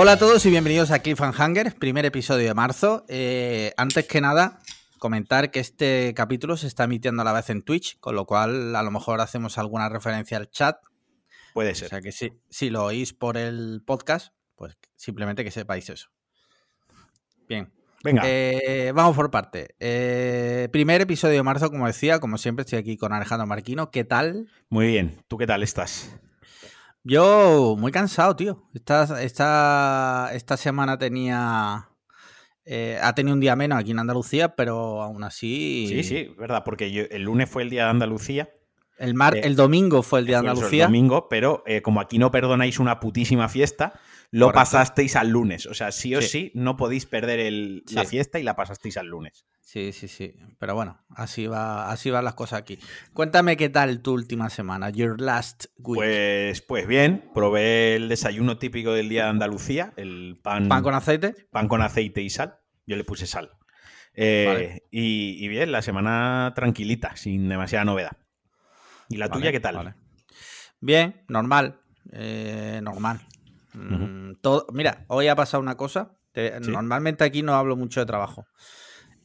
Hola 0.00 0.12
a 0.12 0.16
todos 0.16 0.46
y 0.46 0.50
bienvenidos 0.50 0.92
a 0.92 1.00
Cliffhanger, 1.00 1.74
primer 1.74 2.06
episodio 2.06 2.46
de 2.46 2.54
marzo. 2.54 3.04
Eh, 3.08 3.72
antes 3.76 4.06
que 4.06 4.20
nada, 4.20 4.60
comentar 4.98 5.50
que 5.50 5.58
este 5.58 6.14
capítulo 6.14 6.56
se 6.56 6.68
está 6.68 6.84
emitiendo 6.84 7.22
a 7.22 7.24
la 7.24 7.32
vez 7.32 7.50
en 7.50 7.62
Twitch, 7.62 7.98
con 7.98 8.14
lo 8.14 8.24
cual 8.24 8.76
a 8.76 8.82
lo 8.84 8.92
mejor 8.92 9.20
hacemos 9.20 9.58
alguna 9.58 9.88
referencia 9.88 10.36
al 10.36 10.50
chat. 10.50 10.76
Puede 11.52 11.72
O 11.72 11.74
ser. 11.74 11.88
sea 11.88 12.00
que 12.00 12.12
si, 12.12 12.32
si 12.48 12.70
lo 12.70 12.84
oís 12.84 13.12
por 13.12 13.36
el 13.36 13.82
podcast, 13.84 14.32
pues 14.54 14.76
simplemente 14.94 15.42
que 15.42 15.50
sepáis 15.50 15.90
eso. 15.90 16.08
Bien. 17.48 17.72
Venga, 18.04 18.22
Eh, 18.24 18.92
vamos 18.94 19.16
por 19.16 19.32
parte. 19.32 19.74
Eh, 19.80 20.68
primer 20.70 21.00
episodio 21.00 21.34
de 21.34 21.42
marzo, 21.42 21.72
como 21.72 21.88
decía, 21.88 22.20
como 22.20 22.38
siempre 22.38 22.62
estoy 22.62 22.78
aquí 22.78 22.96
con 22.96 23.12
Alejandro 23.12 23.48
Marquino. 23.48 23.90
¿Qué 23.90 24.04
tal? 24.04 24.48
muy 24.68 24.86
bien. 24.86 25.20
¿Tú 25.26 25.36
qué 25.38 25.48
tal 25.48 25.64
estás? 25.64 26.14
Yo 27.10 27.74
muy 27.78 27.90
cansado, 27.90 28.36
tío. 28.36 28.68
Esta, 28.74 29.22
esta, 29.22 30.30
esta 30.34 30.56
semana 30.58 30.98
tenía... 30.98 31.88
eh, 32.66 32.98
ha 33.02 33.14
tenido 33.14 33.32
un 33.34 33.40
día 33.40 33.56
menos 33.56 33.78
aquí 33.78 33.92
en 33.92 33.98
Andalucía, 33.98 34.54
pero 34.54 35.00
aún 35.02 35.24
así... 35.24 35.86
Sí, 35.88 36.02
sí, 36.04 36.34
verdad, 36.38 36.64
porque 36.64 36.92
yo- 36.92 37.04
el 37.10 37.22
lunes 37.22 37.48
fue 37.48 37.62
el 37.62 37.70
día 37.70 37.84
de 37.84 37.90
Andalucía. 37.90 38.50
El, 38.98 39.14
mar, 39.14 39.34
Eh, 39.36 39.40
el 39.44 39.56
domingo 39.56 40.02
fue 40.02 40.20
el 40.20 40.26
día 40.26 40.36
de 40.36 40.42
fue 40.42 40.50
el 40.50 40.56
Andalucía. 40.56 40.84
domingo, 40.84 41.28
pero 41.30 41.62
eh, 41.66 41.80
como 41.80 42.00
aquí 42.02 42.18
no 42.18 42.30
perdonáis 42.30 42.78
una 42.78 43.00
putísima 43.00 43.48
fiesta, 43.48 43.98
lo 44.30 44.46
Correcto. 44.46 44.60
pasasteis 44.60 45.16
al 45.16 45.30
lunes. 45.30 45.66
O 45.66 45.74
sea, 45.74 45.90
sí 45.92 46.14
o 46.14 46.20
sí, 46.22 46.28
Sí. 46.28 46.52
no 46.54 46.76
podéis 46.76 47.06
perder 47.06 47.40
el- 47.40 47.82
la 47.92 48.04
fiesta 48.04 48.38
y 48.38 48.42
la 48.42 48.56
pasasteis 48.56 48.96
al 48.98 49.06
lunes. 49.06 49.46
Sí, 49.60 49.92
sí, 49.92 50.08
sí. 50.08 50.34
Pero 50.58 50.74
bueno, 50.74 51.04
así 51.10 51.46
va, 51.46 51.90
así 51.90 52.10
van 52.10 52.24
las 52.24 52.34
cosas 52.34 52.60
aquí. 52.60 52.78
Cuéntame 53.12 53.56
qué 53.58 53.68
tal 53.68 54.00
tu 54.00 54.12
última 54.12 54.48
semana, 54.48 54.88
your 54.90 55.20
last 55.20 55.66
week. 55.78 55.96
Pues, 55.98 56.62
pues 56.62 56.86
bien, 56.86 57.30
probé 57.34 57.96
el 57.96 58.08
desayuno 58.08 58.58
típico 58.58 58.92
del 58.92 59.08
día 59.10 59.24
de 59.24 59.30
Andalucía, 59.30 59.92
el 59.96 60.38
pan, 60.42 60.68
¿Pan 60.68 60.82
con 60.82 60.94
aceite? 60.94 61.34
pan 61.50 61.68
con 61.68 61.82
aceite 61.82 62.22
y 62.22 62.30
sal. 62.30 62.58
Yo 62.86 62.96
le 62.96 63.04
puse 63.04 63.26
sal. 63.26 63.50
Eh, 64.14 64.44
Vale. 64.48 64.82
y, 64.90 65.44
y 65.44 65.48
bien, 65.48 65.70
la 65.70 65.82
semana 65.82 66.52
tranquilita, 66.56 67.14
sin 67.16 67.48
demasiada 67.48 67.84
novedad. 67.84 68.16
¿Y 69.10 69.16
la 69.18 69.28
Vale, 69.28 69.40
tuya 69.40 69.52
qué 69.52 69.60
tal? 69.60 69.76
vale. 69.76 69.94
Bien, 70.80 71.24
normal. 71.28 71.80
eh, 72.12 72.80
normal. 72.82 73.20
Mm, 73.78 74.34
todo, 74.40 74.66
mira, 74.72 75.04
hoy 75.08 75.28
ha 75.28 75.36
pasado 75.36 75.62
una 75.62 75.76
cosa. 75.76 76.14
te- 76.32 76.62
Sí. 76.62 76.70
Normalmente 76.70 77.24
aquí 77.24 77.42
no 77.42 77.54
hablo 77.54 77.76
mucho 77.76 78.00
de 78.00 78.06
trabajo. 78.06 78.46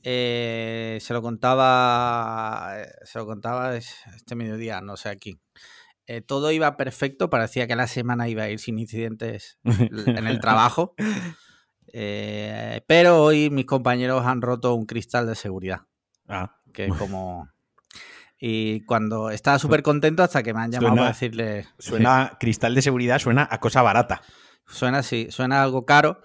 Eh, 0.04 0.98
se 1.02 1.14
lo 1.14 1.22
contaba. 1.22 2.74
eh, 2.82 2.88
Se 3.04 3.20
lo 3.20 3.26
contaba 3.26 3.76
es- 3.76 3.96
este 4.16 4.36
mediodía, 4.36 4.82
no 4.82 4.98
sé 4.98 5.10
aquí. 5.10 5.40
Eh, 6.08 6.22
todo 6.22 6.52
iba 6.52 6.76
perfecto, 6.78 7.30
parecía 7.30 7.68
que 7.68 7.76
la 7.76 7.88
semana 7.88 8.28
iba 8.28 8.44
a 8.44 8.50
ir 8.50 8.60
sin 8.60 8.78
incidentes 8.80 9.60
en 10.22 10.28
el 10.28 10.40
trabajo. 10.40 10.96
Eh, 11.94 12.82
pero 12.88 13.22
hoy 13.24 13.50
mis 13.50 13.66
compañeros 13.66 14.26
han 14.26 14.42
roto 14.42 14.74
un 14.74 14.86
cristal 14.86 15.28
de 15.28 15.36
seguridad 15.36 15.82
Ah, 16.28 16.58
que 16.74 16.86
es 16.88 16.92
como... 16.98 17.50
Y 18.46 18.82
cuando 18.82 19.30
estaba 19.30 19.58
súper 19.58 19.82
contento 19.84 20.22
hasta 20.22 20.44
que 20.44 20.54
me 20.54 20.60
han 20.60 20.70
llamado 20.70 20.90
Suena- 20.90 21.02
para 21.04 21.14
decirle... 21.14 21.66
suena, 21.80 22.34
cristal 22.42 22.76
de 22.76 22.82
seguridad 22.82 23.18
suena 23.20 23.48
a 23.50 23.62
cosa 23.62 23.82
barata. 23.82 24.22
Suena 24.68 24.98
así, 24.98 25.28
suena 25.30 25.64
algo 25.64 25.86
caro. 25.86 26.22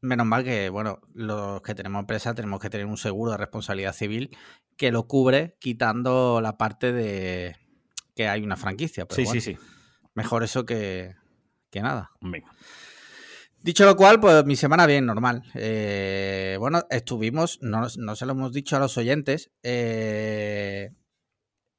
Menos 0.00 0.26
mal 0.26 0.42
que, 0.42 0.70
bueno, 0.70 0.98
los 1.14 1.62
que 1.62 1.76
tenemos 1.76 2.00
empresa 2.00 2.34
tenemos 2.34 2.58
que 2.58 2.68
tener 2.68 2.86
un 2.86 2.96
seguro 2.96 3.30
de 3.30 3.36
responsabilidad 3.36 3.92
civil 3.92 4.36
que 4.76 4.90
lo 4.90 5.06
cubre 5.06 5.56
quitando 5.60 6.40
la 6.40 6.56
parte 6.56 6.92
de 6.92 7.54
que 8.16 8.26
hay 8.26 8.42
una 8.42 8.56
franquicia. 8.56 9.06
Pero 9.06 9.14
sí, 9.14 9.22
bueno, 9.22 9.40
sí, 9.40 9.52
sí. 9.52 9.58
Mejor 10.14 10.42
eso 10.42 10.66
que, 10.66 11.14
que 11.70 11.80
nada. 11.80 12.10
Venga. 12.20 12.50
Dicho 13.60 13.84
lo 13.84 13.94
cual, 13.94 14.18
pues 14.18 14.44
mi 14.46 14.56
semana 14.56 14.84
bien, 14.86 15.06
normal. 15.06 15.44
Eh, 15.54 16.56
bueno, 16.58 16.82
estuvimos, 16.90 17.60
no, 17.62 17.86
no 17.98 18.16
se 18.16 18.26
lo 18.26 18.32
hemos 18.32 18.52
dicho 18.52 18.74
a 18.74 18.80
los 18.80 18.98
oyentes, 18.98 19.52
eh, 19.62 20.90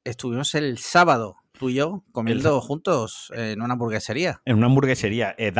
estuvimos 0.04 0.56
el 0.56 0.78
sábado, 0.78 1.38
tú 1.58 1.70
y 1.70 1.76
yo, 1.76 2.04
comiendo 2.12 2.60
juntos 2.62 3.32
en 3.36 3.62
una 3.62 3.74
hamburguesería. 3.74 4.42
En 4.46 4.58
una 4.58 4.68
hamburguesería, 4.68 5.36
eh, 5.38 5.52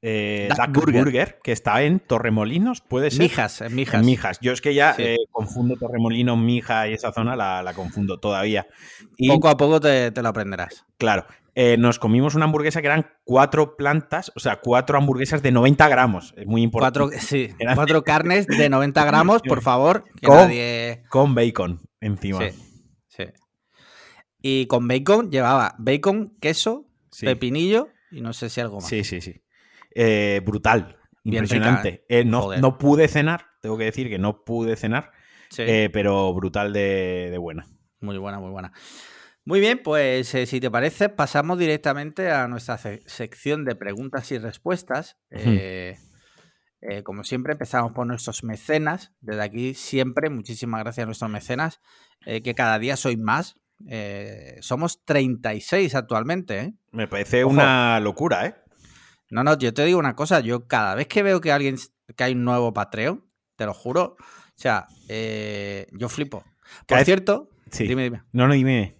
eh, 0.00 0.48
Duck 0.50 0.58
Duck 0.66 0.74
Burger. 0.76 1.04
Burger. 1.04 1.38
que 1.42 1.52
está 1.52 1.82
en 1.82 1.98
Torremolinos, 2.00 2.80
puede 2.82 3.10
ser. 3.10 3.20
Mijas, 3.22 3.60
en 3.62 3.74
Mijas. 3.74 4.00
En 4.00 4.06
Mijas. 4.06 4.38
Yo 4.40 4.52
es 4.52 4.60
que 4.60 4.72
ya 4.74 4.94
Sí. 4.94 5.02
eh, 5.02 5.16
confundo 5.32 5.74
Torremolinos, 5.76 6.38
Mija 6.38 6.88
y 6.88 6.92
esa 6.94 7.12
zona 7.12 7.34
la, 7.34 7.62
la 7.62 7.74
confundo 7.74 8.20
todavía. 8.20 8.66
Y 9.16 9.28
Poco 9.28 9.48
a 9.48 9.56
poco 9.56 9.80
te, 9.80 10.10
te 10.12 10.22
lo 10.22 10.28
aprenderás. 10.28 10.84
claro, 10.98 11.26
eh, 11.60 11.76
nos 11.76 11.98
comimos 11.98 12.36
una 12.36 12.44
hamburguesa 12.44 12.80
que 12.80 12.86
eran 12.86 13.06
cuatro 13.24 13.76
plantas, 13.76 14.30
o 14.36 14.38
sea, 14.38 14.60
cuatro 14.62 14.96
hamburguesas 14.96 15.42
de 15.42 15.50
90 15.50 15.88
gramos. 15.88 16.32
Es 16.36 16.46
muy 16.46 16.62
importante. 16.62 17.00
Cuatro, 17.00 17.18
sí, 17.20 17.48
Eran- 17.58 17.74
cuatro 17.74 18.04
carnes 18.04 18.46
de 18.46 18.68
90 18.68 19.04
gramos, 19.04 19.42
por 19.42 19.60
favor. 19.62 20.04
Que 20.20 20.28
Con- 20.28 20.36
nadie... 20.36 21.02
Con 21.08 21.34
bacon 21.34 21.80
encima. 22.00 22.38
Sí. 22.48 22.54
Y 24.40 24.66
con 24.66 24.86
bacon 24.88 25.30
llevaba 25.30 25.74
bacon, 25.78 26.36
queso, 26.40 26.86
Sí. 27.10 27.26
pepinillo 27.26 27.88
y 28.10 28.20
no 28.20 28.32
sé 28.32 28.48
si 28.50 28.60
algo 28.60 28.76
más. 28.76 28.88
Sí, 28.88 29.02
sí, 29.04 29.20
sí. 29.20 29.42
Eh, 29.94 30.40
brutal. 30.44 30.96
Bien 31.24 31.42
Impresionante. 31.44 32.04
Eh, 32.08 32.24
no, 32.24 32.56
no 32.56 32.78
pude 32.78 33.08
cenar, 33.08 33.46
tengo 33.60 33.76
que 33.76 33.84
decir 33.84 34.08
que 34.08 34.18
no 34.18 34.44
pude 34.44 34.76
cenar, 34.76 35.10
Sí. 35.50 35.62
eh, 35.66 35.90
pero 35.92 36.32
brutal 36.34 36.72
de, 36.72 37.28
de 37.30 37.38
buena. 37.38 37.66
Muy 38.00 38.16
buena, 38.18 38.38
muy 38.38 38.50
buena. 38.50 38.72
Muy 39.44 39.60
bien, 39.60 39.80
pues 39.82 40.34
eh, 40.34 40.46
si 40.46 40.60
te 40.60 40.70
parece, 40.70 41.08
pasamos 41.08 41.58
directamente 41.58 42.30
a 42.30 42.46
nuestra 42.48 42.76
se- 42.78 43.00
sección 43.06 43.64
de 43.64 43.74
preguntas 43.74 44.30
y 44.30 44.38
respuestas. 44.38 45.16
Eh, 45.30 45.96
eh, 46.82 47.02
como 47.02 47.24
siempre, 47.24 47.54
empezamos 47.54 47.92
por 47.92 48.06
nuestros 48.06 48.44
mecenas. 48.44 49.12
Desde 49.20 49.42
aquí, 49.42 49.74
siempre, 49.74 50.30
muchísimas 50.30 50.82
gracias 50.82 51.02
a 51.04 51.06
nuestros 51.06 51.30
mecenas, 51.30 51.80
eh, 52.26 52.42
que 52.42 52.54
cada 52.54 52.78
día 52.78 52.96
sois 52.96 53.18
más. 53.18 53.56
Eh, 53.86 54.56
somos 54.60 55.04
36 55.04 55.94
actualmente. 55.94 56.58
¿eh? 56.60 56.74
Me 56.92 57.06
parece 57.08 57.44
Ojo. 57.44 57.52
una 57.52 58.00
locura, 58.00 58.46
¿eh? 58.46 58.54
No, 59.30 59.44
no, 59.44 59.56
yo 59.58 59.72
te 59.74 59.84
digo 59.84 59.98
una 59.98 60.16
cosa. 60.16 60.40
Yo 60.40 60.66
cada 60.66 60.94
vez 60.94 61.06
que 61.06 61.22
veo 61.22 61.40
que 61.40 61.52
alguien 61.52 61.76
que 62.16 62.24
hay 62.24 62.32
un 62.32 62.44
nuevo 62.44 62.72
Patreon, 62.72 63.24
te 63.56 63.66
lo 63.66 63.74
juro. 63.74 64.16
O 64.18 64.60
sea, 64.60 64.86
eh, 65.08 65.86
yo 65.92 66.08
flipo. 66.08 66.44
Por 66.86 67.04
cierto, 67.04 67.50
Sí. 67.70 67.86
dime, 67.86 68.04
dime. 68.04 68.22
No, 68.32 68.48
no, 68.48 68.54
dime. 68.54 68.96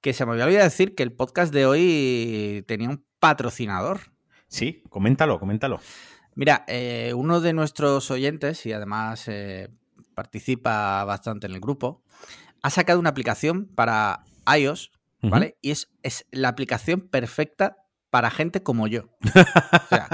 Que 0.00 0.12
se 0.12 0.24
me 0.24 0.32
había 0.32 0.44
olvidado 0.44 0.64
decir 0.64 0.94
que 0.94 1.02
el 1.02 1.12
podcast 1.12 1.52
de 1.52 1.66
hoy 1.66 2.64
tenía 2.68 2.88
un 2.88 3.04
patrocinador. 3.18 4.00
Sí, 4.46 4.82
coméntalo, 4.88 5.38
coméntalo. 5.40 5.80
Mira, 6.36 6.64
eh, 6.68 7.12
uno 7.16 7.40
de 7.40 7.52
nuestros 7.52 8.10
oyentes, 8.12 8.64
y 8.64 8.72
además 8.72 9.24
eh, 9.26 9.68
participa 10.14 11.04
bastante 11.04 11.48
en 11.48 11.54
el 11.54 11.60
grupo, 11.60 12.04
ha 12.62 12.70
sacado 12.70 12.98
una 13.00 13.10
aplicación 13.10 13.66
para 13.74 14.24
iOS. 14.56 14.90
¿vale? 15.20 15.56
Y 15.62 15.72
es, 15.72 15.88
es 16.04 16.26
la 16.30 16.48
aplicación 16.48 17.00
perfecta 17.00 17.76
para 18.10 18.30
gente 18.30 18.62
como 18.62 18.86
yo. 18.86 19.08
O 19.30 19.88
sea, 19.88 20.08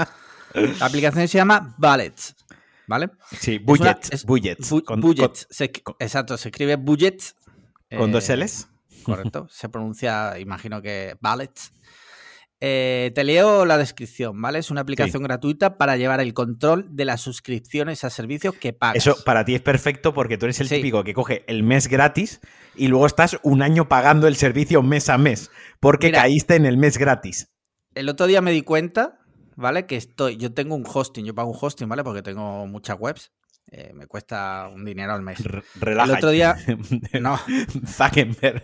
la 0.79 0.85
aplicación 0.85 1.27
se 1.27 1.37
llama 1.37 1.75
Bullets, 1.77 2.33
¿vale? 2.87 3.09
Sí, 3.39 3.57
budgets. 3.59 4.11
es- 4.11 4.25
budgets. 4.25 4.71
Bu- 4.71 4.83
con, 4.83 5.01
Bullets, 5.01 5.47
se- 5.49 5.71
exacto, 5.99 6.37
se 6.37 6.47
escribe 6.49 6.77
con- 6.77 6.85
con 7.97 8.11
dos 8.11 8.29
eh, 8.29 8.37
L's. 8.37 8.67
Correcto. 9.03 9.47
Se 9.49 9.67
pronuncia, 9.69 10.39
imagino 10.39 10.81
que 10.81 11.15
Ballets. 11.21 11.71
Eh, 12.61 13.11
te 13.13 13.23
leo 13.25 13.65
la 13.65 13.77
descripción, 13.77 14.41
¿vale? 14.41 14.59
Es 14.59 14.71
una 14.71 14.81
aplicación 14.81 15.21
gratuita 15.23 15.77
para 15.77 15.97
llevar 15.97 16.21
el 16.21 16.33
control 16.33 16.87
de 16.95 17.03
las 17.05 17.19
suscripciones 17.21 18.03
a 18.05 18.09
servicios 18.09 18.55
que 18.55 18.71
pagas. 18.71 18.95
Eso 18.95 19.17
para 19.25 19.43
ti 19.43 19.55
es 19.55 19.61
perfecto 19.61 20.13
porque 20.13 20.37
tú 20.37 20.45
eres 20.45 20.61
el 20.61 20.69
Sí. 20.69 20.75
típico 20.77 21.03
que 21.03 21.13
coge 21.13 21.43
el 21.47 21.63
mes 21.63 21.87
gratis 21.89 22.39
y 22.75 22.87
luego 22.87 23.05
estás 23.07 23.37
un 23.43 23.61
año 23.61 23.89
pagando 23.89 24.27
el 24.27 24.37
servicio 24.37 24.81
mes 24.81 25.09
a 25.09 25.17
mes 25.17 25.51
porque 25.81 26.07
Mira. 26.07 26.21
caíste 26.21 26.55
en 26.55 26.65
el 26.65 26.77
mes 26.77 26.97
gratis. 26.97 27.51
El 27.93 28.07
otro 28.09 28.25
día 28.25 28.39
me 28.41 28.51
di 28.51 28.61
cuenta, 28.61 29.19
¿vale? 29.57 29.85
Que 29.85 29.97
estoy, 29.97 30.37
yo 30.37 30.53
tengo 30.53 30.75
un 30.75 30.85
hosting, 30.91 31.25
yo 31.25 31.35
pago 31.35 31.51
un 31.51 31.57
hosting, 31.59 31.89
¿vale? 31.89 32.03
Porque 32.05 32.21
tengo 32.21 32.65
muchas 32.67 32.97
webs. 32.99 33.31
eh, 33.71 33.91
me 33.95 34.05
cuesta 34.05 34.69
un 34.73 34.85
dinero 34.85 35.11
al 35.13 35.23
mes. 35.23 35.39
R- 35.39 35.63
Relájate. 35.81 36.11
El 36.11 36.17
otro 36.17 36.29
día- 36.29 36.55
No, 37.19 37.37
Zuckerberg. 37.87 38.63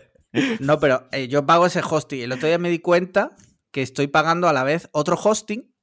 no, 0.60 0.80
pero 0.80 1.08
eh, 1.12 1.28
yo 1.28 1.46
pago 1.46 1.66
ese 1.66 1.82
hosting. 1.82 2.22
El 2.22 2.32
otro 2.32 2.48
día 2.48 2.58
me 2.58 2.70
di 2.70 2.80
cuenta 2.80 3.36
que 3.72 3.82
estoy 3.82 4.08
pagando 4.08 4.48
a 4.48 4.54
la 4.54 4.64
vez 4.64 4.90
otro 4.92 5.16
hosting 5.22 5.74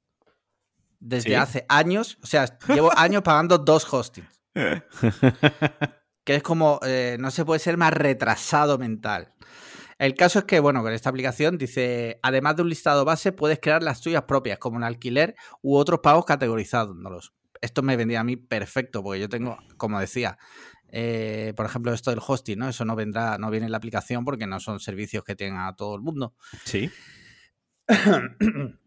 desde 0.99 1.29
¿Sí? 1.29 1.35
hace 1.35 1.65
años. 1.69 2.17
O 2.23 2.27
sea, 2.27 2.57
llevo 2.67 2.91
años 2.97 3.23
pagando 3.23 3.57
dos 3.57 3.91
hostings. 3.91 4.41
que 6.23 6.35
es 6.35 6.43
como, 6.43 6.79
eh, 6.83 7.17
no 7.19 7.31
se 7.31 7.45
puede 7.45 7.59
ser 7.59 7.77
más 7.77 7.93
retrasado 7.93 8.77
mental. 8.77 9.33
El 9.97 10.15
caso 10.15 10.39
es 10.39 10.45
que, 10.45 10.59
bueno, 10.59 10.81
con 10.81 10.93
esta 10.93 11.09
aplicación 11.09 11.57
dice, 11.57 12.19
además 12.23 12.55
de 12.55 12.61
un 12.61 12.69
listado 12.69 13.03
base, 13.03 13.33
puedes 13.33 13.59
crear 13.59 13.83
las 13.83 13.99
tuyas 13.99 14.23
propias, 14.23 14.57
como 14.57 14.77
el 14.77 14.83
alquiler 14.83 15.35
u 15.61 15.75
otros 15.75 15.99
pagos 16.01 16.25
categorizados. 16.25 16.95
Esto 17.59 17.81
me 17.81 17.97
vendría 17.97 18.21
a 18.21 18.23
mí 18.23 18.37
perfecto, 18.37 19.03
porque 19.03 19.19
yo 19.19 19.27
tengo, 19.27 19.57
como 19.75 19.99
decía, 19.99 20.37
eh, 20.87 21.53
por 21.57 21.65
ejemplo, 21.65 21.93
esto 21.93 22.11
del 22.11 22.21
hosting, 22.25 22.59
¿no? 22.59 22.69
Eso 22.69 22.85
no 22.85 22.95
vendrá, 22.95 23.37
no 23.37 23.51
viene 23.51 23.65
en 23.65 23.73
la 23.73 23.77
aplicación 23.77 24.23
porque 24.23 24.47
no 24.47 24.61
son 24.61 24.79
servicios 24.79 25.25
que 25.25 25.35
tenga 25.35 25.75
todo 25.75 25.95
el 25.95 26.01
mundo. 26.01 26.33
Sí. 26.63 26.89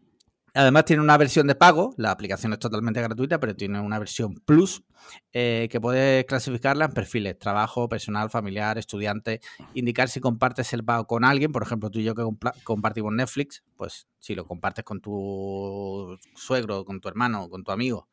Además 0.55 0.85
tiene 0.85 1.01
una 1.01 1.17
versión 1.17 1.47
de 1.47 1.55
pago, 1.55 1.95
la 1.97 2.11
aplicación 2.11 2.53
es 2.53 2.59
totalmente 2.59 3.01
gratuita, 3.01 3.39
pero 3.39 3.55
tiene 3.55 3.81
una 3.81 3.97
versión 3.97 4.35
plus 4.45 4.83
eh, 5.31 5.67
que 5.71 5.81
puedes 5.81 6.25
clasificarla 6.25 6.85
en 6.85 6.91
perfiles, 6.91 7.39
trabajo, 7.39 7.89
personal, 7.89 8.29
familiar, 8.29 8.77
estudiante, 8.77 9.41
indicar 9.73 10.09
si 10.09 10.19
compartes 10.19 10.71
el 10.73 10.85
pago 10.85 11.07
con 11.07 11.25
alguien, 11.25 11.51
por 11.51 11.63
ejemplo 11.63 11.89
tú 11.89 11.99
y 11.99 12.03
yo 12.03 12.13
que 12.13 12.23
compartimos 12.63 13.11
Netflix, 13.13 13.63
pues 13.75 14.07
si 14.19 14.35
lo 14.35 14.45
compartes 14.45 14.85
con 14.85 15.01
tu 15.01 16.19
suegro, 16.35 16.85
con 16.85 17.01
tu 17.01 17.09
hermano, 17.09 17.49
con 17.49 17.63
tu 17.63 17.71
amigo, 17.71 18.07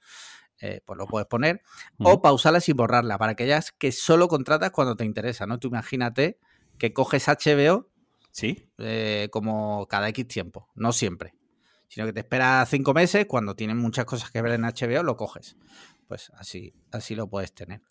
eh, 0.62 0.80
pues 0.86 0.96
lo 0.96 1.06
puedes 1.06 1.28
poner, 1.28 1.60
o 1.98 2.22
pausarla 2.22 2.60
sin 2.60 2.74
borrarla, 2.74 3.18
para 3.18 3.32
aquellas 3.32 3.70
que 3.70 3.92
solo 3.92 4.28
contratas 4.28 4.70
cuando 4.70 4.96
te 4.96 5.04
interesa, 5.04 5.44
¿no? 5.46 5.58
Tú 5.58 5.68
imagínate 5.68 6.38
que 6.78 6.94
coges 6.94 7.28
HBO 7.28 7.89
¿Sí? 8.30 8.70
Eh, 8.78 9.28
como 9.30 9.86
cada 9.86 10.08
X 10.08 10.26
tiempo, 10.28 10.68
no 10.74 10.92
siempre 10.92 11.34
sino 11.90 12.06
que 12.06 12.12
te 12.12 12.20
espera 12.20 12.64
cinco 12.66 12.94
meses, 12.94 13.26
cuando 13.26 13.56
tienes 13.56 13.74
muchas 13.74 14.04
cosas 14.04 14.30
que 14.30 14.40
ver 14.40 14.52
en 14.52 14.62
HBO, 14.62 15.02
lo 15.02 15.16
coges. 15.16 15.56
Pues 16.06 16.30
así, 16.36 16.72
así 16.92 17.16
lo 17.16 17.28
puedes 17.28 17.52
tener. 17.52 17.82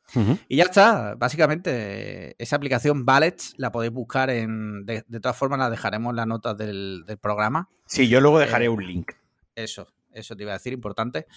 Y 0.47 0.55
ya 0.55 0.63
está, 0.63 1.15
básicamente 1.15 2.41
esa 2.41 2.55
aplicación 2.55 3.05
Ballets 3.05 3.53
la 3.57 3.73
podéis 3.73 3.91
buscar 3.91 4.29
en... 4.29 4.85
De, 4.85 5.03
todas 5.21 5.35
formas 5.35 5.59
la 5.59 5.69
dejaremos 5.69 6.11
en 6.11 6.15
las 6.15 6.27
notas 6.27 6.57
del, 6.57 7.03
programa. 7.21 7.69
Sí, 7.87 8.07
yo 8.07 8.21
luego 8.21 8.39
dejaré 8.39 8.65
eh, 8.65 8.69
un 8.69 8.87
link. 8.87 9.11
Eso, 9.53 9.87
eso 10.13 10.35
te 10.35 10.43
iba 10.43 10.53
a 10.53 10.57
decir, 10.57 10.71
importante. 10.71 11.27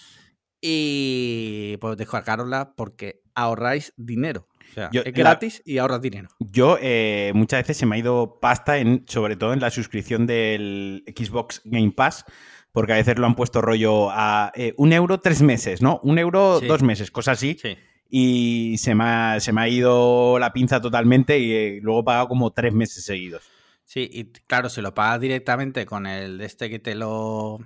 Y 0.61 1.79
pues 1.81 1.97
descargarosla 1.97 2.75
porque 2.77 3.23
ahorráis 3.35 3.93
dinero. 3.97 4.47
O 4.71 4.75
sea, 4.75 4.91
es 4.93 5.13
gratis 5.13 5.63
y 5.65 5.79
ahorras 5.79 6.01
dinero. 6.01 6.29
Yo 6.39 6.79
eh, 6.81 7.33
muchas 7.35 7.61
veces 7.61 7.77
se 7.77 7.87
me 7.87 7.97
ha 7.97 7.99
ido 7.99 8.39
pasta, 8.41 8.79
en, 8.79 9.05
sobre 9.07 9.37
todo 9.37 9.53
en 9.53 9.61
la 9.61 9.71
suscripción 9.71 10.27
del 10.27 11.05
Xbox 11.07 11.63
Game 11.65 11.93
Pass, 11.93 12.25
porque 12.73 12.93
a 12.95 12.97
veces 12.97 13.19
lo 13.19 13.27
han 13.27 13.35
puesto 13.35 13.61
rollo 13.61 14.11
a 14.11 14.53
eh, 14.55 14.75
un 14.79 14.93
euro 14.93 15.21
tres 15.21 15.43
meses, 15.43 15.83
¿no? 15.83 16.01
Un 16.03 16.19
euro 16.19 16.61
dos 16.61 16.83
meses, 16.83 17.11
cosas 17.11 17.39
así. 17.39 17.59
Y 18.09 18.77
se 18.79 18.95
me, 18.95 19.05
ha, 19.05 19.41
se 19.41 19.53
me 19.53 19.63
ha 19.63 19.69
ido 19.69 20.39
la 20.39 20.53
pinza 20.53 20.81
totalmente 20.81 21.39
y 21.39 21.53
eh, 21.53 21.79
luego 21.83 22.01
he 22.01 22.05
pagado 22.05 22.29
como 22.29 22.51
tres 22.53 22.73
meses 22.73 23.05
seguidos. 23.05 23.43
Sí, 23.85 24.09
y 24.11 24.25
claro, 24.47 24.69
si 24.69 24.81
lo 24.81 24.95
pagas 24.95 25.21
directamente 25.21 25.85
con 25.87 26.07
el 26.07 26.39
de 26.39 26.47
este 26.47 26.71
que 26.71 26.79
te 26.79 26.95
lo 26.95 27.59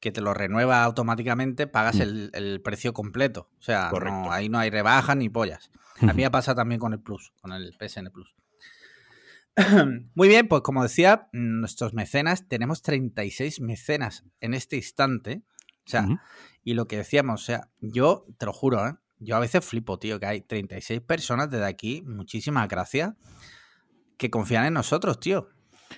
que 0.00 0.12
te 0.12 0.20
lo 0.20 0.34
renueva 0.34 0.84
automáticamente, 0.84 1.66
pagas 1.66 1.96
mm. 1.96 2.30
el, 2.32 2.60
precio 2.62 2.92
completo. 2.92 3.50
O 3.58 3.62
sea, 3.62 3.90
ahí 4.30 4.48
no 4.48 4.58
hay 4.58 4.70
rebajas 4.70 5.16
ni 5.16 5.28
pollas. 5.28 5.70
A 6.00 6.12
mí 6.12 6.22
me 6.22 6.30
pasa 6.30 6.54
también 6.54 6.80
con 6.80 6.92
el 6.92 7.00
Plus, 7.00 7.32
con 7.40 7.52
el 7.52 7.74
PSN 7.74 8.10
Plus. 8.10 8.34
Muy 10.14 10.28
bien, 10.28 10.46
pues 10.46 10.62
como 10.62 10.82
decía, 10.82 11.28
nuestros 11.32 11.94
mecenas, 11.94 12.48
tenemos 12.48 12.82
36 12.82 13.60
mecenas 13.60 14.24
en 14.40 14.54
este 14.54 14.76
instante. 14.76 15.42
O 15.86 15.90
sea, 15.90 16.06
y 16.62 16.74
lo 16.74 16.86
que 16.86 16.98
decíamos, 16.98 17.42
o 17.42 17.44
sea, 17.44 17.70
yo 17.80 18.26
te 18.36 18.44
lo 18.46 18.52
juro, 18.52 18.86
¿eh? 18.86 18.94
yo 19.18 19.36
a 19.36 19.40
veces 19.40 19.64
flipo, 19.64 19.98
tío, 19.98 20.20
que 20.20 20.26
hay 20.26 20.40
36 20.42 21.00
personas 21.00 21.50
desde 21.50 21.64
aquí, 21.64 22.02
muchísimas 22.02 22.68
gracias, 22.68 23.14
que 24.16 24.30
confían 24.30 24.66
en 24.66 24.74
nosotros, 24.74 25.18
tío. 25.18 25.48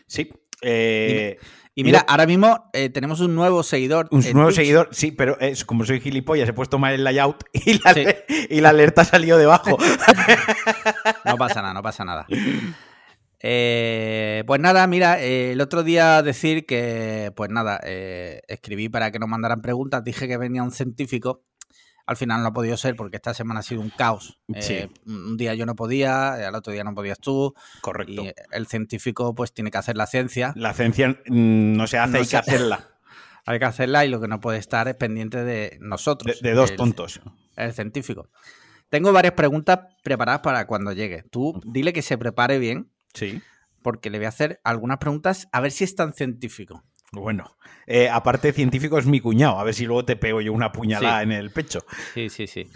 Sí. 0.06 0.30
Eh, 0.62 1.38
y, 1.74 1.84
mira, 1.84 2.04
ahora 2.08 2.26
mismo 2.26 2.70
eh, 2.72 2.90
tenemos 2.90 3.20
un 3.20 3.34
nuevo 3.34 3.62
seguidor. 3.62 4.08
Un 4.10 4.24
nuevo 4.32 4.50
seguidor, 4.50 4.88
sí, 4.92 5.12
pero 5.12 5.38
es 5.40 5.64
como 5.64 5.84
soy 5.84 6.00
gilipollas, 6.00 6.48
he 6.48 6.52
puesto 6.52 6.78
mal 6.78 6.94
el 6.94 7.04
layout 7.04 7.44
y 7.52 7.74
la, 7.74 8.16
y 8.48 8.60
la 8.60 8.70
alerta 8.70 9.04
salió 9.04 9.36
debajo. 9.36 9.78
no 11.24 11.36
pasa 11.36 11.62
nada, 11.62 11.74
no 11.74 11.82
pasa 11.82 12.04
nada. 12.04 12.26
Eh, 13.42 14.44
pues 14.46 14.60
nada, 14.60 14.86
mira, 14.86 15.20
eh, 15.22 15.52
el 15.52 15.60
otro 15.60 15.82
día 15.82 16.22
decir 16.22 16.66
que, 16.66 17.32
pues 17.34 17.50
nada, 17.50 17.80
eh, 17.84 18.42
escribí 18.48 18.88
para 18.90 19.10
que 19.10 19.18
nos 19.18 19.30
mandaran 19.30 19.62
preguntas, 19.62 20.04
dije 20.04 20.28
que 20.28 20.36
venía 20.36 20.62
un 20.62 20.72
científico, 20.72 21.42
al 22.10 22.16
final 22.16 22.42
no 22.42 22.48
ha 22.48 22.52
podido 22.52 22.76
ser 22.76 22.96
porque 22.96 23.18
esta 23.18 23.34
semana 23.34 23.60
ha 23.60 23.62
sido 23.62 23.80
un 23.80 23.90
caos. 23.90 24.40
un 25.06 25.36
día 25.36 25.54
yo 25.54 25.64
no 25.64 25.76
podía, 25.76 26.32
al 26.48 26.56
otro 26.56 26.72
día 26.72 26.82
no 26.82 26.92
podías 26.92 27.20
tú. 27.20 27.54
Correcto. 27.82 28.24
Y 28.24 28.34
el 28.50 28.66
científico 28.66 29.32
pues 29.32 29.52
tiene 29.52 29.70
que 29.70 29.78
hacer 29.78 29.96
la 29.96 30.08
ciencia. 30.08 30.52
La 30.56 30.74
ciencia 30.74 31.10
mm, 31.10 31.76
no 31.76 31.86
se 31.86 31.98
hace, 31.98 32.18
hay 32.18 32.26
que 32.26 32.36
hacerla. 32.36 32.88
hay 33.46 33.60
que 33.60 33.64
hacerla 33.64 34.04
y 34.04 34.08
lo 34.08 34.20
que 34.20 34.26
no 34.26 34.40
puede 34.40 34.58
estar 34.58 34.88
es 34.88 34.96
pendiente 34.96 35.44
de 35.44 35.78
nosotros. 35.80 36.40
De, 36.40 36.52
dos 36.52 36.74
tontos. 36.74 37.20
El 37.54 37.72
científico. 37.74 38.28
Tengo 38.88 39.12
varias 39.12 39.34
preguntas 39.34 39.78
preparadas 40.02 40.40
para 40.40 40.66
cuando 40.66 40.90
llegue. 40.90 41.22
Tú 41.30 41.62
dile 41.64 41.92
que 41.92 42.02
se 42.02 42.18
prepare 42.18 42.58
bien 42.58 42.90
Sí. 43.14 43.40
Porque 43.82 44.10
le 44.10 44.18
voy 44.18 44.26
a 44.26 44.30
hacer 44.30 44.60
algunas 44.64 44.98
preguntas 44.98 45.48
a 45.52 45.60
ver 45.60 45.70
si 45.70 45.84
es 45.84 45.94
tan 45.94 46.12
científico. 46.12 46.82
Bueno, 47.12 47.56
eh, 47.86 48.08
aparte 48.08 48.52
científico 48.52 48.98
es 48.98 49.06
mi 49.06 49.20
cuñado, 49.20 49.58
a 49.58 49.64
ver 49.64 49.74
si 49.74 49.84
luego 49.84 50.04
te 50.04 50.16
pego 50.16 50.40
yo 50.40 50.52
una 50.52 50.72
puñalada 50.72 51.22
en 51.22 51.32
el 51.32 51.50
pecho. 51.50 51.84
Sí, 52.14 52.28
sí, 52.28 52.46
sí. 52.46 52.70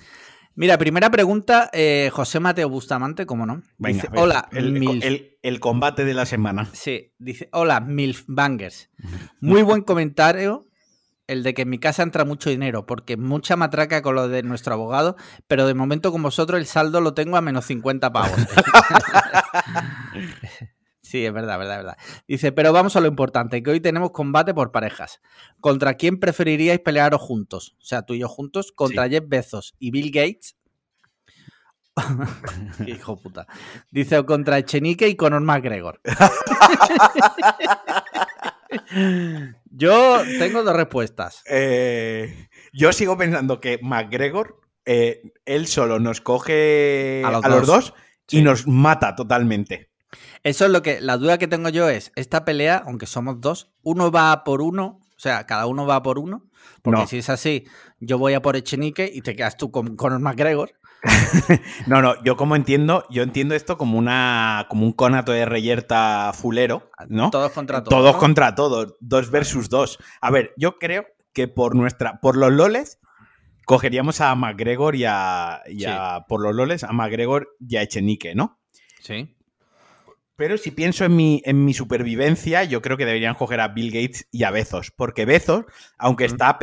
Mira, 0.56 0.78
primera 0.78 1.10
pregunta, 1.10 1.68
eh, 1.72 2.10
José 2.12 2.38
Mateo 2.38 2.68
Bustamante, 2.68 3.26
¿cómo 3.26 3.44
no? 3.44 3.62
Venga, 3.78 4.08
hola, 4.14 4.48
el, 4.52 5.36
el, 5.42 5.60
combate 5.60 6.04
de 6.04 6.14
la 6.14 6.26
semana. 6.26 6.68
Sí, 6.72 7.12
dice, 7.18 7.48
hola, 7.52 7.80
Milf 7.80 8.24
Bangers. 8.28 8.90
Muy 9.40 9.62
buen 9.62 9.82
comentario 9.82 10.68
el 11.26 11.42
de 11.42 11.54
que 11.54 11.62
en 11.62 11.70
mi 11.70 11.78
casa 11.78 12.02
entra 12.02 12.24
mucho 12.24 12.50
dinero, 12.50 12.84
porque 12.86 13.16
mucha 13.16 13.56
matraca 13.56 14.02
con 14.02 14.14
lo 14.14 14.28
de 14.28 14.42
nuestro 14.42 14.74
abogado, 14.74 15.16
pero 15.46 15.66
de 15.66 15.72
momento 15.74 16.12
con 16.12 16.22
vosotros 16.22 16.60
el 16.60 16.66
saldo 16.66 17.00
lo 17.00 17.14
tengo 17.14 17.36
a 17.36 17.40
menos 17.40 17.64
50 17.64 18.12
pavos. 18.12 18.38
sí, 21.14 21.24
es 21.24 21.32
verdad, 21.32 21.58
verdad, 21.60 21.76
verdad. 21.76 21.96
Dice, 22.26 22.50
pero 22.50 22.72
vamos 22.72 22.96
a 22.96 23.00
lo 23.00 23.06
importante, 23.06 23.62
que 23.62 23.70
hoy 23.70 23.78
tenemos 23.78 24.10
combate 24.10 24.52
por 24.52 24.72
parejas. 24.72 25.20
¿Contra 25.60 25.94
quién 25.94 26.18
preferiríais 26.18 26.80
pelearos 26.80 27.20
juntos? 27.20 27.76
O 27.80 27.84
sea, 27.84 28.02
tú 28.02 28.14
y 28.14 28.18
yo 28.18 28.28
juntos, 28.28 28.72
contra 28.72 29.08
Jeff 29.08 29.22
Bezos 29.28 29.76
y 29.78 29.92
Bill 29.92 30.10
Gates. 30.10 30.56
Hijo 32.88 33.16
puta. 33.16 33.46
Dice, 33.92 34.18
o 34.18 34.26
contra 34.26 34.58
Echenique 34.58 35.06
y 35.06 35.14
Conor 35.14 35.42
McGregor. 35.42 36.00
Yo 39.70 40.20
tengo 40.40 40.64
dos 40.64 40.74
respuestas. 40.74 41.44
Eh, 41.48 42.48
yo 42.72 42.92
sigo 42.92 43.16
pensando 43.16 43.60
que 43.60 43.78
McGregor, 43.80 44.60
eh, 44.84 45.22
él 45.44 45.68
solo 45.68 46.00
nos 46.00 46.20
coge 46.20 47.22
a 47.24 47.30
los, 47.30 47.66
dos, 47.68 47.94
y 48.30 48.42
nos 48.42 48.66
mata 48.66 49.14
totalmente. 49.14 49.93
Eso 50.42 50.66
es 50.66 50.70
lo 50.70 50.82
que. 50.82 51.00
La 51.00 51.16
duda 51.16 51.38
que 51.38 51.48
tengo 51.48 51.68
yo 51.68 51.88
es: 51.88 52.12
esta 52.16 52.44
pelea, 52.44 52.82
aunque 52.86 53.06
somos 53.06 53.40
dos, 53.40 53.72
uno 53.82 54.10
va 54.10 54.44
por 54.44 54.62
uno, 54.62 55.00
o 55.16 55.18
sea, 55.18 55.46
cada 55.46 55.66
uno 55.66 55.86
va 55.86 56.02
por 56.02 56.18
uno. 56.18 56.44
Porque 56.82 57.06
si 57.06 57.18
es 57.18 57.30
así, 57.30 57.64
yo 58.00 58.18
voy 58.18 58.34
a 58.34 58.42
por 58.42 58.56
Echenique 58.56 59.10
y 59.12 59.22
te 59.22 59.34
quedas 59.34 59.56
tú 59.56 59.70
con 59.70 59.96
Conor 59.96 60.20
McGregor. 60.20 60.72
no, 61.86 62.00
no, 62.00 62.22
yo 62.24 62.36
como 62.36 62.56
entiendo, 62.56 63.04
yo 63.10 63.22
entiendo 63.22 63.54
esto 63.54 63.76
como 63.76 63.98
una 63.98 64.66
como 64.68 64.86
un 64.86 64.92
conato 64.92 65.32
de 65.32 65.44
reyerta 65.44 66.32
fulero, 66.34 66.90
¿no? 67.08 67.30
Todos 67.30 67.52
contra 67.52 67.82
todos. 67.82 67.90
Todos 67.90 68.16
contra 68.16 68.54
todos, 68.54 68.94
dos 69.00 69.30
versus 69.30 69.68
dos. 69.68 69.98
A 70.20 70.30
ver, 70.30 70.54
yo 70.56 70.78
creo 70.78 71.06
que 71.32 71.48
por 71.48 71.74
nuestra, 71.74 72.20
por 72.20 72.36
los 72.36 72.52
loles, 72.52 73.00
cogeríamos 73.66 74.20
a 74.20 74.34
McGregor 74.34 74.96
y 74.96 75.04
a, 75.06 75.62
por 76.28 76.40
los 76.40 76.54
loles, 76.54 76.84
a 76.84 76.92
McGregor 76.92 77.54
y 77.60 77.76
a 77.76 77.82
Echenique, 77.82 78.34
¿no? 78.34 78.58
Sí. 79.00 79.33
Pero 80.36 80.58
si 80.58 80.72
pienso 80.72 81.04
en 81.04 81.14
mi, 81.14 81.42
en 81.44 81.64
mi 81.64 81.74
supervivencia, 81.74 82.64
yo 82.64 82.82
creo 82.82 82.96
que 82.96 83.06
deberían 83.06 83.34
coger 83.34 83.60
a 83.60 83.68
Bill 83.68 83.92
Gates 83.92 84.26
y 84.32 84.42
a 84.42 84.50
Bezos. 84.50 84.90
Porque 84.90 85.24
Bezos, 85.24 85.64
aunque 85.96 86.24
está, 86.24 86.58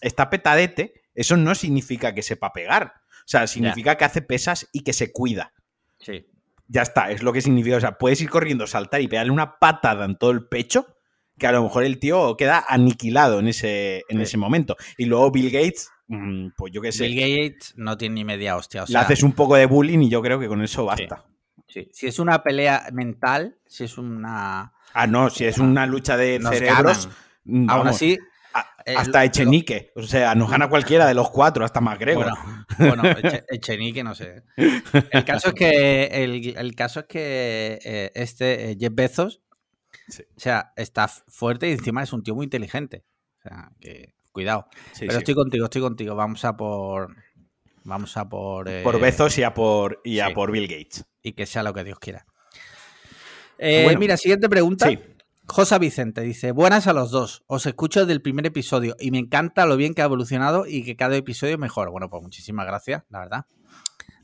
está 0.00 0.30
petadete, 0.30 1.02
eso 1.14 1.36
no 1.36 1.54
significa 1.54 2.14
que 2.14 2.22
sepa 2.22 2.52
pegar. 2.52 2.92
O 3.10 3.30
sea, 3.30 3.46
significa 3.46 3.96
que 3.96 4.04
hace 4.04 4.22
pesas 4.22 4.68
y 4.72 4.80
que 4.80 4.92
se 4.92 5.12
cuida. 5.12 5.52
Sí. 5.98 6.26
Ya 6.68 6.82
está, 6.82 7.10
es 7.10 7.22
lo 7.22 7.32
que 7.32 7.42
significa. 7.42 7.76
O 7.76 7.80
sea, 7.80 7.98
puedes 7.98 8.20
ir 8.20 8.30
corriendo, 8.30 8.66
saltar 8.66 9.00
y 9.00 9.08
pegarle 9.08 9.32
una 9.32 9.58
patada 9.58 10.04
en 10.04 10.16
todo 10.16 10.30
el 10.30 10.46
pecho, 10.46 10.86
que 11.38 11.46
a 11.46 11.52
lo 11.52 11.62
mejor 11.62 11.84
el 11.84 11.98
tío 11.98 12.36
queda 12.36 12.64
aniquilado 12.68 13.40
en 13.40 13.48
ese, 13.48 14.04
en 14.08 14.20
ese 14.20 14.36
momento. 14.36 14.76
Y 14.96 15.06
luego 15.06 15.32
Bill 15.32 15.50
Gates, 15.50 15.90
mm, 16.06 16.50
pues 16.56 16.72
yo 16.72 16.80
qué 16.80 16.92
sé. 16.92 17.08
Bill 17.08 17.20
Gates 17.20 17.74
no 17.76 17.98
tiene 17.98 18.14
ni 18.14 18.24
media 18.24 18.56
hostia. 18.56 18.84
O 18.84 18.86
le 18.88 18.98
haces 18.98 19.22
un 19.24 19.32
poco 19.32 19.56
de 19.56 19.66
bullying 19.66 20.00
y 20.00 20.08
yo 20.08 20.22
creo 20.22 20.38
que 20.38 20.46
con 20.46 20.62
eso 20.62 20.84
basta. 20.84 21.24
Sí. 21.26 21.37
Si 21.68 22.06
es 22.06 22.18
una 22.18 22.42
pelea 22.42 22.88
mental, 22.92 23.58
si 23.66 23.84
es 23.84 23.98
una. 23.98 24.72
Ah, 24.94 25.06
no, 25.06 25.30
si 25.30 25.44
es 25.44 25.58
una 25.58 25.86
lucha 25.86 26.16
de 26.16 26.40
cerebros. 26.40 27.08
Aún 27.68 27.88
así, 27.88 28.18
hasta 28.96 29.24
Echenique. 29.24 29.92
O 29.94 30.02
sea, 30.02 30.34
nos 30.34 30.50
gana 30.50 30.68
cualquiera 30.68 31.06
de 31.06 31.14
los 31.14 31.30
cuatro, 31.30 31.64
hasta 31.64 31.80
McGregor. 31.80 32.32
Bueno, 32.78 33.02
bueno 33.02 33.18
Echenique 33.48 34.02
no 34.02 34.14
sé. 34.14 34.44
El 34.56 35.24
caso 35.24 35.48
es 35.48 35.54
que, 35.54 36.54
el, 36.56 36.74
caso 36.74 37.00
es 37.00 37.06
que 37.06 37.78
eh, 37.84 38.10
este 38.14 38.70
eh, 38.70 38.76
Jeff 38.78 38.94
Bezos, 38.94 39.42
o 40.08 40.40
sea, 40.40 40.72
está 40.76 41.08
fuerte 41.08 41.68
y 41.68 41.72
encima 41.72 42.02
es 42.02 42.12
un 42.12 42.22
tío 42.22 42.34
muy 42.34 42.44
inteligente. 42.44 43.04
O 43.38 43.42
sea, 43.42 43.70
que 43.80 44.14
cuidado. 44.32 44.68
Pero 44.98 45.18
estoy 45.18 45.34
contigo, 45.34 45.64
estoy 45.64 45.82
contigo. 45.82 46.14
Vamos 46.14 46.44
a 46.44 46.56
por... 46.56 47.14
Vamos 47.84 48.16
a 48.18 48.28
por... 48.28 48.66
por 48.82 48.96
eh, 48.96 48.98
Bezos 48.98 49.38
y 49.38 49.42
a 49.42 49.54
por, 49.54 50.00
y 50.04 50.20
a 50.20 50.34
por 50.34 50.52
Bill 50.52 50.68
Gates. 50.68 51.06
Y 51.28 51.32
que 51.34 51.46
sea 51.46 51.62
lo 51.62 51.74
que 51.74 51.84
Dios 51.84 51.98
quiera. 51.98 52.24
Mira, 53.58 54.16
siguiente 54.16 54.48
pregunta. 54.48 54.88
Josa 55.50 55.78
Vicente 55.78 56.20
dice, 56.20 56.52
buenas 56.52 56.86
a 56.86 56.92
los 56.92 57.10
dos, 57.10 57.42
os 57.46 57.64
escucho 57.64 58.00
desde 58.00 58.12
el 58.12 58.20
primer 58.20 58.44
episodio 58.44 58.94
y 59.00 59.10
me 59.10 59.18
encanta 59.18 59.64
lo 59.64 59.78
bien 59.78 59.94
que 59.94 60.02
ha 60.02 60.04
evolucionado 60.04 60.66
y 60.66 60.84
que 60.84 60.94
cada 60.94 61.16
episodio 61.16 61.54
es 61.54 61.58
mejor. 61.58 61.90
Bueno, 61.90 62.10
pues 62.10 62.22
muchísimas 62.22 62.66
gracias, 62.66 63.04
la 63.08 63.20
verdad. 63.20 63.46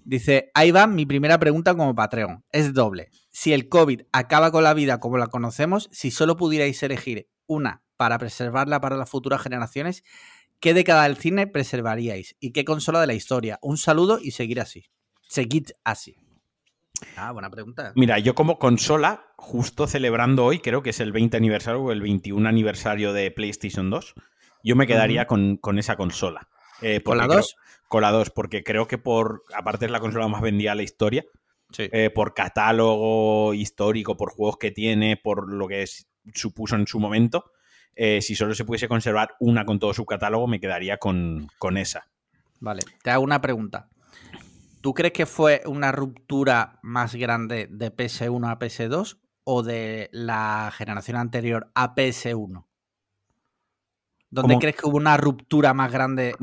Dice, 0.04 0.50
ahí 0.52 0.70
va 0.70 0.86
mi 0.86 1.06
primera 1.06 1.38
pregunta 1.38 1.74
como 1.74 1.94
Patreon. 1.94 2.44
Es 2.52 2.74
doble. 2.74 3.08
Si 3.30 3.54
el 3.54 3.70
COVID 3.70 4.02
acaba 4.12 4.50
con 4.50 4.64
la 4.64 4.74
vida 4.74 5.00
como 5.00 5.16
la 5.16 5.28
conocemos, 5.28 5.88
si 5.92 6.10
solo 6.10 6.36
pudierais 6.36 6.82
elegir 6.82 7.26
una 7.46 7.82
para 7.96 8.18
preservarla 8.18 8.82
para 8.82 8.98
las 8.98 9.08
futuras 9.08 9.40
generaciones, 9.40 10.04
¿qué 10.60 10.74
década 10.74 11.04
del 11.04 11.16
cine 11.16 11.46
preservaríais? 11.46 12.36
¿Y 12.38 12.52
qué 12.52 12.66
consola 12.66 13.00
de 13.00 13.06
la 13.06 13.14
historia? 13.14 13.58
Un 13.62 13.78
saludo 13.78 14.18
y 14.20 14.32
seguir 14.32 14.60
así. 14.60 14.90
Seguid 15.26 15.68
así. 15.84 16.16
Ah, 17.16 17.32
buena 17.32 17.50
pregunta. 17.50 17.92
Mira, 17.96 18.18
yo 18.18 18.34
como 18.34 18.58
consola, 18.58 19.26
justo 19.36 19.86
celebrando 19.86 20.44
hoy, 20.44 20.60
creo 20.60 20.82
que 20.82 20.90
es 20.90 21.00
el 21.00 21.12
20 21.12 21.36
aniversario 21.36 21.82
o 21.82 21.92
el 21.92 22.00
21 22.00 22.48
aniversario 22.48 23.12
de 23.12 23.30
PlayStation 23.30 23.90
2, 23.90 24.14
yo 24.62 24.76
me 24.76 24.86
quedaría 24.86 25.26
con, 25.26 25.58
esa 25.78 25.96
consola. 25.96 26.48
Eh, 26.80 27.02
¿Con 27.02 27.18
la 27.18 27.26
2? 27.26 27.56
con 27.88 28.02
la 28.02 28.10
2, 28.10 28.30
porque 28.30 28.64
creo 28.64 28.88
que 28.88 28.98
por, 28.98 29.44
aparte 29.54 29.84
es 29.84 29.90
la 29.90 30.00
consola 30.00 30.26
más 30.26 30.42
vendida 30.42 30.70
de 30.70 30.76
la 30.76 30.82
historia, 30.82 31.24
eh, 31.78 32.10
por 32.10 32.34
catálogo 32.34 33.54
histórico, 33.54 34.16
por 34.16 34.32
juegos 34.32 34.56
que 34.58 34.70
tiene, 34.70 35.16
por 35.16 35.52
lo 35.52 35.68
que 35.68 35.84
supuso 36.34 36.76
en 36.76 36.86
su 36.86 36.98
momento, 36.98 37.52
eh, 37.94 38.20
si 38.22 38.34
solo 38.34 38.54
se 38.54 38.64
pudiese 38.64 38.88
conservar 38.88 39.36
una 39.38 39.64
con 39.64 39.78
todo 39.78 39.94
su 39.94 40.04
catálogo, 40.06 40.46
me 40.46 40.60
quedaría 40.60 40.98
con, 40.98 41.48
con 41.58 41.76
esa. 41.76 42.08
Vale, 42.60 42.82
te 43.02 43.10
hago 43.10 43.22
una 43.22 43.40
pregunta. 43.40 43.88
¿Tú 44.84 44.92
crees 44.92 45.14
que 45.14 45.24
fue 45.24 45.62
una 45.64 45.92
ruptura 45.92 46.78
más 46.82 47.14
grande 47.14 47.68
de 47.70 47.90
PS1 47.90 48.50
a 48.50 48.58
PS2 48.58 49.18
o 49.44 49.62
de 49.62 50.10
la 50.12 50.70
generación 50.76 51.16
anterior 51.16 51.72
a 51.74 51.94
PS1? 51.94 52.66
¿Dónde 54.28 54.58
crees 54.58 54.76
que 54.76 54.86
hubo 54.86 54.98
una 54.98 55.16
ruptura 55.16 55.72
más 55.72 55.90
grande 55.90 56.34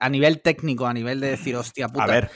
a, 0.00 0.08
nivel 0.08 0.42
técnico, 0.42 0.88
a 0.88 0.92
nivel 0.92 1.20
de 1.20 1.28
decir, 1.28 1.54
hostia 1.54 1.86
puta? 1.86 2.02
A 2.02 2.08
ver, 2.08 2.30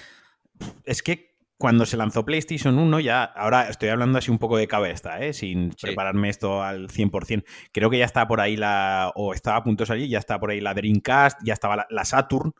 es 0.85 1.03
que 1.03 1.35
cuando 1.59 1.87
se 1.87 1.97
lanzó 1.97 2.25
PlayStation 2.25 2.79
1, 2.79 3.01
ya, 3.01 3.25
ahora 3.25 3.69
estoy 3.69 3.89
hablando 3.89 4.17
así 4.17 4.31
un 4.31 4.39
poco 4.39 4.59
de 4.59 4.69
cabeza, 4.69 5.19
¿eh? 5.19 5.33
sin 5.33 5.71
prepararme 5.71 6.29
esto 6.29 6.63
al 6.63 6.87
100%. 6.87 7.45
Creo 7.73 7.91
que 7.91 7.99
ya 7.99 8.05
está 8.05 8.29
por 8.29 8.41
ahí 8.41 8.57
la, 8.57 9.11
o 9.17 9.35
estaba 9.35 9.57
a 9.57 9.65
punto 9.65 9.83
de 9.83 9.89
salir, 9.89 10.09
ya 10.09 10.21
está 10.21 10.39
por 10.39 10.53
ahí 10.53 10.61
la 10.61 10.73
Dreamcast, 10.73 11.41
ya 11.43 11.55
estaba 11.55 11.85
la 11.91 12.05
Saturn 12.05 12.53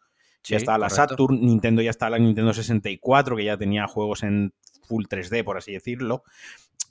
ya 0.45 0.57
estaba 0.57 0.79
la 0.79 0.91
Saturn, 0.91 1.41
Nintendo 1.41 1.83
ya 1.83 1.91
estaba 1.91 2.11
la 2.11 2.19
Nintendo 2.19 2.53
64, 2.53 3.37
que 3.37 3.45
ya 3.45 3.57
tenía 3.57 3.87
juegos 3.87 4.23
en 4.23 4.53
full 4.83 5.05
3D, 5.05 5.45
por 5.45 5.57
así 5.57 5.73
decirlo. 5.73 6.25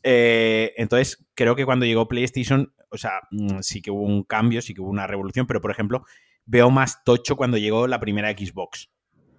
Eh, 0.03 0.74
entonces, 0.77 1.25
creo 1.36 1.56
que 1.56 1.65
cuando 1.65 1.86
llegó 1.86 2.08
PlayStation, 2.08 2.74
o 2.89 2.98
sea, 2.98 3.22
mm, 3.32 3.60
sí 3.62 3.82
que 3.82 3.91
hubo 3.91 4.03
un 4.03 4.24
cambio, 4.24 4.62
sí 4.62 4.74
que 4.74 4.82
hubo 4.82 4.89
una 4.89 5.08
revolución, 5.08 5.48
pero 5.48 5.62
por 5.62 5.72
ejemplo, 5.72 6.06
veo 6.46 6.70
más 6.72 7.03
tocho 7.03 7.36
cuando 7.36 7.58
llegó 7.58 7.88
la 7.88 8.00
primera 8.00 8.32
Xbox. 8.32 8.89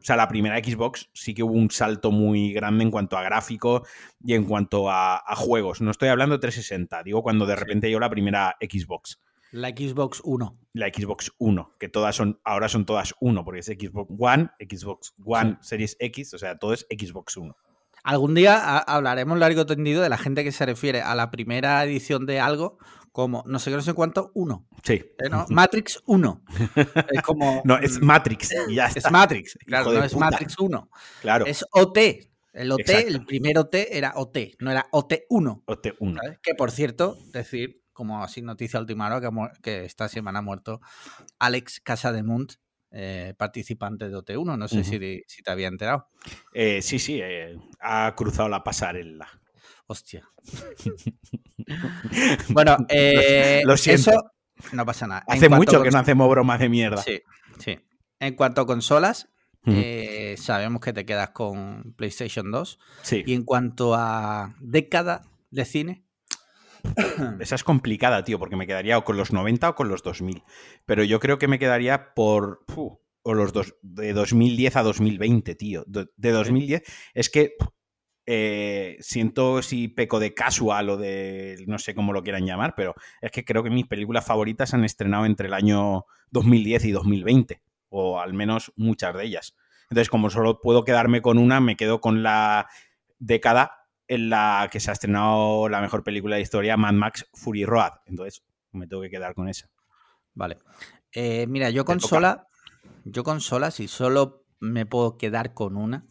O 0.00 0.02
sea, 0.02 0.16
la 0.16 0.28
primera 0.28 0.56
Xbox 0.58 1.10
sí 1.12 1.34
que 1.34 1.42
hubo 1.42 1.52
un 1.52 1.70
salto 1.70 2.10
muy 2.10 2.52
grande 2.54 2.84
en 2.84 2.90
cuanto 2.90 3.18
a 3.18 3.22
gráfico 3.22 3.86
y 4.24 4.34
en 4.34 4.44
cuanto 4.44 4.90
a, 4.90 5.22
juegos. 5.36 5.82
No 5.82 5.90
estoy 5.90 6.08
hablando 6.08 6.36
de 6.36 6.40
360, 6.40 7.02
digo 7.02 7.22
cuando 7.22 7.44
de 7.44 7.56
repente 7.56 7.88
llegó 7.88 8.00
la 8.00 8.08
primera 8.08 8.56
Xbox. 8.60 9.20
La 9.52 9.70
Xbox 9.70 10.20
1. 10.24 10.58
La 10.74 10.86
Xbox 10.88 11.32
1, 11.38 11.76
que 11.78 11.88
todas 11.88 12.14
son, 12.14 12.40
ahora 12.44 12.68
son 12.68 12.86
todas 12.86 13.14
1, 13.20 13.44
porque 13.44 13.60
es 13.60 13.66
Xbox 13.66 14.12
One, 14.18 14.50
Xbox 14.60 15.14
One 15.24 15.58
Series 15.60 15.96
X, 15.98 16.34
o 16.34 16.38
sea, 16.38 16.58
todo 16.58 16.72
es 16.72 16.86
Xbox 16.88 17.36
1. 17.36 17.56
Algún 18.02 18.34
día 18.34 18.78
hablaremos 18.78 19.38
largo 19.38 19.66
tendido 19.66 20.02
de 20.02 20.08
la 20.08 20.16
gente 20.16 20.42
que 20.44 20.52
se 20.52 20.64
refiere 20.64 21.02
a 21.02 21.14
la 21.14 21.30
primera 21.30 21.84
edición 21.84 22.24
de 22.24 22.40
algo 22.40 22.78
como 23.12 23.42
no 23.46 23.58
sé 23.58 23.70
qué, 23.70 23.76
no 23.76 23.82
sé 23.82 23.92
cuánto, 23.92 24.30
1. 24.34 24.68
Sí. 24.84 24.94
¿Eh, 24.94 25.30
Matrix 25.48 26.00
1. 26.06 26.44
Es 27.12 27.22
como. 27.22 27.60
no, 27.64 27.78
es 27.78 28.00
Matrix. 28.00 28.50
ya 28.70 28.86
está. 28.86 29.00
Es 29.00 29.10
Matrix, 29.10 29.58
claro, 29.66 29.92
no 29.92 30.04
es 30.04 30.16
Matrix 30.16 30.58
1. 30.58 30.90
Claro. 31.20 31.46
Es 31.46 31.64
OT. 31.72 31.98
El 32.52 32.72
OT, 32.72 32.88
el 32.88 33.24
primer 33.24 33.58
OT 33.58 33.74
era 33.90 34.12
OT, 34.16 34.38
no 34.58 34.72
era 34.72 34.88
OT1. 34.90 35.64
OT1. 35.66 36.40
Que 36.42 36.54
por 36.56 36.72
cierto, 36.72 37.16
decir 37.32 37.79
como 38.00 38.24
así 38.24 38.40
noticia 38.40 38.80
última 38.80 39.14
hora, 39.14 39.20
que, 39.20 39.60
que 39.60 39.84
esta 39.84 40.08
semana 40.08 40.38
ha 40.38 40.42
muerto 40.42 40.80
Alex 41.38 41.80
Casademunt, 41.80 42.54
eh, 42.92 43.34
participante 43.36 44.08
de 44.08 44.16
OT1. 44.16 44.56
No 44.56 44.68
sé 44.68 44.84
si, 44.84 44.98
te 44.98 45.50
había 45.50 45.68
enterado. 45.68 46.08
Eh, 46.54 46.80
sí, 46.80 46.98
sí, 46.98 47.20
eh, 47.22 47.58
ha 47.78 48.14
cruzado 48.16 48.48
la 48.48 48.64
pasarela. 48.64 49.28
Hostia. 49.86 50.26
bueno, 52.48 52.78
lo 53.64 53.76
siento. 53.76 54.12
Eso 54.12 54.30
no 54.72 54.86
pasa 54.86 55.06
nada. 55.06 55.22
Hace 55.28 55.50
mucho 55.50 55.82
que 55.82 55.90
no 55.90 55.98
hacemos 55.98 56.30
bromas 56.30 56.58
de 56.58 56.70
mierda. 56.70 57.02
Sí, 57.02 57.20
sí. 57.58 57.78
En 58.18 58.34
cuanto 58.34 58.62
a 58.62 58.66
consolas, 58.66 59.28
sabemos 60.38 60.80
que 60.80 60.94
te 60.94 61.04
quedas 61.04 61.32
con 61.32 61.92
PlayStation 61.98 62.50
2. 62.50 62.78
Sí. 63.02 63.24
Y 63.26 63.34
en 63.34 63.44
cuanto 63.44 63.94
a 63.94 64.54
década 64.58 65.26
de 65.50 65.66
cine, 65.66 66.06
esa 67.40 67.54
es 67.54 67.64
complicada, 67.64 68.24
tío, 68.24 68.38
porque 68.38 68.56
me 68.56 68.66
quedaría 68.66 68.98
o 68.98 69.04
con 69.04 69.16
los 69.16 69.32
90 69.32 69.70
o 69.70 69.74
con 69.74 69.88
los 69.88 70.02
2000. 70.02 70.42
Pero 70.86 71.04
yo 71.04 71.20
creo 71.20 71.38
que 71.38 71.48
me 71.48 71.58
quedaría 71.58 72.14
por... 72.14 72.64
o 73.22 73.34
los 73.34 73.52
dos, 73.52 73.74
de 73.82 74.12
2010 74.12 74.76
a 74.76 74.82
2020, 74.82 75.54
tío. 75.54 75.84
De, 75.86 76.30
2010 76.30 76.82
es 77.14 77.30
que 77.30 77.54
eh, 78.26 78.96
siento 79.00 79.62
si 79.62 79.88
peco 79.88 80.20
de 80.20 80.34
casual 80.34 80.90
o 80.90 80.96
de 80.96 81.64
no 81.66 81.78
sé 81.78 81.94
cómo 81.94 82.12
lo 82.12 82.22
quieran 82.22 82.46
llamar, 82.46 82.74
pero 82.76 82.94
es 83.20 83.30
que 83.30 83.44
creo 83.44 83.62
que 83.62 83.70
mis 83.70 83.86
películas 83.86 84.24
favoritas 84.24 84.72
han 84.74 84.84
estrenado 84.84 85.26
entre 85.26 85.48
el 85.48 85.54
año 85.54 86.04
2010 86.30 86.84
y 86.84 86.92
2020, 86.92 87.62
o 87.88 88.20
al 88.20 88.34
menos 88.34 88.72
muchas 88.76 89.14
de 89.16 89.24
ellas. 89.24 89.56
Entonces, 89.90 90.08
como 90.08 90.30
solo 90.30 90.60
puedo 90.60 90.84
quedarme 90.84 91.20
con 91.20 91.38
una, 91.38 91.60
me 91.60 91.76
quedo 91.76 92.00
con 92.00 92.22
la 92.22 92.68
década 93.18 93.79
en 94.10 94.28
la 94.28 94.68
que 94.72 94.80
se 94.80 94.90
ha 94.90 94.92
estrenado 94.92 95.68
la 95.68 95.80
mejor 95.80 96.02
película 96.02 96.34
de 96.34 96.42
historia, 96.42 96.76
Mad 96.76 96.94
Max 96.94 97.28
Fury 97.32 97.64
Road. 97.64 97.92
Entonces, 98.06 98.42
me 98.72 98.88
tengo 98.88 99.02
que 99.02 99.08
quedar 99.08 99.36
con 99.36 99.48
esa. 99.48 99.70
Vale. 100.34 100.58
Eh, 101.12 101.46
mira, 101.46 101.70
yo 101.70 101.84
consola, 101.84 102.48
yo 103.04 103.22
consola, 103.22 103.70
si 103.70 103.86
solo 103.86 104.44
me 104.58 104.84
puedo 104.84 105.16
quedar 105.16 105.54
con 105.54 105.76
una, 105.76 106.06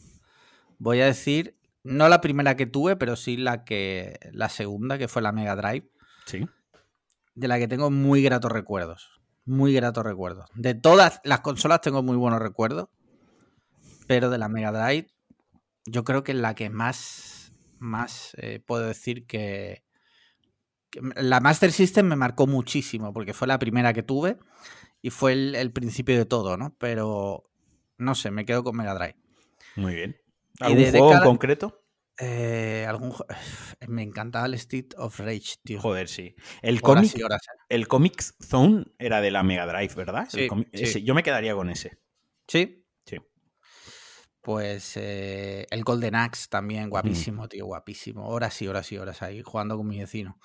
voy 0.77 1.01
a 1.01 1.07
decir, 1.07 1.59
no 1.83 2.07
la 2.07 2.21
primera 2.21 2.55
que 2.55 2.65
tuve, 2.65 2.95
pero 2.95 3.17
sí 3.17 3.35
la 3.35 3.65
que, 3.65 4.17
la 4.31 4.47
segunda, 4.47 4.97
que 4.97 5.09
fue 5.09 5.21
la 5.21 5.33
Mega 5.33 5.57
Drive. 5.57 5.91
Sí. 6.25 6.47
De 7.35 7.49
la 7.49 7.57
que 7.57 7.67
tengo 7.67 7.91
muy 7.91 8.23
gratos 8.23 8.49
recuerdos. 8.49 9.19
Muy 9.43 9.73
gratos 9.73 10.05
recuerdos. 10.05 10.45
De 10.55 10.73
todas 10.73 11.19
las 11.25 11.41
consolas 11.41 11.81
tengo 11.81 12.01
muy 12.01 12.15
buenos 12.15 12.39
recuerdos. 12.39 12.87
Pero 14.07 14.29
de 14.29 14.37
la 14.37 14.47
Mega 14.47 14.71
Drive, 14.71 15.11
yo 15.85 16.05
creo 16.05 16.23
que 16.23 16.31
es 16.31 16.37
la 16.37 16.55
que 16.55 16.69
más 16.69 17.38
más 17.79 18.35
eh, 18.37 18.59
puedo 18.65 18.87
decir 18.87 19.25
que, 19.25 19.83
la 21.15 21.39
Master 21.39 21.71
System 21.71 22.07
me 22.07 22.15
marcó 22.15 22.47
muchísimo 22.47 23.13
porque 23.13 23.33
fue 23.33 23.47
la 23.47 23.59
primera 23.59 23.93
que 23.93 24.03
tuve 24.03 24.37
y 25.01 25.09
fue 25.11 25.33
el, 25.33 25.71
principio 25.71 26.17
de 26.17 26.25
todo, 26.25 26.57
¿no? 26.57 26.75
Pero 26.77 27.49
no 27.97 28.15
sé, 28.15 28.31
me 28.31 28.45
quedo 28.45 28.63
con 28.63 28.75
Mega 28.75 28.95
Drive. 28.95 29.15
Muy 29.75 29.95
bien. 29.95 30.17
¿Algún 30.59 30.89
juego 30.89 31.13
en 31.13 31.19
concreto? 31.21 31.83
Eh, 32.19 32.85
algún, 32.87 33.13
me 33.87 34.03
encantaba 34.03 34.45
el 34.47 34.55
State 34.55 34.89
of 34.97 35.19
Rage, 35.19 35.55
tío. 35.63 35.79
Joder, 35.79 36.07
sí. 36.07 36.35
El 36.61 36.81
cómic, 36.81 37.15
¿eh? 37.15 37.23
el 37.69 37.87
Comic 37.87 38.21
Zone 38.43 38.85
era 38.97 39.21
de 39.21 39.31
la 39.31 39.43
Mega 39.43 39.65
Drive, 39.65 39.93
¿verdad? 39.95 40.27
sí. 40.29 41.03
Yo 41.03 41.13
me 41.13 41.23
quedaría 41.23 41.55
con 41.55 41.69
ese. 41.69 41.97
Sí, 42.47 42.78
pues 44.41 44.95
eh, 44.95 45.67
el 45.69 45.83
Golden 45.83 46.15
Axe 46.15 46.47
también, 46.49 46.89
guapísimo, 46.89 47.47
tío, 47.47 47.65
guapísimo. 47.65 48.27
Horas 48.27 48.61
y 48.61 48.67
horas 48.67 48.91
y 48.91 48.97
horas 48.97 49.21
ahí 49.21 49.41
jugando 49.43 49.77
con 49.77 49.87
mi 49.87 49.99
vecino. 49.99 50.39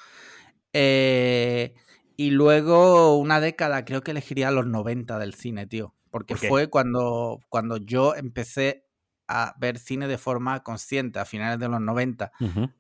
Eh, 0.73 1.75
y 2.17 2.31
luego 2.31 3.17
una 3.19 3.41
década, 3.41 3.85
creo 3.85 4.03
que 4.03 4.11
elegiría 4.11 4.51
los 4.51 4.67
90 4.67 5.19
del 5.19 5.35
cine, 5.35 5.67
tío. 5.67 5.95
Porque 6.11 6.37
fue 6.37 6.69
cuando, 6.69 7.41
cuando 7.49 7.77
yo 7.77 8.15
empecé 8.15 8.85
a 9.27 9.55
ver 9.59 9.79
cine 9.79 10.07
de 10.07 10.19
forma 10.19 10.63
consciente 10.63 11.19
a 11.19 11.25
finales 11.25 11.59
de 11.59 11.69
los 11.69 11.81
90. 11.81 12.33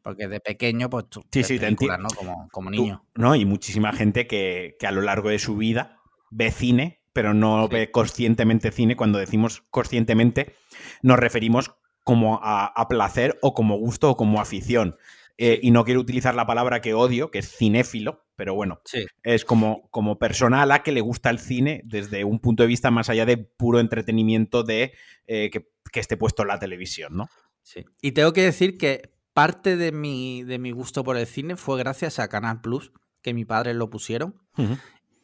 Porque 0.02 0.28
de 0.28 0.40
pequeño, 0.40 0.90
pues 0.90 1.08
tú, 1.08 1.24
sí, 1.32 1.42
sí, 1.42 1.58
¿no? 1.58 2.08
Como, 2.16 2.48
como 2.50 2.70
niño. 2.70 3.04
no, 3.14 3.34
y 3.34 3.44
muchísima 3.44 3.92
gente 3.92 4.26
que, 4.26 4.76
que 4.78 4.86
a 4.86 4.92
lo 4.92 5.00
largo 5.00 5.30
de 5.30 5.38
su 5.38 5.56
vida 5.56 6.00
ve 6.30 6.50
cine 6.50 7.03
pero 7.14 7.32
no 7.32 7.68
ve 7.68 7.90
conscientemente 7.90 8.70
cine. 8.70 8.96
Cuando 8.96 9.18
decimos 9.18 9.62
conscientemente, 9.70 10.54
nos 11.00 11.18
referimos 11.18 11.74
como 12.02 12.40
a, 12.42 12.86
placer 12.88 13.38
o 13.40 13.54
como 13.54 13.78
gusto 13.78 14.10
o 14.10 14.16
como 14.16 14.40
afición. 14.40 14.96
Eh, 15.38 15.58
y 15.62 15.70
no 15.70 15.84
quiero 15.84 16.00
utilizar 16.00 16.34
la 16.34 16.46
palabra 16.46 16.80
que 16.80 16.92
odio, 16.92 17.30
que 17.30 17.38
es 17.38 17.56
cinéfilo, 17.56 18.26
pero 18.36 18.54
bueno, 18.54 18.80
es 19.22 19.44
como, 19.44 19.88
como 19.90 20.18
persona 20.18 20.62
a 20.62 20.66
la 20.66 20.82
que 20.82 20.92
le 20.92 21.00
gusta 21.00 21.30
el 21.30 21.38
cine 21.38 21.82
desde 21.84 22.24
un 22.24 22.40
punto 22.40 22.62
de 22.62 22.68
vista 22.68 22.90
más 22.90 23.08
allá 23.08 23.24
de 23.26 23.38
puro 23.38 23.80
entretenimiento 23.80 24.62
de 24.62 24.92
eh, 25.26 25.50
que, 25.50 25.66
esté 25.98 26.16
puesto 26.16 26.42
en 26.42 26.48
la 26.48 26.58
televisión, 26.58 27.16
¿no? 27.16 27.28
Sí. 27.62 27.84
Y 28.02 28.12
tengo 28.12 28.32
que 28.32 28.42
decir 28.42 28.76
que 28.76 29.14
parte 29.32 29.76
de 29.76 29.92
mi, 29.92 30.42
de 30.42 30.58
mi 30.58 30.72
gusto 30.72 31.04
por 31.04 31.16
el 31.16 31.26
cine 31.26 31.56
fue 31.56 31.78
gracias 31.78 32.18
a 32.18 32.28
Canal 32.28 32.60
Plus 32.60 32.92
que 33.22 33.32
mi 33.32 33.44
padre 33.44 33.74
lo 33.74 33.90
pusieron. 33.90 34.36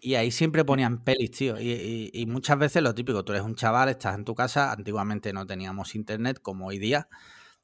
Y 0.01 0.15
ahí 0.15 0.31
siempre 0.31 0.65
ponían 0.65 1.05
pelis, 1.05 1.31
tío. 1.31 1.57
Y, 1.61 2.25
muchas 2.27 2.59
veces 2.59 2.83
lo 2.83 2.95
típico, 2.95 3.25
tú 3.25 3.33
eres 3.33 3.45
un 3.45 3.55
chaval, 3.55 3.89
estás 3.89 4.15
en 4.15 4.25
tu 4.25 4.35
casa, 4.35 4.73
antiguamente 4.73 5.33
no 5.33 5.47
teníamos 5.47 5.95
internet 5.95 6.41
como 6.41 6.67
hoy 6.67 6.79
día. 6.79 7.09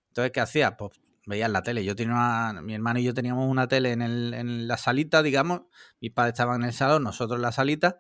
Entonces, 0.08 0.32
¿qué 0.32 0.40
hacías? 0.40 0.74
Pues 0.78 0.92
veías 1.26 1.50
la 1.50 1.62
tele. 1.62 1.84
Yo 1.84 1.96
tenía 1.96 2.14
una, 2.14 2.60
mi 2.62 2.74
hermano 2.74 2.98
y 2.98 3.04
yo 3.04 3.14
teníamos 3.14 3.48
una 3.50 3.68
tele 3.68 3.92
en, 3.92 4.02
el, 4.02 4.34
en 4.34 4.68
la 4.68 4.76
salita, 4.76 5.22
digamos. 5.22 5.62
Mis 6.00 6.12
padres 6.12 6.34
estaban 6.34 6.62
en 6.62 6.68
el 6.68 6.74
salón, 6.74 7.02
nosotros 7.02 7.38
en 7.38 7.42
la 7.42 7.52
salita, 7.52 7.98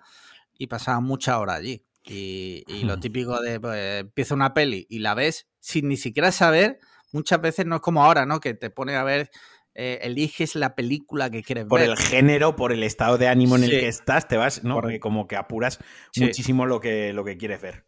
y 0.56 0.66
pasaban 0.68 1.04
muchas 1.04 1.36
horas 1.36 1.58
allí. 1.58 1.84
Y, 2.08 2.84
lo 2.84 3.00
típico 3.00 3.40
de, 3.40 3.58
pues, 3.58 4.00
empieza 4.00 4.34
una 4.34 4.54
peli 4.54 4.86
y 4.88 5.00
la 5.00 5.14
ves 5.14 5.48
sin 5.58 5.88
ni 5.88 5.96
siquiera 5.96 6.30
saber, 6.30 6.78
muchas 7.12 7.40
veces 7.40 7.66
no 7.66 7.76
es 7.76 7.82
como 7.82 8.04
ahora, 8.04 8.26
¿no? 8.26 8.38
Que 8.38 8.54
te 8.54 8.70
pone 8.70 8.94
a 8.94 9.02
ver 9.02 9.30
eh, 9.78 9.98
eliges 10.00 10.54
la 10.54 10.74
película 10.74 11.28
que 11.28 11.42
quieres 11.42 11.66
por 11.66 11.78
ver. 11.78 11.90
Por 11.90 11.98
el 11.98 12.02
género, 12.02 12.56
por 12.56 12.72
el 12.72 12.82
estado 12.82 13.18
de 13.18 13.28
ánimo 13.28 13.56
en 13.56 13.64
el 13.64 13.70
que 13.70 13.88
estás, 13.88 14.26
te 14.26 14.38
vas, 14.38 14.64
¿no? 14.64 14.74
Porque 14.76 14.98
como 15.00 15.28
que 15.28 15.36
apuras 15.36 15.78
muchísimo 16.16 16.64
lo 16.64 16.80
que, 16.80 17.12
lo 17.12 17.26
que 17.26 17.36
quieres 17.36 17.60
ver. 17.60 17.84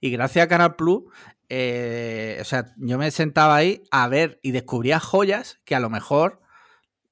Y 0.00 0.10
gracias 0.10 0.44
a 0.44 0.48
Canal 0.48 0.76
Plus, 0.76 1.02
eh, 1.48 2.38
o 2.40 2.44
sea, 2.44 2.72
yo 2.76 2.98
me 2.98 3.10
sentaba 3.10 3.56
ahí 3.56 3.82
a 3.90 4.06
ver 4.06 4.38
y 4.42 4.52
descubría 4.52 5.00
joyas 5.00 5.60
que 5.64 5.74
a 5.74 5.80
lo 5.80 5.90
mejor 5.90 6.40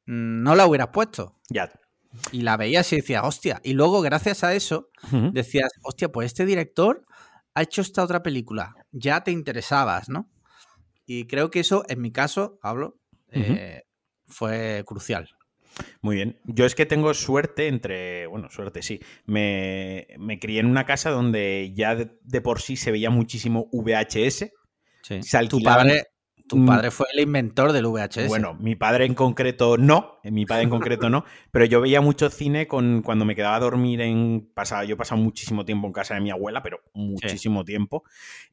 mm, 0.06 0.44
no 0.44 0.54
la 0.54 0.66
hubieras 0.68 0.88
puesto. 0.92 1.36
Ya. 1.50 1.72
Y 2.30 2.42
la 2.42 2.56
veías 2.56 2.92
y 2.92 2.96
decías, 2.96 3.24
hostia. 3.24 3.60
Y 3.64 3.72
luego, 3.72 4.02
gracias 4.02 4.44
a 4.44 4.54
eso, 4.54 4.90
decías, 5.32 5.72
hostia, 5.82 6.12
pues 6.12 6.26
este 6.26 6.46
director 6.46 7.04
ha 7.54 7.62
hecho 7.62 7.80
esta 7.80 8.04
otra 8.04 8.22
película. 8.22 8.76
Ya 8.92 9.24
te 9.24 9.32
interesabas, 9.32 10.08
¿no? 10.08 10.30
Y 11.06 11.26
creo 11.26 11.50
que 11.50 11.58
eso, 11.58 11.84
en 11.88 12.00
mi 12.00 12.12
caso, 12.12 12.60
hablo, 12.62 12.98
fue 14.32 14.82
crucial. 14.86 15.28
Muy 16.00 16.16
bien. 16.16 16.38
Yo 16.44 16.66
es 16.66 16.74
que 16.74 16.86
tengo 16.86 17.14
suerte 17.14 17.68
entre, 17.68 18.26
bueno, 18.26 18.50
suerte 18.50 18.82
sí. 18.82 19.00
Me, 19.26 20.06
crié 20.40 20.60
en 20.60 20.66
una 20.66 20.84
casa 20.84 21.10
donde 21.10 21.72
ya 21.74 21.94
de, 21.94 22.40
por 22.40 22.60
sí 22.60 22.76
se 22.76 22.90
veía 22.90 23.10
muchísimo 23.10 23.68
VHS. 23.72 24.50
Sí. 25.02 25.20
tu 25.48 25.60
padre, 25.62 26.12
tu 26.46 26.58
mm. 26.58 26.66
padre 26.66 26.90
fue 26.90 27.06
el 27.14 27.20
inventor 27.20 27.72
del 27.72 27.86
VHS. 27.86 28.28
Bueno, 28.28 28.54
mi 28.54 28.76
padre 28.76 29.06
en 29.06 29.14
concreto 29.14 29.78
no, 29.78 30.18
mi 30.22 30.46
padre 30.46 30.64
en 30.64 30.70
concreto 30.70 31.08
no, 31.08 31.24
pero 31.50 31.64
yo 31.64 31.80
veía 31.80 32.00
mucho 32.00 32.30
cine 32.30 32.66
con, 32.68 33.02
cuando 33.02 33.24
me 33.24 33.34
quedaba 33.34 33.56
a 33.56 33.60
dormir 33.60 34.00
en... 34.02 34.50
Pasaba, 34.54 34.84
yo 34.84 34.96
pasaba 34.96 35.20
muchísimo 35.20 35.64
tiempo 35.64 35.86
en 35.86 35.92
casa 35.92 36.14
de 36.14 36.20
mi 36.20 36.30
abuela, 36.30 36.62
pero 36.62 36.80
muchísimo 36.92 37.64
tiempo. 37.64 38.04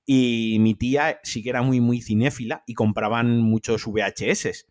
Y 0.05 0.57
mi 0.61 0.75
tía 0.75 1.19
sí 1.23 1.43
que 1.43 1.49
era 1.49 1.61
muy, 1.61 1.81
muy 1.81 2.01
cinéfila 2.01 2.63
y 2.65 2.73
compraban 2.73 3.41
muchos 3.41 3.85
VHS. 3.85 4.67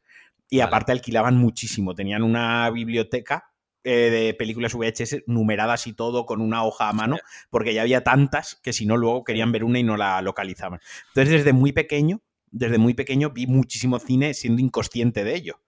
Y 0.51 0.61
aparte 0.61 0.93
alquilaban 0.93 1.37
muchísimo. 1.37 1.95
Tenían 1.95 2.23
una 2.23 2.71
biblioteca 2.71 3.53
eh, 3.85 4.11
de 4.11 4.35
películas 4.35 4.75
VHS 4.75 5.23
numeradas 5.27 5.87
y 5.87 5.93
todo 5.93 6.27
con 6.27 6.41
una 6.41 6.65
hoja 6.65 6.89
a 6.89 6.93
mano, 6.93 7.17
porque 7.49 7.73
ya 7.73 7.83
había 7.83 8.03
tantas 8.03 8.57
que 8.57 8.73
si 8.73 8.87
no 8.87 8.97
luego 8.97 9.25
querían 9.25 9.53
ver 9.53 9.65
una 9.65 9.79
y 9.79 9.83
no 9.83 9.97
la 9.97 10.21
localizaban. 10.21 10.81
Entonces 11.09 11.33
desde 11.33 11.53
muy 11.53 11.73
pequeño, 11.73 12.21
desde 12.51 12.79
muy 12.79 12.95
pequeño 12.95 13.31
vi 13.31 13.47
muchísimo 13.47 13.99
cine 13.99 14.35
siendo 14.35 14.61
inconsciente 14.61 15.25
de 15.25 15.37
ello. 15.37 15.61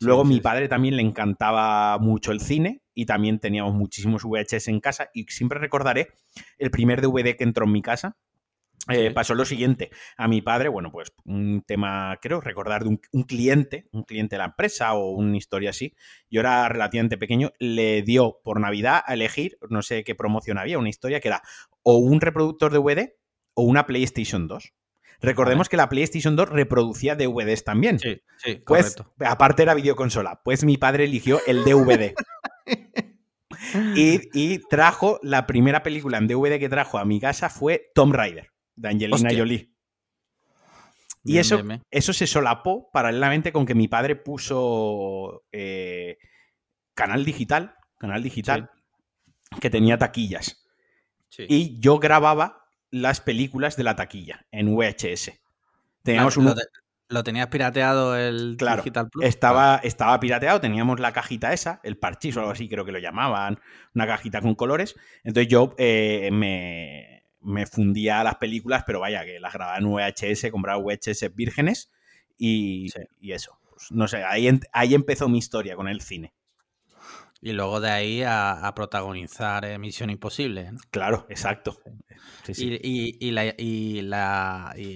Luego 0.00 0.24
mi 0.24 0.40
padre 0.40 0.68
también 0.68 0.96
le 0.96 1.02
encantaba 1.02 1.96
mucho 1.98 2.32
el 2.32 2.40
cine 2.40 2.82
y 2.94 3.06
también 3.06 3.38
teníamos 3.38 3.74
muchísimos 3.74 4.24
VHS 4.24 4.68
en 4.68 4.80
casa 4.80 5.10
y 5.14 5.24
siempre 5.28 5.58
recordaré 5.58 6.08
el 6.58 6.70
primer 6.70 7.00
DVD 7.00 7.36
que 7.36 7.44
entró 7.44 7.66
en 7.66 7.72
mi 7.72 7.82
casa, 7.82 8.16
eh, 8.88 9.12
pasó 9.12 9.34
lo 9.34 9.44
siguiente. 9.44 9.90
A 10.16 10.26
mi 10.26 10.42
padre, 10.42 10.68
bueno, 10.68 10.90
pues 10.90 11.12
un 11.24 11.62
tema, 11.66 12.18
creo 12.20 12.40
recordar 12.40 12.82
de 12.82 12.88
un, 12.88 13.22
cliente, 13.24 13.88
un 13.92 14.02
cliente 14.02 14.34
de 14.34 14.38
la 14.38 14.46
empresa 14.46 14.94
o 14.94 15.10
una 15.10 15.36
historia 15.36 15.70
así. 15.70 15.94
Yo 16.30 16.40
era 16.40 16.68
relativamente 16.68 17.16
pequeño, 17.16 17.52
le 17.58 18.02
dio 18.02 18.40
por 18.42 18.60
Navidad 18.60 19.02
a 19.06 19.14
elegir, 19.14 19.56
no 19.70 19.82
sé 19.82 20.02
qué 20.02 20.14
promoción 20.14 20.58
había, 20.58 20.78
una 20.78 20.88
historia 20.88 21.20
que 21.20 21.28
era 21.28 21.42
o 21.82 21.98
un 21.98 22.20
reproductor 22.20 22.72
de 22.72 22.78
DVD 22.78 23.12
o 23.54 23.62
una 23.62 23.86
PlayStation 23.86 24.48
2. 24.48 24.72
Recordemos 25.20 25.68
que 25.68 25.76
la 25.76 25.88
PlayStation 25.88 26.34
2 26.34 26.48
reproducía 26.48 27.14
DVDs 27.14 27.62
también. 27.62 28.00
Sí, 28.00 28.20
sí, 28.38 28.60
pues, 28.66 28.96
aparte 29.24 29.62
era 29.62 29.74
videoconsola. 29.74 30.40
Pues 30.42 30.64
mi 30.64 30.78
padre 30.78 31.04
eligió 31.04 31.40
el 31.46 31.62
DVD. 31.62 32.14
y, 33.94 34.20
y 34.34 34.58
trajo, 34.68 35.20
la 35.22 35.46
primera 35.46 35.84
película 35.84 36.18
en 36.18 36.26
DVD 36.26 36.58
que 36.58 36.68
trajo 36.68 36.98
a 36.98 37.04
mi 37.04 37.20
casa 37.20 37.48
fue 37.48 37.92
Tom 37.94 38.12
Raider 38.12 38.51
de 38.82 38.88
Angelina 38.88 39.30
Jolie. 39.34 39.72
Y 41.24 41.38
eso, 41.38 41.62
eso 41.90 42.12
se 42.12 42.26
solapó 42.26 42.90
paralelamente 42.92 43.52
con 43.52 43.64
que 43.64 43.76
mi 43.76 43.86
padre 43.86 44.16
puso 44.16 45.44
eh, 45.52 46.18
canal 46.94 47.24
digital, 47.24 47.76
canal 47.96 48.22
digital, 48.22 48.70
que 49.60 49.70
tenía 49.70 49.98
taquillas. 49.98 50.66
Y 51.38 51.78
yo 51.80 51.98
grababa 51.98 52.66
las 52.90 53.20
películas 53.20 53.76
de 53.76 53.84
la 53.84 53.94
taquilla 53.94 54.46
en 54.50 54.74
VHS. 54.74 55.30
Teníamos 56.02 56.36
lo, 57.08 57.22
tenías 57.22 57.48
pirateado 57.48 58.16
el 58.16 58.56
Digital 58.56 59.10
Plus? 59.10 59.24
Estaba, 59.24 59.80
estaba 59.84 60.18
pirateado, 60.18 60.60
teníamos 60.60 60.98
la 60.98 61.12
cajita 61.12 61.52
esa, 61.52 61.78
el 61.82 61.98
parchís 61.98 62.36
o 62.36 62.40
algo 62.40 62.52
así, 62.52 62.70
creo 62.70 62.86
que 62.86 62.92
lo 62.92 62.98
llamaban, 62.98 63.60
una 63.94 64.06
cajita 64.06 64.40
con 64.40 64.54
colores. 64.54 64.96
Entonces 65.22 65.48
yo 65.48 65.74
eh, 65.76 66.30
me, 66.32 67.21
me 67.42 67.66
fundía 67.66 68.22
las 68.24 68.36
películas, 68.36 68.84
pero 68.86 69.00
vaya, 69.00 69.24
que 69.24 69.40
las 69.40 69.52
grababa 69.52 69.78
en 69.78 69.90
VHS, 69.90 70.50
compraba 70.50 70.82
VHS 70.82 71.34
vírgenes 71.34 71.90
y, 72.38 72.88
eso. 73.22 73.58
Pues, 73.68 73.90
no 73.90 74.08
sé, 74.08 74.24
ahí, 74.24 74.48
ahí 74.72 74.94
empezó 74.94 75.28
mi 75.28 75.38
historia 75.38 75.76
con 75.76 75.88
el 75.88 76.00
cine. 76.00 76.32
Y 77.44 77.52
luego 77.54 77.80
de 77.80 77.90
ahí 77.90 78.22
a, 78.24 78.72
protagonizar 78.76 79.76
Misión 79.80 80.10
Imposible. 80.10 80.70
Claro, 80.92 81.26
exacto. 81.28 81.76
Y, 82.46 83.32
la, 83.32 83.52
y, 83.58 83.98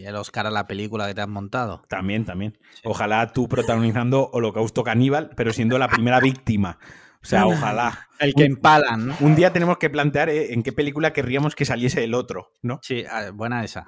el 0.05 0.15
Oscar 0.15 0.47
a 0.47 0.51
la 0.53 0.69
película 0.69 1.09
que 1.09 1.15
te 1.15 1.23
has 1.23 1.29
montado. 1.29 1.83
También, 1.89 2.25
también. 2.25 2.57
Ojalá 2.85 3.33
tú 3.33 3.49
protagonizando 3.49 4.31
Holocausto 4.33 4.85
Caníbal, 4.85 5.31
pero 5.37 5.53
siendo 5.53 5.77
la 5.77 5.89
primera 5.89 6.21
víctima. 6.21 6.79
O 7.27 7.29
sea, 7.29 7.47
ojalá. 7.49 8.09
El 8.21 8.35
que 8.35 8.45
empalan. 8.45 9.17
Un 9.19 9.35
día 9.35 9.53
tenemos 9.53 9.79
que 9.79 9.91
plantear 9.91 10.29
eh, 10.29 10.53
en 10.53 10.63
qué 10.63 10.73
película 10.73 11.13
querríamos 11.13 11.57
que 11.57 11.65
saliese 11.65 12.05
el 12.05 12.15
otro, 12.15 12.53
¿no? 12.63 12.79
Sí, 12.85 13.05
buena 13.35 13.65
esa. 13.65 13.85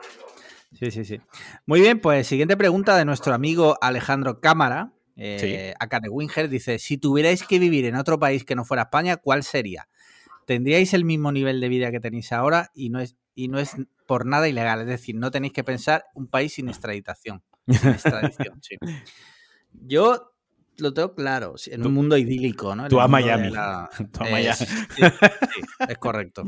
Sí, 0.72 0.90
sí, 0.90 1.04
sí. 1.04 1.20
Muy 1.64 1.80
bien, 1.80 2.00
pues 2.00 2.26
siguiente 2.26 2.56
pregunta 2.56 2.96
de 2.96 3.04
nuestro 3.04 3.32
amigo 3.34 3.78
Alejandro 3.80 4.40
Cámara. 4.40 4.92
Eh, 5.14 5.72
acá 5.78 6.00
de 6.00 6.08
Winger 6.08 6.48
dice: 6.48 6.80
Si 6.80 6.98
tuvierais 6.98 7.44
que 7.44 7.60
vivir 7.60 7.84
en 7.84 7.94
otro 7.94 8.18
país 8.18 8.44
que 8.44 8.56
no 8.56 8.64
fuera 8.64 8.82
España, 8.82 9.18
¿cuál 9.18 9.44
sería? 9.44 9.88
¿Tendríais 10.44 10.92
el 10.92 11.04
mismo 11.04 11.30
nivel 11.30 11.60
de 11.60 11.68
vida 11.68 11.92
que 11.92 12.00
tenéis 12.00 12.32
ahora 12.32 12.72
y 12.74 12.90
no 12.90 12.98
es, 12.98 13.16
y 13.36 13.46
no 13.46 13.60
es 13.60 13.76
por 14.08 14.26
nada 14.26 14.48
ilegal? 14.48 14.80
Es 14.80 14.88
decir, 14.88 15.14
no 15.14 15.30
tenéis 15.30 15.52
que 15.52 15.62
pensar 15.62 16.06
un 16.14 16.26
país 16.26 16.54
sin 16.54 16.68
extradición. 16.68 17.44
Sin 17.68 17.90
extradición, 17.90 18.60
sí. 18.62 18.76
Yo 19.72 20.32
lo 20.78 20.94
tengo 20.94 21.14
claro, 21.14 21.54
en 21.66 21.86
un 21.86 21.92
mundo 21.92 22.16
idílico, 22.16 22.74
¿no? 22.74 22.88
tú 22.88 23.00
a 23.00 23.08
Miami. 23.08 23.52
Es, 25.88 25.98
correcto. 25.98 26.44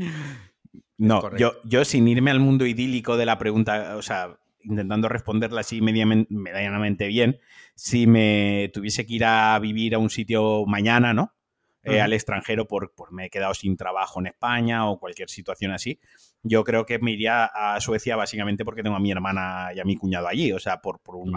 No, 0.97 1.35
Yo, 1.37 1.53
yo 1.63 1.85
sin 1.85 2.07
irme 2.07 2.31
al 2.31 2.39
mundo 2.39 2.65
idílico 2.65 3.17
de 3.17 3.25
la 3.25 3.37
pregunta, 3.37 3.95
o 3.95 4.01
sea, 4.01 4.37
intentando 4.63 5.09
responderla 5.09 5.61
así 5.61 5.81
medianamente 5.81 7.07
bien, 7.07 7.39
si 7.75 8.07
me 8.07 8.69
tuviese 8.73 9.05
que 9.05 9.15
ir 9.15 9.25
a 9.25 9.57
vivir 9.59 9.95
a 9.95 9.97
un 9.97 10.09
sitio 10.09 10.65
mañana, 10.65 11.13
¿no? 11.13 11.33
Eh, 11.83 11.99
al 11.99 12.13
extranjero 12.13 12.67
por, 12.67 12.93
por, 12.93 13.11
me 13.11 13.25
he 13.25 13.29
quedado 13.31 13.55
sin 13.55 13.75
trabajo 13.75 14.19
en 14.19 14.27
España 14.27 14.87
o 14.87 14.99
cualquier 14.99 15.31
situación 15.31 15.71
así, 15.71 15.99
yo 16.43 16.63
creo 16.63 16.85
que 16.85 16.99
me 16.99 17.11
iría 17.11 17.45
a 17.45 17.81
Suecia 17.81 18.15
básicamente 18.15 18.63
porque 18.63 18.83
tengo 18.83 18.95
a 18.95 18.99
mi 18.99 19.11
hermana 19.11 19.71
y 19.75 19.79
a 19.79 19.83
mi 19.83 19.95
cuñado 19.95 20.27
allí, 20.27 20.51
o 20.51 20.59
sea, 20.59 20.79
por, 20.79 20.99
por 20.99 21.15
un, 21.15 21.33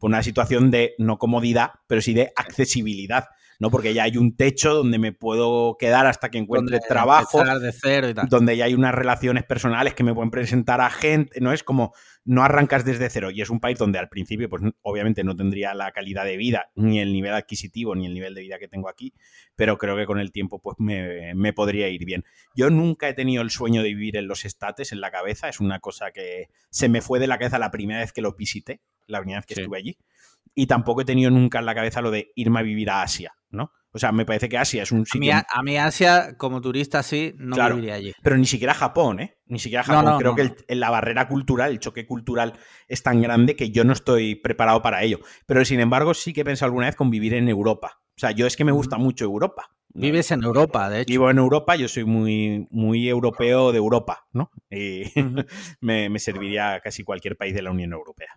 por 0.00 0.08
una 0.08 0.24
situación 0.24 0.72
de 0.72 0.94
no 0.98 1.18
comodidad, 1.18 1.72
pero 1.86 2.00
sí 2.00 2.14
de 2.14 2.32
accesibilidad. 2.34 3.26
¿no? 3.60 3.70
Porque 3.70 3.92
ya 3.92 4.04
hay 4.04 4.16
un 4.16 4.34
techo 4.34 4.72
donde 4.72 4.98
me 4.98 5.12
puedo 5.12 5.76
quedar 5.78 6.06
hasta 6.06 6.30
que 6.30 6.38
encuentre 6.38 6.80
trabajo, 6.80 7.44
de 7.44 7.72
cero 7.72 8.08
y 8.08 8.14
tal. 8.14 8.26
donde 8.28 8.56
ya 8.56 8.64
hay 8.64 8.74
unas 8.74 8.94
relaciones 8.94 9.44
personales 9.44 9.94
que 9.94 10.02
me 10.02 10.14
pueden 10.14 10.30
presentar 10.30 10.80
a 10.80 10.88
gente, 10.88 11.38
no 11.40 11.52
es 11.52 11.62
como 11.62 11.92
no 12.24 12.42
arrancas 12.42 12.86
desde 12.86 13.10
cero 13.10 13.30
y 13.30 13.42
es 13.42 13.50
un 13.50 13.60
país 13.60 13.78
donde 13.78 13.98
al 13.98 14.08
principio 14.08 14.48
pues 14.48 14.62
obviamente 14.80 15.24
no 15.24 15.36
tendría 15.36 15.74
la 15.74 15.92
calidad 15.92 16.24
de 16.24 16.38
vida, 16.38 16.70
ni 16.74 17.00
el 17.00 17.12
nivel 17.12 17.34
adquisitivo, 17.34 17.94
ni 17.94 18.06
el 18.06 18.14
nivel 18.14 18.34
de 18.34 18.40
vida 18.40 18.58
que 18.58 18.66
tengo 18.66 18.88
aquí, 18.88 19.12
pero 19.56 19.76
creo 19.76 19.94
que 19.94 20.06
con 20.06 20.18
el 20.18 20.32
tiempo 20.32 20.58
pues 20.58 20.76
me, 20.78 21.34
me 21.34 21.52
podría 21.52 21.88
ir 21.88 22.06
bien. 22.06 22.24
Yo 22.56 22.70
nunca 22.70 23.10
he 23.10 23.14
tenido 23.14 23.42
el 23.42 23.50
sueño 23.50 23.82
de 23.82 23.88
vivir 23.90 24.16
en 24.16 24.26
los 24.26 24.46
estates 24.46 24.90
en 24.92 25.02
la 25.02 25.10
cabeza, 25.10 25.50
es 25.50 25.60
una 25.60 25.80
cosa 25.80 26.12
que 26.12 26.48
se 26.70 26.88
me 26.88 27.02
fue 27.02 27.18
de 27.18 27.26
la 27.26 27.38
cabeza 27.38 27.58
la 27.58 27.70
primera 27.70 28.00
vez 28.00 28.12
que 28.14 28.22
los 28.22 28.36
visité, 28.36 28.80
la 29.10 29.20
primera 29.20 29.40
vez 29.40 29.46
que 29.46 29.54
estuve 29.54 29.78
allí 29.78 29.98
y 30.54 30.66
tampoco 30.66 31.02
he 31.02 31.04
tenido 31.04 31.30
nunca 31.30 31.58
en 31.58 31.66
la 31.66 31.74
cabeza 31.74 32.00
lo 32.00 32.10
de 32.10 32.32
irme 32.34 32.60
a 32.60 32.62
vivir 32.62 32.90
a 32.90 33.02
Asia, 33.02 33.34
¿no? 33.50 33.72
O 33.92 33.98
sea, 33.98 34.12
me 34.12 34.24
parece 34.24 34.48
que 34.48 34.56
Asia 34.56 34.84
es 34.84 34.92
un 34.92 35.04
sitio... 35.04 35.32
A 35.34 35.62
mí, 35.64 35.76
Asia, 35.76 36.36
como 36.36 36.60
turista, 36.60 37.02
sí, 37.02 37.34
no 37.38 37.56
viviría 37.70 37.94
allí. 37.94 38.14
Pero 38.22 38.36
ni 38.36 38.46
siquiera 38.46 38.72
Japón, 38.72 39.18
¿eh? 39.18 39.38
Ni 39.46 39.58
siquiera 39.58 39.82
Japón. 39.82 40.18
Creo 40.18 40.36
que 40.36 40.54
la 40.76 40.90
barrera 40.90 41.26
cultural, 41.26 41.72
el 41.72 41.80
choque 41.80 42.06
cultural 42.06 42.54
es 42.86 43.02
tan 43.02 43.20
grande 43.20 43.56
que 43.56 43.70
yo 43.70 43.82
no 43.82 43.92
estoy 43.92 44.36
preparado 44.36 44.80
para 44.80 45.02
ello. 45.02 45.18
Pero 45.46 45.64
sin 45.64 45.80
embargo, 45.80 46.14
sí 46.14 46.32
que 46.32 46.42
he 46.42 46.44
pensado 46.44 46.66
alguna 46.66 46.86
vez 46.86 46.94
con 46.94 47.10
vivir 47.10 47.34
en 47.34 47.48
Europa. 47.48 48.00
O 48.16 48.20
sea, 48.20 48.30
yo 48.30 48.46
es 48.46 48.56
que 48.56 48.64
me 48.64 48.72
gusta 48.72 48.96
mucho 48.96 49.24
Europa. 49.24 49.70
Vives 49.92 50.30
en 50.30 50.44
Europa, 50.44 50.88
de 50.88 51.00
hecho. 51.00 51.10
Vivo 51.10 51.30
en 51.30 51.38
Europa, 51.38 51.74
yo 51.74 51.88
soy 51.88 52.04
muy, 52.04 52.68
muy 52.70 53.08
europeo 53.08 53.72
de 53.72 53.78
Europa, 53.78 54.28
¿no? 54.32 54.52
Y 54.70 55.02
me, 55.80 56.16
serviría 56.20 56.78
casi 56.80 57.02
cualquier 57.02 57.36
país 57.36 57.54
de 57.54 57.62
la 57.62 57.72
Unión 57.72 57.92
Europea. 57.92 58.28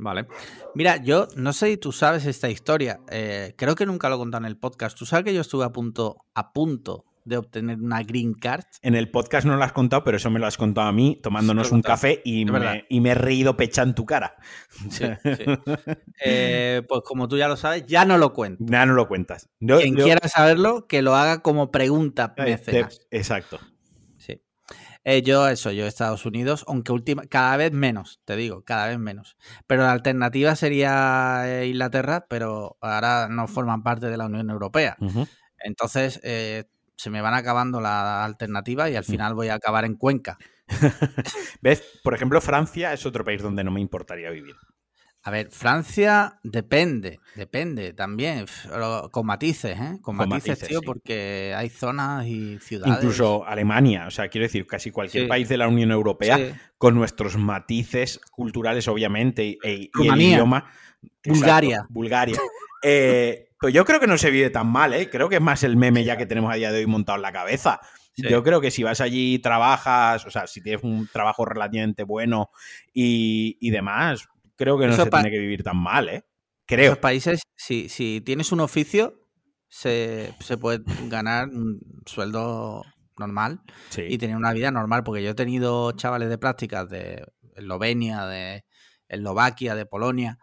Vale. 0.00 0.26
Mira, 0.74 0.96
yo 0.96 1.28
no 1.36 1.52
sé 1.52 1.68
si 1.68 1.76
tú 1.76 1.92
sabes 1.92 2.24
esta 2.26 2.48
historia. 2.48 3.00
Eh, 3.10 3.54
creo 3.56 3.74
que 3.74 3.86
nunca 3.86 4.08
lo 4.08 4.16
he 4.16 4.18
contado 4.18 4.44
en 4.44 4.48
el 4.48 4.56
podcast. 4.56 4.98
Tú 4.98 5.06
sabes 5.06 5.24
que 5.26 5.34
yo 5.34 5.42
estuve 5.42 5.64
a 5.64 5.70
punto, 5.70 6.24
a 6.34 6.52
punto 6.52 7.04
de 7.24 7.36
obtener 7.36 7.78
una 7.78 8.02
green 8.02 8.32
card. 8.32 8.64
En 8.82 8.94
el 8.94 9.10
podcast 9.10 9.46
no 9.46 9.56
lo 9.56 9.62
has 9.62 9.72
contado, 9.72 10.02
pero 10.04 10.16
eso 10.16 10.30
me 10.30 10.40
lo 10.40 10.46
has 10.46 10.56
contado 10.56 10.88
a 10.88 10.92
mí 10.92 11.20
tomándonos 11.22 11.70
un 11.70 11.82
café 11.82 12.22
y 12.24 12.46
me, 12.46 12.86
y 12.88 13.00
me, 13.00 13.10
he 13.10 13.14
reído 13.14 13.56
pecha 13.56 13.82
en 13.82 13.94
tu 13.94 14.06
cara. 14.06 14.36
Sí, 14.88 15.04
eh, 16.24 16.82
pues 16.88 17.02
como 17.04 17.28
tú 17.28 17.36
ya 17.36 17.46
lo 17.46 17.56
sabes, 17.56 17.84
ya 17.86 18.04
no 18.04 18.16
lo 18.16 18.32
cuento. 18.32 18.64
Ya 18.66 18.86
no 18.86 18.94
lo 18.94 19.06
cuentas. 19.06 19.48
Quien 19.58 19.94
quiera 19.94 20.26
saberlo, 20.28 20.86
que 20.86 21.02
lo 21.02 21.14
haga 21.14 21.42
como 21.42 21.70
pregunta 21.70 22.34
Exacto. 23.10 23.60
Eh, 25.04 25.22
yo, 25.22 25.48
eso, 25.48 25.70
yo 25.72 25.86
Estados 25.86 26.26
Unidos, 26.26 26.64
aunque 26.68 26.92
última, 26.92 27.24
cada 27.26 27.56
vez 27.56 27.72
menos, 27.72 28.20
te 28.24 28.36
digo, 28.36 28.62
cada 28.64 28.86
vez 28.88 28.98
menos. 28.98 29.36
Pero 29.66 29.82
la 29.82 29.92
alternativa 29.92 30.54
sería 30.56 31.42
eh, 31.46 31.68
Inglaterra, 31.68 32.26
pero 32.28 32.76
ahora 32.80 33.28
no 33.28 33.48
forman 33.48 33.82
parte 33.82 34.06
de 34.06 34.16
la 34.16 34.26
Unión 34.26 34.50
Europea. 34.50 34.96
Entonces, 35.58 36.20
se 36.22 37.10
me 37.10 37.22
van 37.22 37.34
acabando 37.34 37.80
la 37.80 38.24
alternativa 38.24 38.90
y 38.90 38.96
al 38.96 39.04
mm. 39.04 39.10
final 39.10 39.34
voy 39.34 39.48
a 39.48 39.54
acabar 39.54 39.84
en 39.86 39.96
Cuenca. 39.96 40.38
¿Ves? 41.62 41.82
Por 42.02 42.14
ejemplo, 42.14 42.40
Francia 42.40 42.92
es 42.92 43.06
otro 43.06 43.24
país 43.24 43.42
donde 43.42 43.64
no 43.64 43.70
me 43.70 43.80
importaría 43.80 44.30
vivir. 44.30 44.54
A 45.22 45.30
ver, 45.30 45.50
Francia 45.50 46.40
depende, 46.42 47.20
depende 47.34 47.92
también, 47.92 48.46
con 49.10 49.26
matices, 49.26 49.78
¿eh? 49.78 49.98
Con, 50.00 50.16
matices, 50.16 50.58
tío, 50.60 50.80
porque 50.80 51.54
hay 51.54 51.68
zonas 51.68 52.26
y 52.26 52.58
ciudades. 52.58 52.96
Incluso 52.96 53.46
Alemania, 53.46 54.06
o 54.06 54.10
sea, 54.10 54.28
quiero 54.28 54.46
decir, 54.46 54.66
casi 54.66 54.90
cualquier 54.90 55.28
país 55.28 55.48
de 55.48 55.58
la 55.58 55.68
Unión 55.68 55.90
Europea, 55.90 56.38
con 56.78 56.94
nuestros 56.94 57.36
matices 57.36 58.18
culturales, 58.30 58.88
obviamente, 58.88 59.58
y, 59.62 59.90
el 60.02 60.20
idioma. 60.20 60.70
Bulgaria. 61.24 61.86
Bulgaria. 61.90 62.38
Eh, 62.82 63.50
pues 63.60 63.74
yo 63.74 63.84
creo 63.84 64.00
que 64.00 64.06
no 64.06 64.16
se 64.16 64.30
vive 64.30 64.48
tan 64.48 64.66
mal, 64.66 64.94
¿eh? 64.94 65.10
Creo 65.10 65.28
que 65.28 65.34
es 65.34 65.42
más 65.42 65.62
el 65.64 65.76
meme 65.76 66.02
ya 66.02 66.16
que 66.16 66.24
tenemos 66.24 66.50
a 66.50 66.56
día 66.56 66.72
de 66.72 66.78
hoy 66.78 66.86
montado 66.86 67.16
en 67.16 67.22
la 67.22 67.32
cabeza. 67.32 67.80
Yo 68.16 68.42
creo 68.42 68.60
que 68.60 68.70
si 68.70 68.82
vas 68.82 69.00
allí, 69.00 69.38
trabajas, 69.38 70.26
o 70.26 70.30
sea, 70.30 70.46
si 70.46 70.62
tienes 70.62 70.82
un 70.82 71.08
trabajo 71.08 71.44
relativamente 71.44 72.02
bueno 72.02 72.50
y, 72.92 73.70
demás, 73.70 74.28
creo 74.60 74.78
que 74.78 74.86
no 74.86 74.92
se 74.94 75.06
tiene 75.06 75.30
que 75.30 75.38
vivir 75.38 75.62
tan 75.62 75.78
mal, 75.78 76.10
¿eh? 76.10 76.26
Creo. 76.66 76.80
En 76.80 76.84
esos 76.92 76.98
países, 76.98 77.42
si, 77.56 77.88
si 77.88 78.20
tienes 78.20 78.52
un 78.52 78.60
oficio, 78.60 79.26
se, 79.70 80.34
puede 80.60 80.82
ganar 81.08 81.48
un 81.48 81.80
sueldo 82.04 82.82
normal 83.16 83.62
y 83.96 84.18
tener 84.18 84.36
una 84.36 84.52
vida 84.52 84.70
normal, 84.70 85.02
porque 85.02 85.22
yo 85.22 85.30
he 85.30 85.34
tenido 85.34 85.92
chavales 85.92 86.28
de 86.28 86.36
prácticas 86.36 86.90
de 86.90 87.24
Eslovenia, 87.56 88.26
de 88.26 88.66
Eslovaquia, 89.08 89.74
de 89.74 89.86
Polonia, 89.86 90.38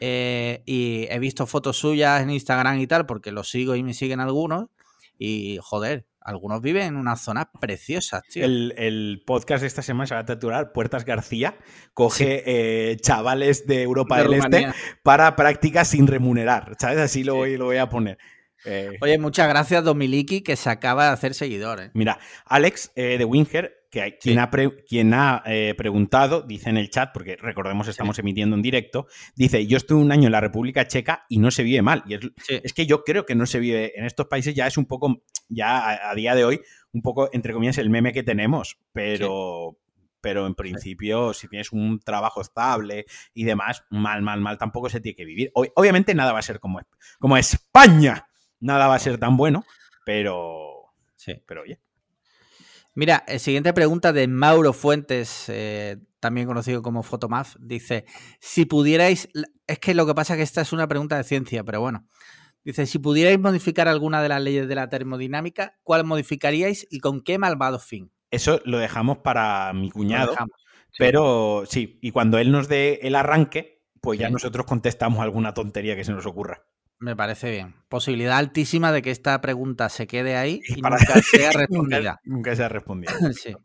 eh, 0.00 0.64
y 0.66 1.06
he 1.08 1.20
visto 1.20 1.46
fotos 1.46 1.76
suyas 1.76 2.20
en 2.20 2.30
Instagram 2.30 2.80
y 2.80 2.88
tal, 2.88 3.06
porque 3.06 3.30
los 3.30 3.48
sigo 3.48 3.76
y 3.76 3.84
me 3.84 3.94
siguen 3.94 4.18
algunos. 4.18 4.70
Y 5.18 5.60
joder, 5.62 6.08
algunos 6.24 6.62
viven 6.62 6.82
en 6.82 6.96
unas 6.96 7.20
zonas 7.20 7.46
preciosas, 7.60 8.22
tío. 8.28 8.44
El, 8.44 9.22
podcast 9.26 9.62
de 9.62 9.66
esta 9.66 9.82
semana 9.82 10.06
se 10.06 10.14
va 10.14 10.20
a 10.20 10.26
titular 10.26 10.72
Puertas 10.72 11.04
García. 11.04 11.56
Coge 11.94 12.42
eh, 12.46 12.96
chavales 12.96 13.66
de 13.66 13.82
Europa 13.82 14.18
del 14.18 14.34
Este 14.34 14.68
para 15.02 15.36
prácticas 15.36 15.88
sin 15.88 16.06
remunerar. 16.06 16.76
¿Sabes? 16.78 16.98
Así 16.98 17.24
lo, 17.24 17.36
voy, 17.36 17.56
lo 17.56 17.66
voy 17.66 17.78
a 17.78 17.88
poner. 17.88 18.18
Eh, 18.64 18.96
Oye, 19.00 19.18
muchas 19.18 19.48
gracias, 19.48 19.84
Domiliki, 19.84 20.42
que 20.42 20.56
se 20.56 20.70
acaba 20.70 21.06
de 21.06 21.12
hacer 21.12 21.34
seguidor. 21.34 21.90
Mira, 21.94 22.18
Alex 22.46 22.92
de 22.94 23.24
Winger 23.24 23.82
que 23.92 24.16
quien 24.18 24.38
ha, 24.38 24.50
quien 24.88 25.12
ha 25.12 25.42
eh, 25.44 25.74
preguntado, 25.76 26.40
dice 26.40 26.70
en 26.70 26.78
el 26.78 26.88
chat, 26.88 27.10
porque 27.12 27.36
recordemos 27.36 27.88
estamos 27.88 28.18
emitiendo 28.18 28.56
en 28.56 28.62
directo, 28.62 29.06
dice, 29.36 29.66
yo 29.66 29.76
estuve 29.76 30.00
un 30.00 30.10
año 30.10 30.26
en 30.26 30.32
la 30.32 30.40
República 30.40 30.88
Checa 30.88 31.26
y 31.28 31.38
no 31.38 31.50
se 31.50 31.62
vive 31.62 31.82
mal. 31.82 32.02
Y 32.06 32.14
es, 32.14 32.72
que 32.72 32.86
yo 32.86 33.04
creo 33.04 33.26
que 33.26 33.34
no 33.34 33.44
se 33.44 33.60
vive 33.60 33.92
en 33.94 34.06
estos 34.06 34.28
países, 34.28 34.54
ya 34.54 34.66
es 34.66 34.78
un 34.78 34.86
poco, 34.86 35.22
ya 35.50 36.08
a, 36.10 36.14
día 36.14 36.34
de 36.34 36.46
hoy, 36.46 36.62
un 36.92 37.02
poco, 37.02 37.28
entre 37.34 37.52
comillas, 37.52 37.76
el 37.78 37.90
meme 37.90 38.12
que 38.12 38.24
tenemos, 38.24 38.78
pero... 38.92 39.78
Pero 40.24 40.46
en 40.46 40.54
principio, 40.54 41.34
si 41.34 41.48
tienes 41.48 41.72
un 41.72 41.98
trabajo 41.98 42.40
estable 42.40 43.06
y 43.34 43.42
demás, 43.42 43.82
mal, 43.90 44.22
mal, 44.22 44.40
mal, 44.40 44.56
tampoco 44.56 44.88
se 44.88 45.00
tiene 45.00 45.16
que 45.16 45.24
vivir. 45.24 45.50
obviamente 45.52 46.14
nada 46.14 46.32
va 46.32 46.38
a 46.38 46.42
ser 46.42 46.60
como, 46.60 46.80
como 47.18 47.36
España. 47.36 48.28
Nada 48.62 48.86
va 48.86 48.94
a 48.94 49.00
ser 49.00 49.18
tan 49.18 49.36
bueno, 49.36 49.64
pero... 50.06 50.94
Sí. 51.16 51.34
Pero 51.46 51.62
oye. 51.62 51.80
Mira, 52.94 53.24
eh, 53.26 53.38
siguiente 53.38 53.72
pregunta 53.72 54.12
de 54.12 54.28
Mauro 54.28 54.72
Fuentes, 54.72 55.48
eh, 55.48 55.96
también 56.20 56.46
conocido 56.46 56.80
como 56.82 57.02
Fotomaf, 57.02 57.56
dice, 57.58 58.04
si 58.38 58.64
pudierais, 58.64 59.28
es 59.66 59.78
que 59.78 59.94
lo 59.94 60.06
que 60.06 60.14
pasa 60.14 60.34
es 60.34 60.38
que 60.38 60.42
esta 60.42 60.60
es 60.60 60.72
una 60.72 60.86
pregunta 60.86 61.16
de 61.16 61.24
ciencia, 61.24 61.64
pero 61.64 61.80
bueno, 61.80 62.06
dice, 62.64 62.86
si 62.86 62.98
pudierais 62.98 63.40
modificar 63.40 63.88
alguna 63.88 64.22
de 64.22 64.28
las 64.28 64.42
leyes 64.42 64.68
de 64.68 64.74
la 64.74 64.88
termodinámica, 64.88 65.78
¿cuál 65.82 66.04
modificaríais 66.04 66.86
y 66.90 67.00
con 67.00 67.22
qué 67.22 67.38
malvado 67.38 67.78
fin? 67.78 68.12
Eso 68.30 68.60
lo 68.64 68.78
dejamos 68.78 69.18
para 69.18 69.72
mi 69.72 69.90
cuñado, 69.90 70.34
pero 70.98 71.64
sí, 71.66 71.98
y 72.02 72.10
cuando 72.10 72.38
él 72.38 72.52
nos 72.52 72.68
dé 72.68 73.00
el 73.02 73.14
arranque, 73.14 73.82
pues 74.02 74.18
ya 74.18 74.28
nosotros 74.28 74.66
contestamos 74.66 75.20
alguna 75.20 75.54
tontería 75.54 75.96
que 75.96 76.04
se 76.04 76.12
nos 76.12 76.26
ocurra. 76.26 76.66
Me 77.02 77.16
parece 77.16 77.50
bien. 77.50 77.74
Posibilidad 77.88 78.38
altísima 78.38 78.92
de 78.92 79.02
que 79.02 79.10
esta 79.10 79.40
pregunta 79.40 79.88
se 79.88 80.06
quede 80.06 80.36
ahí 80.36 80.60
y 80.68 80.80
nunca 80.80 80.98
sea 81.30 81.50
respondida. 81.50 82.20
nunca, 82.22 82.54
sea 82.54 82.68
respondida. 82.68 83.12
sí. 83.32 83.56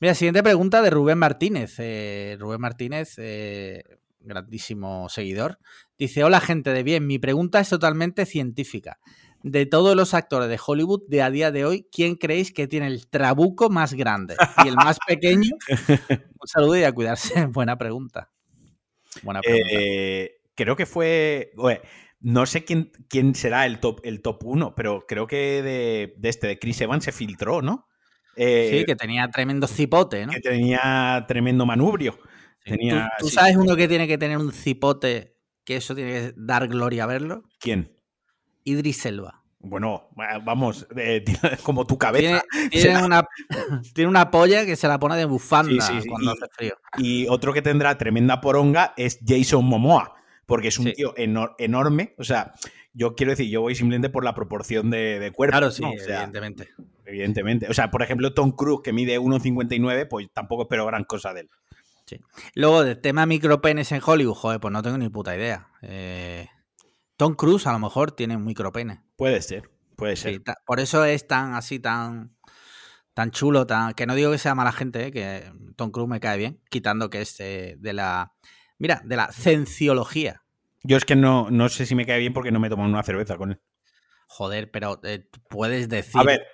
Mira, 0.00 0.14
siguiente 0.14 0.42
pregunta 0.42 0.80
de 0.80 0.88
Rubén 0.88 1.18
Martínez. 1.18 1.74
Eh, 1.76 2.34
Rubén 2.40 2.62
Martínez, 2.62 3.16
eh, 3.18 3.84
grandísimo 4.20 5.10
seguidor. 5.10 5.58
Dice, 5.98 6.24
hola 6.24 6.40
gente 6.40 6.70
de 6.70 6.82
bien, 6.82 7.06
mi 7.06 7.18
pregunta 7.18 7.60
es 7.60 7.68
totalmente 7.68 8.24
científica. 8.24 9.00
De 9.42 9.66
todos 9.66 9.94
los 9.94 10.14
actores 10.14 10.48
de 10.48 10.58
Hollywood 10.66 11.02
de 11.08 11.20
a 11.20 11.30
día 11.30 11.50
de 11.50 11.66
hoy, 11.66 11.86
¿quién 11.92 12.14
creéis 12.14 12.52
que 12.52 12.66
tiene 12.66 12.86
el 12.86 13.06
trabuco 13.06 13.68
más 13.68 13.92
grande? 13.92 14.34
Y 14.64 14.68
el 14.68 14.76
más 14.76 14.96
pequeño. 15.06 15.50
Un 16.40 16.48
saludo 16.48 16.78
y 16.78 16.84
a 16.84 16.92
cuidarse. 16.92 17.44
Buena 17.48 17.76
pregunta. 17.76 18.30
Buena 19.22 19.42
pregunta. 19.42 19.68
Eh, 19.70 20.38
creo 20.54 20.74
que 20.74 20.86
fue... 20.86 21.52
No 22.26 22.44
sé 22.44 22.64
quién, 22.64 22.90
quién 23.08 23.36
será 23.36 23.66
el 23.66 23.78
top, 23.78 24.00
el 24.02 24.20
top 24.20 24.42
1, 24.42 24.74
pero 24.74 25.04
creo 25.06 25.28
que 25.28 25.62
de, 25.62 26.28
este, 26.28 26.48
de 26.48 26.58
Chris 26.58 26.80
Evans 26.80 27.04
se 27.04 27.12
filtró, 27.12 27.62
¿no? 27.62 27.86
Eh, 28.34 28.78
sí, 28.80 28.84
que 28.84 28.96
tenía 28.96 29.30
tremendo 29.30 29.68
cipote, 29.68 30.26
¿no? 30.26 30.32
Que 30.32 30.40
tenía 30.40 31.24
tremendo 31.28 31.64
manubrio. 31.64 32.18
¿Tú, 33.20 33.28
sabes 33.28 33.54
uno 33.54 33.76
que 33.76 33.86
tiene 33.86 34.08
que 34.08 34.18
tener 34.18 34.38
un 34.38 34.52
cipote 34.52 35.36
que 35.64 35.76
eso 35.76 35.94
tiene 35.94 36.10
que 36.10 36.34
dar 36.36 36.66
gloria 36.66 37.04
a 37.04 37.06
verlo? 37.06 37.44
¿Quién? 37.60 37.96
Idris 38.64 39.06
Elba. 39.06 39.44
Bueno, 39.60 40.08
vamos, 40.42 40.88
como 41.62 41.86
tu 41.86 41.96
cabeza. 41.96 42.42
Tiene, 42.72 43.04
una, 43.04 43.24
tiene, 43.94 44.10
una, 44.10 44.32
polla 44.32 44.66
que 44.66 44.74
se 44.74 44.88
la 44.88 44.98
pone 44.98 45.14
de 45.14 45.26
bufanda 45.26 45.86
cuando 46.08 46.32
hace 46.32 46.46
frío. 46.50 46.74
Y 46.98 47.28
otro 47.28 47.52
que 47.52 47.62
tendrá 47.62 47.96
tremenda 47.96 48.40
poronga 48.40 48.94
es 48.96 49.20
Jason 49.24 49.64
Momoa 49.64 50.16
porque 50.46 50.68
es 50.68 50.78
un 50.78 50.92
tío 50.92 51.14
enorme. 51.16 52.14
O 52.18 52.24
sea, 52.24 52.54
yo 52.94 53.14
quiero 53.14 53.32
decir, 53.32 53.48
yo 53.50 53.60
voy 53.60 53.74
simplemente 53.74 54.08
por 54.08 54.24
la 54.24 54.34
proporción 54.34 54.90
de, 54.90 55.30
cuerpo. 55.34 55.52
Claro, 55.52 55.70
sí, 55.70 55.82
evidentemente. 55.84 56.68
Evidentemente. 57.04 57.68
O 57.68 57.74
sea, 57.74 57.90
por 57.90 58.02
ejemplo, 58.02 58.32
Tom 58.32 58.52
Cruise, 58.52 58.80
que 58.82 58.92
mide 58.92 59.20
1,59, 59.20 60.08
pues 60.08 60.28
tampoco 60.32 60.62
espero 60.62 60.86
gran 60.86 61.04
cosa 61.04 61.34
de 61.34 61.40
él. 61.40 61.50
Sí. 62.06 62.20
Luego, 62.54 62.84
del 62.84 63.00
tema 63.00 63.26
micropenes 63.26 63.90
en 63.92 64.00
Hollywood, 64.04 64.34
joder, 64.34 64.60
pues 64.60 64.72
no 64.72 64.82
tengo 64.82 64.96
ni 64.96 65.08
puta 65.08 65.36
idea. 65.36 65.68
Eh, 65.82 66.48
Tom 67.16 67.34
Cruise 67.34 67.66
a 67.66 67.72
lo 67.72 67.78
mejor 67.80 68.12
tiene 68.12 68.36
un 68.36 68.44
micropene. 68.44 69.02
Puede 69.16 69.42
ser, 69.42 69.70
puede 69.96 70.16
ser. 70.16 70.42
por 70.64 70.80
eso 70.80 71.04
es 71.04 71.26
tan 71.26 71.54
así, 71.54 71.80
tan 71.80 72.36
tan 73.14 73.30
chulo, 73.30 73.66
tan 73.66 73.94
que 73.94 74.06
no 74.06 74.14
digo 74.14 74.30
que 74.30 74.38
sea 74.38 74.54
mala 74.54 74.72
gente, 74.72 75.06
eh, 75.06 75.10
que 75.10 75.50
Tom 75.74 75.90
Cruise 75.90 76.08
me 76.08 76.20
cae 76.20 76.36
bien, 76.36 76.60
quitando 76.68 77.08
que 77.08 77.22
es 77.22 77.40
eh, 77.40 77.76
de 77.78 77.92
la 77.94 78.34
Mira, 78.78 79.02
de 79.04 79.16
la 79.16 79.32
cienciología. 79.32 80.42
Yo 80.82 80.96
es 80.96 81.04
que 81.04 81.16
no, 81.16 81.50
no 81.50 81.68
sé 81.68 81.86
si 81.86 81.94
me 81.94 82.06
cae 82.06 82.18
bien 82.18 82.32
porque 82.32 82.52
no 82.52 82.60
me 82.60 82.68
tomo 82.68 82.84
una 82.84 83.02
cerveza 83.02 83.36
con 83.36 83.52
él. 83.52 83.60
Joder, 84.28 84.70
pero 84.70 85.00
eh, 85.04 85.28
puedes 85.48 85.88
decir. 85.88 86.20
A 86.20 86.24
ver, 86.24 86.46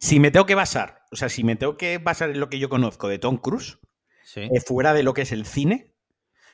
si 0.00 0.18
me 0.20 0.30
tengo 0.30 0.46
que 0.46 0.54
basar, 0.54 1.02
o 1.12 1.16
sea, 1.16 1.28
si 1.28 1.44
me 1.44 1.56
tengo 1.56 1.76
que 1.76 1.98
basar 1.98 2.30
en 2.30 2.40
lo 2.40 2.48
que 2.48 2.58
yo 2.58 2.68
conozco 2.68 3.08
de 3.08 3.18
Tom 3.18 3.36
Cruise, 3.36 3.78
eh, 4.36 4.60
fuera 4.60 4.94
de 4.94 5.02
lo 5.02 5.14
que 5.14 5.22
es 5.22 5.32
el 5.32 5.46
cine, 5.46 5.94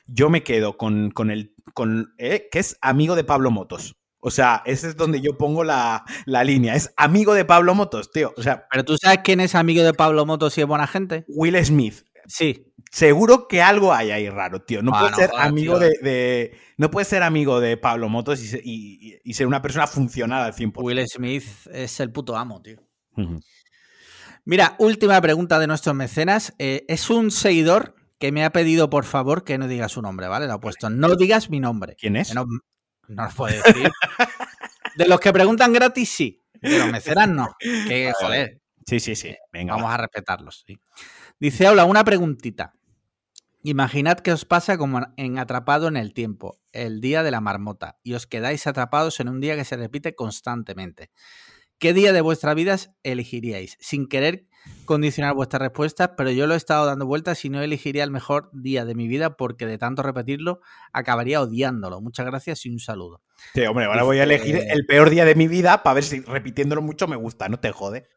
yo 0.05 0.29
me 0.29 0.43
quedo 0.43 0.77
con, 0.77 1.11
el. 1.31 1.55
Con, 1.73 2.13
eh, 2.17 2.49
que 2.51 2.59
es 2.59 2.77
amigo 2.81 3.15
de 3.15 3.23
Pablo 3.23 3.51
Motos. 3.51 3.95
O 4.19 4.29
sea, 4.29 4.61
ese 4.65 4.87
es 4.87 4.97
donde 4.97 5.19
yo 5.19 5.37
pongo 5.37 5.63
la, 5.63 6.05
la, 6.25 6.43
línea. 6.43 6.75
Es 6.75 6.93
amigo 6.95 7.33
de 7.33 7.43
Pablo 7.43 7.73
Motos, 7.73 8.11
tío. 8.11 8.33
O 8.37 8.43
sea. 8.43 8.67
Pero 8.69 8.85
tú 8.85 8.97
sabes 8.97 9.19
quién 9.23 9.39
es 9.39 9.55
amigo 9.55 9.83
de 9.83 9.93
Pablo 9.93 10.25
Motos 10.25 10.57
y 10.57 10.61
es 10.61 10.67
buena 10.67 10.85
gente. 10.85 11.25
Will 11.27 11.57
Smith. 11.65 12.03
Sí. 12.27 12.70
Seguro 12.91 13.47
que 13.47 13.61
algo 13.61 13.93
hay 13.93 14.11
ahí 14.11 14.29
raro, 14.29 14.63
tío. 14.63 14.81
No 14.81 14.91
puedes 14.91 15.15
ser 15.15 15.31
amigo 15.37 15.79
de, 15.79 16.57
No 16.77 16.91
puedes 16.91 17.07
ser 17.07 17.23
amigo 17.23 17.61
de 17.61 17.77
Pablo 17.77 18.09
Motos 18.09 18.41
y, 18.41 19.33
ser 19.33 19.47
una 19.47 19.61
persona 19.61 19.87
funcional 19.87 20.43
al 20.43 20.53
100%. 20.53 20.73
Will 20.83 21.07
Smith 21.07 21.45
es 21.71 21.99
el 22.01 22.11
puto 22.11 22.35
amo, 22.35 22.61
tío. 22.61 22.81
Mira, 24.43 24.75
última 24.77 25.21
pregunta 25.21 25.57
de 25.57 25.67
nuestros 25.67 25.95
mecenas. 25.95 26.53
Eh, 26.59 26.83
es 26.89 27.09
un 27.09 27.31
seguidor 27.31 27.95
que 28.19 28.33
me 28.33 28.43
ha 28.43 28.51
pedido, 28.51 28.89
por 28.89 29.05
favor, 29.05 29.45
que 29.45 29.57
no 29.57 29.69
diga 29.69 29.87
su 29.87 30.01
nombre, 30.01 30.27
¿vale? 30.27 30.47
Lo 30.47 30.53
ha 30.53 30.59
puesto. 30.59 30.89
No 30.89 31.15
digas 31.15 31.49
mi 31.49 31.61
nombre. 31.61 31.95
¿Quién 31.97 32.17
es? 32.17 32.35
No, 32.35 32.45
no, 33.07 33.23
lo 33.23 33.29
puede 33.29 33.61
decir. 33.61 33.89
de 34.97 35.07
los 35.07 35.19
que 35.21 35.31
preguntan 35.31 35.71
gratis, 35.71 36.09
sí. 36.09 36.43
De 36.61 36.77
los 36.77 36.91
mecenas, 36.91 37.29
no. 37.29 37.55
Que, 37.59 38.11
joder. 38.19 38.61
Sí, 38.85 38.99
sí, 38.99 39.15
sí. 39.15 39.33
Venga. 39.53 39.75
Vamos 39.75 39.93
a 39.93 39.97
respetarlos. 39.97 40.65
Dice, 41.39 41.69
hola, 41.69 41.85
una 41.85 42.03
preguntita. 42.03 42.73
Imaginad 43.63 44.17
que 44.19 44.31
os 44.31 44.43
pasa 44.43 44.77
como 44.77 45.01
en 45.17 45.37
Atrapado 45.37 45.87
en 45.87 45.95
el 45.95 46.13
Tiempo, 46.13 46.57
el 46.71 46.99
día 46.99 47.21
de 47.21 47.29
la 47.29 47.41
marmota, 47.41 47.99
y 48.01 48.13
os 48.13 48.25
quedáis 48.25 48.65
atrapados 48.65 49.19
en 49.19 49.29
un 49.29 49.39
día 49.39 49.55
que 49.55 49.65
se 49.65 49.77
repite 49.77 50.15
constantemente. 50.15 51.11
¿Qué 51.77 51.93
día 51.93 52.11
de 52.11 52.21
vuestra 52.21 52.55
vida 52.55 52.75
elegiríais? 53.03 53.77
Sin 53.79 54.07
querer 54.07 54.47
condicionar 54.85 55.35
vuestras 55.35 55.61
respuestas, 55.61 56.11
pero 56.17 56.31
yo 56.31 56.47
lo 56.47 56.55
he 56.55 56.57
estado 56.57 56.87
dando 56.87 57.05
vueltas 57.05 57.43
y 57.45 57.49
no 57.49 57.61
elegiría 57.61 58.03
el 58.03 58.11
mejor 58.11 58.49
día 58.51 58.83
de 58.85 58.95
mi 58.95 59.07
vida 59.07 59.37
porque 59.37 59.65
de 59.67 59.77
tanto 59.77 60.01
repetirlo 60.01 60.61
acabaría 60.91 61.41
odiándolo. 61.41 62.01
Muchas 62.01 62.25
gracias 62.25 62.65
y 62.65 62.69
un 62.69 62.79
saludo. 62.79 63.21
Sí, 63.53 63.61
hombre, 63.61 63.85
ahora 63.85 64.03
voy 64.03 64.19
a 64.19 64.23
elegir 64.23 64.57
el 64.57 64.85
peor 64.87 65.09
día 65.11 65.25
de 65.25 65.35
mi 65.35 65.47
vida 65.47 65.83
para 65.83 65.95
ver 65.95 66.03
si 66.03 66.21
repitiéndolo 66.21 66.81
mucho 66.81 67.07
me 67.07 67.15
gusta, 67.15 67.49
no 67.49 67.59
te 67.59 67.71
jode. 67.71 68.07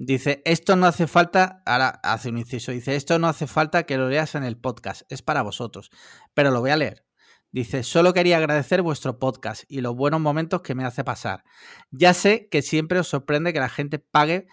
Dice, 0.00 0.42
esto 0.44 0.76
no 0.76 0.86
hace 0.86 1.08
falta, 1.08 1.60
ahora 1.66 1.88
hace 2.04 2.28
un 2.28 2.38
inciso, 2.38 2.70
dice, 2.70 2.94
esto 2.94 3.18
no 3.18 3.26
hace 3.26 3.48
falta 3.48 3.82
que 3.82 3.96
lo 3.96 4.08
leas 4.08 4.36
en 4.36 4.44
el 4.44 4.56
podcast, 4.56 5.02
es 5.08 5.22
para 5.22 5.42
vosotros, 5.42 5.90
pero 6.34 6.52
lo 6.52 6.60
voy 6.60 6.70
a 6.70 6.76
leer. 6.76 7.04
Dice, 7.50 7.82
solo 7.82 8.12
quería 8.12 8.36
agradecer 8.36 8.82
vuestro 8.82 9.18
podcast 9.18 9.64
y 9.66 9.80
los 9.80 9.96
buenos 9.96 10.20
momentos 10.20 10.62
que 10.62 10.76
me 10.76 10.84
hace 10.84 11.02
pasar. 11.02 11.42
Ya 11.90 12.14
sé 12.14 12.48
que 12.48 12.62
siempre 12.62 13.00
os 13.00 13.08
sorprende 13.08 13.52
que 13.52 13.58
la 13.58 13.68
gente 13.68 13.98
pague 13.98 14.46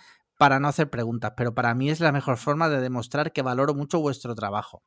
para 0.46 0.60
no 0.60 0.68
hacer 0.68 0.92
preguntas, 0.92 1.34
pero 1.36 1.56
para 1.56 1.74
mí 1.74 1.90
es 1.90 2.00
la 2.00 2.12
mejor 2.12 2.38
forma 2.38 2.70
de 2.70 2.80
demostrar 2.80 3.34
que 3.34 3.42
valoro 3.42 3.74
mucho 3.74 4.00
vuestro 4.00 4.36
trabajo. 4.36 4.84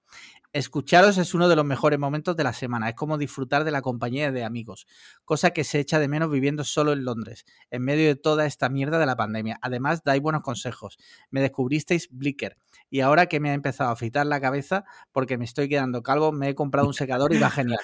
Escucharos 0.53 1.19
es 1.19 1.35
uno 1.35 1.49
de 1.49 1.57
los 1.57 1.65
mejores 1.65 1.99
momentos 1.99 2.37
de 2.37 2.45
la 2.45 2.53
semana, 2.53 2.89
es 2.91 2.95
como 2.95 3.19
disfrutar 3.19 3.65
de 3.65 3.73
la 3.73 3.83
compañía 3.83 4.31
de 4.31 4.45
amigos, 4.45 4.87
cosa 5.25 5.51
que 5.51 5.65
se 5.65 5.81
echa 5.81 5.99
de 5.99 6.07
menos 6.07 6.31
viviendo 6.31 6.63
solo 6.63 6.93
en 6.93 7.05
Londres, 7.05 7.45
en 7.73 7.83
medio 7.83 8.07
de 8.07 8.15
toda 8.15 8.47
esta 8.47 8.69
mierda 8.69 9.01
de 9.01 9.07
la 9.07 9.17
pandemia. 9.17 9.59
Además, 9.61 10.05
dais 10.05 10.23
buenos 10.23 10.43
consejos. 10.43 10.97
Me 11.33 11.41
descubristeis 11.41 12.09
Blicker 12.13 12.57
y 12.91 13.01
ahora 13.01 13.27
que 13.27 13.41
me 13.41 13.51
ha 13.51 13.55
empezado 13.55 13.91
a 13.91 13.93
afitar 13.93 14.27
la 14.27 14.41
cabeza 14.41 14.85
porque 15.13 15.39
me 15.39 15.45
estoy 15.45 15.69
quedando 15.69 16.03
calvo, 16.03 16.33
me 16.33 16.51
he 16.51 16.55
comprado 16.55 16.87
un 16.87 16.95
secador 16.95 17.33
y 17.35 17.39
va 17.39 17.51
genial. 17.51 17.81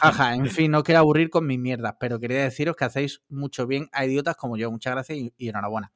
Jaja, 0.00 0.34
en 0.34 0.46
fin, 0.50 0.70
no 0.70 0.82
quiero 0.82 1.00
aburrir 1.00 1.30
con 1.30 1.46
mis 1.46 1.58
mierdas, 1.58 1.94
pero 1.98 2.20
quería 2.20 2.42
deciros 2.42 2.76
que 2.76 2.84
hacéis 2.84 3.22
mucho 3.28 3.66
bien 3.66 3.88
a 3.92 4.04
idiotas 4.04 4.36
como 4.36 4.56
yo. 4.56 4.70
Muchas 4.70 4.92
gracias 4.92 5.18
y 5.36 5.48
enhorabuena. 5.48 5.92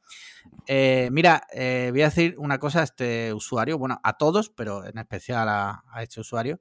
Eh, 0.67 1.09
mira, 1.13 1.47
eh, 1.53 1.89
voy 1.91 2.03
a 2.03 2.07
decir 2.07 2.35
una 2.39 2.59
cosa 2.59 2.81
a 2.81 2.85
este 2.85 3.33
usuario, 3.33 3.79
bueno, 3.79 4.01
a 4.03 4.17
todos, 4.19 4.51
pero 4.51 4.85
en 4.85 4.99
especial 4.99 5.49
a, 5.49 5.83
este 6.01 6.21
usuario. 6.21 6.61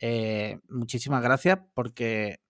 Eh, 0.00 0.60
muchísimas 0.68 1.22
gracias 1.22 1.58
porque 1.74 2.40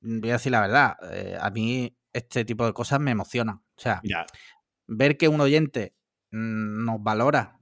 voy 0.00 0.30
a 0.30 0.34
decir 0.34 0.52
la 0.52 0.60
verdad, 0.60 0.96
a 1.40 1.50
mí 1.50 1.96
este 2.12 2.44
tipo 2.44 2.66
de 2.66 2.72
cosas 2.72 3.00
me 3.00 3.12
emocionan. 3.12 3.56
O 3.76 3.80
sea, 3.80 4.02
ver 4.86 5.16
que 5.16 5.28
un 5.28 5.40
oyente 5.40 5.94
mm, 6.32 6.84
nos 6.84 7.02
valora, 7.02 7.58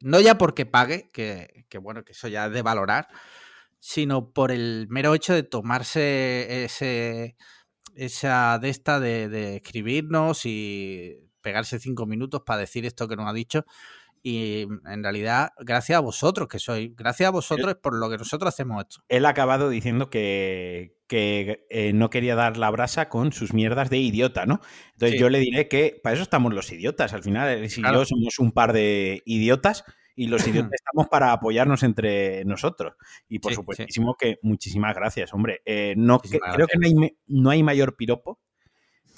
no 0.00 0.20
ya 0.20 0.38
porque 0.38 0.66
pague, 0.66 1.10
que, 1.12 1.66
que, 1.68 1.78
bueno, 1.78 2.04
que 2.04 2.12
eso 2.12 2.28
ya 2.28 2.46
es 2.46 2.52
de 2.52 2.62
valorar, 2.62 3.08
sino 3.78 4.32
por 4.32 4.50
el 4.50 4.86
mero 4.88 5.14
hecho 5.14 5.34
de 5.34 5.42
tomarse 5.42 6.64
ese 6.64 7.36
esa 7.94 8.58
de 8.58 8.68
esta 8.68 9.00
de, 9.00 9.56
escribirnos 9.56 10.46
y 10.46 11.18
pegarse 11.42 11.78
cinco 11.78 12.06
minutos 12.06 12.42
para 12.44 12.60
decir 12.60 12.86
esto 12.86 13.08
que 13.08 13.16
nos 13.16 13.28
ha 13.28 13.32
dicho. 13.32 13.64
Y 14.22 14.66
en 14.86 15.02
realidad, 15.02 15.50
gracias 15.58 15.96
a 15.96 16.00
vosotros 16.00 16.46
que 16.48 16.58
sois, 16.58 16.94
gracias 16.94 17.28
a 17.28 17.30
vosotros 17.30 17.76
por 17.82 17.94
lo 17.94 18.10
que 18.10 18.18
nosotros 18.18 18.52
hacemos 18.52 18.82
esto. 18.82 19.02
Él 19.08 19.24
ha 19.24 19.30
acabado 19.30 19.70
diciendo 19.70 20.10
que, 20.10 20.96
eh, 21.10 21.92
no 21.94 22.10
quería 22.10 22.34
dar 22.34 22.58
la 22.58 22.70
brasa 22.70 23.08
con 23.08 23.32
sus 23.32 23.54
mierdas 23.54 23.88
de 23.88 23.98
idiota, 23.98 24.44
¿no? 24.44 24.60
Entonces 24.92 25.18
yo 25.18 25.30
le 25.30 25.38
diré 25.38 25.68
que 25.68 25.98
para 26.02 26.14
eso 26.14 26.22
estamos 26.22 26.52
los 26.52 26.70
idiotas. 26.70 27.14
Al 27.14 27.22
final, 27.22 27.68
si 27.70 27.82
yo 27.82 28.04
somos 28.04 28.38
un 28.38 28.52
par 28.52 28.72
de 28.74 29.22
idiotas 29.24 29.84
y 30.14 30.26
los 30.26 30.46
idiotas 30.46 30.72
estamos 30.86 31.08
para 31.08 31.32
apoyarnos 31.32 31.82
entre 31.82 32.44
nosotros. 32.44 32.94
Y 33.26 33.38
por 33.38 33.54
supuesto 33.54 33.86
que 34.18 34.38
muchísimas 34.42 34.94
gracias, 34.94 35.32
hombre. 35.32 35.62
Eh, 35.64 35.94
no, 35.96 36.18
creo 36.18 36.66
que 36.66 36.78
no 37.26 37.50
hay, 37.50 37.62
mayor 37.62 37.96
piropo 37.96 38.38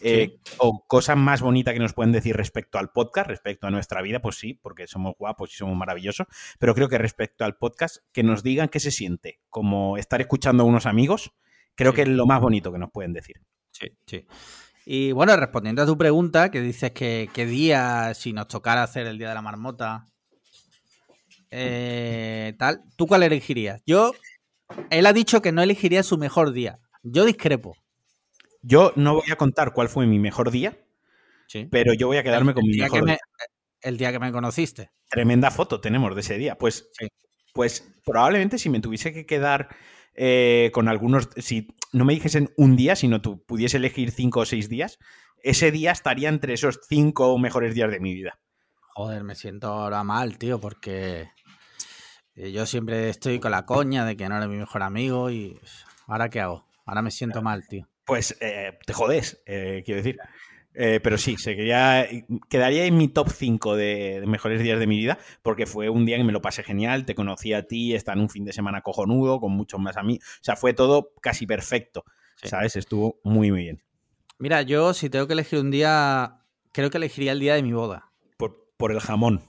eh, 0.04 0.38
o 0.58 0.84
cosa 0.86 1.14
más 1.14 1.40
bonita 1.42 1.72
que 1.72 1.78
nos 1.78 1.92
pueden 1.94 2.12
decir 2.12 2.36
respecto 2.36 2.78
al 2.78 2.90
podcast, 2.90 3.28
respecto 3.28 3.66
a 3.66 3.70
nuestra 3.70 4.02
vida, 4.02 4.20
pues 4.20 4.36
sí, 4.36 4.54
porque 4.54 4.86
somos 4.86 5.14
guapos 5.18 5.52
y 5.52 5.56
somos 5.56 5.76
maravillosos, 5.76 6.26
pero 6.58 6.74
creo 6.74 6.88
que 6.88 6.98
respecto 6.98 7.44
al 7.44 7.56
podcast, 7.56 7.98
que 8.12 8.22
nos 8.22 8.42
digan 8.42 8.68
qué 8.68 8.80
se 8.80 8.90
siente, 8.90 9.40
como 9.48 9.96
estar 9.96 10.20
escuchando 10.20 10.64
a 10.64 10.66
unos 10.66 10.86
amigos, 10.86 11.32
creo 11.74 11.92
que 11.92 12.02
es 12.02 12.08
lo 12.08 12.26
más 12.26 12.40
bonito 12.40 12.72
que 12.72 12.78
nos 12.78 12.90
pueden 12.90 13.12
decir. 13.12 13.36
Sí, 13.70 13.88
sí. 14.06 14.26
Y 14.84 15.12
bueno, 15.12 15.36
respondiendo 15.36 15.82
a 15.82 15.86
tu 15.86 15.96
pregunta, 15.96 16.50
que 16.50 16.60
dices 16.60 16.90
que 16.90 17.30
qué 17.32 17.46
día, 17.46 18.14
si 18.14 18.32
nos 18.32 18.48
tocara 18.48 18.82
hacer 18.82 19.06
el 19.06 19.18
día 19.18 19.28
de 19.28 19.34
la 19.34 19.42
marmota, 19.42 20.06
eh, 21.50 22.54
tal, 22.58 22.82
¿tú 22.96 23.06
cuál 23.06 23.22
elegirías? 23.22 23.82
Yo, 23.86 24.12
él 24.90 25.06
ha 25.06 25.12
dicho 25.12 25.40
que 25.42 25.52
no 25.52 25.62
elegiría 25.62 26.02
su 26.02 26.18
mejor 26.18 26.52
día. 26.52 26.80
Yo 27.02 27.24
discrepo. 27.24 27.76
Yo 28.62 28.92
no 28.96 29.14
voy 29.14 29.30
a 29.30 29.36
contar 29.36 29.72
cuál 29.72 29.88
fue 29.88 30.06
mi 30.06 30.18
mejor 30.18 30.50
día, 30.50 30.78
pero 31.70 31.92
yo 31.94 32.06
voy 32.06 32.16
a 32.16 32.22
quedarme 32.22 32.54
con 32.54 32.64
mi 32.64 32.78
mejor 32.78 33.04
día. 33.04 33.18
El 33.80 33.98
día 33.98 34.12
que 34.12 34.20
me 34.20 34.30
conociste. 34.30 34.92
Tremenda 35.10 35.50
foto 35.50 35.80
tenemos 35.80 36.14
de 36.14 36.20
ese 36.20 36.38
día. 36.38 36.56
Pues, 36.56 36.90
pues 37.52 37.92
probablemente 38.04 38.58
si 38.58 38.70
me 38.70 38.80
tuviese 38.80 39.12
que 39.12 39.26
quedar 39.26 39.74
eh, 40.14 40.70
con 40.72 40.88
algunos, 40.88 41.28
si 41.36 41.74
no 41.92 42.04
me 42.04 42.14
dijesen 42.14 42.52
un 42.56 42.76
día, 42.76 42.94
sino 42.94 43.20
tú 43.20 43.44
pudiese 43.44 43.78
elegir 43.78 44.12
cinco 44.12 44.40
o 44.40 44.46
seis 44.46 44.68
días, 44.68 44.98
ese 45.42 45.72
día 45.72 45.90
estaría 45.90 46.28
entre 46.28 46.54
esos 46.54 46.80
cinco 46.88 47.36
mejores 47.38 47.74
días 47.74 47.90
de 47.90 47.98
mi 47.98 48.14
vida. 48.14 48.38
Joder, 48.94 49.24
me 49.24 49.34
siento 49.34 49.68
ahora 49.68 50.04
mal, 50.04 50.38
tío, 50.38 50.60
porque 50.60 51.30
eh, 52.36 52.52
yo 52.52 52.66
siempre 52.66 53.08
estoy 53.08 53.40
con 53.40 53.50
la 53.50 53.66
coña 53.66 54.04
de 54.04 54.16
que 54.16 54.28
no 54.28 54.36
eres 54.36 54.48
mi 54.48 54.56
mejor 54.56 54.82
amigo 54.82 55.30
y 55.30 55.58
ahora 56.06 56.28
qué 56.28 56.40
hago? 56.40 56.66
Ahora 56.86 57.02
me 57.02 57.10
siento 57.10 57.42
mal, 57.42 57.66
tío. 57.66 57.88
Pues 58.04 58.36
eh, 58.40 58.78
te 58.84 58.92
jodes, 58.92 59.42
eh, 59.46 59.82
quiero 59.84 60.02
decir. 60.02 60.18
pero 60.74 61.18
sí, 61.18 61.36
se 61.36 61.54
quería, 61.54 62.08
quedaría 62.48 62.86
en 62.86 62.96
mi 62.96 63.08
top 63.08 63.28
5 63.30 63.76
de, 63.76 64.22
mejores 64.26 64.62
días 64.62 64.80
de 64.80 64.86
mi 64.86 64.96
vida, 64.96 65.18
porque 65.42 65.66
fue 65.66 65.88
un 65.88 66.06
día 66.06 66.16
que 66.16 66.24
me 66.24 66.32
lo 66.32 66.40
pasé 66.40 66.62
genial, 66.62 67.04
te 67.04 67.14
conocí 67.14 67.52
a 67.52 67.66
ti, 67.66 67.94
está 67.94 68.14
en 68.14 68.20
un 68.20 68.30
fin 68.30 68.44
de 68.44 68.52
semana 68.52 68.80
cojonudo, 68.80 69.38
con 69.38 69.52
muchos 69.52 69.80
más 69.80 69.96
a 69.96 70.02
mí. 70.02 70.18
O 70.22 70.44
sea, 70.44 70.56
fue 70.56 70.72
todo 70.72 71.12
casi 71.20 71.46
perfecto, 71.46 72.04
¿sabes? 72.42 72.76
Estuvo 72.76 73.20
muy, 73.22 73.50
muy 73.50 73.62
bien. 73.62 73.82
Mira, 74.38 74.62
yo 74.62 74.92
si 74.92 75.08
tengo 75.08 75.28
que 75.28 75.34
elegir 75.34 75.60
un 75.60 75.70
día, 75.70 76.40
creo 76.72 76.90
que 76.90 76.96
elegiría 76.96 77.30
el 77.30 77.38
día 77.38 77.54
de 77.54 77.62
mi 77.62 77.72
boda. 77.72 78.10
Por, 78.36 78.72
por 78.76 78.90
el 78.90 78.98
jamón. 78.98 79.42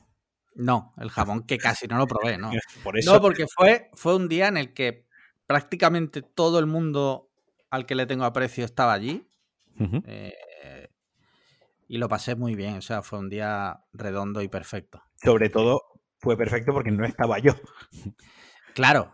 No, 0.56 0.94
el 0.98 1.10
jamón 1.10 1.48
que 1.48 1.58
casi 1.58 1.88
no 1.88 1.98
lo 1.98 2.06
probé, 2.06 2.38
¿no? 2.38 2.52
No, 3.06 3.22
porque 3.22 3.48
fue, 3.48 3.90
fue 3.94 4.16
un 4.16 4.28
día 4.28 4.48
en 4.48 4.58
el 4.58 4.74
que 4.74 5.08
prácticamente 5.48 6.22
todo 6.22 6.60
el 6.60 6.68
mundo 6.68 7.32
al 7.74 7.88
que 7.88 7.96
le 7.96 8.06
tengo 8.06 8.24
aprecio 8.24 8.66
estaba 8.66 8.94
allí. 8.94 9.28
Eh, 10.06 10.90
y 11.88 11.98
lo 11.98 12.08
pasé 12.08 12.36
muy 12.36 12.54
bien, 12.54 12.78
o 12.78 12.82
sea, 12.84 13.02
fue 13.02 13.18
un 13.18 13.30
día 13.30 13.84
redondo 13.94 14.44
y 14.44 14.48
perfecto. 14.48 15.02
Sobre 15.16 15.50
todo 15.50 15.82
fue 16.20 16.38
perfecto 16.38 16.72
porque 16.72 16.92
no 16.92 17.04
estaba 17.04 17.40
yo. 17.40 17.54
Claro, 18.76 19.12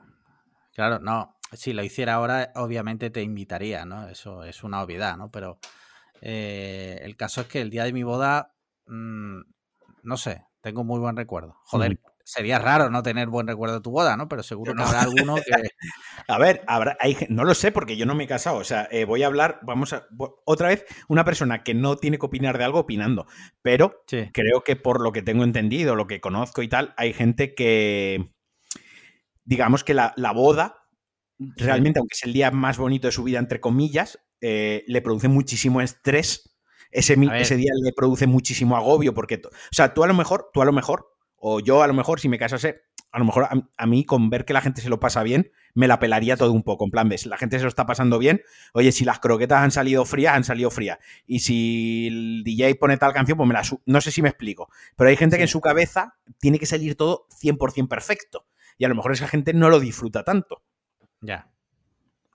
claro, 0.73 0.99
no. 0.99 1.37
Si 1.53 1.71
lo 1.71 1.83
hiciera 1.83 2.15
ahora, 2.15 2.51
obviamente 2.55 3.09
te 3.09 3.21
invitaría, 3.21 3.85
¿no? 3.85 4.09
Eso 4.09 4.43
es 4.43 4.61
una 4.63 4.81
obviedad, 4.81 5.15
¿no? 5.17 5.31
Pero 5.31 5.59
eh, 6.21 6.99
el 7.01 7.15
caso 7.15 7.41
es 7.41 7.47
que 7.47 7.61
el 7.61 7.69
día 7.69 7.85
de 7.85 7.93
mi 7.93 8.03
boda, 8.03 8.53
mm, 8.87 9.39
no 10.03 10.17
sé, 10.17 10.45
tengo 10.61 10.83
muy 10.83 10.99
buen 10.99 11.15
recuerdo. 11.15 11.55
Joder, 11.63 11.99
sería 12.29 12.59
raro 12.59 12.91
no 12.91 13.01
tener 13.01 13.27
buen 13.27 13.47
recuerdo 13.47 13.75
de 13.75 13.81
tu 13.81 13.89
boda, 13.89 14.15
¿no? 14.15 14.29
Pero 14.29 14.43
seguro 14.43 14.75
que 14.75 14.83
habrá 14.83 15.01
alguno 15.01 15.35
que. 15.35 15.43
A 16.27 16.37
ver, 16.37 16.63
habrá, 16.67 16.95
hay, 16.99 17.17
no 17.29 17.43
lo 17.43 17.55
sé 17.55 17.71
porque 17.71 17.97
yo 17.97 18.05
no 18.05 18.13
me 18.13 18.25
he 18.25 18.27
casado. 18.27 18.57
O 18.57 18.63
sea, 18.63 18.87
eh, 18.91 19.05
voy 19.05 19.23
a 19.23 19.27
hablar, 19.27 19.59
vamos 19.63 19.93
a. 19.93 20.07
Otra 20.45 20.67
vez, 20.67 20.85
una 21.07 21.25
persona 21.25 21.63
que 21.63 21.73
no 21.73 21.95
tiene 21.97 22.19
que 22.19 22.25
opinar 22.27 22.57
de 22.59 22.65
algo 22.65 22.79
opinando. 22.79 23.25
Pero 23.63 24.03
creo 24.05 24.63
que 24.63 24.75
por 24.75 25.01
lo 25.01 25.11
que 25.11 25.23
tengo 25.23 25.43
entendido, 25.43 25.95
lo 25.95 26.05
que 26.05 26.21
conozco 26.21 26.61
y 26.61 26.67
tal, 26.67 26.93
hay 26.97 27.13
gente 27.13 27.55
que. 27.55 28.31
Digamos 29.43 29.83
que 29.83 29.95
la, 29.95 30.13
boda, 30.35 30.75
realmente, 31.39 31.97
aunque 31.97 32.13
es 32.13 32.23
el 32.23 32.33
día 32.33 32.51
más 32.51 32.77
bonito 32.77 33.07
de 33.07 33.11
su 33.11 33.23
vida, 33.23 33.39
entre 33.39 33.59
comillas, 33.59 34.19
eh, 34.41 34.83
le 34.85 35.01
produce 35.01 35.27
muchísimo 35.27 35.81
estrés 35.81 36.49
ese, 36.91 37.15
ese 37.35 37.55
día 37.55 37.71
le 37.83 37.93
produce 37.93 38.25
muchísimo 38.25 38.75
agobio 38.75 39.13
porque, 39.13 39.41
o 39.45 39.49
sea, 39.71 39.93
tú 39.93 40.03
a 40.03 40.07
lo 40.07 40.13
mejor, 40.13 40.49
tú 40.53 40.61
a 40.61 40.65
lo 40.65 40.73
mejor, 40.73 41.07
o 41.39 41.59
yo 41.59 41.83
a 41.83 41.87
lo 41.87 41.93
mejor, 41.93 42.19
si 42.19 42.29
me 42.29 42.37
casase, 42.37 42.83
a 43.11 43.19
lo 43.19 43.25
mejor 43.25 43.47
a, 43.75 43.85
mí 43.87 44.05
con 44.05 44.29
ver 44.29 44.45
que 44.45 44.53
la 44.53 44.61
gente 44.61 44.81
se 44.81 44.89
lo 44.89 44.99
pasa 44.99 45.23
bien, 45.23 45.51
me 45.73 45.87
la 45.87 45.99
pelaría 45.99 46.37
todo 46.37 46.51
un 46.51 46.63
poco. 46.63 46.85
En 46.85 46.91
plan, 46.91 47.09
ves, 47.09 47.25
la 47.25 47.37
gente 47.37 47.57
se 47.57 47.63
lo 47.63 47.69
está 47.69 47.85
pasando 47.85 48.19
bien. 48.19 48.41
Oye, 48.73 48.91
si 48.91 49.03
las 49.03 49.19
croquetas 49.19 49.63
han 49.63 49.71
salido 49.71 50.05
frías, 50.05 50.35
han 50.35 50.43
salido 50.43 50.69
frías. 50.69 50.99
Y 51.25 51.39
si 51.39 52.07
el 52.07 52.43
DJ 52.43 52.75
pone 52.75 52.97
tal 52.97 53.13
canción, 53.13 53.37
pues 53.37 53.47
me 53.47 53.53
la... 53.53 53.63
No 53.85 54.01
sé 54.01 54.11
si 54.11 54.21
me 54.21 54.29
explico. 54.29 54.69
Pero 54.95 55.09
hay 55.09 55.17
gente 55.17 55.37
que 55.37 55.43
en 55.43 55.49
su 55.49 55.59
cabeza 55.59 56.15
tiene 56.39 56.59
que 56.59 56.67
salir 56.67 56.95
todo 56.95 57.25
100% 57.41 57.87
perfecto. 57.87 58.45
Y 58.77 58.85
a 58.85 58.89
lo 58.89 58.95
mejor 58.95 59.11
esa 59.11 59.27
gente 59.27 59.53
no 59.53 59.69
lo 59.69 59.79
disfruta 59.79 60.23
tanto. 60.23 60.61
Ya. 61.21 61.51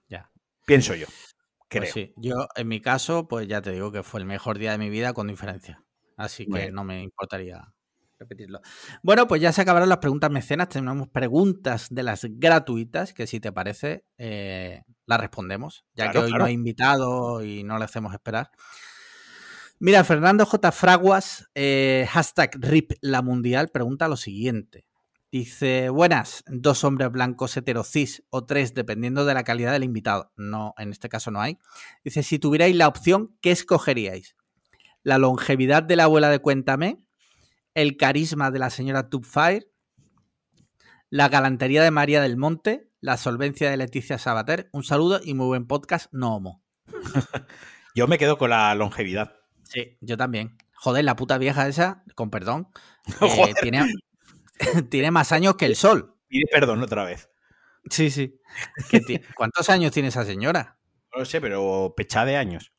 Ya. 0.08 0.30
Pienso 0.66 0.94
yo. 0.94 1.06
Pues 1.06 1.92
creo. 1.92 1.92
sí. 1.92 2.14
Yo, 2.16 2.48
en 2.56 2.68
mi 2.68 2.80
caso, 2.80 3.28
pues 3.28 3.46
ya 3.46 3.62
te 3.62 3.70
digo 3.70 3.92
que 3.92 4.02
fue 4.02 4.20
el 4.20 4.26
mejor 4.26 4.58
día 4.58 4.72
de 4.72 4.78
mi 4.78 4.90
vida 4.90 5.12
con 5.12 5.28
diferencia. 5.28 5.84
Así 6.16 6.46
que 6.46 6.70
no 6.70 6.84
me 6.84 7.02
importaría 7.02 7.72
repetirlo. 8.24 8.60
Bueno, 9.02 9.26
pues 9.26 9.40
ya 9.40 9.52
se 9.52 9.62
acabaron 9.62 9.88
las 9.88 9.98
preguntas 9.98 10.30
mecenas. 10.30 10.68
Tenemos 10.68 11.08
preguntas 11.08 11.88
de 11.90 12.02
las 12.02 12.26
gratuitas 12.28 13.12
que 13.12 13.26
si 13.26 13.40
te 13.40 13.52
parece 13.52 14.04
eh, 14.18 14.82
las 15.06 15.20
respondemos, 15.20 15.84
ya 15.94 16.10
que 16.10 16.18
hoy 16.18 16.32
no 16.32 16.46
he 16.46 16.52
invitado 16.52 17.42
y 17.44 17.62
no 17.64 17.78
le 17.78 17.84
hacemos 17.84 18.12
esperar. 18.12 18.50
Mira, 19.80 20.04
Fernando 20.04 20.46
J. 20.46 20.72
Fraguas, 20.72 21.50
eh, 21.54 22.06
hashtag 22.10 22.52
RIP 22.58 22.92
la 23.00 23.22
mundial, 23.22 23.68
pregunta 23.68 24.08
lo 24.08 24.16
siguiente. 24.16 24.86
Dice, 25.34 25.88
buenas, 25.88 26.44
dos 26.46 26.84
hombres 26.84 27.10
blancos 27.10 27.56
heterocis 27.56 28.22
o 28.30 28.44
tres, 28.44 28.72
dependiendo 28.72 29.24
de 29.24 29.34
la 29.34 29.42
calidad 29.42 29.72
del 29.72 29.82
invitado. 29.82 30.32
No, 30.36 30.74
en 30.78 30.92
este 30.92 31.08
caso 31.08 31.32
no 31.32 31.40
hay. 31.40 31.58
Dice, 32.04 32.22
si 32.22 32.38
tuvierais 32.38 32.76
la 32.76 32.86
opción, 32.86 33.36
¿qué 33.40 33.50
escogeríais? 33.50 34.36
¿La 35.02 35.18
longevidad 35.18 35.82
de 35.82 35.96
la 35.96 36.04
abuela 36.04 36.30
de 36.30 36.38
Cuéntame? 36.38 37.03
El 37.74 37.96
carisma 37.96 38.50
de 38.50 38.58
la 38.60 38.70
señora 38.70 39.10
Tubfire, 39.10 39.68
la 41.10 41.28
galantería 41.28 41.82
de 41.82 41.90
María 41.90 42.22
del 42.22 42.36
Monte, 42.36 42.88
la 43.00 43.16
solvencia 43.16 43.70
de 43.70 43.76
Leticia 43.76 44.18
Sabater. 44.18 44.68
Un 44.72 44.84
saludo 44.84 45.20
y 45.22 45.34
muy 45.34 45.46
buen 45.46 45.66
podcast, 45.66 46.12
no 46.12 46.36
homo. 46.36 46.62
yo 47.94 48.06
me 48.06 48.18
quedo 48.18 48.38
con 48.38 48.50
la 48.50 48.74
longevidad. 48.74 49.36
Sí, 49.64 49.96
yo 50.00 50.16
también. 50.16 50.56
Joder, 50.74 51.04
la 51.04 51.16
puta 51.16 51.38
vieja 51.38 51.66
esa, 51.66 52.04
con 52.14 52.30
perdón, 52.30 52.68
eh, 53.20 53.54
tiene, 53.60 53.92
tiene, 54.90 55.10
más 55.10 55.32
años 55.32 55.56
que 55.56 55.66
el 55.66 55.76
sol. 55.76 56.16
Pide 56.28 56.46
perdón 56.50 56.82
otra 56.82 57.04
vez. 57.04 57.30
Sí, 57.90 58.10
sí. 58.10 58.40
¿Cuántos 59.36 59.68
años 59.68 59.92
tiene 59.92 60.08
esa 60.08 60.24
señora? 60.24 60.78
No 61.12 61.20
lo 61.20 61.24
sé, 61.24 61.40
pero 61.40 61.94
pecha 61.96 62.24
de 62.24 62.36
años. 62.36 62.74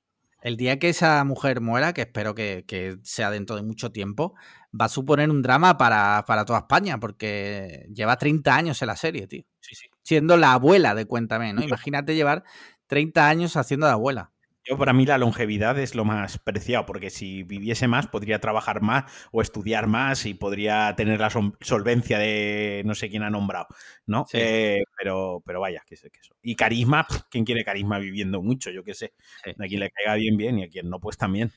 El 0.45 0.58
día 0.58 0.77
que 0.77 0.89
esa 0.89 1.23
mujer 1.23 1.60
muera, 1.60 1.91
que 1.91 2.01
espero 2.01 2.36
que, 2.36 2.99
sea 3.01 3.31
dentro 3.31 3.55
de 3.55 3.63
mucho 3.63 3.91
tiempo, 3.91 4.36
va 4.79 4.85
a 4.85 4.89
suponer 4.89 5.29
un 5.29 5.41
drama 5.41 5.77
para, 5.77 6.23
toda 6.45 6.59
España, 6.59 6.99
porque 6.99 7.88
lleva 7.93 8.17
30 8.17 8.55
años 8.55 8.81
en 8.81 8.88
la 8.88 8.95
serie, 8.95 9.27
tío. 9.27 9.43
Sí, 9.59 9.75
sí. 9.75 9.88
Siendo 10.03 10.38
la 10.38 10.53
abuela 10.53 10.93
de 10.95 11.05
Cuéntame, 11.05 11.53
¿no? 11.53 11.63
Imagínate 11.63 12.15
llevar 12.15 12.43
30 12.88 13.27
años 13.27 13.57
haciendo 13.57 13.88
de 13.88 13.93
abuela. 13.93 14.31
Yo, 14.67 14.79
para 14.79 14.93
mí, 14.93 15.05
la 15.05 15.19
longevidad 15.19 15.77
es 15.77 15.93
lo 15.93 16.05
más 16.05 16.39
preciado, 16.39 16.88
porque 16.88 17.11
si 17.11 17.43
viviese 17.43 17.88
más, 17.88 18.07
podría 18.07 18.39
trabajar 18.39 18.81
más 18.81 19.03
o 19.31 19.43
estudiar 19.43 19.85
más 19.85 20.25
y 20.25 20.33
podría 20.33 20.95
tener 20.95 21.19
la 21.19 21.29
solvencia 21.29 22.17
de 22.17 22.81
no 22.83 22.95
sé 22.95 23.09
quién 23.09 23.21
ha 23.21 23.29
nombrado, 23.29 23.67
¿no? 24.07 24.25
Eh, 24.33 24.81
pero, 24.97 25.43
pero 25.45 25.61
vaya, 25.61 25.83
que 25.85 25.95
sé 25.95 26.09
que 26.09 26.19
eso. 26.19 26.33
Y 26.41 26.55
carisma, 26.55 27.05
¿quién 27.29 27.45
quiere 27.45 27.63
carisma 27.63 27.99
viviendo 27.99 28.41
mucho? 28.41 28.71
Yo 28.71 28.83
qué 28.83 28.95
sé. 28.95 29.13
A 29.45 29.67
quien 29.67 29.81
le 29.81 29.91
caiga 29.91 30.15
bien, 30.15 30.35
bien, 30.35 30.57
y 30.57 30.63
a 30.63 30.67
quien 30.67 30.89
no, 30.89 30.99
pues 30.99 31.15
también. 31.15 31.51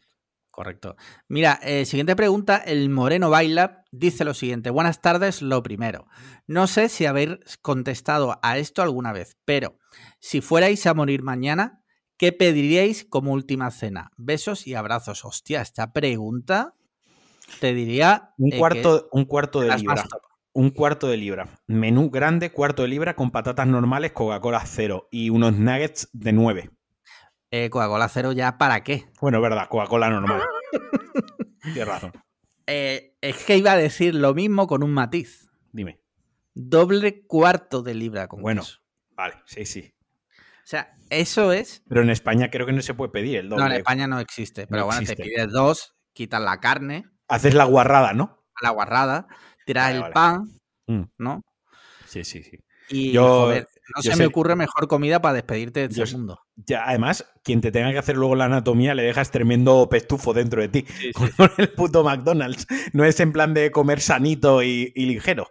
Correcto. 0.58 0.96
Mira, 1.28 1.60
eh, 1.62 1.84
siguiente 1.84 2.16
pregunta. 2.16 2.56
El 2.56 2.88
Moreno 2.90 3.30
Baila 3.30 3.84
dice 3.92 4.24
lo 4.24 4.34
siguiente. 4.34 4.70
Buenas 4.70 5.00
tardes, 5.00 5.40
lo 5.40 5.62
primero. 5.62 6.08
No 6.48 6.66
sé 6.66 6.88
si 6.88 7.06
habéis 7.06 7.38
contestado 7.62 8.40
a 8.42 8.58
esto 8.58 8.82
alguna 8.82 9.12
vez, 9.12 9.36
pero 9.44 9.78
si 10.18 10.40
fuerais 10.40 10.84
a 10.86 10.94
morir 10.94 11.22
mañana, 11.22 11.84
¿Qué 12.18 12.32
pediríais 12.32 13.04
como 13.04 13.32
última 13.32 13.70
cena? 13.70 14.10
Besos 14.16 14.66
y 14.66 14.74
abrazos. 14.74 15.24
Hostia, 15.24 15.62
esta 15.62 15.92
pregunta 15.92 16.74
te 17.60 17.72
diría. 17.72 18.34
Un 18.38 18.54
eh, 18.54 18.58
cuarto, 18.58 19.08
un 19.12 19.24
cuarto 19.24 19.60
de 19.60 19.76
libra. 19.76 20.04
Un 20.52 20.70
cuarto 20.70 21.06
de 21.06 21.16
libra. 21.16 21.60
Menú 21.68 22.10
grande, 22.10 22.50
cuarto 22.50 22.82
de 22.82 22.88
libra 22.88 23.14
con 23.14 23.30
patatas 23.30 23.68
normales, 23.68 24.10
Coca-Cola 24.10 24.64
cero 24.66 25.06
y 25.12 25.30
unos 25.30 25.52
nuggets 25.52 26.08
de 26.12 26.32
nueve. 26.32 26.70
Eh, 27.50 27.70
Coca-Cola 27.70 28.08
cero 28.08 28.32
ya 28.32 28.58
para 28.58 28.82
qué? 28.84 29.06
Bueno, 29.20 29.40
verdad, 29.40 29.68
Coca-Cola 29.68 30.10
normal. 30.10 30.42
Tienes 31.62 31.86
razón. 31.86 32.12
Eh, 32.66 33.16
es 33.22 33.44
que 33.44 33.56
iba 33.56 33.72
a 33.72 33.76
decir 33.76 34.14
lo 34.14 34.34
mismo 34.34 34.66
con 34.66 34.82
un 34.82 34.92
matiz. 34.92 35.50
Dime. 35.72 36.00
Doble 36.54 37.24
cuarto 37.26 37.82
de 37.82 37.94
libra 37.94 38.28
con 38.28 38.42
Bueno, 38.42 38.62
vale, 39.14 39.34
sí, 39.46 39.64
sí. 39.64 39.94
O 40.36 40.70
sea, 40.70 40.94
eso 41.08 41.52
es. 41.52 41.82
Pero 41.88 42.02
en 42.02 42.10
España 42.10 42.50
creo 42.50 42.66
que 42.66 42.72
no 42.72 42.82
se 42.82 42.92
puede 42.92 43.10
pedir 43.10 43.38
el 43.38 43.48
doble. 43.48 43.64
No, 43.64 43.70
en 43.70 43.76
España 43.78 44.06
no 44.06 44.20
existe. 44.20 44.66
Pero 44.66 44.84
bueno, 44.84 45.00
te 45.06 45.16
pides 45.16 45.48
dos, 45.50 45.94
quitas 46.12 46.42
la 46.42 46.60
carne. 46.60 47.06
Haces 47.28 47.54
la 47.54 47.64
guarrada, 47.64 48.12
¿no? 48.12 48.44
La 48.60 48.70
guarrada, 48.70 49.28
tiras 49.64 49.94
el 49.94 50.12
pan, 50.12 50.60
mm. 50.86 51.02
¿no? 51.16 51.42
Sí, 52.04 52.24
sí, 52.24 52.42
sí. 52.42 52.58
Y 52.90 53.16
joder, 53.16 53.66
no 53.94 54.02
se 54.02 54.16
me 54.16 54.26
ocurre 54.26 54.56
mejor 54.56 54.88
comida 54.88 55.20
para 55.20 55.34
despedirte 55.34 55.88
de 55.88 56.02
este 56.02 56.16
mundo. 56.16 56.40
Ya, 56.56 56.84
además, 56.86 57.24
quien 57.42 57.60
te 57.60 57.70
tenga 57.70 57.92
que 57.92 57.98
hacer 57.98 58.16
luego 58.16 58.34
la 58.34 58.46
anatomía 58.46 58.94
le 58.94 59.02
dejas 59.02 59.30
tremendo 59.30 59.88
pestufo 59.88 60.34
dentro 60.34 60.60
de 60.60 60.68
ti. 60.68 60.86
Con 61.14 61.50
el 61.56 61.70
puto 61.70 62.04
McDonald's. 62.04 62.66
No 62.92 63.04
es 63.04 63.20
en 63.20 63.32
plan 63.32 63.54
de 63.54 63.70
comer 63.70 64.00
sanito 64.00 64.62
y 64.62 64.92
ligero. 64.94 65.48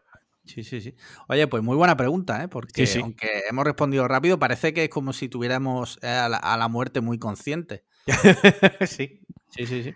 Sí, 0.47 0.63
sí, 0.63 0.81
sí. 0.81 0.95
Oye, 1.27 1.47
pues 1.47 1.61
muy 1.61 1.75
buena 1.75 1.97
pregunta, 1.97 2.43
¿eh? 2.43 2.47
Porque 2.47 2.89
aunque 3.01 3.43
hemos 3.49 3.65
respondido 3.65 4.07
rápido, 4.07 4.39
parece 4.39 4.73
que 4.73 4.85
es 4.85 4.89
como 4.89 5.13
si 5.13 5.29
tuviéramos 5.29 5.99
eh, 6.01 6.07
a 6.07 6.57
la, 6.57 6.67
muerte 6.67 7.01
muy 7.01 7.19
consciente. 7.19 7.83
sí. 8.87 9.21
Sí, 9.49 9.65
sí, 9.65 9.83
sí. 9.83 9.93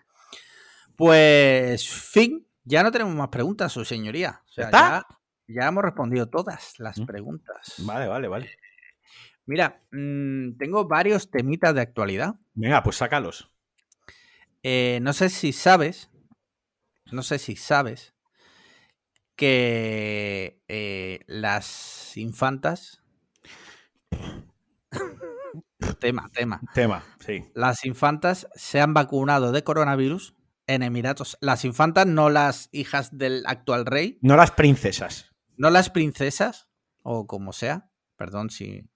Pues, 0.95 1.89
fin, 1.89 2.47
ya 2.63 2.83
no 2.83 2.91
tenemos 2.91 3.15
más 3.15 3.29
preguntas, 3.29 3.71
su 3.71 3.85
señoría. 3.85 4.41
O 4.49 4.51
sea, 4.51 4.71
ya, 4.71 5.05
hemos 5.59 5.83
respondido 5.83 6.27
todas 6.27 6.73
las 6.79 6.99
mm. 6.99 7.05
preguntas. 7.05 7.75
Vale, 7.79 8.07
vale, 8.07 8.27
vale. 8.27 8.49
Mira, 9.45 9.83
mm, 9.91 10.57
tengo 10.57 10.87
varios 10.87 11.29
temitas 11.31 11.73
de 11.73 11.81
actualidad. 11.81 12.35
Venga, 12.53 12.83
pues 12.83 12.97
sácalos. 12.97 13.51
Eh, 14.63 14.99
no 15.01 15.13
sé 15.13 15.29
si 15.29 15.53
sabes, 15.53 16.11
no 17.11 17.23
sé 17.23 17.39
si 17.39 17.55
sabes 17.55 18.13
que 19.35 20.61
eh, 20.67 21.19
las 21.27 22.15
infantas. 22.15 23.03
tema, 25.99 26.29
tema. 26.33 26.61
Tema, 26.73 27.03
sí. 27.19 27.43
Las 27.55 27.85
infantas 27.85 28.47
se 28.53 28.79
han 28.79 28.93
vacunado 28.93 29.51
de 29.51 29.63
coronavirus 29.63 30.35
en 30.67 30.83
Emiratos. 30.83 31.37
Las 31.41 31.65
infantas, 31.65 32.05
no 32.05 32.29
las 32.29 32.69
hijas 32.71 33.17
del 33.17 33.43
actual 33.47 33.85
rey. 33.85 34.19
No 34.21 34.35
las 34.35 34.51
princesas. 34.51 35.30
No 35.61 35.69
las 35.69 35.91
princesas, 35.91 36.67
o 37.03 37.27
como 37.27 37.53
sea. 37.53 37.91
Perdón 38.15 38.49
si. 38.49 38.89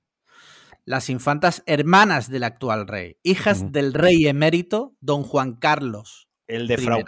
Las 0.83 1.11
infantas 1.11 1.61
hermanas 1.67 2.27
del 2.31 2.43
actual 2.43 2.87
rey, 2.87 3.19
hijas 3.21 3.71
del 3.71 3.93
rey 3.93 4.25
emérito, 4.25 4.95
don 4.99 5.21
Juan 5.21 5.57
Carlos. 5.57 6.27
El 6.47 6.67
de 6.67 6.79
Frau 6.79 7.03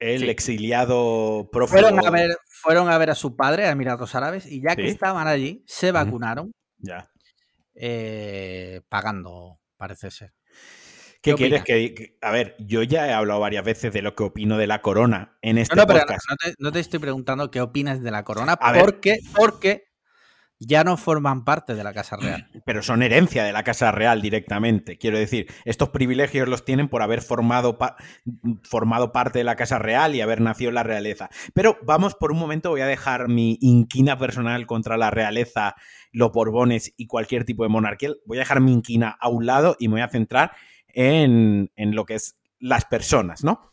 el 0.00 0.28
exiliado 0.28 1.48
prófugo. 1.52 1.80
Fueron 1.80 2.04
a, 2.04 2.10
ver, 2.10 2.36
fueron 2.48 2.88
a 2.88 2.98
ver 2.98 3.10
a 3.10 3.14
su 3.14 3.36
padre, 3.36 3.66
a 3.66 3.70
Emiratos 3.70 4.14
Árabes, 4.14 4.46
y 4.46 4.60
ya 4.60 4.74
que 4.74 4.88
estaban 4.88 5.26
allí, 5.26 5.64
se 5.66 5.92
vacunaron. 5.92 6.52
Ya. 6.78 7.10
Eh, 7.74 8.80
pagando, 8.88 9.60
parece 9.76 10.10
ser. 10.10 10.32
¿Qué, 11.36 11.48
quieres 11.48 11.64
que, 11.64 12.16
A 12.22 12.30
ver, 12.30 12.56
yo 12.58 12.82
ya 12.82 13.06
he 13.08 13.12
hablado 13.12 13.40
varias 13.40 13.64
veces 13.64 13.92
de 13.92 14.02
lo 14.02 14.14
que 14.14 14.24
opino 14.24 14.58
de 14.58 14.66
la 14.66 14.82
corona 14.82 15.38
en 15.42 15.58
este 15.58 15.76
no, 15.76 15.82
no, 15.82 15.88
podcast. 15.88 16.26
no, 16.58 16.72
te, 16.72 16.80
estoy 16.80 16.98
preguntando 16.98 17.50
qué 17.50 17.60
opinas 17.60 18.02
de 18.02 18.10
la 18.10 18.24
corona, 18.24 18.56
porque, 18.56 19.18
porque 19.36 19.88
ya 20.60 20.82
no 20.82 20.96
forman 20.96 21.44
parte 21.44 21.74
de 21.74 21.84
la 21.84 21.92
Casa 21.92 22.16
Real. 22.16 22.48
Pero 22.64 22.82
son 22.82 23.02
herencia 23.02 23.44
de 23.44 23.52
la 23.52 23.62
Casa 23.62 23.92
Real 23.92 24.20
directamente. 24.20 24.98
Quiero 24.98 25.18
decir, 25.18 25.46
estos 25.64 25.90
privilegios 25.90 26.48
los 26.48 26.64
tienen 26.64 26.88
por 26.88 27.02
haber 27.02 27.22
formado, 27.22 27.78
formado 28.62 29.12
parte 29.12 29.38
de 29.38 29.44
la 29.44 29.56
Casa 29.56 29.78
Real 29.78 30.14
y 30.14 30.20
haber 30.20 30.40
nacido 30.40 30.70
en 30.70 30.74
la 30.74 30.82
realeza. 30.82 31.30
Pero 31.54 31.78
vamos, 31.82 32.14
por 32.14 32.32
un 32.32 32.38
momento 32.38 32.70
voy 32.70 32.80
a 32.80 32.86
dejar 32.86 33.28
mi 33.28 33.58
inquina 33.60 34.18
personal 34.18 34.66
contra 34.66 34.96
la 34.96 35.10
realeza, 35.10 35.76
los 36.12 36.32
Borbones 36.32 36.92
y 36.96 37.06
cualquier 37.06 37.44
tipo 37.44 37.62
de 37.62 37.68
monarquía. 37.68 38.10
Voy 38.26 38.38
a 38.38 38.40
dejar 38.40 38.60
mi 38.60 38.72
inquina 38.72 39.16
a 39.20 39.28
un 39.28 39.46
lado 39.46 39.76
y 39.78 39.88
me 39.88 39.94
voy 39.94 40.02
a 40.02 40.08
centrar 40.08 40.52
en, 40.88 41.70
lo 41.76 42.04
que 42.04 42.14
es 42.14 42.38
las 42.58 42.84
personas, 42.84 43.44
¿no? 43.44 43.72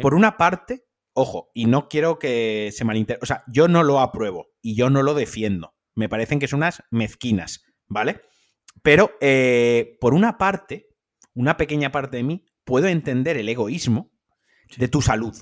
Por 0.00 0.14
una 0.14 0.36
parte, 0.36 0.86
ojo, 1.12 1.50
y 1.54 1.66
no 1.66 1.88
quiero 1.88 2.18
que 2.18 2.70
se 2.72 2.84
malinterprete, 2.84 3.22
o 3.22 3.26
sea, 3.26 3.44
yo 3.48 3.68
no 3.68 3.82
lo 3.82 4.00
apruebo 4.00 4.48
y 4.62 4.74
yo 4.74 4.88
no 4.88 5.02
lo 5.02 5.14
defiendo 5.14 5.74
me 5.94 6.08
parecen 6.08 6.38
que 6.38 6.48
son 6.48 6.58
unas 6.58 6.82
mezquinas, 6.90 7.64
¿vale? 7.86 8.22
Pero 8.82 9.12
eh, 9.20 9.96
por 10.00 10.14
una 10.14 10.38
parte, 10.38 10.88
una 11.34 11.56
pequeña 11.56 11.92
parte 11.92 12.16
de 12.18 12.24
mí, 12.24 12.44
puedo 12.64 12.86
entender 12.86 13.36
el 13.36 13.48
egoísmo 13.48 14.10
de 14.76 14.88
tu 14.88 15.02
salud. 15.02 15.34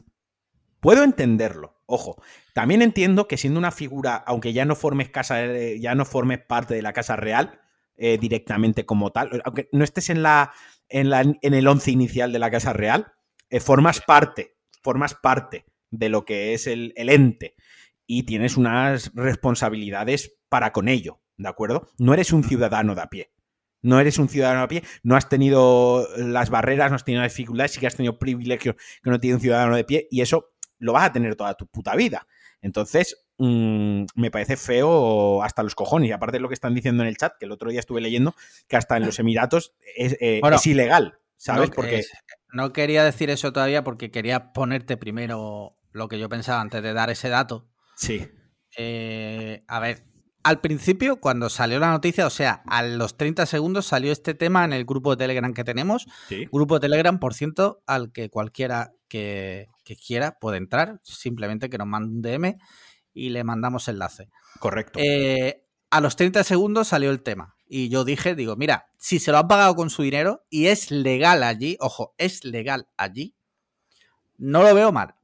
Puedo 0.81 1.05
entenderlo. 1.05 1.81
Ojo, 1.87 2.23
también 2.55 2.83
entiendo 2.83 3.29
que 3.29 3.37
siendo 3.37 3.59
una 3.59 3.71
figura, 3.71 4.17
aunque 4.17 4.53
ya 4.53 4.65
no 4.65 4.75
formes 4.75 5.11
casa, 5.11 5.45
eh, 5.45 5.79
ya 5.81 5.95
no 5.95 6.05
formes 6.05 6.41
parte 6.41 6.75
de 6.75 6.83
la 6.83 6.93
casa 6.93 7.17
real 7.17 7.61
eh, 7.97 8.19
directamente 8.19 8.85
como 8.85 9.13
tal, 9.13 9.43
aunque 9.45 9.69
no 9.73 9.85
estés 9.85 10.11
en 10.11 10.23
la, 10.23 10.53
en, 10.93 11.55
el 11.55 11.66
once 11.66 11.90
inicial 11.90 12.32
de 12.32 12.38
la 12.38 12.51
casa 12.51 12.72
real, 12.72 13.12
eh, 13.51 13.61
formas 13.61 14.01
parte, 14.01 14.57
formas 14.82 15.14
parte 15.14 15.64
de 15.90 16.09
lo 16.09 16.24
que 16.24 16.55
es 16.55 16.66
el, 16.66 16.93
ente 16.97 17.55
y 18.07 18.24
tienes 18.24 18.57
unas 18.57 19.12
responsabilidades 19.14 20.38
para 20.49 20.72
con 20.72 20.88
ello, 20.88 21.20
¿de 21.36 21.49
acuerdo? 21.49 21.88
No 21.99 22.14
eres 22.14 22.32
un 22.32 22.45
ciudadano 22.45 22.95
de 22.95 23.03
a 23.03 23.07
pie. 23.07 23.32
No 23.84 23.99
eres 23.99 24.18
un 24.18 24.28
ciudadano 24.28 24.62
a 24.62 24.68
pie, 24.68 24.84
no 25.03 25.16
has 25.16 25.28
tenido 25.28 26.07
las 26.16 26.51
barreras, 26.51 26.90
no 26.90 26.95
has 26.95 27.05
tenido 27.05 27.24
dificultades, 27.24 27.72
sí 27.72 27.80
que 27.80 27.88
has 27.88 27.97
tenido 27.97 28.16
privilegios 28.16 28.76
que 29.03 29.11
no 29.11 29.18
tiene 29.18 29.34
un 29.34 29.40
ciudadano 29.40 29.74
de 29.74 29.82
pie, 29.82 30.07
y 30.09 30.20
eso 30.20 30.53
lo 30.78 30.93
vas 30.93 31.07
a 31.07 31.12
tener 31.12 31.34
toda 31.34 31.55
tu 31.55 31.66
puta 31.66 31.97
vida. 31.97 32.28
Entonces, 32.61 33.22
mm, 33.39 34.05
me 34.14 34.30
parece 34.30 34.57
feo 34.57 35.43
hasta 35.43 35.62
los 35.62 35.74
cojones. 35.74 36.11
Y 36.11 36.12
aparte 36.12 36.37
de 36.37 36.41
lo 36.41 36.49
que 36.49 36.55
están 36.55 36.74
diciendo 36.74 37.03
en 37.03 37.09
el 37.09 37.16
chat, 37.16 37.35
que 37.39 37.47
el 37.47 37.53
otro 37.53 37.70
día 37.70 37.80
estuve 37.80 38.01
leyendo, 38.01 38.35
que 38.68 38.76
hasta 38.76 38.97
en 38.97 39.07
los 39.07 39.18
Emiratos 39.18 39.74
es, 39.97 40.16
eh, 40.20 40.41
ilegal, 40.64 41.18
¿sabes? 41.37 41.70
No, 41.70 41.74
porque... 41.74 42.05
no 42.53 42.72
quería 42.72 43.05
decir 43.05 43.30
eso 43.30 43.53
todavía 43.53 43.85
porque 43.85 44.11
quería 44.11 44.53
ponerte 44.53 44.97
primero 44.97 45.76
lo 45.93 46.09
que 46.09 46.18
yo 46.18 46.28
pensaba 46.28 46.61
antes 46.61 46.83
de 46.83 46.93
dar 46.93 47.11
ese 47.11 47.28
dato. 47.28 47.68
Sí. 47.97 48.26
Eh, 48.76 49.64
a 49.68 49.80
ver, 49.80 50.05
al 50.43 50.61
principio, 50.61 51.20
cuando 51.20 51.49
salió 51.49 51.78
la 51.78 51.91
noticia, 51.91 52.26
o 52.26 52.30
sea, 52.30 52.62
a 52.66 52.83
los 52.83 53.16
30 53.16 53.47
segundos 53.47 53.87
salió 53.87 54.11
este 54.11 54.35
tema 54.35 54.64
en 54.64 54.72
el 54.72 54.85
grupo 54.85 55.11
de 55.11 55.18
Telegram 55.18 55.55
que 55.55 55.62
tenemos. 55.62 56.07
Grupo 56.51 56.74
de 56.74 56.80
Telegram, 56.80 57.18
por 57.20 57.35
ciento, 57.35 57.83
al 57.87 58.12
que 58.12 58.28
cualquiera 58.28 58.93
que, 59.09 59.68
quiera 60.07 60.39
puede 60.41 60.57
entrar, 60.57 61.01
simplemente 61.05 61.68
que 61.68 61.78
nos 61.78 61.87
mande 61.87 62.09
un 62.09 62.22
DM 62.22 62.59
y 63.15 63.31
le 63.31 63.45
mandamos 63.45 63.89
enlace. 63.89 64.29
Correcto. 64.59 64.99
Eh, 65.03 65.65
a 65.91 66.01
los 66.01 66.17
30 66.17 66.45
segundos 66.45 66.89
salió 66.89 67.11
el 67.11 67.23
tema. 67.23 67.57
Y 67.67 67.89
yo 67.89 68.05
dije, 68.05 68.35
digo, 68.35 68.57
mira, 68.57 68.87
si 68.99 69.19
se 69.19 69.33
lo 69.33 69.39
han 69.39 69.49
pagado 69.49 69.75
con 69.75 69.91
su 69.91 70.03
dinero 70.03 70.45
y 70.51 70.67
es 70.67 70.91
legal 70.91 71.43
allí, 71.43 71.77
ojo, 71.81 72.15
es 72.19 72.45
legal 72.45 72.89
allí, 72.97 73.35
no 74.37 74.63
lo 74.63 74.75
veo 74.75 74.93
mal. 74.93 75.15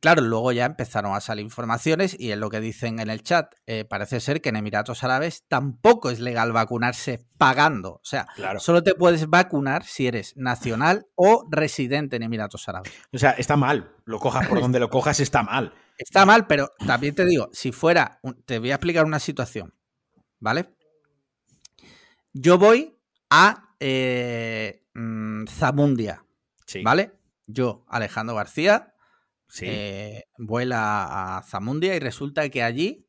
Claro, 0.00 0.20
luego 0.20 0.52
ya 0.52 0.66
empezaron 0.66 1.14
a 1.14 1.20
salir 1.20 1.44
informaciones 1.44 2.14
y 2.18 2.30
es 2.30 2.38
lo 2.38 2.50
que 2.50 2.60
dicen 2.60 2.98
en 2.98 3.08
el 3.08 3.22
chat. 3.22 3.54
Eh, 3.66 3.86
parece 3.86 4.20
ser 4.20 4.42
que 4.42 4.50
en 4.50 4.56
Emiratos 4.56 5.02
Árabes 5.02 5.44
tampoco 5.48 6.10
es 6.10 6.20
legal 6.20 6.52
vacunarse 6.52 7.24
pagando. 7.38 7.92
O 7.92 8.00
sea, 8.02 8.26
solo 8.58 8.82
te 8.82 8.94
puedes 8.94 9.30
vacunar 9.30 9.84
si 9.84 10.06
eres 10.06 10.36
nacional 10.36 11.06
o 11.14 11.46
residente 11.50 12.16
en 12.16 12.24
Emiratos 12.24 12.68
Árabes. 12.68 12.92
O 13.12 13.18
sea, 13.18 13.30
está 13.30 13.56
mal. 13.56 13.90
Lo 14.04 14.18
cojas 14.18 14.46
por 14.46 14.60
donde 14.60 14.78
lo 14.78 14.90
cojas, 14.90 15.20
está 15.20 15.42
mal. 15.42 15.72
Está 15.98 16.24
mal, 16.24 16.46
pero 16.46 16.70
también 16.86 17.14
te 17.14 17.26
digo, 17.26 17.50
si 17.52 17.72
fuera, 17.72 18.20
te 18.46 18.60
voy 18.60 18.70
a 18.70 18.76
explicar 18.76 19.04
una 19.04 19.18
situación, 19.18 19.74
¿vale? 20.38 20.76
Yo 22.32 22.56
voy 22.56 22.96
a 23.30 23.74
eh, 23.80 24.86
mm, 24.94 25.46
Zamundia, 25.48 26.24
¿vale? 26.84 27.12
Yo, 27.46 27.84
Alejandro 27.88 28.36
García, 28.36 28.94
eh, 29.60 30.24
vuela 30.38 31.38
a 31.38 31.42
Zamundia 31.42 31.96
y 31.96 31.98
resulta 31.98 32.48
que 32.48 32.62
allí, 32.62 33.08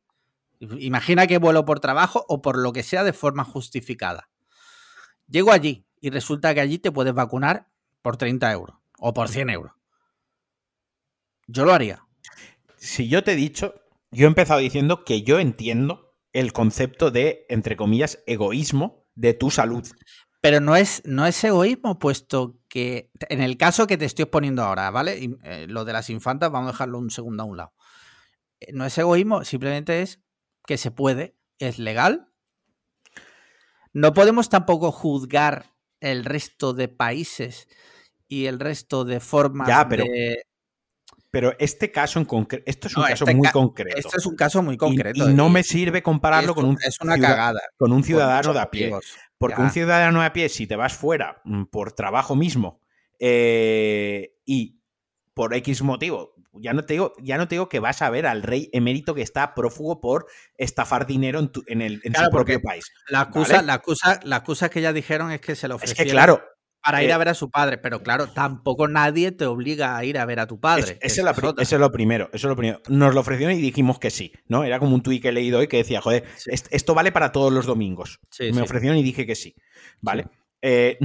imagina 0.58 1.28
que 1.28 1.38
vuelo 1.38 1.64
por 1.64 1.78
trabajo 1.78 2.24
o 2.28 2.42
por 2.42 2.58
lo 2.58 2.72
que 2.72 2.82
sea 2.82 3.04
de 3.04 3.12
forma 3.12 3.44
justificada. 3.44 4.30
Llego 5.28 5.52
allí 5.52 5.86
y 6.00 6.10
resulta 6.10 6.54
que 6.54 6.60
allí 6.60 6.78
te 6.78 6.90
puedes 6.90 7.14
vacunar 7.14 7.68
por 8.02 8.16
30 8.16 8.50
euros 8.50 8.76
o 8.98 9.14
por 9.14 9.28
100 9.28 9.50
euros. 9.50 9.72
Yo 11.46 11.64
lo 11.64 11.72
haría. 11.72 12.04
Si 12.80 13.08
yo 13.08 13.22
te 13.22 13.32
he 13.32 13.36
dicho, 13.36 13.74
yo 14.10 14.24
he 14.24 14.28
empezado 14.28 14.58
diciendo 14.58 15.04
que 15.04 15.22
yo 15.22 15.38
entiendo 15.38 16.16
el 16.32 16.52
concepto 16.52 17.10
de, 17.10 17.44
entre 17.50 17.76
comillas, 17.76 18.22
egoísmo 18.26 19.06
de 19.14 19.34
tu 19.34 19.50
salud. 19.50 19.86
Pero 20.40 20.60
no 20.60 20.74
es, 20.76 21.02
no 21.04 21.26
es 21.26 21.44
egoísmo, 21.44 21.98
puesto 21.98 22.58
que 22.68 23.10
en 23.28 23.42
el 23.42 23.58
caso 23.58 23.86
que 23.86 23.98
te 23.98 24.06
estoy 24.06 24.22
exponiendo 24.22 24.62
ahora, 24.62 24.90
¿vale? 24.90 25.20
Eh, 25.44 25.66
lo 25.68 25.84
de 25.84 25.92
las 25.92 26.08
infantas, 26.08 26.50
vamos 26.50 26.70
a 26.70 26.72
dejarlo 26.72 26.98
un 26.98 27.10
segundo 27.10 27.42
a 27.42 27.46
un 27.46 27.58
lado. 27.58 27.74
Eh, 28.60 28.72
no 28.72 28.86
es 28.86 28.96
egoísmo, 28.96 29.44
simplemente 29.44 30.00
es 30.00 30.22
que 30.66 30.78
se 30.78 30.90
puede, 30.90 31.36
es 31.58 31.78
legal. 31.78 32.32
No 33.92 34.14
podemos 34.14 34.48
tampoco 34.48 34.90
juzgar 34.90 35.74
el 36.00 36.24
resto 36.24 36.72
de 36.72 36.88
países 36.88 37.68
y 38.26 38.46
el 38.46 38.58
resto 38.58 39.04
de 39.04 39.20
formas 39.20 39.68
ya, 39.68 39.86
pero, 39.86 40.04
Pero 41.30 41.54
este 41.58 41.92
caso 41.92 42.18
en 42.18 42.24
concreto, 42.24 42.64
esto 42.66 42.88
es 42.88 42.96
un 42.96 43.04
caso 43.04 43.24
este 43.24 43.34
muy 43.36 43.48
concreto. 43.50 43.96
Esto 43.96 44.16
es 44.16 44.26
un 44.26 44.36
caso 44.36 44.62
muy 44.62 44.76
concreto. 44.76 45.30
Y, 45.30 45.34
no 45.34 45.48
me 45.48 45.62
sirve 45.62 46.02
compararlo 46.02 46.54
con 46.54 46.64
un, 46.64 46.76
es 46.84 47.00
una 47.00 47.18
cagada. 47.18 47.60
con 47.76 47.92
un 47.92 48.02
ciudadano 48.02 48.52
de 48.52 48.60
a 48.60 48.70
pie. 48.70 48.92
Porque 49.38 49.60
un 49.60 49.70
ciudadano 49.70 50.22
a 50.22 50.32
pie, 50.32 50.48
si 50.48 50.66
te 50.66 50.76
vas 50.76 50.92
fuera 50.92 51.40
mm, 51.44 51.64
por 51.64 51.92
trabajo 51.92 52.34
mismo 52.34 52.80
eh, 53.18 54.34
y 54.44 54.80
por 55.32 55.54
X 55.54 55.82
motivo, 55.82 56.34
ya 56.52 56.72
no, 56.72 56.84
te 56.84 56.94
digo, 56.94 57.12
ya 57.22 57.38
no 57.38 57.46
te 57.46 57.54
digo 57.54 57.68
que 57.68 57.78
vas 57.78 58.02
a 58.02 58.10
ver 58.10 58.26
al 58.26 58.42
rey 58.42 58.68
emérito 58.72 59.14
que 59.14 59.22
está 59.22 59.54
prófugo 59.54 60.00
por 60.00 60.26
estafar 60.58 61.06
dinero 61.06 61.38
en, 61.38 61.50
en, 61.68 61.82
el, 61.82 62.00
en 62.02 62.14
su 62.14 62.30
propio 62.30 62.60
país. 62.60 62.92
La 63.08 63.22
excusa, 63.22 63.62
la, 63.62 63.74
excusa, 63.74 64.20
la 64.24 64.36
excusa 64.36 64.68
que 64.68 64.80
ya 64.82 64.92
dijeron 64.92 65.30
es 65.30 65.40
que 65.40 65.54
se 65.54 65.68
lo 65.68 65.76
ofrecieron. 65.76 66.00
Es 66.00 66.06
que 66.06 66.12
claro, 66.12 66.42
para 66.82 67.02
ir 67.02 67.12
a 67.12 67.16
eh, 67.16 67.18
ver 67.18 67.28
a 67.28 67.34
su 67.34 67.50
padre, 67.50 67.78
pero 67.78 68.02
claro, 68.02 68.28
tampoco 68.28 68.88
nadie 68.88 69.32
te 69.32 69.46
obliga 69.46 69.96
a 69.96 70.04
ir 70.04 70.18
a 70.18 70.24
ver 70.24 70.40
a 70.40 70.46
tu 70.46 70.60
padre. 70.60 70.98
Es, 71.00 71.18
eso, 71.18 71.28
es 71.58 71.72
lo 71.72 71.92
primero, 71.92 72.30
eso 72.32 72.46
es 72.46 72.50
lo 72.50 72.56
primero. 72.56 72.80
Nos 72.88 73.14
lo 73.14 73.20
ofrecieron 73.20 73.54
y 73.54 73.60
dijimos 73.60 73.98
que 73.98 74.10
sí, 74.10 74.32
¿no? 74.48 74.64
Era 74.64 74.78
como 74.78 74.94
un 74.94 75.02
tuit 75.02 75.22
que 75.22 75.28
he 75.28 75.32
leído 75.32 75.58
hoy 75.58 75.68
que 75.68 75.78
decía, 75.78 76.00
joder, 76.00 76.24
esto 76.46 76.94
vale 76.94 77.12
para 77.12 77.32
todos 77.32 77.52
los 77.52 77.66
domingos. 77.66 78.20
Me 78.38 78.62
ofrecieron 78.62 78.98
y 78.98 79.02
dije 79.02 79.26
que 79.26 79.34
sí, 79.34 79.54
¿vale? 80.00 80.26
Eh, 80.62 80.98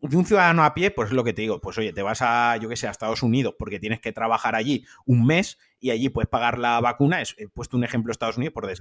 de 0.00 0.16
un 0.16 0.24
ciudadano 0.24 0.64
a 0.64 0.74
pie, 0.74 0.90
pues 0.90 1.08
es 1.08 1.14
lo 1.14 1.24
que 1.24 1.32
te 1.32 1.42
digo, 1.42 1.60
pues 1.60 1.76
oye, 1.78 1.92
te 1.92 2.02
vas 2.02 2.22
a, 2.22 2.56
yo 2.56 2.68
que 2.68 2.76
sé, 2.76 2.86
a 2.86 2.90
Estados 2.90 3.22
Unidos 3.22 3.54
porque 3.58 3.80
tienes 3.80 4.00
que 4.00 4.12
trabajar 4.12 4.54
allí 4.54 4.84
un 5.06 5.26
mes 5.26 5.58
y 5.80 5.90
allí 5.90 6.08
puedes 6.08 6.28
pagar 6.28 6.58
la 6.58 6.80
vacuna, 6.80 7.20
he 7.22 7.48
puesto 7.48 7.76
un 7.76 7.84
ejemplo 7.84 8.12
Estados 8.12 8.36
Unidos 8.36 8.54
por 8.54 8.66
des 8.66 8.80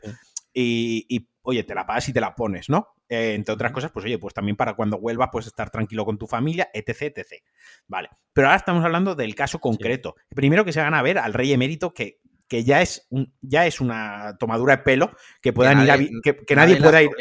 y, 0.53 1.05
y, 1.09 1.27
oye, 1.41 1.63
te 1.63 1.75
la 1.75 1.85
pagas 1.85 2.07
y 2.09 2.13
te 2.13 2.21
la 2.21 2.35
pones, 2.35 2.69
¿no? 2.69 2.87
Eh, 3.09 3.35
entre 3.35 3.53
otras 3.53 3.71
cosas, 3.71 3.91
pues 3.91 4.05
oye, 4.05 4.19
pues 4.19 4.33
también 4.33 4.57
para 4.57 4.75
cuando 4.75 4.99
vuelvas, 4.99 5.29
pues 5.31 5.47
estar 5.47 5.69
tranquilo 5.69 6.03
con 6.03 6.17
tu 6.17 6.27
familia, 6.27 6.69
etc, 6.73 7.17
etc. 7.17 7.43
Vale. 7.87 8.09
Pero 8.33 8.47
ahora 8.47 8.57
estamos 8.57 8.83
hablando 8.83 9.15
del 9.15 9.33
caso 9.33 9.59
concreto. 9.59 10.15
Primero 10.35 10.65
que 10.65 10.73
se 10.73 10.81
hagan 10.81 10.93
a 10.93 11.01
ver 11.01 11.17
al 11.17 11.33
rey 11.33 11.53
emérito 11.53 11.93
que, 11.93 12.19
que 12.47 12.63
ya, 12.63 12.81
es 12.81 13.07
un, 13.09 13.33
ya 13.41 13.65
es 13.65 13.79
una 13.79 14.35
tomadura 14.37 14.77
de 14.77 14.83
pelo 14.83 15.11
que 15.41 15.53
puedan 15.53 15.83
ir 15.83 15.91
a, 15.91 15.97
que, 15.97 16.55
nadie, 16.55 16.77
pueda 16.77 17.01
ir. 17.01 17.11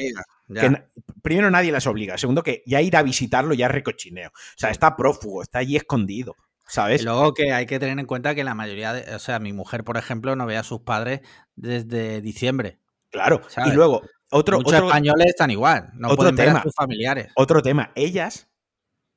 primero 1.23 1.51
nadie 1.51 1.71
las 1.71 1.87
obliga. 1.87 2.19
Segundo, 2.19 2.43
que 2.43 2.63
ya 2.67 2.81
ir 2.83 2.97
a 2.97 3.03
visitarlo 3.03 3.55
ya 3.55 3.67
es 3.67 3.73
recochineo. 3.73 4.31
O 4.31 4.59
sea, 4.59 4.71
está 4.71 4.97
prófugo, 4.97 5.43
está 5.43 5.59
allí 5.61 5.77
escondido. 5.77 6.35
¿Sabes? 6.69 7.05
luego 7.05 7.33
que 7.33 7.53
hay 7.53 7.65
que 7.65 7.79
tener 7.79 7.97
en 7.97 8.07
cuenta 8.07 8.35
que 8.35 8.43
la 8.43 8.57
mayoría 8.57 8.93
de, 8.93 9.15
o 9.15 9.21
sea, 9.21 9.39
mi 9.39 9.53
mujer, 9.53 9.85
por 9.85 9.97
ejemplo, 9.97 10.35
no 10.35 10.47
ve 10.47 10.57
a 10.57 10.65
sus 10.65 10.81
padres 10.81 11.21
desde 11.55 12.21
diciembre. 12.21 12.81
Claro. 13.11 13.41
Y 13.67 13.71
luego, 13.71 14.03
otro, 14.31 14.59
Muchos 14.59 14.75
españoles 14.75 15.27
están 15.29 15.51
igual, 15.51 15.91
no 15.95 16.09
otro 16.09 16.17
pueden 16.17 16.37
tema, 16.37 16.63
sus 16.63 16.75
familiares. 16.75 17.33
Otro 17.37 17.63
tema, 17.63 17.93
ellas, 17.95 18.49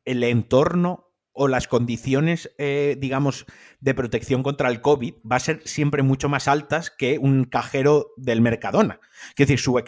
el 0.05 0.23
entorno 0.23 1.09
o 1.31 1.47
las 1.47 1.67
condiciones, 1.67 2.53
eh, 2.57 2.97
digamos, 2.99 3.45
de 3.79 3.93
protección 3.93 4.43
contra 4.43 4.69
el 4.69 4.81
COVID 4.81 5.15
va 5.29 5.37
a 5.37 5.39
ser 5.39 5.61
siempre 5.65 6.03
mucho 6.03 6.27
más 6.27 6.47
altas 6.47 6.91
que 6.91 7.17
un 7.17 7.45
cajero 7.45 8.07
del 8.17 8.41
Mercadona. 8.41 8.99
Es 9.29 9.47
decir, 9.47 9.59
su 9.59 9.81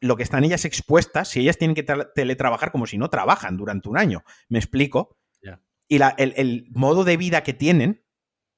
lo 0.00 0.16
que 0.16 0.22
están 0.22 0.44
ellas 0.44 0.64
expuestas, 0.64 1.28
si 1.28 1.40
ellas 1.40 1.58
tienen 1.58 1.74
que 1.74 1.84
teletrabajar 2.14 2.72
como 2.72 2.86
si 2.86 2.98
no 2.98 3.10
trabajan 3.10 3.56
durante 3.56 3.88
un 3.88 3.98
año, 3.98 4.24
me 4.48 4.58
explico. 4.58 5.16
Y 5.90 6.00
el 6.02 6.66
modo 6.70 7.02
de 7.04 7.16
vida 7.16 7.42
que 7.42 7.54
tienen, 7.54 8.04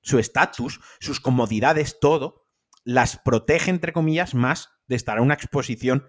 su 0.03 0.19
estatus, 0.19 0.81
sus 0.99 1.21
comodidades, 1.21 2.01
todo, 2.01 2.49
las 2.83 3.19
protege, 3.19 3.71
entre 3.71 3.93
comillas, 3.93 4.35
más 4.35 4.80
de 4.91 4.97
estar 4.97 5.19
a 5.19 5.23
una 5.23 5.35
exposición 5.35 6.05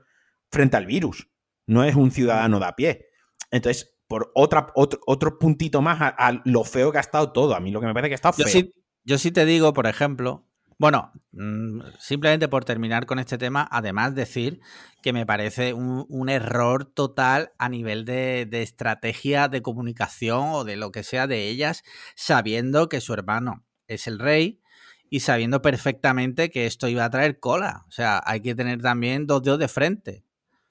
frente 0.50 0.76
al 0.76 0.88
virus. 0.88 1.30
No 1.68 1.84
es 1.84 1.96
un 1.96 2.12
ciudadano 2.12 2.60
de 2.60 2.66
a 2.66 2.76
pie. 2.76 3.06
Entonces, 3.52 3.96
por 4.08 4.32
otra, 4.34 4.68
otro, 4.76 5.00
otro 5.06 5.38
puntito 5.38 5.82
más 5.82 6.00
a, 6.02 6.42
lo 6.44 6.64
feo 6.64 6.92
que 6.92 6.98
ha 6.98 7.02
estado 7.02 7.32
todo. 7.32 7.56
A 7.56 7.60
mí 7.60 7.70
lo 7.72 7.80
que 7.80 7.86
me 7.86 7.94
parece 7.94 8.10
que 8.10 8.14
ha 8.16 8.16
estado 8.16 8.34
feo. 8.34 8.48
Yo 8.48 8.52
sí, 8.52 8.74
yo 9.04 9.18
sí 9.20 9.32
te 9.32 9.46
digo, 9.46 9.72
por 9.74 9.86
ejemplo, 9.86 10.48
bueno, 10.80 11.12
mm, 11.32 11.82
simplemente 12.00 12.48
por 12.48 12.66
terminar 12.66 13.06
con 13.06 13.20
este 13.20 13.38
tema, 13.38 13.68
además 13.72 14.16
decir 14.16 14.60
que 15.04 15.14
me 15.14 15.28
parece 15.28 15.74
un, 15.74 16.30
error 16.30 16.86
total 16.86 17.52
a 17.60 17.70
nivel 17.70 18.04
de, 18.04 18.48
de, 18.50 18.64
estrategia 18.64 19.48
de 19.48 19.62
comunicación 19.62 20.50
o 20.54 20.64
de 20.64 20.76
lo 20.76 20.92
que 20.92 21.04
sea 21.04 21.28
de 21.28 21.50
ellas, 21.50 21.84
sabiendo 22.16 22.90
que 22.90 23.00
su 23.00 23.14
hermano 23.14 23.64
es 23.88 24.08
el 24.08 24.18
rey, 24.18 24.60
y 25.14 25.20
sabiendo 25.20 25.62
perfectamente 25.62 26.50
que 26.50 26.66
esto 26.66 26.88
iba 26.88 27.04
a 27.04 27.10
traer 27.10 27.38
cola. 27.40 27.84
O 27.90 27.92
sea, 27.92 28.24
hay 28.26 28.40
que 28.40 28.56
tener 28.56 28.82
también 28.82 29.28
dos 29.28 29.44
dedos 29.44 29.60
de 29.60 29.68
frente. 29.68 30.24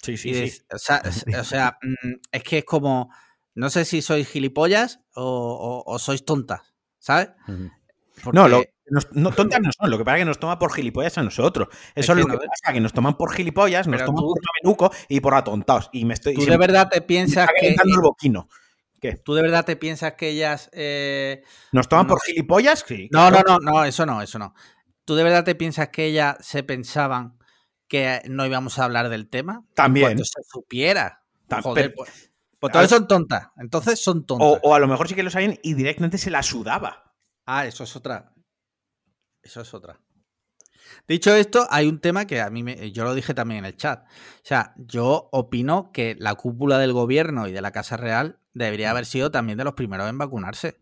Sí, 0.02 0.16
sí, 0.16 0.48
sí. 0.48 0.62
O 0.72 1.44
sea, 1.44 1.78
mm, 1.82 2.12
es 2.32 2.42
que 2.42 2.58
es 2.58 2.64
como, 2.64 3.12
no 3.54 3.68
sé 3.68 3.84
si 3.84 4.00
sois 4.00 4.26
gilipollas 4.26 5.00
o, 5.14 5.94
sois 5.98 6.24
tontas, 6.24 6.62
¿sabes? 6.98 7.28
no, 8.32 8.48
lo, 8.48 8.64
no, 9.12 9.30
tontas 9.30 9.60
no 9.60 9.70
son, 9.78 9.90
lo 9.90 9.98
que 9.98 10.04
pasa 10.06 10.16
es 10.16 10.20
que 10.22 10.24
nos 10.24 10.40
toma 10.40 10.58
por 10.58 10.72
gilipollas 10.72 11.18
a 11.18 11.22
nosotros. 11.22 11.68
Eso 11.94 12.12
es, 12.14 12.18
lo 12.18 12.26
que 12.26 12.38
pasa, 12.38 12.72
que 12.72 12.80
nos 12.80 12.94
toman 12.94 13.18
por 13.18 13.34
gilipollas, 13.34 13.88
nos 13.88 14.02
toman 14.02 14.24
por 14.24 14.40
menuco 14.62 14.90
y 15.10 15.20
por 15.20 15.34
atontados. 15.34 15.90
Y 15.92 16.06
me 16.06 16.14
estoy. 16.14 16.34
¿Tú 16.34 16.46
de 16.46 16.56
verdad 16.56 16.88
te 16.88 17.02
piensas 17.02 17.46
que. 17.60 17.68
El 17.68 18.00
boquino. 18.00 18.48
¿Qué? 19.00 19.16
¿Tú 19.16 19.34
de 19.34 19.42
verdad 19.42 19.64
te 19.64 19.76
piensas 19.76 20.14
que 20.14 20.28
ellas. 20.28 20.68
Eh, 20.72 21.42
¿Nos 21.72 21.88
toman 21.88 22.06
por 22.06 22.20
gilipollas? 22.22 22.84
Sí. 22.86 23.08
No, 23.10 23.30
no, 23.30 23.40
no, 23.46 23.58
no, 23.58 23.84
eso 23.84 24.04
no, 24.04 24.20
eso 24.20 24.38
no. 24.38 24.54
¿Tú 25.04 25.14
de 25.14 25.24
verdad 25.24 25.44
te 25.44 25.54
piensas 25.54 25.88
que 25.88 26.04
ellas 26.04 26.36
se 26.40 26.62
pensaban 26.62 27.38
que 27.88 28.22
no 28.28 28.46
íbamos 28.46 28.78
a 28.78 28.84
hablar 28.84 29.08
del 29.08 29.28
tema? 29.28 29.64
También. 29.74 30.08
Cuando 30.08 30.24
se 30.24 30.42
supiera. 30.48 31.24
Joder, 31.62 31.94
pues, 31.94 32.30
pues 32.58 32.72
todas 32.72 32.90
son 32.90 33.08
tontas. 33.08 33.48
Entonces 33.56 33.98
son 33.98 34.24
tontas. 34.26 34.60
O, 34.62 34.74
a 34.74 34.78
lo 34.78 34.86
mejor 34.86 35.08
sí 35.08 35.14
que 35.14 35.22
lo 35.22 35.30
sabían 35.30 35.58
y 35.62 35.74
directamente 35.74 36.18
se 36.18 36.30
la 36.30 36.42
sudaba. 36.42 37.14
Ah, 37.46 37.66
eso 37.66 37.84
es 37.84 37.96
otra. 37.96 38.32
Eso 39.42 39.62
es 39.62 39.74
otra. 39.74 39.98
Dicho 41.08 41.34
esto, 41.34 41.66
hay 41.70 41.88
un 41.88 42.00
tema 42.00 42.26
que 42.26 42.40
a 42.40 42.50
mí 42.50 42.62
me, 42.62 42.92
yo 42.92 43.04
lo 43.04 43.14
dije 43.14 43.34
también 43.34 43.60
en 43.60 43.64
el 43.64 43.76
chat. 43.76 44.04
O 44.06 44.44
sea, 44.44 44.74
yo 44.76 45.28
opino 45.32 45.90
que 45.92 46.16
la 46.18 46.34
cúpula 46.34 46.78
del 46.78 46.92
gobierno 46.92 47.48
y 47.48 47.52
de 47.52 47.62
la 47.62 47.72
Casa 47.72 47.96
Real 47.96 48.38
debería 48.52 48.90
haber 48.90 49.06
sido 49.06 49.30
también 49.30 49.58
de 49.58 49.64
los 49.64 49.74
primeros 49.74 50.08
en 50.08 50.18
vacunarse. 50.18 50.80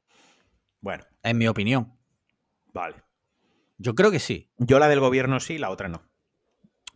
Bueno. 0.81 1.05
En 1.23 1.39
mi 1.39 1.49
opinión. 1.49 1.99
Vale. 2.73 3.03
Yo 3.79 3.95
creo 3.95 4.11
que 4.11 4.19
sí. 4.19 4.53
Yo 4.59 4.79
la 4.79 4.89
del 4.89 5.01
gobierno 5.01 5.41
sí, 5.41 5.59
la 5.59 5.71
otra 5.71 5.89
no. 5.89 6.03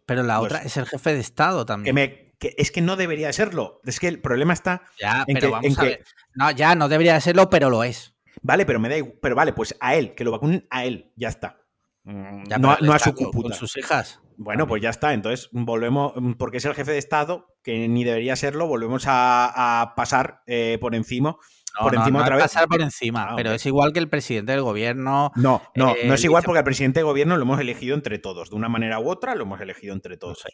Pero 0.07 0.23
la 0.23 0.39
pues 0.39 0.53
otra 0.53 0.65
es 0.65 0.77
el 0.77 0.87
jefe 0.87 1.15
de 1.15 1.21
Estado 1.21 1.65
también. 1.65 1.95
Que, 2.39 2.55
es 2.59 2.73
que 2.73 2.81
no 2.81 2.97
debería 2.97 3.33
serlo. 3.33 3.81
Es 3.85 4.01
que 4.01 4.09
el 4.09 4.21
problema 4.21 4.53
está. 4.53 4.83
Ya, 5.01 5.25
en 5.27 5.35
pero 5.35 5.53
vamos 5.53 5.79
a 5.79 5.83
ver. 5.83 6.05
No, 6.35 6.51
ya, 6.51 6.75
no 6.75 6.89
debería 6.89 7.21
serlo, 7.21 7.49
pero 7.49 7.71
lo 7.71 7.85
es. 7.85 8.15
Vale, 8.43 8.67
pero 8.67 8.81
me 8.81 8.89
da 8.89 9.07
Pero 9.21 9.37
vale, 9.37 9.53
pues 9.53 9.77
a 9.81 9.95
él, 9.95 10.15
que 10.15 10.25
lo 10.25 10.33
vacunen 10.33 10.67
a 10.71 10.85
él, 10.85 11.13
ya 11.15 11.29
está. 11.29 11.61
Mm, 12.05 12.45
no, 12.59 12.93
a 12.93 12.99
su 12.99 13.15
Con 13.15 13.53
sus 13.53 13.77
hijas. 13.77 14.21
Bueno, 14.37 14.67
pues 14.67 14.83
ya 14.83 14.91
está. 14.91 15.13
Entonces 15.13 15.49
volvemos, 15.53 16.15
porque 16.37 16.57
es 16.57 16.65
el 16.65 16.75
jefe 16.75 16.91
de 16.91 16.99
Estado, 16.99 17.52
que 17.63 17.89
ni 17.89 18.05
debería 18.05 18.37
serlo, 18.37 18.67
volvemos 18.67 19.05
a, 19.07 19.93
pasar 19.97 20.43
eh, 20.47 20.79
por 20.81 20.95
encima 20.95 21.37
por 21.81 21.95
encima 21.95 22.21
otra 22.21 22.37
vez. 22.37 22.45
pasar 22.45 22.69
por 22.69 22.83
encima, 22.83 23.29
ah, 23.31 23.37
pero 23.37 23.53
es 23.53 23.65
igual 23.67 23.93
que 23.93 23.99
el 23.99 24.09
presidente 24.09 24.53
del 24.53 24.63
gobierno. 24.63 25.33
No, 25.37 25.63
no, 25.75 25.95
no 26.05 26.15
es 26.15 26.25
igual 26.25 26.43
porque 26.45 26.59
el 26.59 26.65
presidente 26.65 27.01
del 27.01 27.07
gobierno 27.07 27.37
lo 27.37 27.43
hemos 27.43 27.61
elegido 27.61 27.95
entre 27.95 28.19
todos. 28.19 28.51
De 28.51 28.57
una 28.57 28.69
manera 28.69 28.99
u 29.01 29.09
otra 29.09 29.35
lo 29.35 29.45
hemos 29.45 29.61
elegido 29.61 29.95
entre 29.95 30.17
todos. 30.17 30.45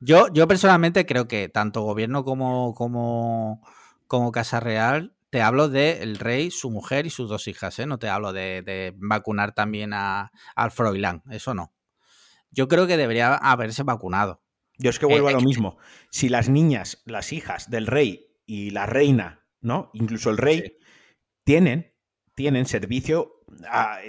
Yo, 0.00 0.28
yo 0.32 0.48
personalmente 0.48 1.06
creo 1.06 1.28
que 1.28 1.48
tanto 1.48 1.82
gobierno 1.82 2.24
como, 2.24 2.74
como, 2.74 3.60
como 4.06 4.32
Casa 4.32 4.60
Real, 4.60 5.14
te 5.30 5.42
hablo 5.42 5.68
del 5.68 6.18
rey, 6.18 6.50
su 6.50 6.70
mujer 6.70 7.06
y 7.06 7.10
sus 7.10 7.28
dos 7.28 7.48
hijas, 7.48 7.78
¿eh? 7.78 7.86
No 7.86 7.98
te 7.98 8.08
hablo 8.08 8.32
de, 8.32 8.94
vacunar 8.96 9.52
también 9.52 9.92
a, 9.94 10.32
al 10.54 10.70
Froilán, 10.70 11.22
eso 11.30 11.54
no. 11.54 11.72
Yo 12.50 12.68
creo 12.68 12.86
que 12.86 12.98
debería 12.98 13.34
haberse 13.34 13.82
vacunado. 13.82 14.41
Yo 14.82 14.90
es 14.90 14.98
que 14.98 15.06
vuelvo 15.06 15.28
a 15.28 15.32
lo 15.32 15.40
mismo. 15.40 15.78
Si 16.10 16.28
las 16.28 16.48
niñas, 16.48 17.02
las 17.06 17.32
hijas 17.32 17.70
del 17.70 17.86
rey 17.86 18.26
y 18.46 18.70
la 18.70 18.86
reina 18.86 19.42
¿no? 19.62 19.90
Incluso 19.94 20.30
el 20.30 20.36
rey, 20.36 20.76
tienen, 21.44 21.94
tienen 22.34 22.66
servicio, 22.66 23.44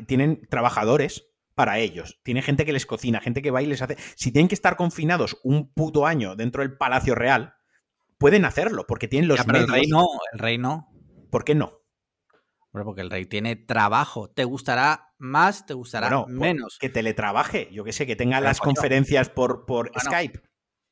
tienen 0.08 0.46
trabajadores 0.50 1.30
para 1.56 1.80
ellos. 1.80 2.20
Tiene 2.24 2.42
gente 2.42 2.66
que 2.66 2.74
les 2.74 2.86
cocina, 2.86 3.22
gente 3.22 3.42
que 3.42 3.52
va 3.52 3.62
y 3.62 3.68
les 3.68 3.82
hace. 3.82 3.98
Si 4.16 4.32
tienen 4.32 4.50
que 4.50 4.56
estar 4.56 4.76
confinados 4.76 5.38
un 5.44 5.72
puto 5.72 6.06
año 6.06 6.36
dentro 6.36 6.64
del 6.64 6.76
Palacio 6.76 7.16
Real, 7.16 7.54
pueden 8.18 8.46
hacerlo, 8.46 8.86
porque 8.88 9.08
tienen 9.08 9.30
los 9.30 9.46
medios. 9.48 9.66
El 9.66 9.72
rey 9.72 9.88
no, 9.88 10.06
el 10.34 10.40
rey 10.40 10.58
no. 10.58 10.90
¿Por 11.32 11.46
qué 11.46 11.56
no? 11.56 11.80
porque 12.72 13.02
el 13.02 13.12
rey 13.12 13.28
tiene 13.28 13.56
trabajo. 13.56 14.32
¿Te 14.32 14.46
gustará 14.46 15.14
más? 15.20 15.68
¿Te 15.68 15.76
gustará 15.76 16.26
menos? 16.28 16.80
Que 16.80 16.90
teletrabaje, 16.90 17.70
yo 17.72 17.84
que 17.84 17.94
sé, 17.94 18.08
que 18.08 18.16
tenga 18.16 18.42
las 18.42 18.60
conferencias 18.60 19.30
por, 19.30 19.68
por 19.68 19.92
Skype. 20.00 20.42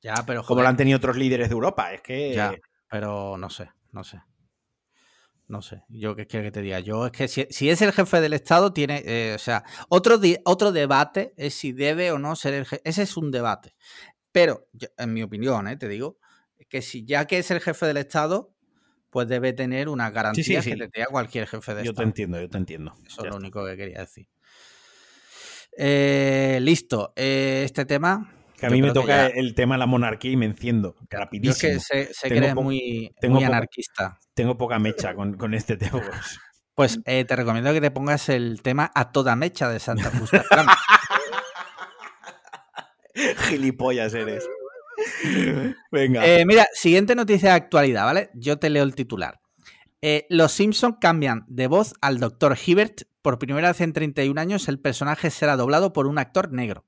Ya, 0.02 0.16
pero 0.26 0.44
Como 0.44 0.62
lo 0.62 0.68
han 0.68 0.78
tenido 0.78 0.98
otros 0.98 1.16
líderes 1.16 1.50
de 1.50 1.54
Europa. 1.54 1.94
Es 1.94 2.02
que. 2.02 2.34
Ya, 2.34 2.56
pero 2.90 3.38
no 3.38 3.50
sé, 3.50 3.70
no 3.92 4.04
sé. 4.04 4.22
No 5.48 5.62
sé, 5.62 5.84
yo 5.90 6.16
qué 6.16 6.28
quiero 6.28 6.46
que 6.46 6.52
te 6.52 6.62
diga. 6.62 6.80
Yo 6.80 7.08
es 7.08 7.12
que 7.12 7.28
si, 7.28 7.70
es 7.70 7.82
el 7.82 7.92
jefe 7.92 8.22
del 8.22 8.34
Estado, 8.34 8.72
tiene. 8.72 9.04
Eh, 9.06 9.34
o 9.36 9.38
sea, 9.38 9.66
otro, 9.90 10.18
otro 10.46 10.72
debate 10.72 11.34
es 11.36 11.54
si 11.54 11.74
debe 11.74 12.12
o 12.12 12.20
no 12.20 12.38
ser 12.38 12.54
el 12.54 12.66
jefe. 12.66 12.82
Ese 12.86 13.02
es 13.02 13.18
un 13.18 13.32
debate. 13.32 13.76
Pero, 14.32 14.70
en 14.98 15.14
mi 15.14 15.24
opinión, 15.24 15.68
eh, 15.68 15.76
te 15.76 15.90
digo, 15.90 16.20
que 16.70 16.82
si 16.82 17.04
ya 17.04 17.28
que 17.28 17.38
es 17.38 17.52
el 17.52 17.60
jefe 17.60 17.86
del 17.86 17.98
Estado, 17.98 18.56
pues 19.10 19.28
debe 19.28 19.52
tener 19.52 19.90
una 19.90 20.10
garantía 20.10 20.62
que 20.62 20.78
le 20.78 20.88
dé 20.88 21.04
a 21.04 21.08
cualquier 21.08 21.48
jefe 21.48 21.76
de 21.76 21.82
Estado. 21.82 21.96
Yo 21.96 21.96
te 21.96 22.04
entiendo, 22.04 22.40
yo 22.40 22.50
te 22.50 22.58
entiendo. 22.58 22.94
Eso 23.06 23.26
es 23.26 23.30
lo 23.30 23.36
único 23.36 23.66
que 23.66 23.76
quería 23.76 24.00
decir. 24.00 24.30
Eh, 25.78 26.60
listo. 26.62 27.12
este 27.18 27.84
tema 27.84 28.41
que 28.62 28.68
a 28.68 28.70
mí 28.70 28.80
me 28.80 28.92
toca 28.92 29.26
el 29.26 29.56
tema 29.56 29.74
de 29.74 29.80
la 29.80 29.88
monarquía 29.88 30.32
y 30.32 30.38
me 30.38 30.46
enciendo 30.46 30.96
rapidísimo. 31.10 31.74
Yo 31.74 31.78
es 31.80 31.88
que 31.88 32.14
se, 32.14 32.30
cree 32.30 32.54
muy, 32.54 33.12
anarquista. 33.24 34.20
Tengo 34.36 34.56
poca 34.56 34.78
mecha 34.78 35.16
con, 35.16 35.54
este 35.56 35.78
tema. 35.78 36.04
Pues 36.76 37.00
eh, 37.06 37.26
te 37.26 37.36
recomiendo 37.36 37.74
que 37.74 37.82
te 37.82 37.90
pongas 37.90 38.30
el 38.30 38.62
tema 38.62 38.92
a 38.94 39.12
toda 39.12 39.36
mecha 39.36 39.68
de 39.68 39.80
Santa 39.80 40.12
Justa. 40.12 40.46
Gilipollas 43.50 44.14
eres. 44.14 44.48
Venga. 45.92 46.24
Eh, 46.24 46.46
mira, 46.46 46.68
siguiente 46.74 47.16
noticia 47.16 47.50
de 47.50 47.56
actualidad, 47.56 48.06
¿vale? 48.06 48.30
Yo 48.36 48.60
te 48.60 48.70
leo 48.70 48.84
el 48.84 48.94
titular. 48.94 49.42
Eh, 50.04 50.28
los 50.30 50.52
Simpsons 50.52 50.98
cambian 51.02 51.46
de 51.48 51.66
voz 51.66 51.96
al 52.00 52.20
Dr. 52.20 52.56
Hibbert. 52.64 53.02
Por 53.24 53.40
primera 53.40 53.70
vez 53.70 53.82
en 53.82 53.94
31 53.94 54.40
años, 54.40 54.68
el 54.68 54.80
personaje 54.80 55.32
será 55.32 55.58
doblado 55.58 55.94
por 55.94 56.06
un 56.06 56.20
actor 56.20 56.52
negro. 56.52 56.86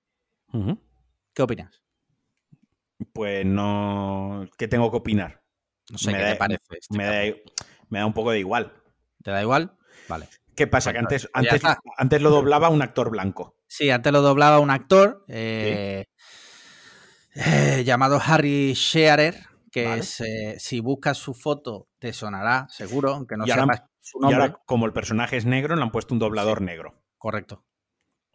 ¿Qué 1.34 1.42
opinas? 1.42 1.82
Pues 3.12 3.46
no. 3.46 4.48
¿Qué 4.58 4.68
tengo 4.68 4.92
que 4.92 4.98
opinar? 4.98 5.44
No 5.92 5.98
sé 5.98 6.14
qué 6.14 6.24
te 6.24 6.36
parece. 6.36 6.64
Este 6.70 6.98
me, 7.90 8.00
da, 8.00 8.06
un 8.06 8.14
poco 8.14 8.32
de 8.32 8.40
igual. 8.40 8.74
¿Te 9.24 9.32
da 9.32 9.42
igual? 9.42 9.78
Vale. 10.08 10.30
¿Qué 10.56 10.68
pasa? 10.68 10.92
que 10.94 11.00
antes, 11.00 11.30
antes, 11.34 11.62
antes, 11.98 12.22
lo 12.22 12.30
doblaba 12.30 12.70
un 12.70 12.82
actor 12.82 13.10
blanco. 13.10 13.58
Sí, 13.68 13.90
antes 13.90 14.14
lo 14.14 14.22
doblaba 14.22 14.60
un 14.60 14.70
actor 14.70 15.26
eh, 15.28 16.06
eh, 17.34 17.84
llamado 17.84 18.22
Harry 18.24 18.74
Shearer, 18.74 19.36
que 19.72 19.96
es, 19.96 20.22
eh, 20.22 20.56
si 20.60 20.80
buscas 20.80 21.18
su 21.18 21.34
foto 21.34 21.90
te 21.98 22.14
sonará, 22.14 22.68
seguro, 22.70 23.16
aunque 23.16 23.36
no 23.36 23.48
sepas 23.48 23.84
su 24.00 24.20
nombre. 24.20 24.38
Y 24.38 24.42
ahora, 24.42 24.62
como 24.66 24.86
el 24.86 24.94
personaje 24.94 25.38
es 25.38 25.46
negro, 25.46 25.76
le 25.76 25.82
han 25.82 25.92
puesto 25.92 26.14
un 26.14 26.20
doblador 26.20 26.62
negro. 26.62 27.02
Correcto. 27.18 27.66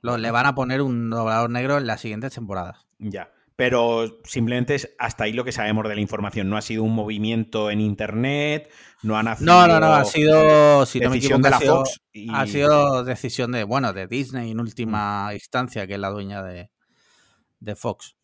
Le 0.02 0.30
van 0.30 0.46
a 0.46 0.54
poner 0.54 0.82
un 0.82 1.10
doblador 1.10 1.50
negro 1.50 1.78
en 1.78 1.86
las 1.86 2.00
siguientes 2.00 2.34
temporadas. 2.34 2.86
Ya. 2.98 3.32
Pero 3.58 4.20
simplemente 4.22 4.76
es 4.76 4.94
hasta 5.00 5.24
ahí 5.24 5.32
lo 5.32 5.44
que 5.44 5.50
sabemos 5.50 5.88
de 5.88 5.96
la 5.96 6.00
información. 6.00 6.48
No 6.48 6.56
ha 6.56 6.62
sido 6.62 6.84
un 6.84 6.94
movimiento 6.94 7.72
en 7.72 7.80
internet, 7.80 8.70
no 9.02 9.16
ha 9.16 9.24
nacido. 9.24 9.52
No, 9.52 9.66
no, 9.66 9.80
no, 9.80 9.94
ha 9.94 10.04
sido. 10.04 10.86
Si 10.86 11.00
decisión 11.00 11.42
de 11.42 11.50
la 11.50 11.58
Fox. 11.58 12.00
Ha 12.32 12.46
sido 12.46 13.02
decisión 13.02 13.50
de, 13.50 13.64
bueno, 13.64 13.92
de 13.92 14.06
Disney 14.06 14.52
en 14.52 14.60
última 14.60 15.30
instancia, 15.32 15.88
que 15.88 15.94
es 15.94 15.98
la 15.98 16.10
dueña 16.10 16.40
de, 16.44 16.70
Fox. 17.74 18.14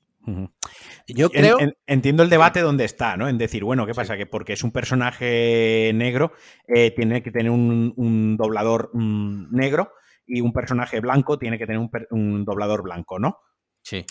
Yo 1.09 1.31
creo. 1.31 1.59
entiendo 1.89 2.23
el 2.23 2.31
debate 2.31 2.61
donde 2.61 2.85
está, 2.85 3.17
¿no? 3.17 3.29
En 3.29 3.37
decir, 3.37 3.65
bueno, 3.65 3.87
¿qué 3.87 3.93
pasa? 3.95 4.17
Que 4.17 4.27
porque 4.27 4.53
es 4.53 4.63
un 4.63 4.71
personaje 4.71 5.91
negro, 5.97 6.33
eh, 6.69 6.93
tiene 6.93 7.25
que 7.25 7.33
tener 7.33 7.51
un, 7.51 8.37
doblador 8.39 8.91
mm, 8.95 9.49
negro 9.51 9.91
y 10.27 10.41
un 10.41 10.53
personaje 10.53 11.01
blanco 11.01 11.39
tiene 11.39 11.59
que 11.59 11.67
tener 11.67 11.79
un, 11.79 11.91
un 12.11 12.45
doblador 12.45 12.83
blanco, 12.83 13.19
¿no? 13.19 13.39
Sí 13.83 14.05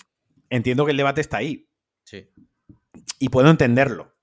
entiendo 0.50 0.84
que 0.84 0.92
el 0.92 0.96
debate 0.96 1.20
está 1.20 1.38
ahí. 1.38 1.68
Sí. 2.04 2.30
Y 3.18 3.28
puedo 3.28 3.50
entenderlo. 3.50 4.14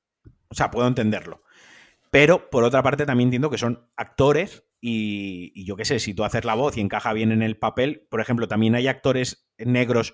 O 0.49 0.55
sea, 0.55 0.71
puedo 0.71 0.87
entenderlo. 0.87 1.43
Pero, 2.09 2.49
por 2.49 2.63
otra 2.63 2.83
parte, 2.83 3.05
también 3.05 3.27
entiendo 3.27 3.49
que 3.49 3.57
son 3.57 3.89
actores 3.95 4.65
y, 4.81 5.65
yo 5.65 5.75
qué 5.75 5.85
sé, 5.85 5.99
si 5.99 6.13
tú 6.13 6.23
haces 6.23 6.43
la 6.43 6.55
voz 6.55 6.77
y 6.77 6.81
encaja 6.81 7.13
bien 7.13 7.31
en 7.31 7.41
el 7.41 7.57
papel, 7.57 8.07
por 8.09 8.19
ejemplo, 8.19 8.47
también 8.47 8.75
hay 8.75 8.87
actores 8.87 9.49
negros 9.57 10.13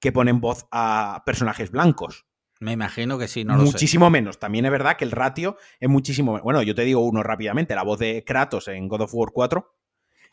que 0.00 0.12
ponen 0.12 0.40
voz 0.40 0.66
a 0.70 1.22
personajes 1.26 1.70
blancos. 1.70 2.26
Me 2.60 2.72
imagino 2.72 3.18
que 3.18 3.28
sí, 3.28 3.44
no 3.44 3.56
lo 3.56 3.64
Muchísimo 3.64 4.08
menos. 4.10 4.38
También 4.38 4.64
es 4.64 4.70
verdad 4.70 4.96
que 4.96 5.04
el 5.04 5.10
ratio 5.10 5.56
es 5.80 5.88
muchísimo 5.88 6.38
Bueno, 6.40 6.62
yo 6.62 6.74
te 6.74 6.82
digo 6.82 7.00
uno 7.00 7.22
rápidamente. 7.22 7.74
La 7.74 7.82
voz 7.82 7.98
de 7.98 8.22
Kratos 8.24 8.68
en 8.68 8.88
God 8.88 9.02
of 9.02 9.14
War 9.14 9.30
4. 9.32 9.74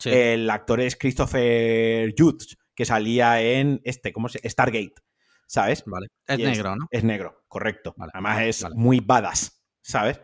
El 0.04 0.48
actor 0.50 0.80
es 0.80 0.96
Christopher 0.96 2.12
Judge, 2.16 2.56
que 2.74 2.84
salía 2.84 3.40
en 3.40 3.80
este, 3.84 4.12
¿cómo 4.12 4.28
se 4.28 4.48
Stargate. 4.48 4.94
¿sabes? 5.52 5.84
Vale. 5.86 6.06
Es 6.26 6.38
negro, 6.38 6.76
¿no? 6.76 6.86
Es 6.90 7.04
negro, 7.04 7.44
correcto. 7.46 7.94
Además 8.14 8.40
es 8.40 8.64
muy 8.74 9.00
badass, 9.00 9.62
¿sabes? 9.82 10.18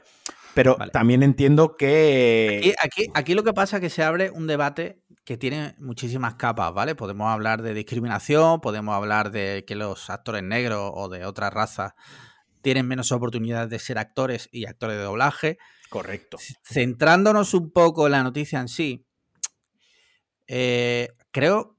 Pero 0.55 0.77
también 0.91 1.23
entiendo 1.23 1.77
que... 1.77 2.75
Aquí, 2.83 3.07
aquí, 3.12 3.35
lo 3.35 3.45
que 3.45 3.53
pasa 3.53 3.77
es 3.77 3.81
que 3.83 3.91
se 3.91 4.03
abre 4.03 4.31
un 4.31 4.47
debate 4.47 5.03
que 5.25 5.37
tiene 5.37 5.77
muchísimas 5.79 6.37
capas, 6.37 6.73
¿vale? 6.73 6.95
Podemos 6.95 7.29
hablar 7.29 7.61
de 7.61 7.75
discriminación, 7.75 8.62
podemos 8.62 8.95
hablar 8.95 9.31
de 9.31 9.64
que 9.66 9.77
los 9.77 10.09
actores 10.09 10.43
negros 10.43 10.91
o 10.95 11.11
de 11.11 11.27
otras 11.27 11.53
razas 11.53 11.93
tienen 12.62 12.89
menos 12.89 13.12
oportunidades 13.12 13.69
de 13.69 13.79
ser 13.79 13.99
actores 13.99 14.49
y 14.51 14.64
actores 14.64 14.97
de 14.97 15.03
doblaje. 15.03 15.59
Correcto. 15.91 16.39
Centrándonos 16.64 17.53
un 17.53 17.71
poco 17.71 18.07
en 18.07 18.12
la 18.12 18.23
noticia 18.23 18.59
en 18.61 18.69
sí, 18.69 19.07
eh, 20.49 21.14
creo 21.30 21.78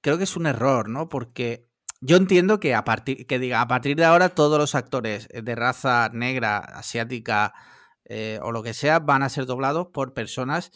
creo 0.00 0.18
que 0.18 0.24
es 0.24 0.36
un 0.36 0.46
error, 0.46 0.88
¿no? 0.88 1.08
Porque 1.08 1.68
yo 2.00 2.16
entiendo 2.16 2.60
que 2.60 2.74
a 2.74 2.84
partir, 2.84 3.26
que 3.26 3.38
diga, 3.38 3.60
a 3.60 3.68
partir 3.68 3.96
de 3.96 4.04
ahora 4.04 4.30
todos 4.30 4.58
los 4.58 4.74
actores 4.74 5.28
de 5.28 5.54
raza 5.54 6.10
negra, 6.12 6.58
asiática 6.58 7.52
eh, 8.04 8.38
o 8.42 8.52
lo 8.52 8.62
que 8.62 8.74
sea 8.74 8.98
van 8.98 9.22
a 9.22 9.28
ser 9.28 9.46
doblados 9.46 9.88
por 9.88 10.14
personas 10.14 10.72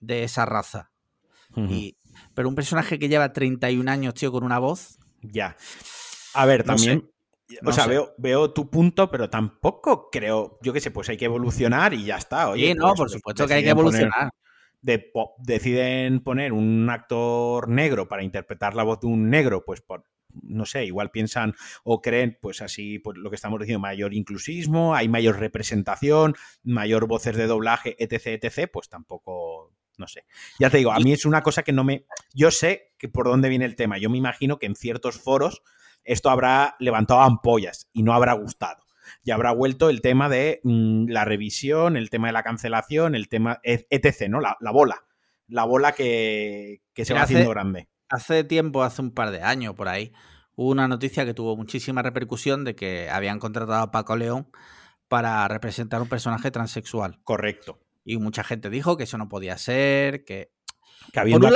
de 0.00 0.24
esa 0.24 0.46
raza. 0.46 0.90
y, 1.54 1.96
pero 2.34 2.48
un 2.48 2.54
personaje 2.54 2.98
que 2.98 3.08
lleva 3.08 3.32
31 3.32 3.90
años, 3.90 4.14
tío, 4.14 4.32
con 4.32 4.44
una 4.44 4.58
voz. 4.58 4.98
Ya. 5.22 5.56
A 6.34 6.46
ver, 6.46 6.64
también. 6.64 7.10
o 7.64 7.72
sea, 7.72 7.86
veo, 7.86 8.14
veo, 8.18 8.52
tu 8.52 8.70
punto, 8.70 9.10
pero 9.10 9.30
tampoco 9.30 10.08
creo. 10.10 10.58
Yo 10.62 10.72
qué 10.72 10.80
sé, 10.80 10.90
pues 10.90 11.08
hay 11.08 11.16
que 11.16 11.24
evolucionar 11.26 11.94
y 11.94 12.04
ya 12.04 12.16
está. 12.16 12.48
Oye, 12.50 12.68
sí, 12.68 12.74
no, 12.74 12.88
pues, 12.88 12.98
por 12.98 13.10
supuesto 13.10 13.46
que 13.46 13.54
hay 13.54 13.64
que 13.64 13.70
evolucionar. 13.70 14.30
De 14.80 15.10
deciden 15.38 16.20
poner 16.20 16.52
un 16.52 16.88
actor 16.90 17.68
negro 17.68 18.08
para 18.08 18.22
interpretar 18.22 18.74
la 18.74 18.84
voz 18.84 19.00
de 19.00 19.08
un 19.08 19.30
negro, 19.30 19.64
pues 19.64 19.80
por, 19.80 20.04
no 20.42 20.66
sé, 20.66 20.84
igual 20.84 21.10
piensan 21.10 21.54
o 21.84 22.00
creen, 22.00 22.38
pues 22.40 22.62
así, 22.62 22.98
pues 22.98 23.16
lo 23.18 23.30
que 23.30 23.36
estamos 23.36 23.58
diciendo, 23.60 23.80
mayor 23.80 24.14
inclusismo, 24.14 24.94
hay 24.94 25.08
mayor 25.08 25.38
representación, 25.38 26.34
mayor 26.62 27.06
voces 27.06 27.36
de 27.36 27.46
doblaje, 27.46 27.96
etc., 27.98 28.42
etc., 28.42 28.70
pues 28.72 28.88
tampoco, 28.88 29.72
no 29.98 30.06
sé. 30.06 30.24
Ya 30.58 30.70
te 30.70 30.78
digo, 30.78 30.92
a 30.92 31.00
mí 31.00 31.12
es 31.12 31.24
una 31.24 31.42
cosa 31.42 31.62
que 31.62 31.72
no 31.72 31.84
me... 31.84 32.06
Yo 32.34 32.50
sé 32.50 32.92
que 32.98 33.08
por 33.08 33.26
dónde 33.26 33.48
viene 33.48 33.64
el 33.64 33.76
tema. 33.76 33.98
Yo 33.98 34.10
me 34.10 34.18
imagino 34.18 34.58
que 34.58 34.66
en 34.66 34.76
ciertos 34.76 35.18
foros 35.18 35.62
esto 36.04 36.30
habrá 36.30 36.76
levantado 36.78 37.20
ampollas 37.20 37.88
y 37.92 38.02
no 38.02 38.14
habrá 38.14 38.32
gustado. 38.34 38.85
Y 39.26 39.32
habrá 39.32 39.52
vuelto 39.52 39.90
el 39.90 40.00
tema 40.00 40.30
de 40.30 40.60
mm, 40.62 41.08
la 41.08 41.26
revisión, 41.26 41.98
el 41.98 42.08
tema 42.08 42.28
de 42.28 42.32
la 42.32 42.42
cancelación, 42.42 43.14
el 43.14 43.28
tema, 43.28 43.60
etc., 43.62 44.28
¿no? 44.30 44.40
La, 44.40 44.56
bola. 44.72 45.04
La 45.48 45.64
bola 45.64 45.92
que, 45.92 46.80
se 46.94 47.12
va 47.12 47.22
haciendo 47.22 47.50
grande 47.50 47.88
hace 48.08 48.44
tiempo, 48.44 48.82
hace 48.82 49.02
un 49.02 49.12
par 49.12 49.30
de 49.30 49.42
años 49.42 49.74
por 49.74 49.88
ahí, 49.88 50.12
hubo 50.54 50.70
una 50.70 50.88
noticia 50.88 51.24
que 51.24 51.34
tuvo 51.34 51.56
muchísima 51.56 52.02
repercusión 52.02 52.64
de 52.64 52.74
que 52.74 53.10
habían 53.10 53.38
contratado 53.38 53.82
a 53.82 53.90
Paco 53.90 54.16
León 54.16 54.48
para 55.08 55.46
representar 55.48 56.02
un 56.02 56.08
personaje 56.08 56.50
transexual. 56.50 57.20
Correcto. 57.22 57.80
Y 58.04 58.18
mucha 58.18 58.44
gente 58.44 58.70
dijo 58.70 58.96
que 58.96 59.04
eso 59.04 59.18
no 59.18 59.28
podía 59.28 59.58
ser, 59.58 60.24
que... 60.24 60.52
Que 61.12 61.20
habiendo, 61.20 61.48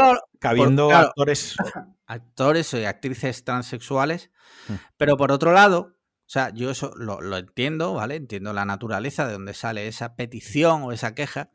actores... 0.92 1.56
actores 2.06 2.74
y 2.74 2.84
actrices 2.84 3.44
transexuales. 3.44 4.30
Mm. 4.68 4.74
Pero 4.96 5.16
por 5.16 5.32
otro 5.32 5.52
lado, 5.52 5.96
o 6.30 6.32
sea, 6.32 6.50
yo 6.54 6.70
eso 6.70 6.92
lo, 6.94 7.20
lo, 7.20 7.38
entiendo, 7.38 7.94
¿vale? 7.94 8.14
Entiendo 8.14 8.52
la 8.52 8.64
naturaleza 8.64 9.26
de 9.26 9.32
donde 9.32 9.52
sale 9.52 9.88
esa 9.88 10.14
petición 10.14 10.84
o 10.84 10.92
esa 10.92 11.12
queja. 11.12 11.50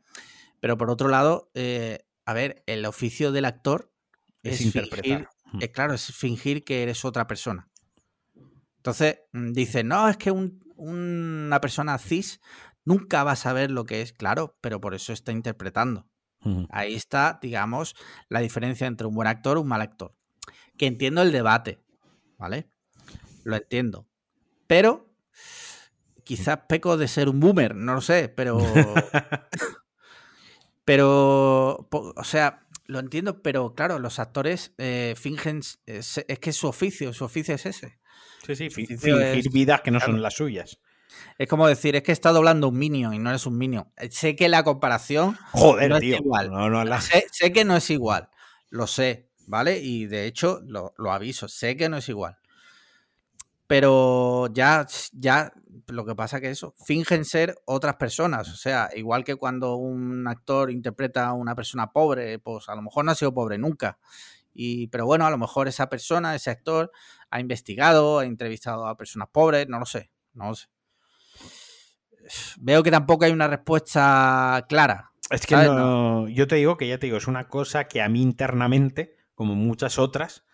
Pero 0.60 0.76
por 0.76 0.90
otro 0.90 1.08
lado, 1.08 1.50
eh, 1.54 2.04
a 2.26 2.34
ver, 2.34 2.62
el 2.66 2.84
oficio 2.84 3.32
del 3.32 3.46
actor 3.46 3.90
es, 4.42 4.60
interpretar. 4.60 5.30
Eh, 5.62 5.72
claro, 5.72 5.94
es 5.94 6.14
fingir 6.14 6.62
que 6.62 6.82
eres 6.82 7.06
otra 7.06 7.26
persona. 7.26 7.70
Entonces, 8.76 9.20
mm, 9.32 9.52
dice, 9.52 9.82
no, 9.82 10.10
es 10.10 10.18
que 10.18 10.30
una 10.30 11.58
persona 11.62 11.96
cis 11.96 12.42
nunca 12.84 13.24
va 13.24 13.32
a 13.32 13.36
saber 13.36 13.70
lo 13.70 13.86
que 13.86 14.02
es, 14.02 14.12
claro, 14.12 14.58
pero 14.60 14.78
por 14.78 14.94
eso 14.94 15.14
está 15.14 15.32
interpretando. 15.32 16.06
Ahí 16.68 16.94
está, 16.94 17.38
digamos, 17.40 17.94
la 18.28 18.40
diferencia 18.40 18.86
entre 18.86 19.06
un 19.06 19.14
buen 19.14 19.26
actor 19.26 19.56
y 19.56 19.60
un 19.62 19.68
mal 19.68 19.80
actor. 19.80 20.14
Que 20.76 20.86
entiendo 20.86 21.22
el 21.22 21.32
debate, 21.32 21.82
¿vale? 22.36 22.68
Lo 23.42 23.56
entiendo. 23.56 24.06
Pero 24.66 25.12
quizás 26.24 26.60
peco 26.68 26.96
de 26.96 27.08
ser 27.08 27.28
un 27.28 27.40
boomer, 27.40 27.74
no 27.74 27.94
lo 27.94 28.00
sé, 28.00 28.28
pero... 28.28 28.58
pero, 30.84 31.88
o 31.90 32.24
sea, 32.24 32.66
lo 32.86 33.00
entiendo, 33.00 33.42
pero 33.42 33.74
claro, 33.74 33.98
los 33.98 34.18
actores 34.18 34.72
eh, 34.78 35.14
fingen. 35.16 35.60
Es, 35.86 36.24
que 36.40 36.50
es 36.50 36.56
su 36.56 36.68
oficio, 36.68 37.12
su 37.12 37.24
oficio 37.24 37.54
es 37.54 37.66
ese. 37.66 37.98
Sí, 38.46 38.54
sí, 38.54 38.70
fingir 38.70 39.50
vidas 39.50 39.80
que 39.80 39.90
no 39.90 40.00
son 40.00 40.22
las 40.22 40.34
suyas. 40.34 40.78
Es 41.38 41.48
como 41.48 41.66
decir, 41.66 41.96
es 41.96 42.02
que 42.02 42.12
está 42.12 42.30
doblando 42.30 42.68
un 42.68 42.78
minion 42.78 43.14
y 43.14 43.18
no 43.18 43.30
eres 43.30 43.46
un 43.46 43.58
minion. 43.58 43.90
Eh, 43.96 44.10
sé 44.10 44.36
que 44.36 44.48
la 44.48 44.62
comparación. 44.62 45.36
Joder, 45.52 45.90
no 45.90 45.98
tío. 45.98 46.16
Es 46.16 46.20
igual. 46.20 46.50
sé, 47.32 47.52
que 47.52 47.64
no 47.64 47.76
es 47.76 47.90
igual. 47.90 48.28
Lo 48.70 48.86
sé, 48.86 49.30
¿vale? 49.46 49.78
Y 49.78 50.06
de 50.06 50.26
hecho, 50.26 50.60
lo, 50.64 50.94
lo 50.98 51.12
aviso. 51.12 51.48
Sé 51.48 51.76
que 51.76 51.88
no 51.88 51.96
es 51.96 52.08
igual. 52.08 52.38
Pero 53.66 54.48
ya, 54.52 54.86
ya 55.12 55.52
lo 55.88 56.04
que 56.04 56.14
pasa 56.14 56.40
que 56.40 56.50
eso, 56.50 56.74
fingen 56.84 57.24
ser 57.24 57.56
otras 57.64 57.96
personas. 57.96 58.48
O 58.48 58.56
sea, 58.56 58.90
igual 58.94 59.24
que 59.24 59.36
cuando 59.36 59.76
un 59.76 60.26
actor 60.28 60.70
interpreta 60.70 61.28
a 61.28 61.32
una 61.32 61.54
persona 61.54 61.92
pobre, 61.92 62.38
pues 62.38 62.68
a 62.68 62.74
lo 62.74 62.82
mejor 62.82 63.04
no 63.04 63.12
ha 63.12 63.14
sido 63.14 63.34
pobre 63.34 63.58
nunca. 63.58 63.98
Y, 64.52 64.86
pero 64.88 65.06
bueno, 65.06 65.26
a 65.26 65.30
lo 65.30 65.38
mejor 65.38 65.68
esa 65.68 65.88
persona, 65.88 66.34
ese 66.34 66.50
actor, 66.50 66.90
ha 67.30 67.40
investigado, 67.40 68.20
ha 68.20 68.24
entrevistado 68.24 68.86
a 68.86 68.96
personas 68.96 69.28
pobres, 69.30 69.68
no 69.68 69.78
lo 69.78 69.86
sé, 69.86 70.10
no 70.32 70.48
lo 70.48 70.54
sé. 70.54 70.68
Veo 72.58 72.82
que 72.82 72.90
tampoco 72.90 73.24
hay 73.24 73.32
una 73.32 73.48
respuesta 73.48 74.64
clara. 74.68 75.12
Es 75.30 75.44
que 75.44 75.56
no, 75.56 76.28
yo 76.28 76.46
te 76.46 76.56
digo 76.56 76.76
que 76.76 76.86
ya 76.88 76.98
te 76.98 77.06
digo, 77.06 77.18
es 77.18 77.26
una 77.26 77.48
cosa 77.48 77.88
que 77.88 78.00
a 78.00 78.08
mí 78.08 78.22
internamente, 78.22 79.16
como 79.34 79.54
muchas 79.54 79.98
otras, 79.98 80.44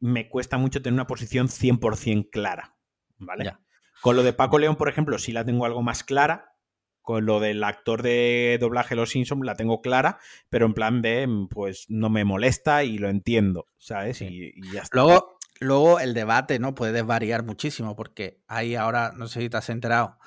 me 0.00 0.28
cuesta 0.28 0.58
mucho 0.58 0.82
tener 0.82 0.94
una 0.94 1.06
posición 1.06 1.48
100% 1.48 2.28
clara. 2.30 2.76
¿Vale? 3.18 3.52
Con 4.00 4.16
lo 4.16 4.22
de 4.22 4.32
Paco 4.32 4.58
León, 4.58 4.76
por 4.76 4.88
ejemplo, 4.88 5.18
sí 5.18 5.32
la 5.32 5.44
tengo 5.44 5.64
algo 5.64 5.82
más 5.82 6.04
clara. 6.04 6.54
Con 7.00 7.26
lo 7.26 7.38
del 7.38 7.62
actor 7.64 8.02
de 8.02 8.56
doblaje 8.58 8.94
Los 8.96 9.10
Simpsons 9.10 9.44
la 9.44 9.56
tengo 9.56 9.82
clara, 9.82 10.18
pero 10.48 10.64
en 10.64 10.72
plan 10.72 11.02
de, 11.02 11.28
pues 11.50 11.84
no 11.88 12.08
me 12.08 12.24
molesta 12.24 12.82
y 12.82 12.96
lo 12.96 13.10
entiendo, 13.10 13.66
¿sabes? 13.76 14.22
Y, 14.22 14.54
ya 14.72 14.82
está. 14.82 14.96
Luego, 14.96 15.38
luego 15.60 16.00
el 16.00 16.14
debate, 16.14 16.58
¿no? 16.58 16.74
Puede 16.74 17.02
variar 17.02 17.44
muchísimo, 17.44 17.94
porque 17.94 18.40
hay 18.46 18.74
ahora, 18.74 19.12
no 19.14 19.26
sé 19.26 19.42
si 19.42 19.50
te 19.50 19.56
has 19.58 19.68
enterado, 19.68 20.18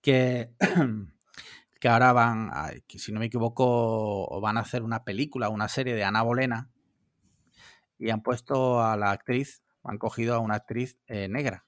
que, 0.00 0.52
que 1.80 1.88
ahora 1.88 2.14
van, 2.14 2.50
si 2.88 3.12
no 3.12 3.20
me 3.20 3.26
equivoco, 3.26 4.40
van 4.40 4.56
a 4.56 4.60
hacer 4.60 4.82
una 4.82 5.04
película, 5.04 5.50
una 5.50 5.68
serie 5.68 5.94
de 5.94 6.04
Ana 6.04 6.22
Bolena, 6.22 6.70
y 7.98 8.10
han 8.10 8.22
puesto 8.22 8.82
a 8.82 8.96
la 8.96 9.10
actriz, 9.10 9.62
han 9.84 9.98
cogido 9.98 10.34
a 10.34 10.38
una 10.38 10.56
actriz 10.56 10.98
eh, 11.06 11.28
negra. 11.28 11.64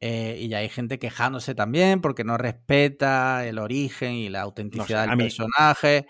Eh, 0.00 0.36
y 0.40 0.48
ya 0.48 0.58
hay 0.58 0.68
gente 0.68 0.98
quejándose 0.98 1.54
también 1.54 2.00
porque 2.00 2.22
no 2.22 2.36
respeta 2.36 3.46
el 3.46 3.58
origen 3.58 4.12
y 4.12 4.28
la 4.28 4.42
autenticidad 4.42 5.08
del 5.08 5.16
personaje. 5.16 6.06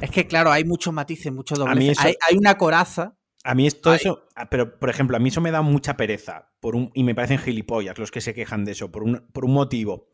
Es 0.00 0.10
que, 0.10 0.26
claro, 0.26 0.50
hay 0.50 0.64
muchos 0.64 0.92
matices, 0.92 1.32
muchos 1.32 1.58
dobles. 1.58 1.98
hay, 2.00 2.36
una 2.36 2.56
coraza. 2.56 3.16
A 3.42 3.54
mí 3.54 3.66
esto, 3.66 3.94
eso, 3.94 4.28
ah, 4.34 4.50
pero 4.50 4.78
por 4.78 4.90
ejemplo, 4.90 5.16
a 5.16 5.20
mí 5.20 5.30
eso 5.30 5.40
me 5.40 5.50
da 5.50 5.62
mucha 5.62 5.96
pereza 5.96 6.52
por 6.60 6.76
un, 6.76 6.90
y 6.92 7.04
me 7.04 7.14
parecen 7.14 7.38
gilipollas 7.38 7.98
los 7.98 8.10
que 8.10 8.20
se 8.20 8.34
quejan 8.34 8.66
de 8.66 8.72
eso, 8.72 8.90
por 8.90 9.02
un, 9.02 9.26
por 9.32 9.46
un 9.46 9.54
motivo. 9.54 10.10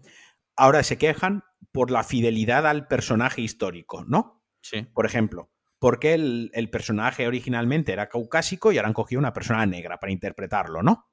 Ahora 0.54 0.84
se 0.84 0.96
quejan 0.96 1.42
por 1.72 1.90
la 1.90 2.04
fidelidad 2.04 2.66
al 2.66 2.86
personaje 2.86 3.42
histórico, 3.42 4.04
¿no? 4.04 4.44
Sí. 4.62 4.82
Por 4.94 5.06
ejemplo, 5.06 5.50
porque 5.86 6.14
el, 6.14 6.50
el 6.52 6.68
personaje 6.68 7.28
originalmente 7.28 7.92
era 7.92 8.08
caucásico 8.08 8.72
y 8.72 8.76
ahora 8.76 8.88
han 8.88 8.92
cogido 8.92 9.20
una 9.20 9.32
persona 9.32 9.64
negra 9.66 10.00
para 10.00 10.10
interpretarlo, 10.10 10.82
¿no? 10.82 11.06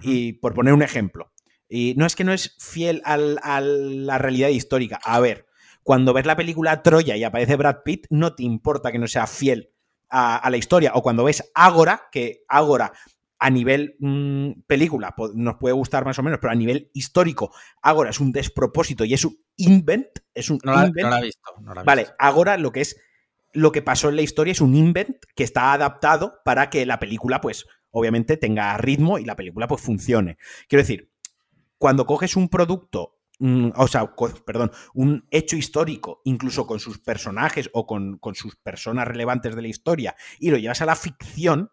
Y 0.00 0.34
por 0.34 0.54
poner 0.54 0.72
un 0.72 0.82
ejemplo. 0.84 1.32
Y 1.68 1.94
no 1.96 2.06
es 2.06 2.14
que 2.14 2.22
no 2.22 2.32
es 2.32 2.54
fiel 2.60 3.02
a 3.04 3.16
la 3.16 4.18
realidad 4.18 4.50
histórica. 4.50 5.00
A 5.02 5.18
ver, 5.18 5.46
cuando 5.82 6.12
ves 6.12 6.24
la 6.24 6.36
película 6.36 6.84
Troya 6.84 7.16
y 7.16 7.24
aparece 7.24 7.56
Brad 7.56 7.78
Pitt, 7.84 8.06
no 8.10 8.36
te 8.36 8.44
importa 8.44 8.92
que 8.92 9.00
no 9.00 9.08
sea 9.08 9.26
fiel 9.26 9.72
a, 10.08 10.48
la 10.48 10.56
historia. 10.56 10.92
O 10.94 11.02
cuando 11.02 11.24
ves 11.24 11.50
Ágora, 11.52 12.02
que 12.12 12.44
Ágora 12.46 12.92
a 13.40 13.50
nivel 13.50 13.96
mm, 13.98 14.60
película 14.68 15.16
nos 15.34 15.56
puede 15.56 15.74
gustar 15.74 16.04
más 16.04 16.20
o 16.20 16.22
menos, 16.22 16.38
pero 16.40 16.52
a 16.52 16.54
nivel 16.54 16.92
histórico, 16.94 17.52
Ágora 17.82 18.10
es 18.10 18.20
un 18.20 18.30
despropósito 18.30 19.04
y 19.04 19.14
es 19.14 19.24
un 19.24 19.36
invent. 19.56 20.20
Es 20.32 20.48
un 20.48 20.60
no, 20.62 20.74
invent. 20.74 21.02
no 21.02 21.10
la 21.10 21.18
he 21.18 21.24
visto. 21.24 21.52
vale, 21.84 22.06
Ágora 22.20 22.56
lo 22.56 22.70
que 22.70 22.82
es 22.82 22.96
lo 23.52 23.72
que 23.72 23.82
pasó 23.82 24.08
en 24.08 24.16
la 24.16 24.22
historia 24.22 24.52
es 24.52 24.60
un 24.60 24.74
invent 24.74 25.24
que 25.34 25.44
está 25.44 25.72
adaptado 25.72 26.40
para 26.44 26.70
que 26.70 26.86
la 26.86 26.98
película, 26.98 27.40
pues, 27.40 27.66
obviamente 27.90 28.36
tenga 28.36 28.76
ritmo 28.78 29.18
y 29.18 29.24
la 29.24 29.36
película, 29.36 29.68
pues, 29.68 29.82
funcione. 29.82 30.38
Quiero 30.68 30.82
decir, 30.82 31.12
cuando 31.78 32.06
coges 32.06 32.36
un 32.36 32.48
producto, 32.48 33.18
mm, 33.38 33.70
o 33.76 33.88
sea, 33.88 34.14
perdón, 34.46 34.70
un 34.94 35.26
hecho 35.30 35.56
histórico, 35.56 36.22
incluso 36.24 36.66
con 36.66 36.80
sus 36.80 36.98
personajes 36.98 37.68
o 37.72 37.86
con, 37.86 38.18
sus 38.34 38.56
personas 38.56 39.06
relevantes 39.06 39.54
de 39.54 39.62
la 39.62 39.68
historia, 39.68 40.16
y 40.38 40.50
lo 40.50 40.58
llevas 40.58 40.80
a 40.80 40.86
la 40.86 40.96
ficción, 40.96 41.70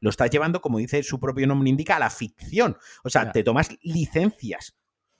lo 0.00 0.10
estás 0.10 0.30
llevando, 0.30 0.60
como 0.60 0.78
dice 0.78 1.02
su 1.02 1.20
propio 1.20 1.46
nombre 1.46 1.70
indica, 1.70 1.96
a 1.96 2.00
la 2.00 2.10
ficción. 2.10 2.76
O 3.04 3.08
sea, 3.08 3.30
te 3.30 3.44
tomas 3.44 3.70
licencias. 3.82 4.76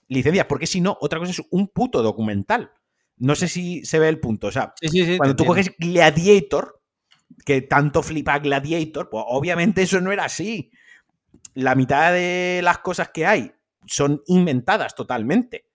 Licencias, 0.08 0.46
porque 0.46 0.66
si 0.66 0.80
no, 0.80 0.98
otra 1.00 1.20
cosa 1.20 1.30
es 1.30 1.42
un 1.50 1.68
puto 1.68 2.02
documental. 2.02 2.72
No 3.22 3.36
sé 3.36 3.46
si 3.46 3.84
se 3.84 4.00
ve 4.00 4.08
el 4.08 4.18
punto. 4.18 4.48
O 4.48 4.50
sea, 4.50 4.74
cuando 5.16 5.36
tú 5.36 5.44
coges 5.44 5.72
Gladiator, 5.78 6.82
que 7.44 7.62
tanto 7.62 8.02
flipa 8.02 8.40
Gladiator, 8.40 9.08
pues 9.08 9.24
obviamente 9.28 9.82
eso 9.82 10.00
no 10.00 10.10
era 10.10 10.24
así. 10.24 10.72
La 11.54 11.76
mitad 11.76 12.12
de 12.12 12.60
las 12.64 12.78
cosas 12.78 13.10
que 13.10 13.24
hay 13.24 13.52
son 13.86 14.22
inventadas 14.26 14.96
totalmente. 14.96 15.68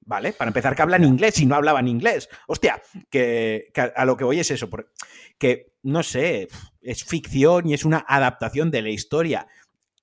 ¿Vale? 0.00 0.32
Para 0.32 0.48
empezar, 0.48 0.74
que 0.74 0.80
hablan 0.80 1.04
inglés 1.04 1.38
y 1.38 1.44
no 1.44 1.56
hablaban 1.56 1.86
inglés. 1.86 2.30
Hostia, 2.46 2.80
que, 3.10 3.70
a 3.94 4.06
lo 4.06 4.16
que 4.16 4.24
voy 4.24 4.40
es 4.40 4.50
eso. 4.50 4.70
Que 5.36 5.74
no 5.82 6.02
sé, 6.02 6.48
es 6.80 7.04
ficción 7.04 7.68
y 7.68 7.74
es 7.74 7.84
una 7.84 8.06
adaptación 8.08 8.70
de 8.70 8.80
la 8.80 8.88
historia, 8.88 9.46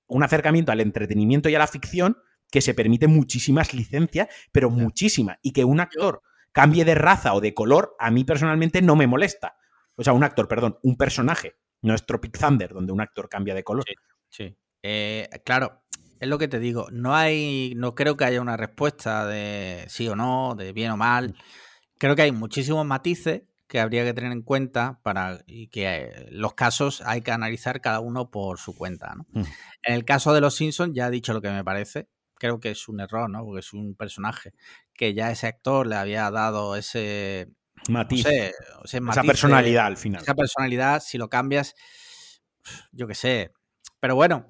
un 0.06 0.22
acercamiento 0.22 0.70
al 0.70 0.80
entretenimiento 0.80 1.48
y 1.48 1.56
a 1.56 1.58
la 1.58 1.66
ficción 1.66 2.18
que 2.48 2.60
se 2.60 2.74
permite 2.74 3.08
muchísimas 3.08 3.74
licencias, 3.74 4.28
pero 4.52 4.70
muchísimas, 4.70 5.38
y 5.42 5.50
que 5.50 5.64
un 5.64 5.80
actor 5.80 6.22
cambie 6.56 6.86
de 6.86 6.94
raza 6.94 7.34
o 7.34 7.42
de 7.42 7.52
color, 7.52 7.94
a 7.98 8.10
mí 8.10 8.24
personalmente 8.24 8.80
no 8.80 8.96
me 8.96 9.06
molesta. 9.06 9.58
O 9.94 10.02
sea, 10.02 10.14
un 10.14 10.24
actor, 10.24 10.48
perdón, 10.48 10.78
un 10.82 10.96
personaje. 10.96 11.56
No 11.82 11.94
es 11.94 12.06
Tropic 12.06 12.38
Thunder, 12.38 12.72
donde 12.72 12.94
un 12.94 13.02
actor 13.02 13.28
cambia 13.28 13.54
de 13.54 13.62
color. 13.62 13.84
Sí, 14.30 14.56
eh, 14.82 15.28
claro, 15.44 15.82
es 16.18 16.26
lo 16.26 16.38
que 16.38 16.48
te 16.48 16.58
digo. 16.58 16.86
No 16.90 17.14
hay, 17.14 17.74
no 17.76 17.94
creo 17.94 18.16
que 18.16 18.24
haya 18.24 18.40
una 18.40 18.56
respuesta 18.56 19.26
de 19.26 19.84
sí 19.88 20.08
o 20.08 20.16
no, 20.16 20.54
de 20.56 20.72
bien 20.72 20.92
o 20.92 20.96
mal. 20.96 21.36
Creo 21.98 22.16
que 22.16 22.22
hay 22.22 22.32
muchísimos 22.32 22.86
matices 22.86 23.42
que 23.68 23.78
habría 23.78 24.04
que 24.04 24.14
tener 24.14 24.32
en 24.32 24.40
cuenta 24.40 24.98
para 25.02 25.40
y 25.46 25.68
que 25.68 25.86
eh, 25.86 26.28
los 26.30 26.54
casos 26.54 27.02
hay 27.04 27.20
que 27.20 27.32
analizar 27.32 27.82
cada 27.82 28.00
uno 28.00 28.30
por 28.30 28.58
su 28.58 28.74
cuenta. 28.74 29.14
Mm. 29.32 29.42
En 29.82 29.94
el 29.94 30.06
caso 30.06 30.32
de 30.32 30.40
los 30.40 30.54
Simpsons 30.54 30.94
ya 30.94 31.08
he 31.08 31.10
dicho 31.10 31.34
lo 31.34 31.42
que 31.42 31.50
me 31.50 31.62
parece. 31.62 32.08
Creo 32.38 32.60
que 32.60 32.70
es 32.70 32.88
un 32.88 33.00
error, 33.00 33.30
¿no? 33.30 33.44
Porque 33.44 33.60
es 33.60 33.72
un 33.72 33.94
personaje 33.94 34.52
que 34.94 35.14
ya 35.14 35.30
ese 35.30 35.46
actor 35.46 35.86
le 35.86 35.96
había 35.96 36.30
dado 36.30 36.76
ese 36.76 37.48
matiz, 37.88 38.26
esa 38.26 39.22
personalidad 39.22 39.86
al 39.86 39.96
final. 39.96 40.22
Esa 40.22 40.34
personalidad, 40.34 41.02
si 41.02 41.18
lo 41.18 41.28
cambias, 41.28 41.74
yo 42.92 43.06
qué 43.06 43.14
sé. 43.14 43.52
Pero 44.00 44.14
bueno, 44.14 44.48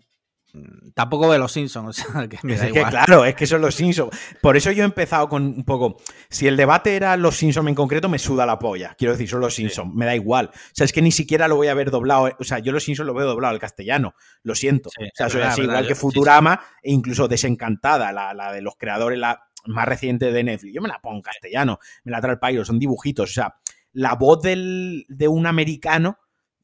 tampoco 0.95 1.31
de 1.31 1.39
los 1.39 1.53
Simpsons. 1.53 2.05
que 2.31 2.37
es 2.55 2.61
que 2.61 2.85
claro, 2.85 3.25
es 3.25 3.35
que 3.35 3.47
son 3.47 3.61
los 3.61 3.75
Simpsons. 3.75 4.11
Por 4.41 4.57
eso 4.57 4.71
yo 4.71 4.83
he 4.83 4.87
empezado 4.87 5.29
con 5.29 5.45
un 5.45 5.65
poco. 5.65 5.97
Si 6.29 6.47
el 6.47 6.57
debate 6.57 6.97
era 6.97 7.17
los 7.17 7.37
Simpsons 7.37 7.69
en 7.69 7.75
concreto, 7.75 8.09
me 8.09 8.19
suda 8.19 8.47
la 8.47 8.59
polla. 8.59 8.95
Quiero 8.99 9.13
decir, 9.13 9.29
son 9.29 9.41
los 9.41 9.55
Simpsons. 9.55 9.95
Me 9.95 10.07
da 10.07 10.15
igual. 10.15 10.51
O 10.53 10.59
sea, 10.73 10.85
es 10.85 10.93
que 10.93 11.03
ni 11.03 11.13
siquiera 11.13 11.49
lo 11.49 11.57
voy 11.57 11.69
a 11.69 11.75
ver 11.75 11.91
doblado. 11.91 12.31
O 12.39 12.45
sea, 12.45 12.59
yo 12.59 12.73
los 12.73 12.85
Simpsons 12.85 13.07
lo 13.07 13.15
veo 13.15 13.27
doblado 13.27 13.55
al 13.55 13.61
castellano. 13.61 14.15
Lo 14.43 14.55
siento. 14.55 14.89
o 14.89 14.93
sea, 15.15 15.29
soy 15.29 15.43
así, 15.43 15.63
igual 15.63 15.87
que 15.87 15.95
Futurama 15.95 16.61
e 16.83 16.93
incluso 16.93 17.29
Desencantada, 17.29 18.13
la, 18.13 18.53
de 18.53 18.63
los 18.63 18.77
creadores, 18.77 19.19
la 19.19 19.43
más 19.67 19.87
reciente 19.87 20.33
de 20.33 20.45
Netflix. 20.45 20.75
Yo 20.75 20.83
me 20.83 20.89
la 20.89 21.01
pongo 21.01 21.17
en 21.17 21.23
castellano. 21.23 21.79
Me 22.05 22.13
la 22.13 22.21
trae 22.21 22.35
el 22.35 22.39
país, 22.39 22.67
son 22.67 22.79
dibujitos. 22.79 23.31
O 23.31 23.33
sea, 23.33 23.57
la 23.93 24.15
voz 24.15 24.43
del, 24.43 25.07
de 25.09 25.29
un 25.29 25.47
americano 25.47 26.19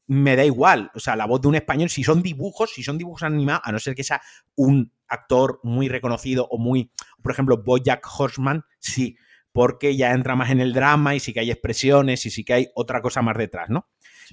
me 0.07 0.35
da 0.35 0.45
igual. 0.45 0.91
O 0.95 0.99
sea, 0.99 1.15
la 1.15 1.25
voz 1.25 1.41
de 1.41 1.47
un 1.47 1.55
español, 1.55 1.89
si 1.89 2.03
son 2.03 2.21
dibujos, 2.21 2.71
si 2.73 2.83
son 2.83 2.97
dibujos 2.97 3.23
animados, 3.23 3.61
a 3.65 3.71
no 3.71 3.79
ser 3.79 3.95
que 3.95 4.03
sea 4.03 4.21
un 4.55 4.91
actor 5.07 5.59
muy 5.63 5.87
reconocido 5.87 6.47
o 6.49 6.57
muy, 6.57 6.91
por 7.21 7.31
ejemplo, 7.31 7.63
Bojack 7.63 8.05
Horseman, 8.17 8.63
sí, 8.79 9.17
porque 9.51 9.95
ya 9.95 10.11
entra 10.11 10.35
más 10.35 10.49
en 10.49 10.59
el 10.59 10.73
drama 10.73 11.15
y 11.15 11.19
sí 11.19 11.31
que 11.31 11.39
hay 11.39 11.51
expresiones 11.51 12.25
y 12.25 12.31
sí 12.31 12.43
que 12.43 12.53
hay 12.53 12.67
otra 12.75 13.01
cosa 13.01 13.21
más 13.21 13.37
detrás, 13.37 13.69
¿no? 13.69 13.87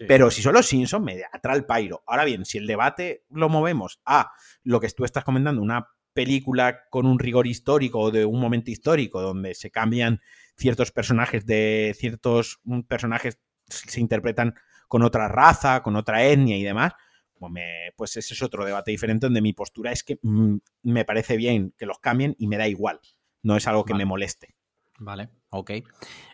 Pero 0.08 0.30
si 0.30 0.40
son 0.40 0.54
los 0.54 0.66
Simpsons, 0.66 1.04
me 1.04 1.22
atrae 1.30 1.56
el 1.56 1.66
pairo. 1.66 2.02
Ahora 2.06 2.24
bien, 2.24 2.46
si 2.46 2.56
el 2.56 2.66
debate 2.66 3.24
lo 3.28 3.50
movemos 3.50 4.00
a 4.06 4.32
lo 4.62 4.80
que 4.80 4.88
tú 4.88 5.04
estás 5.04 5.24
comentando, 5.24 5.60
una 5.60 5.88
película 6.14 6.84
con 6.90 7.06
un 7.06 7.18
rigor 7.18 7.46
histórico 7.46 8.00
o 8.00 8.10
de 8.10 8.24
un 8.24 8.40
momento 8.40 8.70
histórico 8.70 9.20
donde 9.20 9.54
se 9.54 9.70
cambian 9.70 10.20
ciertos 10.56 10.90
personajes 10.90 11.46
de 11.46 11.94
ciertos 11.96 12.60
personajes 12.88 13.38
se 13.68 14.00
interpretan 14.00 14.54
con 14.90 15.04
otra 15.04 15.28
raza, 15.28 15.84
con 15.84 15.94
otra 15.94 16.24
etnia 16.24 16.56
y 16.56 16.64
demás, 16.64 16.94
pues, 17.38 17.52
pues 17.94 18.16
ese 18.16 18.34
es 18.34 18.42
otro 18.42 18.64
debate 18.64 18.90
diferente 18.90 19.26
donde 19.26 19.40
mi 19.40 19.52
postura 19.52 19.92
es 19.92 20.02
que 20.02 20.18
mm, 20.20 20.56
me 20.82 21.04
parece 21.04 21.36
bien 21.36 21.72
que 21.78 21.86
los 21.86 22.00
cambien 22.00 22.34
y 22.40 22.48
me 22.48 22.56
da 22.56 22.66
igual. 22.66 22.98
No 23.40 23.56
es 23.56 23.68
algo 23.68 23.84
que 23.84 23.94
me 23.94 24.04
moleste. 24.04 24.56
Vale, 24.98 25.28
ok. 25.50 25.70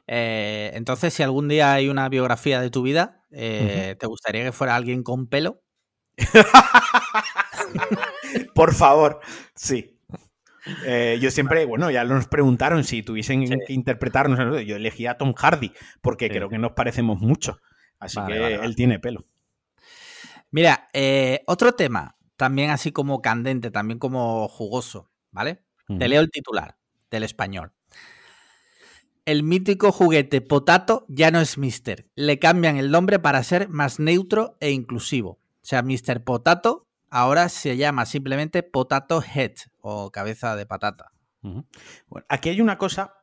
Eh, 0.07 0.71
entonces, 0.73 1.13
si 1.13 1.23
algún 1.23 1.49
día 1.49 1.75
hay 1.75 1.91
una 1.91 2.09
biografía 2.09 2.63
de 2.63 2.71
tu 2.71 2.81
vida, 2.81 3.27
eh, 3.31 3.95
¿te 4.01 4.07
gustaría 4.07 4.43
que 4.43 4.53
fuera 4.53 4.75
alguien 4.75 5.03
con 5.03 5.29
pelo? 5.29 5.63
Por 8.55 8.73
favor, 8.73 9.21
sí. 9.55 10.01
Eh, 10.87 11.19
yo 11.21 11.31
siempre, 11.31 11.67
bueno, 11.67 11.91
ya 11.91 12.05
nos 12.05 12.27
preguntaron 12.27 12.85
si 12.85 13.03
tuviesen 13.03 13.45
que 13.45 13.75
interpretarnos. 13.75 14.65
Yo 14.65 14.77
elegí 14.77 15.07
a 15.07 15.19
Tom 15.19 15.35
Hardy 15.35 15.73
porque 16.01 16.31
creo 16.31 16.49
que 16.49 16.57
nos 16.57 16.73
parecemos 16.73 17.21
mucho. 17.21 17.61
Así 17.99 18.19
que 18.27 18.55
él 18.55 18.77
tiene 18.77 18.99
pelo. 18.99 19.27
Mira, 20.51 20.89
eh, 20.93 21.43
otro 21.47 21.73
tema, 21.73 22.17
también 22.37 22.71
así 22.71 22.93
como 22.93 23.21
candente, 23.21 23.71
también 23.71 23.99
como 23.99 24.49
jugoso, 24.49 25.11
¿vale? 25.31 25.63
Te 25.87 26.09
leo 26.09 26.21
el 26.21 26.31
titular 26.31 26.77
del 27.11 27.23
español. 27.23 27.73
El 29.25 29.43
mítico 29.43 29.93
juguete 29.93 30.41
Potato 30.41 31.05
ya 31.09 31.31
no 31.31 31.41
es 31.41 31.59
Mister. 31.59 32.09
Le 32.15 32.39
cambian 32.39 32.77
el 32.77 32.91
nombre 32.91 33.19
para 33.19 33.43
ser 33.43 33.69
más 33.69 33.99
neutro 33.99 34.57
e 34.61 34.71
inclusivo. 34.71 35.31
O 35.31 35.69
sea, 35.69 35.83
Mister 35.83 36.23
Potato 36.23 36.87
ahora 37.11 37.49
se 37.49 37.77
llama 37.77 38.07
simplemente 38.07 38.63
Potato 38.63 39.23
Head 39.23 39.53
o 39.81 40.11
cabeza 40.11 40.57
de 40.57 40.67
patata. 40.67 41.13
bueno, 41.43 42.27
aquí 42.29 42.49
hay 42.51 42.61
una 42.61 42.79
cosa 42.79 43.15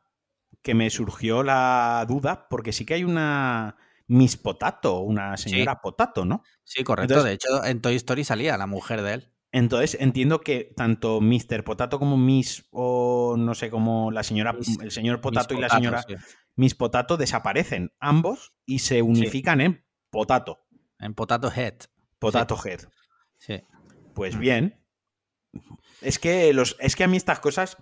que 0.62 0.74
me 0.74 0.88
surgió 0.90 1.42
la 1.42 2.04
duda, 2.08 2.48
porque 2.48 2.72
sí 2.72 2.86
que 2.86 2.94
hay 2.94 3.04
una 3.04 3.76
Miss 4.06 4.36
Potato, 4.36 5.00
una 5.00 5.36
señora 5.36 5.80
Potato, 5.80 6.24
¿no? 6.24 6.42
Sí, 6.62 6.84
correcto. 6.84 7.22
de 7.22 7.32
hecho, 7.32 7.64
en 7.64 7.80
Toy 7.80 7.94
Story 7.96 8.24
salía 8.24 8.56
la 8.58 8.66
mujer 8.66 9.02
de 9.02 9.14
él. 9.14 9.30
Entonces 9.54 9.96
entiendo 10.00 10.40
que 10.40 10.72
tanto 10.76 11.20
Mr. 11.20 11.62
Potato 11.62 12.00
como 12.00 12.16
Miss 12.16 12.66
o 12.72 13.36
no 13.38 13.54
sé, 13.54 13.70
como 13.70 14.10
la 14.10 14.24
señora, 14.24 14.56
el 14.82 14.90
señor 14.90 15.20
Potato 15.20 15.54
y 15.54 15.60
la 15.60 15.68
señora 15.68 16.04
Miss 16.56 16.74
Potato 16.74 17.16
desaparecen 17.16 17.92
ambos 18.00 18.52
y 18.66 18.80
se 18.80 19.02
unifican 19.02 19.60
en 19.60 19.84
Potato. 20.10 20.66
En 20.98 21.14
Potato 21.14 21.52
Head. 21.54 21.74
Potato 22.18 22.56
Head. 22.64 22.80
Sí. 23.38 23.62
Pues 24.14 24.36
mm. 24.36 24.40
bien. 24.40 24.80
Es 26.00 26.18
que 26.18 26.52
los, 26.52 26.76
es 26.80 26.96
que 26.96 27.04
a 27.04 27.08
mí 27.08 27.16
estas 27.16 27.38
cosas, 27.38 27.76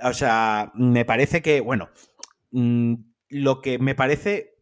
o 0.00 0.12
sea, 0.12 0.70
me 0.74 1.04
parece 1.04 1.42
que, 1.42 1.60
bueno, 1.60 1.88
mm, 2.52 2.94
lo 3.30 3.60
que 3.60 3.78
me 3.80 3.96
parece 3.96 4.53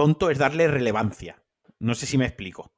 tonto 0.00 0.30
es 0.30 0.38
darle 0.38 0.66
relevancia. 0.66 1.42
No 1.78 1.94
sé 1.94 2.06
si 2.06 2.16
me 2.16 2.24
explico. 2.24 2.72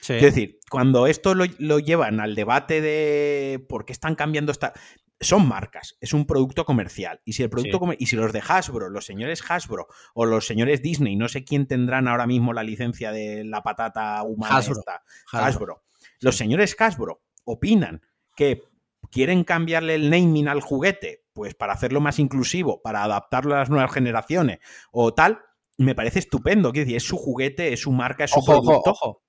Es 0.00 0.20
decir, 0.20 0.58
cuando 0.68 1.06
esto 1.06 1.36
lo, 1.36 1.78
llevan 1.78 2.18
al 2.18 2.34
debate 2.34 2.80
de 2.80 3.64
por 3.68 3.84
qué 3.84 3.92
están 3.92 4.16
cambiando 4.16 4.50
esta. 4.50 4.72
Son 5.20 5.46
marcas, 5.46 5.96
es 6.00 6.12
un 6.12 6.26
producto 6.26 6.64
comercial. 6.64 7.20
Y 7.24 7.34
si 7.34 7.44
el 7.44 7.50
producto 7.50 7.80
y 7.96 8.06
si 8.06 8.16
los 8.16 8.32
de 8.32 8.42
Hasbro, 8.44 8.90
los 8.90 9.06
señores 9.06 9.44
Hasbro 9.48 9.86
o 10.12 10.26
los 10.26 10.44
señores 10.44 10.82
Disney, 10.82 11.14
no 11.14 11.28
sé 11.28 11.44
quién 11.44 11.68
tendrán 11.68 12.08
ahora 12.08 12.26
mismo 12.26 12.52
la 12.52 12.64
licencia 12.64 13.12
de 13.12 13.44
la 13.44 13.62
patata 13.62 14.20
humana 14.24 14.56
Hasbro. 14.56 14.82
Hasbro. 15.30 15.84
Los 16.18 16.36
señores 16.36 16.74
Hasbro 16.76 17.22
opinan 17.44 18.02
que 18.34 18.64
quieren 19.12 19.44
cambiarle 19.44 19.94
el 19.94 20.10
naming 20.10 20.48
al 20.48 20.62
juguete, 20.62 21.26
pues 21.32 21.54
para 21.54 21.74
hacerlo 21.74 22.00
más 22.00 22.18
inclusivo, 22.18 22.82
para 22.82 23.04
adaptarlo 23.04 23.54
a 23.54 23.58
las 23.60 23.70
nuevas 23.70 23.92
generaciones 23.92 24.58
o 24.90 25.14
tal, 25.14 25.44
me 25.80 25.94
parece 25.94 26.18
estupendo. 26.18 26.72
Quiero 26.72 26.84
decir, 26.84 26.96
es 26.96 27.04
su 27.04 27.16
juguete, 27.16 27.72
es 27.72 27.80
su 27.80 27.92
marca, 27.92 28.24
es 28.24 28.30
su 28.30 28.44
producto. 28.44 28.90
Ojo, 28.90 29.22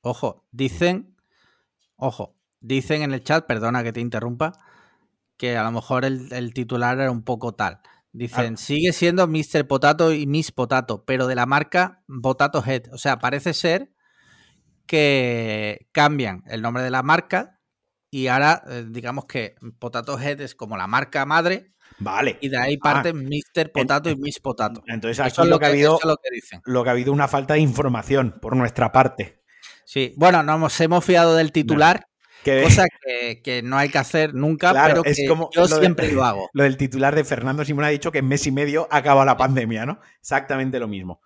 ojo, 0.00 0.46
Dicen, 0.50 1.16
ojo, 1.96 2.36
dicen 2.60 3.02
en 3.02 3.12
el 3.12 3.22
chat, 3.22 3.46
perdona 3.46 3.82
que 3.82 3.92
te 3.92 4.00
interrumpa, 4.00 4.52
que 5.36 5.56
a 5.56 5.64
lo 5.64 5.70
mejor 5.70 6.04
el, 6.04 6.54
titular 6.54 6.98
era 6.98 7.10
un 7.10 7.22
poco 7.22 7.54
tal. 7.54 7.80
Dicen, 8.12 8.54
ah. 8.54 8.56
sigue 8.56 8.92
siendo 8.92 9.28
Mr. 9.28 9.66
Potato 9.66 10.12
y 10.12 10.26
Miss 10.26 10.50
Potato, 10.50 11.04
pero 11.04 11.26
de 11.26 11.34
la 11.34 11.46
marca 11.46 12.02
Potato 12.22 12.64
Head. 12.64 12.92
O 12.92 12.98
sea, 12.98 13.18
parece 13.18 13.52
ser 13.52 13.92
que 14.86 15.88
cambian 15.92 16.42
el 16.46 16.62
nombre 16.62 16.82
de 16.82 16.90
la 16.90 17.02
marca 17.02 17.60
y 18.10 18.28
ahora 18.28 18.62
eh, 18.68 18.86
digamos 18.88 19.26
que 19.26 19.56
Potato 19.78 20.18
Head 20.18 20.40
es 20.40 20.54
como 20.54 20.78
la 20.78 20.86
marca 20.86 21.26
madre 21.26 21.74
Vale. 21.98 22.38
Y 22.40 22.48
de 22.48 22.58
ahí 22.58 22.76
parte 22.76 23.12
Mr. 23.12 23.72
Potato 23.72 24.10
y 24.10 24.16
Miss 24.16 24.38
Potato. 24.40 24.82
Entonces 24.86 25.18
aquí 25.20 25.48
lo, 25.48 25.58
que, 25.58 25.66
ha 25.66 25.68
habido, 25.68 25.98
lo 26.04 26.16
que, 26.16 26.30
dicen. 26.32 26.60
lo 26.64 26.84
que 26.84 26.90
ha 26.90 26.92
habido 26.92 27.12
una 27.12 27.28
falta 27.28 27.54
de 27.54 27.60
información 27.60 28.38
por 28.40 28.56
nuestra 28.56 28.92
parte. 28.92 29.42
Sí, 29.84 30.12
bueno, 30.16 30.42
nos 30.42 30.80
hemos 30.80 31.04
fiado 31.04 31.34
del 31.34 31.50
titular, 31.50 32.06
cosa 32.44 32.86
que, 33.42 33.62
no 33.64 33.78
hay 33.78 33.88
que 33.88 33.98
hacer 33.98 34.34
nunca, 34.34 34.72
pero 34.86 35.02
que 35.02 35.14
yo 35.52 35.66
siempre 35.66 36.12
lo 36.12 36.24
hago. 36.24 36.50
Lo 36.52 36.62
del 36.62 36.76
titular 36.76 37.14
de 37.14 37.24
Fernando 37.24 37.64
Simón 37.64 37.84
ha 37.84 37.88
dicho 37.88 38.12
que 38.12 38.18
en 38.18 38.28
mes 38.28 38.46
y 38.46 38.52
medio 38.52 38.86
acaba 38.90 39.24
la 39.24 39.36
pandemia, 39.36 39.86
¿no? 39.86 39.98
Exactamente 40.20 40.78
lo 40.78 40.88
mismo. 40.88 41.22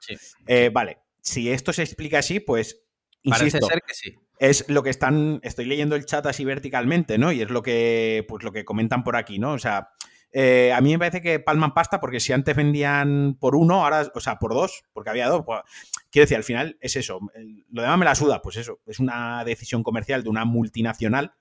Eh, 0.47 0.71
vale, 0.73 0.99
si 1.21 1.51
esto 1.51 1.73
se 1.73 1.83
explica 1.83 2.21
así, 2.21 2.41
pues 2.41 2.83
Insisto, 3.23 3.61
Parece 3.61 3.75
ser 3.75 3.83
que 3.87 3.95
sí. 3.95 4.15
Es 4.39 4.69
lo 4.69 4.83
que 4.83 4.91
están. 4.91 5.41
Estoy 5.43 5.67
leyendo 5.67 5.95
el 5.95 6.05
chat 6.05 6.27
así 6.27 6.45
verticalmente, 6.45 7.19
¿no? 7.19 7.31
Y 7.31 7.43
es 7.43 7.51
lo 7.51 7.63
que. 7.63 8.25
Pues 8.29 8.43
lo 8.43 8.53
que 8.53 8.65
comentan 8.65 9.05
por 9.05 9.17
aquí, 9.17 9.39
¿no? 9.39 9.53
O 9.53 9.59
sea, 9.59 9.91
eh, 10.33 10.73
a 10.73 10.81
mí 10.81 10.93
me 10.93 10.99
parece 10.99 11.21
que 11.21 11.41
palman 11.41 11.75
pasta 11.75 12.01
porque 12.01 12.19
si 12.19 12.33
antes 12.33 12.57
vendían 12.57 13.37
por 13.39 13.55
uno, 13.55 13.85
ahora, 13.85 14.11
o 14.15 14.21
sea, 14.21 14.39
por 14.39 14.55
dos, 14.55 14.83
porque 14.93 15.11
había 15.11 15.29
dos. 15.29 15.45
Pues, 15.45 15.61
quiero 16.11 16.25
decir, 16.25 16.39
al 16.39 16.45
final 16.45 16.79
es 16.81 16.97
eso. 16.97 17.21
Lo 17.71 17.83
demás 17.83 17.99
me 17.99 18.05
la 18.07 18.15
suda, 18.15 18.41
pues 18.41 18.57
eso. 18.57 18.81
Es 18.87 18.99
una 18.99 19.45
decisión 19.45 19.83
comercial 19.83 20.23
de 20.23 20.31
una 20.31 20.45
multinacional 20.47 21.35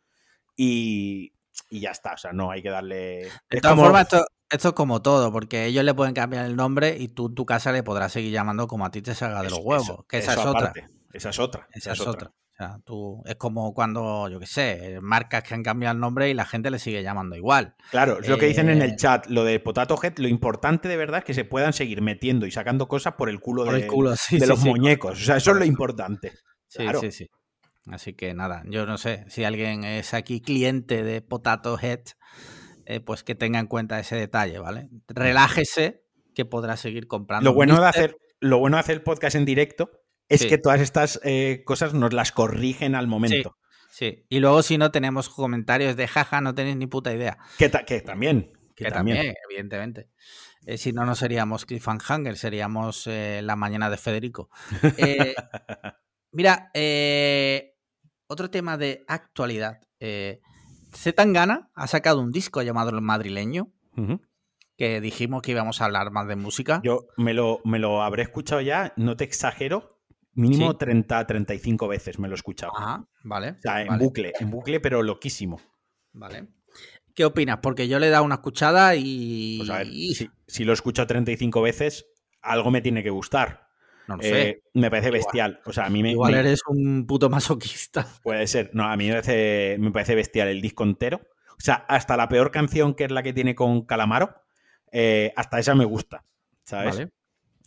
y, 0.58 1.34
ya 1.70 1.92
está. 1.92 2.14
O 2.14 2.18
sea, 2.18 2.34
no 2.34 2.52
hay 2.52 2.62
que 2.62 2.70
darle. 2.70 3.30
De 3.50 3.62
todas 3.62 3.80
formas, 3.80 4.08
Esto 4.50 4.68
es 4.70 4.74
como 4.74 5.02
todo, 5.02 5.32
porque 5.32 5.66
ellos 5.66 5.86
le 5.86 5.94
pueden 5.94 6.14
cambiar 6.14 6.46
el 6.46 6.58
nombre 6.58 6.98
y 7.00 7.08
tú 7.08 7.34
tu 7.34 7.46
casa 7.46 7.72
le 7.72 7.84
podrás 7.84 8.12
seguir 8.12 8.34
llamando 8.34 8.68
como 8.68 8.86
a 8.86 8.92
ti 8.92 9.02
te 9.02 9.16
salga 9.16 9.42
de 9.42 9.52
los 9.52 9.60
huevos. 9.60 10.06
que 10.10 10.18
esa 10.18 10.34
es 10.34 10.46
otra. 10.46 10.74
Esa 11.14 11.30
es 11.30 11.40
otra. 11.40 11.68
Esa, 11.72 11.94
es 11.94 12.02
otra. 12.02 12.28
O 12.30 12.56
sea, 12.56 12.78
tú, 12.86 13.22
es 13.26 13.36
como 13.36 13.74
cuando, 13.74 14.30
yo 14.30 14.40
qué 14.40 14.46
sé, 14.46 15.00
marcas 15.02 15.44
que 15.44 15.54
han 15.54 15.64
cambiado 15.64 15.94
el 15.94 16.00
nombre 16.00 16.30
y 16.30 16.34
la 16.34 16.46
gente 16.46 16.70
le 16.70 16.80
sigue 16.80 17.02
llamando 17.02 17.36
igual. 17.36 17.76
Claro, 17.90 18.20
es 18.20 18.28
lo 18.28 18.38
que 18.38 18.48
dicen 18.48 18.70
en 18.70 18.82
el 18.82 18.92
eh, 18.92 18.96
chat, 18.96 19.28
lo 19.28 19.44
de 19.44 19.60
Potato 19.60 19.98
Head, 20.02 20.18
lo 20.18 20.28
importante 20.28 20.88
de 20.88 20.98
verdad 20.98 21.20
es 21.20 21.24
que 21.26 21.34
se 21.34 21.46
puedan 21.46 21.74
seguir 21.74 22.02
metiendo 22.02 22.46
y 22.46 22.52
sacando 22.52 22.88
cosas 22.88 23.14
por 23.16 23.30
el 23.30 23.40
culo, 23.40 23.66
de, 23.66 23.88
de, 24.40 24.48
los 24.48 24.60
muñecos. 24.60 25.22
O 25.22 25.24
sea, 25.24 25.38
eso 25.38 25.52
es 25.52 25.58
lo 25.58 25.66
importante. 25.66 26.34
Sí, 26.68 26.86
sí, 27.00 27.12
sí. 27.12 27.28
Así 27.88 28.14
que 28.14 28.34
nada, 28.34 28.64
yo 28.68 28.86
no 28.86 28.98
sé 28.98 29.26
si 29.28 29.44
alguien 29.44 29.84
es 29.84 30.14
aquí 30.14 30.40
cliente 30.42 31.04
de 31.04 31.22
Potato 31.22 31.80
Head, 31.80 32.02
eh, 32.86 33.00
pues 33.00 33.24
que 33.24 33.34
tenga 33.34 33.60
en 33.60 33.68
cuenta 33.68 34.00
ese 34.00 34.16
detalle, 34.16 34.60
¿vale? 34.60 34.88
Relájese 35.08 36.04
que 36.36 36.46
podrá 36.46 36.78
seguir 36.78 37.08
comprando. 37.08 37.50
Lo 37.50 37.56
bueno, 37.56 37.80
de 37.82 37.88
hacer, 37.88 38.18
lo 38.40 38.60
bueno 38.60 38.78
de 38.78 38.82
hacer 38.82 38.96
el 38.98 39.04
podcast 39.04 39.36
en 39.36 39.46
directo 39.46 40.01
es 40.32 40.46
que 40.46 40.58
todas 40.58 40.82
estas 40.82 41.20
eh, 41.24 41.64
cosas 41.66 41.94
nos 41.94 42.14
las 42.14 42.32
corrigen 42.32 42.96
al 42.96 43.08
momento. 43.08 43.58
Sí, 43.90 44.26
y 44.30 44.40
luego 44.40 44.64
si 44.64 44.78
no 44.78 44.92
tenemos 44.92 45.30
comentarios 45.30 45.96
de 45.96 46.08
jaja, 46.08 46.42
no 46.42 46.56
tenéis 46.56 46.78
ni 46.78 46.88
puta 46.88 47.14
idea. 47.14 47.38
Que, 47.58 47.70
también. 47.70 48.54
Que, 48.76 48.90
también. 48.90 49.36
evidentemente. 49.50 50.10
Eh, 50.66 50.78
si 50.78 50.94
no, 50.94 51.06
no 51.06 51.16
seríamos 51.16 51.66
Cliffhanger, 51.66 52.38
seríamos 52.38 53.08
la 53.08 53.56
mañana 53.56 53.90
de 53.90 53.98
Federico. 53.98 54.50
mira, 56.32 56.72
otro 58.32 58.50
tema 58.50 58.78
de 58.78 59.04
actualidad. 59.10 59.82
Eh, 60.00 60.40
Zetangana 60.96 61.70
ha 61.76 61.88
sacado 61.88 62.22
un 62.22 62.32
disco 62.32 62.62
llamado 62.62 62.90
El 62.90 63.02
Madrileño, 63.02 63.74
que 64.78 65.02
dijimos 65.02 65.42
que 65.42 65.52
íbamos 65.52 65.82
a 65.82 65.86
hablar 65.86 66.12
más 66.12 66.28
de 66.28 66.38
música. 66.38 66.82
Yo 66.84 67.08
me 67.18 67.34
lo, 67.34 67.60
me 67.66 67.78
lo 67.78 68.02
habré 68.02 68.24
escuchado 68.24 68.62
ya, 68.62 68.94
no 68.96 69.18
te 69.18 69.26
exagero, 69.26 69.91
mínimo 70.34 70.78
30, 70.78 71.28
35 71.28 71.88
veces 71.88 72.20
me 72.20 72.28
lo 72.28 72.34
he 72.34 72.36
escuchado. 72.36 72.72
Ajá, 72.76 73.06
vale. 73.24 73.52
O 73.52 73.62
sea, 73.62 73.82
en 73.82 73.98
bucle, 73.98 74.34
en 74.40 74.50
bucle, 74.50 74.80
pero 74.80 75.04
loquísimo. 75.04 75.60
Vale. 76.14 76.48
¿Qué 77.14 77.26
opinas? 77.26 77.60
Porque 77.62 77.88
yo 77.88 78.00
le 78.00 78.08
he 78.08 78.10
dado 78.10 78.24
una 78.24 78.36
escuchada 78.36 78.96
y... 78.96 79.58
Pues 79.58 79.70
a 79.70 79.78
ver, 79.80 79.88
si, 79.88 80.30
si, 80.48 80.64
lo 80.64 80.72
he 80.72 80.74
escuchado 80.74 81.08
35 81.08 81.62
veces, 81.62 82.06
algo 82.42 82.72
me 82.72 82.82
tiene 82.82 83.04
que 83.04 83.10
gustar. 83.10 83.70
No 84.08 84.22
sé. 84.22 84.50
Eh, 84.50 84.64
me 84.74 84.90
parece 84.90 85.12
bestial. 85.12 85.60
O 85.66 85.74
sea, 85.74 85.86
a 85.86 85.90
mí 85.90 86.04
me, 86.04 86.12
Igual 86.12 86.34
eres 86.34 86.62
un 86.68 87.06
puto 87.06 87.30
masoquista. 87.30 88.08
Puede 88.24 88.48
ser. 88.48 88.72
No, 88.74 88.84
a 88.86 88.96
mí 88.98 89.08
me 89.08 89.14
parece, 89.14 89.78
me 89.80 89.92
parece 89.92 90.16
bestial 90.16 90.48
el 90.48 90.62
disco 90.62 90.84
entero. 90.84 91.22
O 91.50 91.64
sea, 91.64 91.86
hasta 91.88 92.18
la 92.18 92.28
peor 92.28 92.52
canción, 92.52 92.96
que 92.96 93.04
es 93.04 93.12
la 93.12 93.24
que 93.24 93.34
tiene 93.34 93.54
con 93.54 93.86
Calamaro, 93.86 94.34
eh, 94.92 95.32
hasta 95.36 95.60
esa 95.60 95.76
me 95.76 95.86
gusta. 95.86 96.26
¿Sabes? 96.64 97.08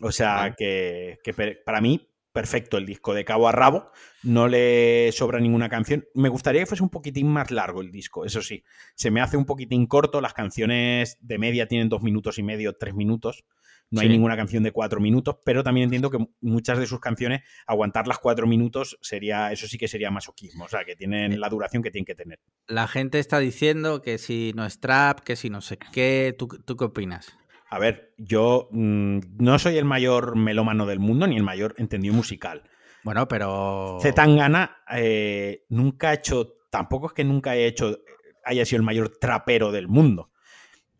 O 0.00 0.10
sea, 0.10 0.54
que, 0.56 1.18
para 1.64 1.80
mí, 1.80 2.08
perfecto 2.34 2.76
el 2.76 2.84
disco 2.84 3.14
de 3.14 3.24
cabo 3.24 3.48
a 3.48 3.52
rabo. 3.52 3.90
No 4.24 4.48
le 4.48 5.10
sobra 5.12 5.38
ninguna 5.38 5.68
canción. 5.68 6.04
Me 6.14 6.28
gustaría 6.28 6.60
que 6.60 6.66
fuese 6.66 6.82
un 6.82 6.90
poquitín 6.90 7.28
más 7.28 7.50
largo 7.50 7.80
el 7.80 7.92
disco, 7.92 8.26
eso 8.26 8.42
sí. 8.42 8.64
Se 8.94 9.10
me 9.10 9.20
hace 9.22 9.36
un 9.36 9.46
poquitín 9.46 9.86
corto. 9.86 10.20
Las 10.20 10.34
canciones 10.34 11.16
de 11.20 11.38
media 11.38 11.68
tienen 11.68 11.88
dos 11.88 12.02
minutos 12.02 12.38
y 12.38 12.42
medio, 12.42 12.76
tres 12.76 12.94
minutos. 12.94 13.44
No 13.90 14.00
hay 14.00 14.08
ninguna 14.08 14.36
canción 14.36 14.64
de 14.64 14.72
cuatro 14.72 14.98
minutos, 14.98 15.36
pero 15.44 15.62
también 15.62 15.84
entiendo 15.84 16.10
que 16.10 16.18
muchas 16.40 16.78
de 16.78 16.86
sus 16.86 16.98
canciones, 16.98 17.42
aguantar 17.66 18.08
las 18.08 18.18
cuatro 18.18 18.46
minutos 18.46 18.98
sería, 19.02 19.52
eso 19.52 19.68
sí 19.68 19.78
que 19.78 19.86
sería 19.86 20.10
masoquismo, 20.10 20.64
o 20.64 20.68
sea, 20.68 20.84
que 20.84 20.96
tienen 20.96 21.38
la 21.38 21.48
duración 21.48 21.82
que 21.82 21.92
tienen 21.92 22.06
que 22.06 22.16
tener. 22.16 22.40
La 22.66 22.88
gente 22.88 23.20
está 23.20 23.38
diciendo 23.38 24.02
que 24.02 24.18
si 24.18 24.52
no 24.56 24.66
es 24.66 24.80
trap, 24.80 25.20
que 25.20 25.36
si 25.36 25.48
no 25.48 25.60
sé 25.60 25.78
qué, 25.92 26.34
¿tú, 26.36 26.48
qué 26.48 26.84
opinas? 26.84 27.36
A 27.70 27.78
ver, 27.78 28.14
yo 28.18 28.68
mm, 28.70 29.18
no 29.38 29.58
soy 29.58 29.78
el 29.78 29.84
mayor 29.84 30.36
melómano 30.36 30.86
del 30.86 30.98
mundo 30.98 31.26
ni 31.26 31.36
el 31.36 31.42
mayor 31.42 31.74
entendido 31.78 32.14
musical. 32.14 32.62
Bueno, 33.02 33.28
pero. 33.28 33.98
Zetangana 34.00 34.78
eh, 34.90 35.64
nunca 35.68 36.10
ha 36.10 36.14
hecho. 36.14 36.56
Tampoco 36.70 37.08
es 37.08 37.12
que 37.12 37.24
nunca 37.24 37.50
haya 37.50 37.66
hecho. 37.66 37.98
haya 38.44 38.64
sido 38.64 38.78
el 38.78 38.86
mayor 38.86 39.10
trapero 39.18 39.72
del 39.72 39.88
mundo 39.88 40.30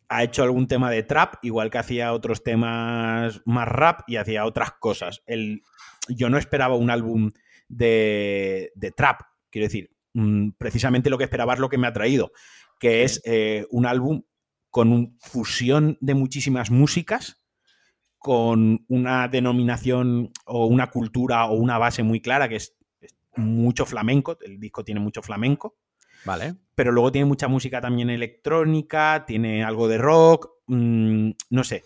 ha 0.08 0.22
hecho 0.22 0.42
algún 0.42 0.68
tema 0.68 0.90
de 0.90 1.02
trap, 1.02 1.36
igual 1.42 1.70
que 1.70 1.78
hacía 1.78 2.12
otros 2.12 2.42
temas 2.42 3.42
más 3.44 3.68
rap 3.68 4.02
y 4.06 4.16
hacía 4.16 4.44
otras 4.44 4.72
cosas. 4.72 5.22
El, 5.26 5.62
yo 6.08 6.28
no 6.28 6.38
esperaba 6.38 6.76
un 6.76 6.90
álbum 6.90 7.30
de, 7.68 8.70
trap, 8.96 9.22
quiero 9.50 9.66
decir, 9.66 9.90
mm, 10.12 10.50
precisamente 10.58 11.10
lo 11.10 11.18
que 11.18 11.24
esperaba 11.24 11.54
es 11.54 11.60
lo 11.60 11.68
que 11.68 11.78
me 11.78 11.86
ha 11.86 11.92
traído, 11.92 12.32
que 12.78 13.02
es 13.02 13.20
eh, 13.24 13.66
un 13.70 13.86
álbum 13.86 14.22
con 14.74 14.90
una 14.90 15.08
fusión 15.20 15.98
de 16.00 16.14
muchísimas 16.14 16.72
músicas, 16.72 17.40
con 18.18 18.84
una 18.88 19.28
denominación 19.28 20.32
o 20.46 20.66
una 20.66 20.90
cultura 20.90 21.44
o 21.44 21.54
una 21.54 21.78
base 21.78 22.02
muy 22.02 22.20
clara, 22.20 22.48
que 22.48 22.56
es 22.56 22.74
mucho 23.36 23.86
flamenco, 23.86 24.36
el 24.42 24.58
disco 24.58 24.82
tiene 24.82 24.98
mucho 25.00 25.22
flamenco, 25.22 25.76
Vale. 26.24 26.56
Pero 26.74 26.90
luego 26.90 27.12
tiene 27.12 27.26
mucha 27.26 27.46
música 27.46 27.80
también 27.80 28.10
electrónica, 28.10 29.24
tiene 29.28 29.62
algo 29.62 29.86
de 29.86 29.98
rock, 29.98 30.48
mm, 30.66 31.30
no 31.50 31.62
sé. 31.62 31.84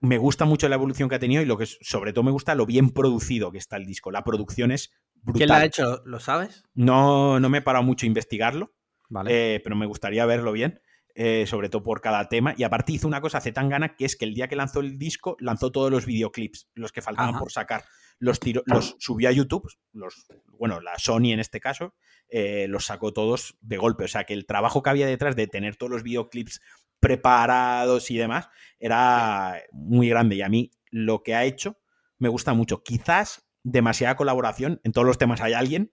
Me 0.00 0.18
gusta 0.18 0.44
mucho 0.44 0.68
la 0.68 0.74
evolución 0.74 1.08
que 1.08 1.14
ha 1.14 1.20
tenido 1.20 1.40
y 1.40 1.46
lo 1.46 1.56
que 1.56 1.64
sobre 1.64 2.12
todo 2.12 2.24
me 2.24 2.30
gusta 2.30 2.54
lo 2.54 2.66
bien 2.66 2.90
producido 2.90 3.52
que 3.52 3.58
está 3.58 3.76
el 3.76 3.86
disco. 3.86 4.10
La 4.10 4.22
producción 4.22 4.70
es 4.70 4.90
brutal. 5.22 5.38
¿Quién 5.38 5.48
la 5.48 5.56
ha 5.58 5.64
hecho? 5.64 6.02
¿Lo 6.04 6.20
sabes? 6.20 6.62
No, 6.74 7.40
no 7.40 7.48
me 7.48 7.58
he 7.58 7.62
parado 7.62 7.84
mucho 7.84 8.04
a 8.04 8.08
investigarlo, 8.08 8.74
vale. 9.08 9.54
Eh, 9.54 9.60
pero 9.64 9.76
me 9.76 9.86
gustaría 9.86 10.26
verlo 10.26 10.52
bien. 10.52 10.82
Eh, 11.14 11.44
sobre 11.46 11.68
todo 11.68 11.82
por 11.82 12.00
cada 12.00 12.28
tema. 12.28 12.54
Y 12.56 12.62
aparte 12.62 12.92
hizo 12.92 13.06
una 13.06 13.20
cosa 13.20 13.38
hace 13.38 13.52
tan 13.52 13.68
gana 13.68 13.96
que 13.96 14.06
es 14.06 14.16
que 14.16 14.24
el 14.24 14.32
día 14.32 14.48
que 14.48 14.56
lanzó 14.56 14.80
el 14.80 14.98
disco, 14.98 15.36
lanzó 15.40 15.70
todos 15.70 15.90
los 15.90 16.06
videoclips, 16.06 16.70
los 16.74 16.90
que 16.90 17.02
faltaban 17.02 17.38
por 17.38 17.52
sacar. 17.52 17.84
Los, 18.18 18.40
los 18.64 18.96
subió 18.98 19.28
a 19.28 19.32
YouTube, 19.32 19.68
los, 19.92 20.26
bueno, 20.58 20.80
la 20.80 20.98
Sony 20.98 21.32
en 21.32 21.40
este 21.40 21.60
caso, 21.60 21.94
eh, 22.28 22.66
los 22.68 22.86
sacó 22.86 23.12
todos 23.12 23.58
de 23.60 23.76
golpe. 23.76 24.04
O 24.04 24.08
sea 24.08 24.24
que 24.24 24.32
el 24.32 24.46
trabajo 24.46 24.82
que 24.82 24.88
había 24.88 25.06
detrás 25.06 25.36
de 25.36 25.46
tener 25.46 25.76
todos 25.76 25.90
los 25.90 26.02
videoclips 26.02 26.60
preparados 26.98 28.10
y 28.10 28.16
demás 28.16 28.48
era 28.78 29.60
muy 29.72 30.08
grande. 30.08 30.36
Y 30.36 30.42
a 30.42 30.48
mí 30.48 30.70
lo 30.90 31.22
que 31.22 31.34
ha 31.34 31.44
hecho 31.44 31.78
me 32.18 32.30
gusta 32.30 32.54
mucho. 32.54 32.82
Quizás 32.82 33.46
demasiada 33.64 34.16
colaboración. 34.16 34.80
En 34.82 34.92
todos 34.92 35.06
los 35.06 35.18
temas 35.18 35.42
hay 35.42 35.52
alguien. 35.52 35.92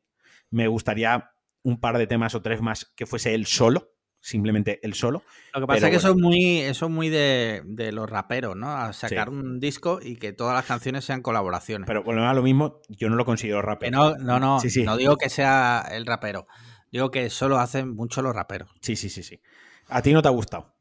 Me 0.49 0.67
gustaría 0.67 1.32
un 1.61 1.82
par 1.82 1.97
de 1.97 2.07
temas 2.07 2.36
o 2.36 2.41
tres 2.41 2.61
más 2.61 2.93
que 2.95 3.05
fuese 3.05 3.34
él 3.34 3.47
solo 3.47 3.98
simplemente 4.22 4.80
él 4.84 4.93
solo. 4.93 5.24
Lo 5.53 5.61
que 5.61 5.67
pasa 5.67 5.88
es 5.88 5.91
que 5.91 5.97
eso 5.97 6.09
es 6.09 6.15
muy, 6.15 6.59
eso 6.59 6.89
muy 6.89 7.09
de, 7.09 7.63
los 7.93 8.09
raperos, 8.09 8.55
¿no? 8.55 8.70
A 8.72 8.93
sacar 8.93 9.30
un 9.30 9.59
disco 9.59 9.99
y 10.01 10.15
que 10.17 10.34
todas 10.34 10.53
las 10.53 10.65
canciones 10.65 11.05
sean 11.05 11.22
colaboraciones. 11.22 11.88
Pero 11.88 12.03
bueno, 12.03 12.28
a 12.28 12.34
lo 12.34 12.43
mismo, 12.43 12.82
yo 12.89 13.09
no 13.09 13.15
lo 13.15 13.26
considero 13.26 13.61
rapero. 13.61 13.97
no, 13.97 14.17
no, 14.17 14.39
no, 14.39 14.59
no 14.86 14.97
digo 14.97 15.17
que 15.17 15.30
sea 15.30 15.86
el 15.91 16.05
rapero. 16.05 16.47
Digo 16.91 17.11
que 17.11 17.30
solo 17.30 17.59
hacen 17.59 17.95
mucho 17.95 18.22
los 18.22 18.36
raperos. 18.36 18.72
Sí, 18.82 18.95
sí, 18.95 19.09
sí, 19.09 19.24
sí. 19.24 19.39
¿A 19.88 20.01
ti 20.01 20.13
no 20.13 20.22
te 20.22 20.28
ha 20.28 20.32
gustado? 20.32 20.76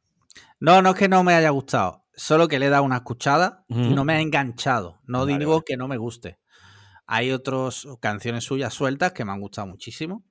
No, 0.60 0.82
no 0.82 0.90
es 0.90 0.96
que 0.96 1.08
no 1.08 1.22
me 1.22 1.34
haya 1.34 1.50
gustado. 1.50 2.04
Solo 2.14 2.48
que 2.48 2.58
le 2.58 2.66
he 2.66 2.70
dado 2.70 2.82
una 2.82 2.96
escuchada 2.96 3.64
y 3.68 3.94
no 3.94 4.04
me 4.04 4.14
ha 4.14 4.20
enganchado. 4.20 5.00
No 5.06 5.24
digo 5.24 5.62
que 5.62 5.76
no 5.76 5.86
me 5.86 5.98
guste. 5.98 6.38
Hay 7.06 7.30
otras 7.30 7.86
canciones 8.00 8.44
suyas 8.44 8.74
sueltas 8.74 9.12
que 9.12 9.24
me 9.24 9.32
han 9.32 9.40
gustado 9.40 9.66
muchísimo 9.66 10.24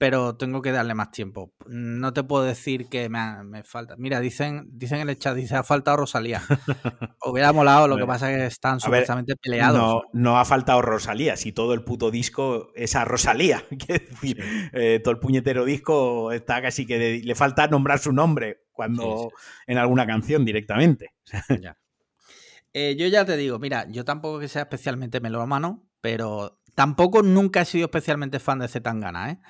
pero 0.00 0.34
tengo 0.34 0.62
que 0.62 0.72
darle 0.72 0.94
más 0.94 1.10
tiempo. 1.10 1.52
No 1.66 2.14
te 2.14 2.24
puedo 2.24 2.42
decir 2.42 2.88
que 2.88 3.10
me, 3.10 3.62
falta. 3.64 3.96
Mira, 3.98 4.18
dicen, 4.20 4.66
dicen 4.72 5.00
en 5.00 5.10
el 5.10 5.18
chat, 5.18 5.36
dice, 5.36 5.56
ha 5.56 5.62
faltado 5.62 5.98
Rosalía. 5.98 6.40
Hubiera 7.22 7.52
molado, 7.52 7.86
lo 7.86 7.98
que 7.98 8.06
pasa 8.06 8.32
es 8.32 8.38
que 8.38 8.46
están 8.46 8.80
supuestamente 8.80 9.36
peleados. 9.36 9.78
No, 9.78 10.02
no 10.14 10.38
ha 10.38 10.46
faltado 10.46 10.80
Rosalía, 10.80 11.36
si 11.36 11.52
todo 11.52 11.74
el 11.74 11.84
puto 11.84 12.10
disco 12.10 12.72
es 12.74 12.96
a 12.96 13.04
Rosalía. 13.04 13.62
Quiero 13.78 14.06
decir, 14.08 14.42
eh, 14.72 15.00
todo 15.04 15.12
el 15.12 15.20
puñetero 15.20 15.66
disco 15.66 16.32
está 16.32 16.62
casi 16.62 16.86
que 16.86 17.20
le 17.22 17.34
falta 17.34 17.66
nombrar 17.66 17.98
su 17.98 18.10
nombre 18.10 18.62
cuando 18.72 19.30
en 19.66 19.76
alguna 19.76 20.06
canción 20.06 20.46
directamente. 20.46 21.12
Eh, 22.72 22.94
yo 22.96 23.08
ya 23.08 23.24
te 23.24 23.36
digo, 23.36 23.58
mira, 23.58 23.88
yo 23.90 24.04
tampoco 24.04 24.38
que 24.38 24.46
sea 24.46 24.62
especialmente 24.62 25.18
melómano, 25.18 25.90
pero 26.00 26.59
Tampoco 26.74 27.22
nunca 27.22 27.62
he 27.62 27.64
sido 27.64 27.86
especialmente 27.86 28.38
fan 28.38 28.58
de 28.58 28.68
Zetangana, 28.68 29.30
¿eh? 29.30 29.40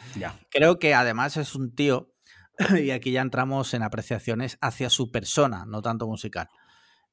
Creo 0.50 0.78
que 0.78 0.94
además 0.94 1.36
es 1.36 1.54
un 1.54 1.74
tío, 1.74 2.12
y 2.82 2.90
aquí 2.90 3.12
ya 3.12 3.22
entramos 3.22 3.74
en 3.74 3.82
apreciaciones 3.82 4.58
hacia 4.60 4.90
su 4.90 5.10
persona, 5.10 5.64
no 5.66 5.82
tanto 5.82 6.06
musical. 6.06 6.48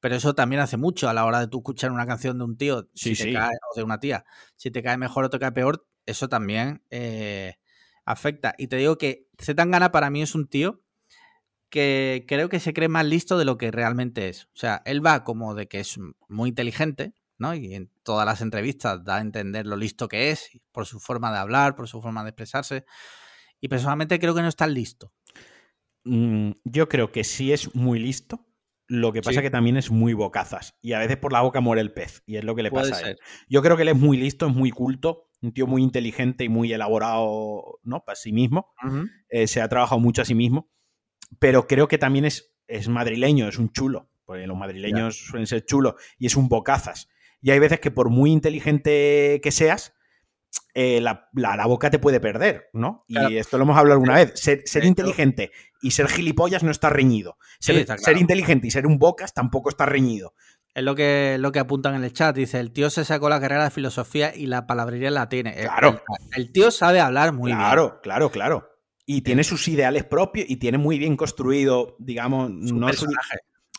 Pero 0.00 0.14
eso 0.14 0.34
también 0.34 0.60
hace 0.60 0.76
mucho 0.76 1.08
a 1.08 1.14
la 1.14 1.24
hora 1.24 1.40
de 1.40 1.48
tú 1.48 1.58
escuchar 1.58 1.90
una 1.90 2.06
canción 2.06 2.38
de 2.38 2.44
un 2.44 2.56
tío 2.56 2.88
si 2.94 3.14
te 3.14 3.32
Cae, 3.32 3.56
o 3.72 3.76
de 3.76 3.82
una 3.82 3.98
tía. 3.98 4.24
Si 4.56 4.70
te 4.70 4.82
cae 4.82 4.96
mejor 4.96 5.24
o 5.24 5.30
te 5.30 5.40
cae 5.40 5.50
peor, 5.52 5.86
eso 6.06 6.28
también 6.28 6.84
eh, 6.90 7.56
afecta. 8.04 8.54
Y 8.58 8.68
te 8.68 8.76
digo 8.76 8.96
que 8.96 9.26
Zetangana 9.40 9.90
para 9.90 10.08
mí 10.10 10.22
es 10.22 10.36
un 10.36 10.46
tío 10.48 10.82
que 11.70 12.24
creo 12.26 12.48
que 12.48 12.60
se 12.60 12.72
cree 12.72 12.88
más 12.88 13.04
listo 13.04 13.38
de 13.38 13.44
lo 13.44 13.58
que 13.58 13.70
realmente 13.70 14.28
es. 14.28 14.44
O 14.46 14.58
sea, 14.58 14.82
él 14.84 15.04
va 15.04 15.24
como 15.24 15.54
de 15.54 15.66
que 15.68 15.80
es 15.80 15.98
muy 16.28 16.50
inteligente, 16.50 17.12
¿no? 17.38 17.54
Y 17.54 17.74
en 17.74 17.90
todas 18.02 18.26
las 18.26 18.40
entrevistas 18.40 19.04
da 19.04 19.16
a 19.16 19.20
entender 19.20 19.66
lo 19.66 19.76
listo 19.76 20.08
que 20.08 20.30
es, 20.30 20.50
por 20.72 20.86
su 20.86 21.00
forma 21.00 21.32
de 21.32 21.38
hablar, 21.38 21.76
por 21.76 21.88
su 21.88 22.02
forma 22.02 22.22
de 22.24 22.30
expresarse. 22.30 22.84
Y 23.60 23.68
personalmente 23.68 24.18
creo 24.18 24.34
que 24.34 24.42
no 24.42 24.48
está 24.48 24.66
listo. 24.66 25.12
mm, 26.04 26.50
yo 26.64 26.88
creo 26.88 27.12
que 27.12 27.24
sí 27.24 27.52
es 27.52 27.74
muy 27.74 27.98
listo. 27.98 28.44
Lo 28.90 29.12
que 29.12 29.20
pasa 29.20 29.42
que 29.42 29.50
también 29.50 29.76
es 29.76 29.90
muy 29.90 30.14
bocazas. 30.14 30.78
Y 30.80 30.94
a 30.94 30.98
veces 30.98 31.18
por 31.18 31.32
la 31.32 31.42
boca 31.42 31.60
muere 31.60 31.82
el 31.82 31.92
pez. 31.92 32.22
Y 32.24 32.36
es 32.36 32.44
lo 32.44 32.54
que 32.54 32.62
le 32.62 32.70
pasa 32.70 32.96
a 32.96 33.10
él. 33.10 33.18
Yo 33.46 33.60
creo 33.62 33.76
que 33.76 33.82
él 33.82 33.88
es 33.90 33.96
muy 33.96 34.16
listo, 34.16 34.46
es 34.46 34.54
muy 34.54 34.70
culto, 34.70 35.28
un 35.42 35.52
tío 35.52 35.66
muy 35.66 35.82
inteligente 35.82 36.44
y 36.44 36.48
muy 36.48 36.72
elaborado, 36.72 37.80
¿no? 37.82 38.04
Para 38.04 38.16
sí 38.16 38.32
mismo. 38.32 38.72
Eh, 39.28 39.46
se 39.46 39.60
ha 39.60 39.68
trabajado 39.68 40.00
mucho 40.00 40.22
a 40.22 40.24
sí 40.24 40.34
mismo. 40.34 40.70
Pero 41.38 41.66
creo 41.66 41.86
que 41.86 41.98
también 41.98 42.24
es, 42.24 42.54
es 42.66 42.88
madrileño, 42.88 43.46
es 43.46 43.58
un 43.58 43.70
chulo. 43.72 44.10
Porque 44.24 44.46
los 44.46 44.56
madrileños 44.56 45.18
suelen 45.18 45.46
ser 45.46 45.66
chulos 45.66 45.94
y 46.18 46.26
es 46.26 46.36
un 46.36 46.48
bocazas. 46.48 47.10
Y 47.40 47.50
hay 47.50 47.58
veces 47.58 47.80
que 47.80 47.90
por 47.90 48.10
muy 48.10 48.32
inteligente 48.32 49.40
que 49.42 49.50
seas, 49.50 49.94
eh, 50.74 51.00
la, 51.00 51.28
boca 51.66 51.90
te 51.90 51.98
puede 51.98 52.20
perder, 52.20 52.68
¿no? 52.72 53.04
Y 53.08 53.36
esto 53.36 53.58
lo 53.58 53.64
hemos 53.64 53.76
hablado 53.76 53.94
alguna 53.94 54.14
vez. 54.14 54.32
Ser, 54.34 54.84
inteligente 54.84 55.50
y 55.82 55.90
ser 55.90 56.08
gilipollas 56.08 56.62
no 56.62 56.70
está 56.70 56.90
reñido. 56.90 57.36
Ser, 57.58 57.86
inteligente 58.16 58.68
y 58.68 58.70
ser 58.70 58.86
un 58.86 58.98
bocas 58.98 59.34
tampoco 59.34 59.70
está 59.70 59.86
reñido. 59.86 60.34
Es 60.74 60.84
lo 60.84 60.94
que, 60.94 61.36
lo 61.40 61.50
que 61.50 61.58
apuntan 61.58 61.96
en 61.96 62.04
el 62.04 62.12
chat. 62.12 62.36
Dice, 62.36 62.60
el 62.60 62.72
tío 62.72 62.90
se 62.90 63.04
sacó 63.04 63.28
la 63.28 63.40
carrera 63.40 63.64
de 63.64 63.70
filosofía 63.70 64.34
y 64.34 64.46
la 64.46 64.66
palabrería 64.66 65.10
la 65.10 65.28
tiene. 65.28 65.54
Claro. 65.54 66.02
El, 66.36 66.52
tío 66.52 66.70
sabe 66.70 67.00
hablar 67.00 67.32
muy 67.32 67.48
bien. 67.48 67.58
Claro, 67.58 68.00
claro, 68.00 68.30
claro. 68.30 68.68
Y 69.04 69.22
tiene 69.22 69.42
sus 69.42 69.66
ideales 69.66 70.04
propios 70.04 70.48
y 70.48 70.56
tiene 70.58 70.78
muy 70.78 70.98
bien 70.98 71.16
construido, 71.16 71.96
digamos, 71.98 72.52
su 72.68 72.78
personaje. 72.78 73.38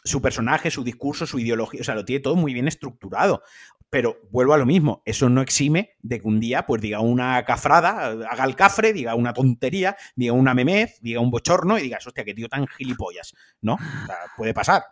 Su 0.10 0.22
personaje, 0.22 0.72
su 0.72 0.84
discurso, 0.84 1.26
su 1.26 1.39
ideología. 1.39 1.82
O 1.82 1.84
sea, 1.84 1.95
lo 1.95 2.05
tiene 2.05 2.22
todo 2.22 2.36
muy 2.36 2.53
bien 2.53 2.68
estructurado. 2.68 3.43
Pero 3.89 4.20
vuelvo 4.30 4.53
a 4.53 4.57
lo 4.57 4.66
mismo, 4.66 5.01
eso 5.05 5.30
no 5.30 5.41
exime 5.41 5.91
de 6.01 6.22
que 6.22 6.28
un 6.28 6.39
día 6.39 6.66
pues 6.68 6.82
diga 6.82 6.99
una 6.99 7.43
cafrada, 7.45 8.12
haga 8.30 8.43
el 8.43 8.55
cafre, 8.55 8.93
diga 8.93 9.16
una 9.16 9.34
tontería, 9.34 9.97
diga 10.16 10.34
una 10.34 10.53
memez, 10.53 10.99
diga 11.01 11.22
un 11.22 11.32
bochorno 11.32 11.78
y 11.80 11.84
digas, 11.84 12.05
hostia, 12.05 12.24
qué 12.24 12.36
tío 12.36 12.47
tan 12.47 12.68
gilipollas, 12.68 13.34
¿no? 13.62 13.74
O 13.74 14.05
sea, 14.05 14.18
puede 14.38 14.53
pasar. 14.53 14.84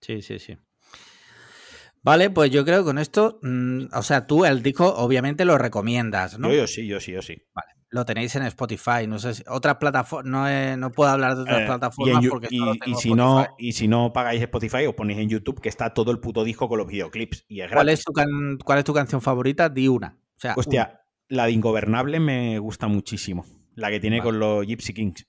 Sí, 0.00 0.22
sí, 0.22 0.40
sí. 0.40 0.56
Vale, 2.02 2.30
pues 2.30 2.50
yo 2.50 2.64
creo 2.64 2.80
que 2.80 2.86
con 2.86 2.98
esto, 2.98 3.38
mm, 3.42 3.86
o 3.92 4.02
sea, 4.02 4.26
tú 4.26 4.44
el 4.44 4.60
disco 4.60 4.92
obviamente 4.92 5.44
lo 5.44 5.56
recomiendas, 5.56 6.36
¿no? 6.36 6.48
Yo, 6.48 6.54
yo 6.56 6.66
sí, 6.66 6.86
yo 6.86 6.98
sí, 6.98 7.12
yo 7.12 7.22
sí. 7.22 7.40
Vale. 7.54 7.81
Lo 7.92 8.06
tenéis 8.06 8.34
en 8.36 8.44
Spotify, 8.44 9.06
no 9.06 9.18
sé 9.18 9.34
si 9.34 9.44
otras 9.46 9.76
plataformas, 9.76 10.24
no, 10.24 10.76
no 10.78 10.92
puedo 10.92 11.10
hablar 11.10 11.36
de 11.36 11.42
otras 11.42 11.60
eh, 11.60 11.66
plataformas 11.66 12.26
porque 12.26 12.48
y, 12.50 12.94
si 12.94 13.12
no 13.12 13.46
y 13.58 13.72
si 13.72 13.86
no 13.86 14.14
pagáis 14.14 14.40
Spotify 14.40 14.86
os 14.86 14.94
ponéis 14.94 15.18
en 15.18 15.28
YouTube 15.28 15.60
que 15.60 15.68
está 15.68 15.92
todo 15.92 16.10
el 16.10 16.18
puto 16.18 16.42
disco 16.42 16.70
con 16.70 16.78
los 16.78 16.86
videoclips 16.86 17.44
y 17.48 17.60
es 17.60 17.70
¿Cuál 17.70 17.90
es 17.90 18.02
tu 18.02 18.14
cuál 18.64 18.78
es 18.78 18.84
tu 18.84 18.94
canción 18.94 19.20
favorita? 19.20 19.68
Di 19.68 19.88
una. 19.88 20.16
O 20.34 20.40
sea, 20.40 20.54
Hostia, 20.56 21.02
la 21.28 21.44
de 21.44 21.52
Ingobernable 21.52 22.18
me 22.18 22.58
gusta 22.58 22.88
muchísimo, 22.88 23.44
la 23.74 23.90
que 23.90 24.00
tiene 24.00 24.22
con 24.22 24.38
los 24.38 24.66
Gypsy 24.66 24.94
Kings. 24.94 25.26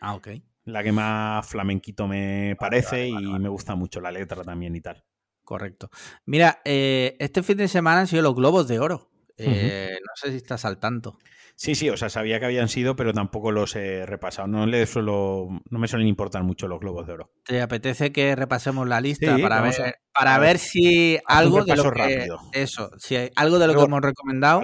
Ah, 0.00 0.14
ok. 0.14 0.28
La 0.64 0.82
que 0.82 0.92
más 0.92 1.46
flamenquito 1.46 2.08
me 2.08 2.56
parece 2.58 3.08
y 3.08 3.14
me 3.14 3.50
gusta 3.50 3.74
mucho 3.74 4.00
la 4.00 4.10
letra 4.10 4.42
también 4.42 4.74
y 4.74 4.80
tal. 4.80 5.04
Correcto. 5.44 5.90
Mira, 6.24 6.62
eh, 6.64 7.16
este 7.18 7.42
fin 7.42 7.58
de 7.58 7.68
semana 7.68 8.00
han 8.00 8.06
sido 8.06 8.22
los 8.22 8.34
Globos 8.34 8.68
de 8.68 8.78
Oro. 8.78 9.10
Eh, 9.36 9.98
no 10.00 10.12
sé 10.14 10.30
si 10.30 10.36
estás 10.36 10.64
al 10.64 10.78
tanto. 10.78 11.18
Sí, 11.56 11.74
sí, 11.74 11.90
o 11.90 11.96
sea, 11.96 12.08
sabía 12.08 12.40
que 12.40 12.46
habían 12.46 12.68
sido, 12.68 12.96
pero 12.96 13.12
tampoco 13.12 13.52
los 13.52 13.76
he 13.76 14.06
repasado. 14.06 14.48
No, 14.48 14.66
le 14.66 14.86
suelo, 14.86 15.48
no 15.68 15.78
me 15.78 15.88
suelen 15.88 16.08
importar 16.08 16.42
mucho 16.42 16.68
los 16.68 16.80
globos 16.80 17.06
de 17.06 17.12
oro. 17.12 17.32
¿Te 17.44 17.60
apetece 17.60 18.12
que 18.12 18.34
repasemos 18.34 18.88
la 18.88 19.00
lista 19.00 19.36
para, 19.38 19.60
ver, 19.60 19.96
para 20.12 20.38
ver 20.38 20.58
si 20.58 21.18
algo 21.26 21.64
de 21.64 21.76
lo 21.76 21.90
que 21.92 22.28
eso, 22.52 22.90
si 22.98 23.16
hay 23.16 23.30
algo 23.36 23.58
de 23.58 23.66
lo 23.66 23.74
que 23.74 23.84
hemos 23.84 24.00
recomendado 24.00 24.62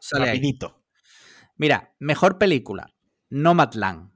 sale 0.00 0.26
rapidito. 0.26 0.82
Mira, 1.56 1.94
mejor 1.98 2.38
película, 2.38 2.92
Nomadland. 3.30 4.10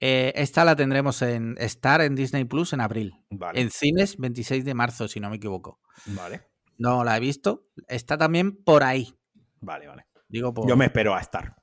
Eh, 0.00 0.32
esta 0.36 0.64
la 0.64 0.76
tendremos 0.76 1.22
en 1.22 1.54
Star 1.58 2.02
en 2.02 2.14
Disney 2.14 2.44
Plus 2.44 2.72
en 2.72 2.80
abril. 2.80 3.14
En 3.54 3.70
cines 3.70 4.16
26 4.18 4.64
de 4.64 4.74
marzo, 4.74 5.08
si 5.08 5.20
no 5.20 5.30
me 5.30 5.36
equivoco. 5.36 5.80
Vale. 6.06 6.42
No 6.78 7.04
la 7.04 7.16
he 7.16 7.20
visto. 7.20 7.68
Está 7.88 8.18
también 8.18 8.62
por 8.62 8.84
ahí. 8.84 9.14
Vale, 9.60 9.86
vale. 9.86 10.06
Digo 10.28 10.52
Yo 10.66 10.76
me 10.76 10.86
espero 10.86 11.14
a 11.14 11.20
estar. 11.20 11.56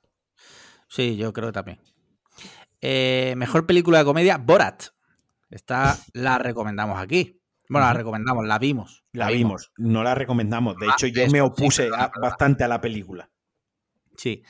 Sí, 0.88 1.16
yo 1.16 1.32
creo 1.32 1.52
también. 1.52 1.80
Eh, 2.80 3.34
mejor 3.36 3.66
película 3.66 3.98
de 3.98 4.04
comedia, 4.04 4.38
Borat. 4.38 4.84
Esta 5.50 5.98
la 6.12 6.38
recomendamos 6.38 6.98
aquí. 6.98 7.40
Bueno, 7.68 7.86
la 7.86 7.94
recomendamos, 7.94 8.46
la 8.46 8.58
vimos. 8.58 9.04
La, 9.12 9.28
vimos. 9.28 9.72
no 9.78 10.02
la 10.02 10.14
recomendamos. 10.14 10.76
De 10.76 10.86
ah, 10.86 10.92
hecho, 10.92 11.06
yo 11.06 11.26
me 11.28 11.40
opuse 11.40 11.88
bastante 12.20 12.64
a 12.64 12.68
la 12.68 12.80
película. 12.80 13.30
Sí. 14.16 14.42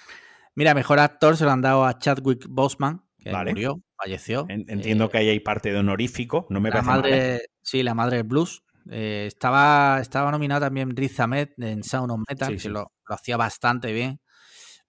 Mira, 0.55 0.75
mejor 0.75 0.99
actor 0.99 1.37
se 1.37 1.45
lo 1.45 1.53
han 1.53 1.63
dado 1.63 1.85
a 1.85 1.99
Chadwick 1.99 2.47
Boseman, 2.49 3.05
que 3.19 3.33
murió, 3.33 3.81
falleció. 3.97 4.47
entiendo 4.49 5.09
que 5.11 5.19
ahí 5.19 5.29
hay 5.29 5.41
parte 5.41 5.73
de 5.73 5.79
honorífico, 5.79 6.47
no 6.51 6.61
me 6.61 6.71
la 6.71 6.83
madre, 6.83 7.47
Sí, 7.63 7.83
la 7.83 7.95
madre 7.95 8.19
del 8.19 8.27
blues. 8.27 8.63
Eh, 8.91 9.25
estaba, 9.27 9.99
estaba 10.01 10.31
nominado 10.31 10.63
también 10.63 10.95
Riz 10.95 11.19
Ahmed 11.21 11.51
en 11.59 11.83
Sound 11.83 12.11
of 12.11 12.21
Metal, 12.29 12.57
que 12.57 12.69
Lo, 12.69 12.93
hacía 13.07 13.37
bastante 13.37 13.93
bien, 13.93 14.21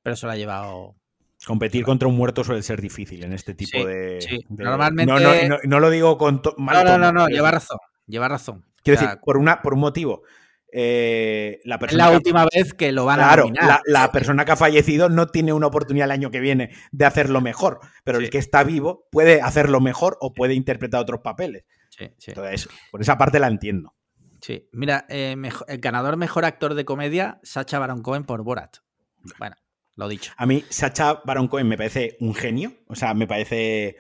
pero 0.01 0.15
se 0.15 0.25
lo 0.25 0.31
ha 0.31 0.35
llevado. 0.35 0.95
Competir 1.45 1.83
contra 1.85 2.07
un 2.07 2.15
muerto 2.15 2.43
suele 2.43 2.63
ser 2.63 2.81
difícil 2.81 3.23
en 3.23 3.33
este 3.33 3.53
tipo 3.53 3.85
de, 3.85 4.19
Normalmente. 4.49 5.49
No, 5.65 5.79
lo 5.79 5.89
digo 5.89 6.17
con. 6.17 6.41
Mal 6.57 6.83
no, 6.85 6.97
no, 6.97 7.11
no, 7.11 7.27
lleva 7.27 7.51
razón. 7.51 7.77
Lleva 8.07 8.27
razón. 8.27 8.65
Quiero 8.83 8.99
decir, 8.99 9.19
por, 9.23 9.37
una, 9.37 9.61
por 9.61 9.73
un 9.73 9.79
motivo. 9.79 10.23
Eh, 10.77 11.61
la 11.63 11.79
es 11.87 11.93
la 11.93 12.11
última 12.11 12.45
vez 12.53 12.73
que 12.73 12.91
lo 12.91 13.05
van 13.05 13.21
a 13.21 13.35
nominar. 13.35 13.63
La, 13.65 13.81
la, 13.85 14.11
persona 14.11 14.43
que 14.43 14.51
ha 14.51 14.57
fallecido 14.57 15.07
no 15.07 15.27
tiene 15.27 15.53
una 15.53 15.67
oportunidad 15.67 16.05
el 16.05 16.11
año 16.11 16.31
que 16.31 16.41
viene 16.41 16.71
de 16.91 17.05
hacerlo 17.05 17.39
mejor, 17.39 17.79
pero 18.03 18.17
el 18.17 18.29
que 18.29 18.39
está 18.39 18.63
vivo 18.63 19.07
puede 19.09 19.41
hacerlo 19.41 19.79
mejor 19.79 20.17
o 20.19 20.33
puede 20.33 20.53
interpretar 20.53 20.99
otros 20.99 21.21
papeles. 21.21 21.63
Entonces, 21.99 22.67
por 22.91 23.01
esa 23.01 23.17
parte 23.17 23.39
la 23.39 23.47
entiendo. 23.47 23.93
Sí, 24.41 24.69
mira, 24.71 25.05
eh, 25.09 25.35
el 25.67 25.79
ganador 25.79 26.17
mejor 26.17 26.45
actor 26.45 26.75
de 26.75 26.85
comedia, 26.85 27.39
Sacha 27.43 27.79
Baron 27.79 28.01
Cohen 28.01 28.25
por 28.25 28.43
Borat. 28.43 28.77
Bueno, 29.39 29.55
lo 29.95 30.07
dicho. 30.07 30.33
A 30.37 30.45
mí, 30.45 30.63
Sacha 30.69 31.21
Baron 31.25 31.47
Cohen 31.47 31.67
me 31.67 31.77
parece 31.77 32.17
un 32.19 32.35
genio. 32.35 32.73
O 32.87 32.95
sea, 32.95 33.13
me 33.13 33.27
parece 33.27 33.97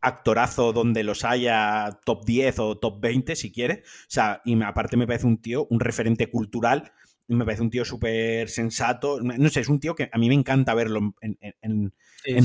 actorazo 0.00 0.72
donde 0.72 1.02
los 1.02 1.24
haya 1.24 1.98
top 2.04 2.24
10 2.24 2.58
o 2.60 2.78
top 2.78 3.00
20, 3.00 3.34
si 3.36 3.50
quieres. 3.50 3.80
O 3.80 4.10
sea, 4.10 4.40
y 4.44 4.60
aparte 4.62 4.96
me 4.96 5.06
parece 5.06 5.26
un 5.26 5.40
tío, 5.40 5.66
un 5.70 5.80
referente 5.80 6.30
cultural. 6.30 6.92
Me 7.26 7.44
parece 7.44 7.62
un 7.62 7.70
tío 7.70 7.84
súper 7.84 8.48
sensato. 8.48 9.20
No 9.20 9.48
sé, 9.48 9.60
es 9.60 9.68
un 9.68 9.80
tío 9.80 9.94
que 9.94 10.08
a 10.12 10.18
mí 10.18 10.28
me 10.28 10.34
encanta 10.34 10.74
verlo 10.74 11.14
en, 11.20 11.92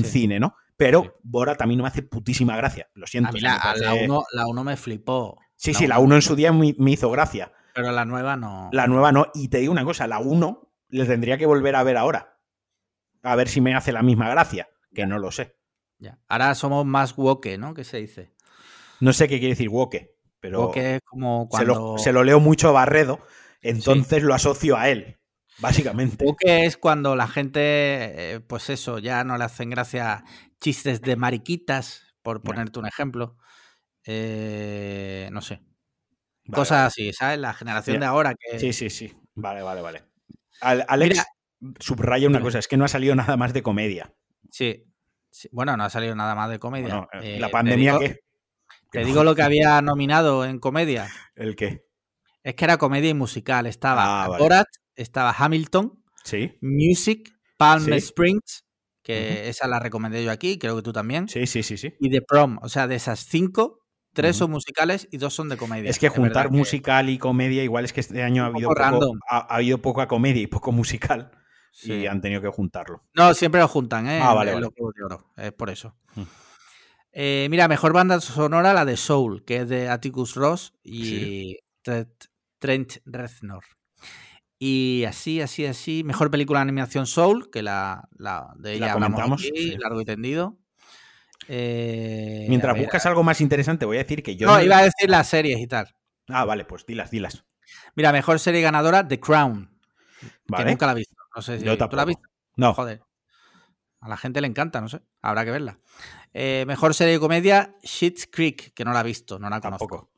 cine, 0.04 0.40
¿no? 0.40 0.56
Pero 0.78 1.20
Bora 1.24 1.56
también 1.56 1.78
no 1.78 1.84
me 1.84 1.90
hace 1.90 2.02
putísima 2.02 2.58
gracia. 2.58 2.90
Lo 2.94 3.08
siento. 3.08 3.30
A 3.30 3.32
mí 3.32 3.40
la 3.42 4.48
1 4.48 4.64
me 4.64 4.78
flipó. 4.78 5.40
Sí, 5.56 5.74
sí, 5.74 5.88
la 5.88 6.00
1 6.00 6.16
en 6.16 6.22
su 6.22 6.36
día 6.36 6.52
me, 6.52 6.92
hizo 6.92 7.10
gracia. 7.12 7.52
Pero 7.74 7.92
la 7.92 8.06
nueva 8.06 8.36
no. 8.36 8.70
La 8.72 8.88
nueva 8.88 9.12
no. 9.12 9.28
Y 9.34 9.48
te 9.48 9.60
digo 9.60 9.72
una 9.72 9.86
cosa, 9.86 10.08
la 10.08 10.20
1 10.20 10.72
le 10.90 11.06
tendría 11.06 11.38
que 11.38 11.46
volver 11.46 11.76
a 11.76 11.84
ver 11.84 11.98
ahora. 11.98 12.38
A 13.22 13.36
ver 13.36 13.48
si 13.48 13.62
me 13.62 13.76
hace 13.76 13.92
la 13.92 14.04
misma 14.04 14.30
gracia. 14.30 14.68
Que 14.94 15.06
no 15.06 15.20
lo 15.20 15.32
sé. 15.32 15.56
Ya. 16.00 16.20
Ahora 16.28 16.54
somos 16.56 16.86
más 16.86 17.16
woke, 17.18 17.58
¿no? 17.58 17.74
¿Qué 17.74 17.84
se 17.84 17.98
dice? 17.98 18.34
No 19.00 19.14
sé 19.14 19.28
qué 19.28 19.40
quiere 19.40 19.54
decir 19.54 19.70
woke, 19.70 20.18
pero. 20.40 20.62
Woke 20.62 20.78
es 20.96 21.02
como 21.06 21.48
cuando. 21.48 21.98
Se 21.98 22.12
lo, 22.12 22.24
leo 22.24 22.40
mucho 22.40 22.70
a 22.70 22.72
Barredo, 22.74 23.20
entonces 23.62 24.24
lo 24.24 24.34
asocio 24.34 24.78
a 24.78 24.90
él. 24.90 25.18
Básicamente. 25.60 26.26
Woke 26.26 26.66
es 26.66 26.78
cuando 26.78 27.16
la 27.16 27.28
gente, 27.28 27.62
eh, 27.62 28.40
pues 28.42 28.70
eso, 28.70 29.00
ya 29.00 29.24
no 29.24 29.38
le 29.38 29.46
hacen 29.46 29.70
gracia 29.70 30.24
chistes 30.64 31.02
de 31.02 31.18
mariquitas, 31.18 32.16
por 32.22 32.42
ponerte 32.42 32.80
un 32.80 32.88
ejemplo. 32.88 33.38
Eh, 34.06 35.30
no 35.32 35.42
sé. 35.42 35.62
Cosas 36.52 36.88
así, 36.88 37.12
¿sabes? 37.12 37.38
La 37.38 37.54
generación 37.54 38.00
de 38.00 38.06
ahora 38.06 38.34
que... 38.34 38.60
Sí, 38.60 38.72
sí, 38.72 38.90
sí. 38.90 39.14
Vale, 39.36 39.62
vale, 39.62 39.82
vale. 39.82 40.04
Alex 40.62 41.24
subraya 41.80 42.28
una 42.28 42.42
cosa, 42.42 42.60
es 42.60 42.68
que 42.68 42.78
no 42.78 42.86
ha 42.86 42.88
salido 42.88 43.16
nada 43.16 43.36
más 43.38 43.54
de 43.54 43.62
comedia. 43.62 44.14
Sí. 44.50 44.86
Bueno, 45.52 45.76
no 45.76 45.84
ha 45.84 45.90
salido 45.90 46.16
nada 46.16 46.34
más 46.36 46.50
de 46.50 46.60
comedia. 46.60 47.08
Eh, 47.22 47.40
¿La 47.40 47.50
pandemia 47.50 48.00
qué? 48.00 48.20
Te 48.92 49.04
digo 49.04 49.24
lo 49.24 49.36
que 49.36 49.42
había 49.44 49.82
nominado 49.82 50.46
en 50.46 50.60
comedia. 50.60 51.10
¿El 51.36 51.56
qué? 51.56 51.86
Es 52.44 52.56
que 52.56 52.66
era 52.66 52.78
comedia 52.78 53.10
y 53.10 53.14
musical. 53.14 53.66
Estaba 53.66 54.24
ah, 54.24 54.38
Borat, 54.38 54.68
estaba 54.96 55.36
Hamilton, 55.38 56.04
¿Sí? 56.24 56.58
Music, 56.62 57.34
Palm 57.58 57.92
Springs, 57.94 58.63
que 59.04 59.50
esa 59.50 59.68
la 59.68 59.80
recomendé 59.80 60.24
yo 60.24 60.32
aquí, 60.32 60.58
creo 60.58 60.76
que 60.78 60.82
tú 60.82 60.94
también. 60.94 61.28
Sí, 61.28 61.46
sí, 61.46 61.62
sí, 61.62 61.78
sí. 61.78 61.94
Y 62.00 62.10
The 62.10 62.22
Prom. 62.22 62.58
O 62.62 62.70
sea, 62.70 62.88
de 62.88 62.96
esas 62.96 63.26
cinco, 63.26 63.84
Tres 64.14 64.36
son 64.36 64.52
musicales 64.52 65.08
y 65.12 65.18
dos 65.18 65.34
son 65.34 65.50
de 65.50 65.58
comedia. 65.58 65.90
Es 65.90 65.98
que 65.98 66.08
juntar 66.08 66.52
musical 66.52 67.10
y 67.10 67.18
comedia, 67.18 67.64
igual 67.64 67.84
es 67.84 67.94
que 67.94 68.00
este 68.00 68.22
año 68.22 68.44
ha 68.44 68.48
habido, 68.48 68.70
poco, 68.70 69.18
ha, 69.28 69.56
habido 69.56 69.80
poca 69.80 70.08
comedia 70.08 70.42
y 70.42 70.48
poco 70.48 70.72
musical. 70.72 71.32
Y 71.82 72.06
han 72.06 72.22
tenido 72.22 72.40
que 72.40 72.50
juntarlo. 72.50 73.02
No, 73.16 73.34
siempre 73.34 73.60
lo 73.60 73.68
juntan, 73.68 74.08
¿eh? 74.08 74.20
Ah, 74.22 74.36
vale, 74.36 74.54
Es 75.38 75.52
por 75.54 75.72
eso. 75.72 75.96
Mm. 76.14 76.22
Eh, 77.14 77.48
mira, 77.50 77.68
mejor 77.68 77.94
banda 77.94 78.22
sonora 78.22 78.74
la 78.74 78.86
de 78.86 78.98
Soul, 78.98 79.44
que 79.44 79.62
es 79.62 79.70
de 79.70 79.90
Atticus 79.90 80.36
Ross 80.36 80.76
y 80.84 81.58
Trent 82.60 82.98
Reznor. 83.06 83.64
Y 84.66 85.04
así, 85.04 85.42
así, 85.42 85.66
así. 85.66 86.06
Mejor 86.06 86.32
película 86.32 86.60
de 86.60 86.62
animación 86.62 87.06
Soul, 87.06 87.52
que 87.52 87.62
la, 87.62 88.08
de 88.56 88.76
ella 88.76 88.94
hablamos 88.94 89.42
aquí, 89.44 89.76
largo 89.78 90.00
y 90.00 90.06
tendido. 90.06 90.58
Eh, 91.50 92.46
Mientras 92.48 92.78
buscas 92.78 93.06
algo 93.06 93.24
más 93.24 93.42
interesante, 93.42 93.86
voy 93.86 93.98
a 93.98 94.04
decir 94.04 94.24
que 94.24 94.38
yo. 94.38 94.48
No, 94.48 94.62
iba 94.62 94.78
a 94.78 94.84
decir 94.84 95.10
las 95.10 95.28
series 95.28 95.60
y 95.60 95.68
tal. 95.68 95.94
Ah, 96.30 96.46
vale, 96.46 96.64
pues 96.64 96.86
dilas, 96.86 97.12
dilas. 97.12 97.44
Mira, 97.96 98.14
mejor 98.14 98.40
serie 98.40 98.62
ganadora, 98.62 99.06
The 99.06 99.20
Crown. 99.20 99.70
Vale. 100.48 100.64
Que 100.64 100.70
nunca 100.72 100.86
la 100.86 100.94
he 100.94 100.96
visto. 100.96 101.16
No 101.36 101.42
sé 101.42 101.60
si 101.60 101.66
Yo 101.66 101.78
¿tú 101.78 101.98
la 101.98 102.04
has 102.04 102.08
visto. 102.08 102.30
No, 102.56 102.74
Joder. 102.74 103.02
A 104.00 104.08
la 104.08 104.16
gente 104.16 104.40
le 104.40 104.48
encanta, 104.48 104.80
no 104.80 104.88
sé. 104.88 105.02
Habrá 105.22 105.44
que 105.44 105.52
verla. 105.52 105.78
Eh, 106.34 106.64
mejor 106.68 106.94
serie 106.94 107.16
de 107.16 107.20
comedia, 107.20 107.76
Shit's 107.84 108.30
Creek, 108.32 108.74
que 108.74 108.86
no 108.86 108.94
la 108.94 109.02
he 109.02 109.04
visto, 109.04 109.40
no 109.40 109.50
la 109.50 109.60
conozco. 109.60 109.88
tampoco. 109.88 110.13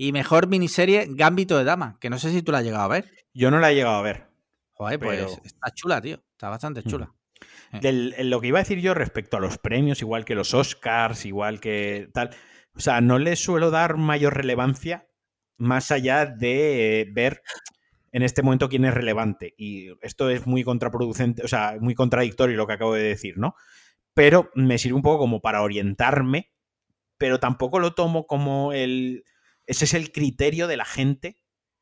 Y 0.00 0.12
mejor 0.12 0.46
miniserie, 0.46 1.06
Gambito 1.10 1.58
de 1.58 1.64
Dama, 1.64 1.98
que 2.00 2.08
no 2.08 2.18
sé 2.20 2.30
si 2.30 2.40
tú 2.40 2.52
la 2.52 2.58
has 2.58 2.64
llegado 2.64 2.84
a 2.84 2.88
ver. 2.88 3.10
Yo 3.34 3.50
no 3.50 3.58
la 3.58 3.72
he 3.72 3.74
llegado 3.74 3.96
a 3.96 4.02
ver. 4.02 4.28
Joder, 4.70 5.00
pues 5.00 5.40
está 5.42 5.72
chula, 5.74 6.00
tío. 6.00 6.22
Está 6.30 6.48
bastante 6.48 6.84
chula. 6.84 7.12
Eh. 7.72 7.80
Del- 7.82 8.14
en 8.16 8.30
lo 8.30 8.40
que 8.40 8.46
iba 8.46 8.60
a 8.60 8.62
decir 8.62 8.78
yo 8.80 8.94
respecto 8.94 9.36
a 9.36 9.40
los 9.40 9.58
premios, 9.58 10.00
igual 10.00 10.24
que 10.24 10.36
los 10.36 10.54
Oscars, 10.54 11.26
igual 11.26 11.58
que 11.60 12.08
tal. 12.14 12.30
O 12.76 12.80
sea, 12.80 13.00
no 13.00 13.18
le 13.18 13.34
suelo 13.34 13.72
dar 13.72 13.96
mayor 13.96 14.36
relevancia 14.36 15.08
más 15.56 15.90
allá 15.90 16.26
de 16.26 17.00
eh, 17.00 17.06
ver 17.12 17.42
en 18.12 18.22
este 18.22 18.42
momento 18.44 18.68
quién 18.68 18.84
es 18.84 18.94
relevante. 18.94 19.52
Y 19.58 19.88
esto 20.00 20.30
es 20.30 20.46
muy 20.46 20.62
contraproducente, 20.62 21.42
o 21.42 21.48
sea, 21.48 21.76
muy 21.80 21.96
contradictorio 21.96 22.56
lo 22.56 22.68
que 22.68 22.74
acabo 22.74 22.94
de 22.94 23.02
decir, 23.02 23.36
¿no? 23.36 23.56
Pero 24.14 24.48
me 24.54 24.78
sirve 24.78 24.94
un 24.94 25.02
poco 25.02 25.18
como 25.18 25.40
para 25.40 25.62
orientarme, 25.62 26.52
pero 27.18 27.40
tampoco 27.40 27.80
lo 27.80 27.94
tomo 27.94 28.28
como 28.28 28.72
el. 28.72 29.24
Ese 29.68 29.84
es 29.84 29.94
el 29.94 30.10
criterio 30.10 30.66
de 30.66 30.76
la 30.76 30.84
gente 30.84 31.36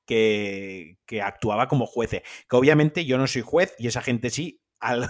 que, 0.07 0.99
que 1.07 1.23
actuaba 1.23 1.69
como 1.69 1.87
jueces. 1.87 2.23
Que 2.49 2.57
obviamente 2.57 3.05
yo 3.05 3.19
no 3.19 3.27
soy 3.27 3.43
juez 3.43 3.75
y 3.79 3.87
esa 3.87 4.03
gente 4.03 4.31
sí, 4.31 4.61
al- 4.81 5.09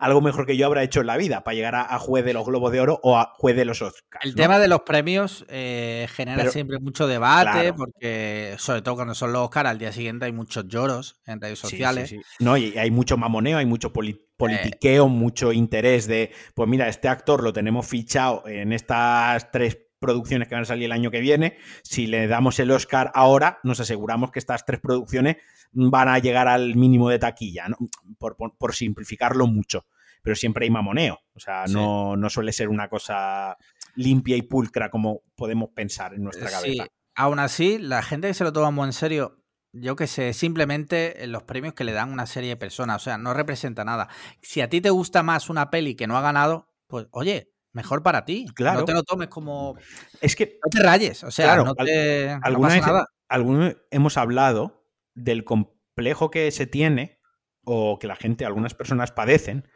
algo 0.00 0.20
mejor 0.22 0.46
que 0.46 0.56
yo 0.56 0.64
habrá 0.66 0.82
hecho 0.82 1.00
en 1.02 1.06
la 1.06 1.16
vida 1.18 1.44
para 1.44 1.54
llegar 1.54 1.74
a, 1.74 1.82
a 1.94 1.98
juez 1.98 2.24
de 2.24 2.32
los 2.32 2.46
Globos 2.46 2.72
de 2.72 2.80
Oro 2.80 2.98
o 3.02 3.18
a 3.18 3.32
juez 3.36 3.54
de 3.56 3.64
los 3.66 3.82
Oscars. 3.82 4.24
El 4.24 4.30
¿no? 4.30 4.36
tema 4.36 4.58
de 4.58 4.68
los 4.68 4.80
premios 4.82 5.44
eh, 5.48 6.08
genera 6.14 6.38
Pero- 6.38 6.50
siempre 6.52 6.78
mucho 6.80 7.06
debate, 7.06 7.50
Claro. 7.50 7.76
porque 7.76 8.54
sobre 8.58 8.80
todo 8.82 8.94
cuando 8.96 9.14
son 9.14 9.32
los 9.32 9.42
Oscar, 9.42 9.66
al 9.66 9.78
día 9.78 9.92
siguiente 9.92 10.24
hay 10.24 10.32
muchos 10.32 10.66
lloros 10.66 11.20
en 11.26 11.40
redes 11.40 11.58
Sí, 11.58 11.66
sí, 11.66 11.70
sociales. 11.72 12.08
sí. 12.08 12.20
No, 12.40 12.56
y 12.56 12.76
hay 12.78 12.90
mucho 12.90 13.16
mamoneo, 13.18 13.58
hay 13.58 13.66
mucho 13.66 13.88
Eh. 13.88 13.92
poli- 13.92 14.28
politiqueo, 14.38 15.06
mucho 15.08 15.52
interés 15.52 16.06
de, 16.08 16.32
pues 16.54 16.68
mira, 16.68 16.88
este 16.88 17.06
actor 17.08 17.44
lo 17.44 17.52
tenemos 17.52 17.86
fichado 17.86 18.42
en 18.48 18.72
estas 18.72 19.50
tres 19.52 19.78
producciones 20.02 20.48
que 20.48 20.54
van 20.54 20.64
a 20.64 20.66
salir 20.66 20.84
el 20.84 20.92
año 20.92 21.10
que 21.10 21.20
viene. 21.20 21.56
Si 21.82 22.06
le 22.06 22.26
damos 22.26 22.58
el 22.58 22.70
Oscar 22.70 23.10
ahora, 23.14 23.58
nos 23.62 23.80
aseguramos 23.80 24.30
que 24.30 24.38
estas 24.40 24.66
tres 24.66 24.80
producciones 24.80 25.36
van 25.72 26.08
a 26.08 26.18
llegar 26.18 26.48
al 26.48 26.74
mínimo 26.76 27.08
de 27.08 27.18
taquilla, 27.18 27.68
¿no? 27.68 27.78
por, 28.18 28.36
por- 28.36 28.54
por 28.58 28.74
simplificarlo 28.74 29.46
mucho. 29.46 29.86
Pero 30.22 30.36
siempre 30.36 30.64
hay 30.66 30.70
mamoneo. 30.70 31.18
O 31.34 31.40
sea, 31.40 31.66
Sí. 31.66 31.72
no, 31.72 32.16
no 32.16 32.28
suele 32.28 32.52
ser 32.52 32.68
una 32.68 32.88
cosa 32.88 33.56
limpia 33.94 34.36
y 34.36 34.42
pulcra 34.42 34.90
como 34.90 35.22
podemos 35.34 35.70
pensar 35.74 36.12
en 36.14 36.24
nuestra 36.24 36.48
Sí, 36.48 36.54
cabeza. 36.76 36.86
aún 37.14 37.38
así, 37.38 37.78
la 37.78 38.02
gente 38.02 38.28
que 38.28 38.34
se 38.34 38.44
lo 38.44 38.52
toma 38.52 38.70
muy 38.70 38.86
en 38.86 38.92
serio, 38.92 39.38
yo 39.72 39.96
que 39.96 40.06
sé, 40.06 40.32
simplemente 40.34 41.26
los 41.26 41.42
premios 41.44 41.72
que 41.74 41.84
le 41.84 41.92
dan 41.92 42.12
una 42.12 42.26
serie 42.26 42.50
de 42.50 42.56
personas, 42.56 43.02
o 43.02 43.04
sea, 43.04 43.16
no 43.18 43.32
representa 43.34 43.84
nada. 43.84 44.08
Si 44.42 44.60
a 44.60 44.68
ti 44.68 44.80
te 44.82 44.90
gusta 44.90 45.22
más 45.22 45.48
una 45.50 45.70
peli 45.70 45.94
que 45.94 46.06
no 46.06 46.16
ha 46.16 46.20
ganado, 46.22 46.68
pues 46.86 47.06
oye, 47.10 47.50
mejor 47.72 48.02
para 48.02 48.24
ti. 48.24 48.46
Claro. 48.54 48.80
No 48.80 48.84
te 48.84 48.92
lo 48.92 49.02
tomes 49.02 49.28
como. 49.28 49.76
Es 50.20 50.36
que 50.36 50.58
No 50.64 50.70
te 50.70 50.82
rayes, 50.82 51.24
o 51.24 51.30
sea, 51.30 51.46
Claro, 51.46 51.64
no, 51.64 51.74
al- 51.76 51.86
te, 51.86 52.26
no 52.28 52.40
alguna 52.42 52.68
pasa 52.68 52.80
vez 52.80 52.86
nada. 52.86 53.06
alguna- 53.28 53.76
hemos 53.90 54.16
hablado 54.16 54.86
del 55.14 55.44
complejo 55.44 56.30
que 56.30 56.50
se 56.50 56.66
tiene 56.66 57.18
o 57.64 57.98
que 57.98 58.06
la 58.06 58.16
gente, 58.16 58.44
algunas 58.44 58.74
personas 58.74 59.12
padecen, 59.12 59.68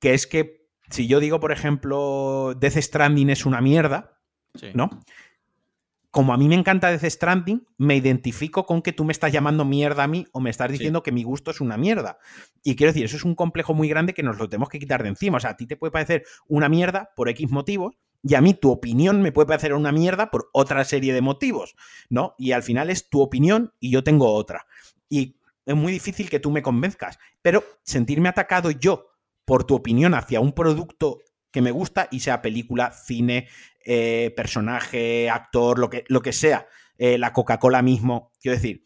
que 0.00 0.14
es 0.14 0.26
que 0.26 0.66
si 0.90 1.06
yo 1.06 1.20
digo, 1.20 1.40
por 1.40 1.52
ejemplo, 1.52 2.54
Death 2.58 2.76
Stranding 2.78 3.30
es 3.30 3.46
una 3.46 3.60
mierda, 3.60 4.18
Sí. 4.54 4.70
¿no? 4.74 4.90
Como 6.12 6.32
a 6.34 6.36
mí 6.36 6.46
me 6.46 6.54
encanta 6.54 6.90
Death 6.90 7.10
Stranding, 7.10 7.66
me 7.78 7.96
identifico 7.96 8.66
con 8.66 8.82
que 8.82 8.92
tú 8.92 9.02
me 9.04 9.12
estás 9.12 9.32
llamando 9.32 9.64
mierda 9.64 10.04
a 10.04 10.06
mí 10.06 10.26
o 10.32 10.40
me 10.40 10.50
estás 10.50 10.68
Sí. 10.68 10.74
diciendo 10.74 11.02
que 11.02 11.10
mi 11.10 11.22
gusto 11.24 11.50
es 11.50 11.60
una 11.62 11.76
mierda. 11.78 12.18
Y 12.62 12.76
quiero 12.76 12.92
decir, 12.92 13.06
eso 13.06 13.16
es 13.16 13.24
un 13.24 13.34
complejo 13.34 13.72
muy 13.72 13.88
grande 13.88 14.12
que 14.12 14.22
nos 14.22 14.38
lo 14.38 14.48
tenemos 14.48 14.68
que 14.68 14.78
quitar 14.78 15.02
de 15.02 15.08
encima. 15.08 15.38
O 15.38 15.40
sea, 15.40 15.50
a 15.50 15.56
ti 15.56 15.66
te 15.66 15.76
puede 15.76 15.90
parecer 15.90 16.24
una 16.46 16.68
mierda 16.68 17.10
por 17.16 17.30
X 17.30 17.50
motivos 17.50 17.96
y 18.22 18.34
a 18.34 18.42
mí 18.42 18.52
tu 18.52 18.70
opinión 18.70 19.22
me 19.22 19.32
puede 19.32 19.46
parecer 19.46 19.72
una 19.72 19.90
mierda 19.90 20.30
por 20.30 20.50
otra 20.52 20.84
serie 20.84 21.14
de 21.14 21.22
motivos, 21.22 21.74
¿no? 22.10 22.34
Y 22.38 22.52
al 22.52 22.62
final 22.62 22.90
es 22.90 23.08
tu 23.08 23.22
opinión 23.22 23.72
y 23.80 23.90
yo 23.90 24.04
tengo 24.04 24.32
otra. 24.34 24.66
Y 25.08 25.38
es 25.64 25.74
muy 25.74 25.92
difícil 25.92 26.28
que 26.28 26.40
tú 26.40 26.50
me 26.50 26.60
convenzcas, 26.62 27.18
pero 27.40 27.64
sentirme 27.84 28.28
atacado 28.28 28.70
yo 28.70 29.06
por 29.46 29.64
tu 29.64 29.74
opinión 29.74 30.12
hacia 30.12 30.40
un 30.40 30.52
producto 30.52 31.20
que 31.50 31.62
me 31.62 31.70
gusta 31.70 32.08
y 32.10 32.20
sea 32.20 32.42
película, 32.42 32.92
cine, 32.92 33.48
eh, 33.84 34.32
personaje, 34.36 35.28
actor, 35.30 35.78
lo 35.78 35.90
que, 35.90 36.04
lo 36.08 36.20
que 36.22 36.32
sea, 36.32 36.66
eh, 36.98 37.18
la 37.18 37.32
Coca-Cola 37.32 37.82
mismo, 37.82 38.30
quiero 38.40 38.56
decir, 38.56 38.84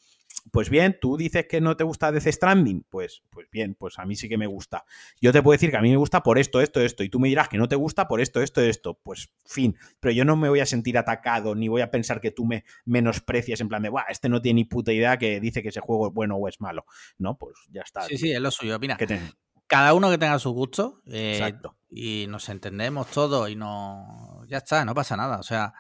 pues 0.53 0.71
bien, 0.71 0.97
tú 1.01 1.17
dices 1.17 1.47
que 1.49 1.61
no 1.61 1.77
te 1.77 1.83
gusta 1.83 2.13
Death 2.13 2.29
Stranding, 2.29 2.85
pues, 2.89 3.23
pues 3.31 3.49
bien, 3.51 3.75
pues 3.75 3.99
a 3.99 4.05
mí 4.07 4.15
sí 4.15 4.29
que 4.29 4.39
me 4.39 4.47
gusta. 4.47 4.85
Yo 5.21 5.33
te 5.33 5.43
puedo 5.43 5.55
decir 5.55 5.71
que 5.71 5.77
a 5.77 5.81
mí 5.81 5.91
me 5.91 5.97
gusta 5.97 6.23
por 6.23 6.39
esto, 6.39 6.61
esto, 6.61 6.81
esto, 6.81 7.03
y 7.03 7.09
tú 7.09 7.19
me 7.19 7.29
dirás 7.29 7.49
que 7.49 7.59
no 7.59 7.69
te 7.69 7.75
gusta 7.75 8.07
por 8.07 8.21
esto, 8.21 8.41
esto, 8.41 8.61
esto, 8.61 8.95
pues 9.03 9.33
fin, 9.45 9.77
pero 9.99 10.13
yo 10.13 10.25
no 10.25 10.37
me 10.37 10.49
voy 10.49 10.61
a 10.61 10.67
sentir 10.67 10.99
atacado, 10.99 11.55
ni 11.55 11.69
voy 11.69 11.81
a 11.83 11.91
pensar 11.91 12.21
que 12.21 12.31
tú 12.31 12.45
me 12.47 12.65
menosprecias 12.85 13.61
en 13.61 13.69
plan 13.69 13.83
de, 13.83 13.89
Buah, 13.89 14.05
este 14.09 14.29
no 14.29 14.41
tiene 14.41 14.59
ni 14.59 14.65
puta 14.65 14.93
idea 14.93 15.19
que 15.19 15.41
dice 15.41 15.63
que 15.63 15.71
ese 15.71 15.81
juego 15.81 16.09
es 16.09 16.15
bueno 16.15 16.37
o 16.37 16.49
es 16.49 16.61
malo, 16.61 16.85
¿no? 17.19 17.37
Pues 17.37 17.57
ya 17.71 17.83
está. 17.83 18.03
Sí, 18.03 18.17
sí, 18.17 18.31
es 18.33 18.41
lo 18.41 18.51
suyo. 18.51 18.79
Mira, 18.79 18.97
te- 18.97 19.21
cada 19.67 19.95
uno 19.95 20.11
que 20.11 20.19
tenga 20.19 20.39
su 20.39 20.51
gusto 20.51 21.03
eh, 21.07 21.33
Exacto. 21.39 21.77
y 21.91 22.27
nos 22.29 22.49
entendemos 22.49 23.09
todos 23.09 23.49
y 23.51 23.57
no. 23.57 24.43
Ya 24.49 24.59
está, 24.59 24.85
no 24.85 24.95
pasa 24.95 25.17
nada. 25.17 25.39
O 25.39 25.43
sea, 25.43 25.73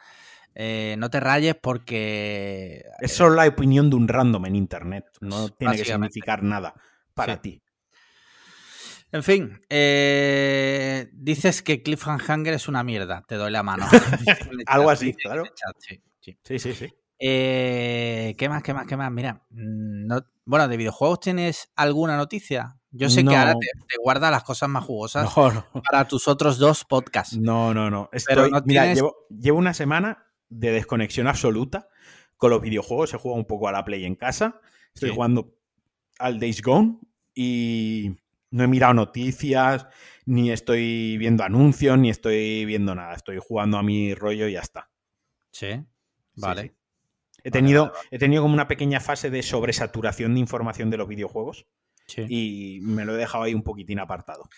eh, 0.54 0.96
no 0.98 1.10
te 1.10 1.20
rayes 1.20 1.54
porque. 1.60 2.84
Es 3.00 3.12
solo 3.14 3.34
la 3.36 3.46
opinión 3.46 3.90
de 3.90 3.96
un 3.96 4.08
random 4.08 4.46
en 4.46 4.56
internet. 4.56 5.04
No 5.20 5.48
tiene 5.50 5.76
que 5.76 5.84
significar 5.84 6.42
nada 6.42 6.74
para 7.14 7.34
Sí. 7.34 7.40
ti. 7.42 7.62
En 9.12 9.22
fin, 9.22 9.60
eh, 9.70 11.08
dices 11.12 11.62
que 11.62 11.82
Cliffhanger 11.82 12.54
es 12.54 12.68
una 12.68 12.82
mierda. 12.82 13.22
Te 13.26 13.36
doy 13.36 13.50
la 13.52 13.62
mano. 13.62 13.86
Algo 14.66 14.90
así, 14.90 15.12
claro. 15.14 15.44
sí, 15.78 16.00
sí. 16.20 16.36
Sí, 16.42 16.58
sí, 16.58 16.74
sí. 16.74 16.92
Eh, 17.18 18.34
¿Qué 18.36 18.48
más, 18.48 18.62
qué 18.64 18.74
más, 18.74 18.86
qué 18.86 18.96
más? 18.96 19.10
Mira, 19.12 19.44
mm, 19.50 20.06
no- 20.06 20.26
bueno, 20.44 20.66
de 20.68 20.76
videojuegos 20.76 21.20
tienes 21.20 21.70
alguna 21.76 22.16
noticia. 22.16 22.75
Yo 22.92 23.10
sé 23.10 23.24
que 23.24 23.34
ahora 23.36 23.54
te, 23.58 23.66
te 23.66 23.96
guardas 24.02 24.30
las 24.30 24.44
cosas 24.44 24.68
más 24.68 24.84
jugosas 24.84 25.30
No, 25.36 25.52
no. 25.52 25.66
para 25.82 26.06
tus 26.08 26.28
otros 26.28 26.58
dos 26.58 26.84
podcasts. 26.84 27.36
No, 27.36 27.74
no, 27.74 27.90
no. 27.90 28.08
Estoy, 28.12 28.50
mira, 28.64 28.82
tienes- 28.84 28.94
llevo, 28.96 29.16
llevo 29.28 29.58
una 29.58 29.74
semana 29.74 30.26
de 30.48 30.70
desconexión 30.72 31.26
absoluta 31.26 31.88
con 32.36 32.50
los 32.50 32.60
videojuegos. 32.62 33.12
He 33.12 33.18
jugado 33.18 33.38
un 33.40 33.46
poco 33.46 33.68
a 33.68 33.72
la 33.72 33.84
Play 33.84 34.04
en 34.04 34.14
casa. 34.14 34.60
Estoy 34.94 35.10
Sí. 35.10 35.14
jugando 35.14 35.54
al 36.18 36.38
Days 36.40 36.62
Gone 36.62 36.98
y 37.34 38.16
no 38.50 38.64
he 38.64 38.68
mirado 38.68 38.94
noticias, 38.94 39.86
ni 40.24 40.50
estoy 40.50 41.18
viendo 41.18 41.44
anuncios, 41.44 41.98
ni 41.98 42.08
estoy 42.08 42.64
viendo 42.64 42.94
nada. 42.94 43.14
Estoy 43.14 43.38
jugando 43.40 43.76
a 43.76 43.82
mi 43.82 44.14
rollo 44.14 44.48
y 44.48 44.52
ya 44.52 44.60
está. 44.60 44.88
Sí, 45.50 45.72
Sí, 45.72 46.40
vale. 46.40 46.62
sí. 46.62 46.68
He 47.44 47.50
Vale, 47.50 47.52
tenido, 47.52 47.82
vale, 47.86 47.94
vale. 47.96 48.08
he 48.10 48.18
tenido 48.18 48.42
como 48.42 48.54
una 48.54 48.68
pequeña 48.68 49.00
fase 49.00 49.28
de 49.30 49.42
sobresaturación 49.42 50.34
de 50.34 50.40
información 50.40 50.88
de 50.90 50.96
los 50.96 51.08
videojuegos 51.08 51.66
Sí. 52.06 52.24
y 52.28 52.80
me 52.82 53.04
lo 53.04 53.14
he 53.14 53.18
dejado 53.18 53.44
ahí 53.44 53.54
un 53.54 53.62
poquitín 53.62 53.98
apartado. 53.98 54.48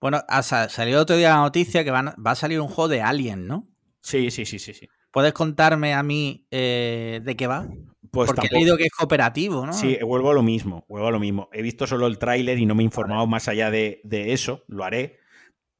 Bueno, 0.00 0.22
ha 0.28 0.42
sa- 0.42 0.68
salió 0.68 1.00
otro 1.00 1.16
día 1.16 1.30
la 1.30 1.36
noticia 1.42 1.84
que 1.84 1.90
van- 1.90 2.14
va 2.24 2.32
a 2.32 2.34
salir 2.34 2.60
un 2.60 2.68
juego 2.68 2.88
de 2.88 3.02
Alien, 3.02 3.46
¿no? 3.46 3.68
Sí, 4.02 4.30
sí, 4.30 4.44
sí, 4.44 4.58
sí, 4.58 4.74
sí. 4.74 4.88
¿Puedes 5.10 5.32
contarme 5.32 5.94
a 5.94 6.02
mí 6.02 6.46
eh, 6.50 7.20
de 7.22 7.36
qué 7.36 7.46
va? 7.46 7.66
Pues 8.10 8.26
Porque 8.28 8.42
tampoco- 8.42 8.56
he 8.56 8.58
leído 8.58 8.76
que 8.76 8.84
es 8.84 8.90
cooperativo, 8.90 9.64
¿no? 9.66 9.72
Sí, 9.72 9.96
vuelvo 10.02 10.30
a 10.30 10.34
lo 10.34 10.42
mismo, 10.42 10.84
vuelvo 10.88 11.08
a 11.08 11.10
lo 11.10 11.20
mismo. 11.20 11.48
He 11.52 11.62
visto 11.62 11.86
solo 11.86 12.06
el 12.06 12.18
tráiler 12.18 12.58
y 12.58 12.66
no 12.66 12.74
me 12.74 12.82
he 12.82 12.84
informado 12.84 13.26
más 13.26 13.48
allá 13.48 13.70
de, 13.70 14.00
de 14.04 14.32
eso, 14.32 14.64
lo 14.68 14.84
haré. 14.84 15.18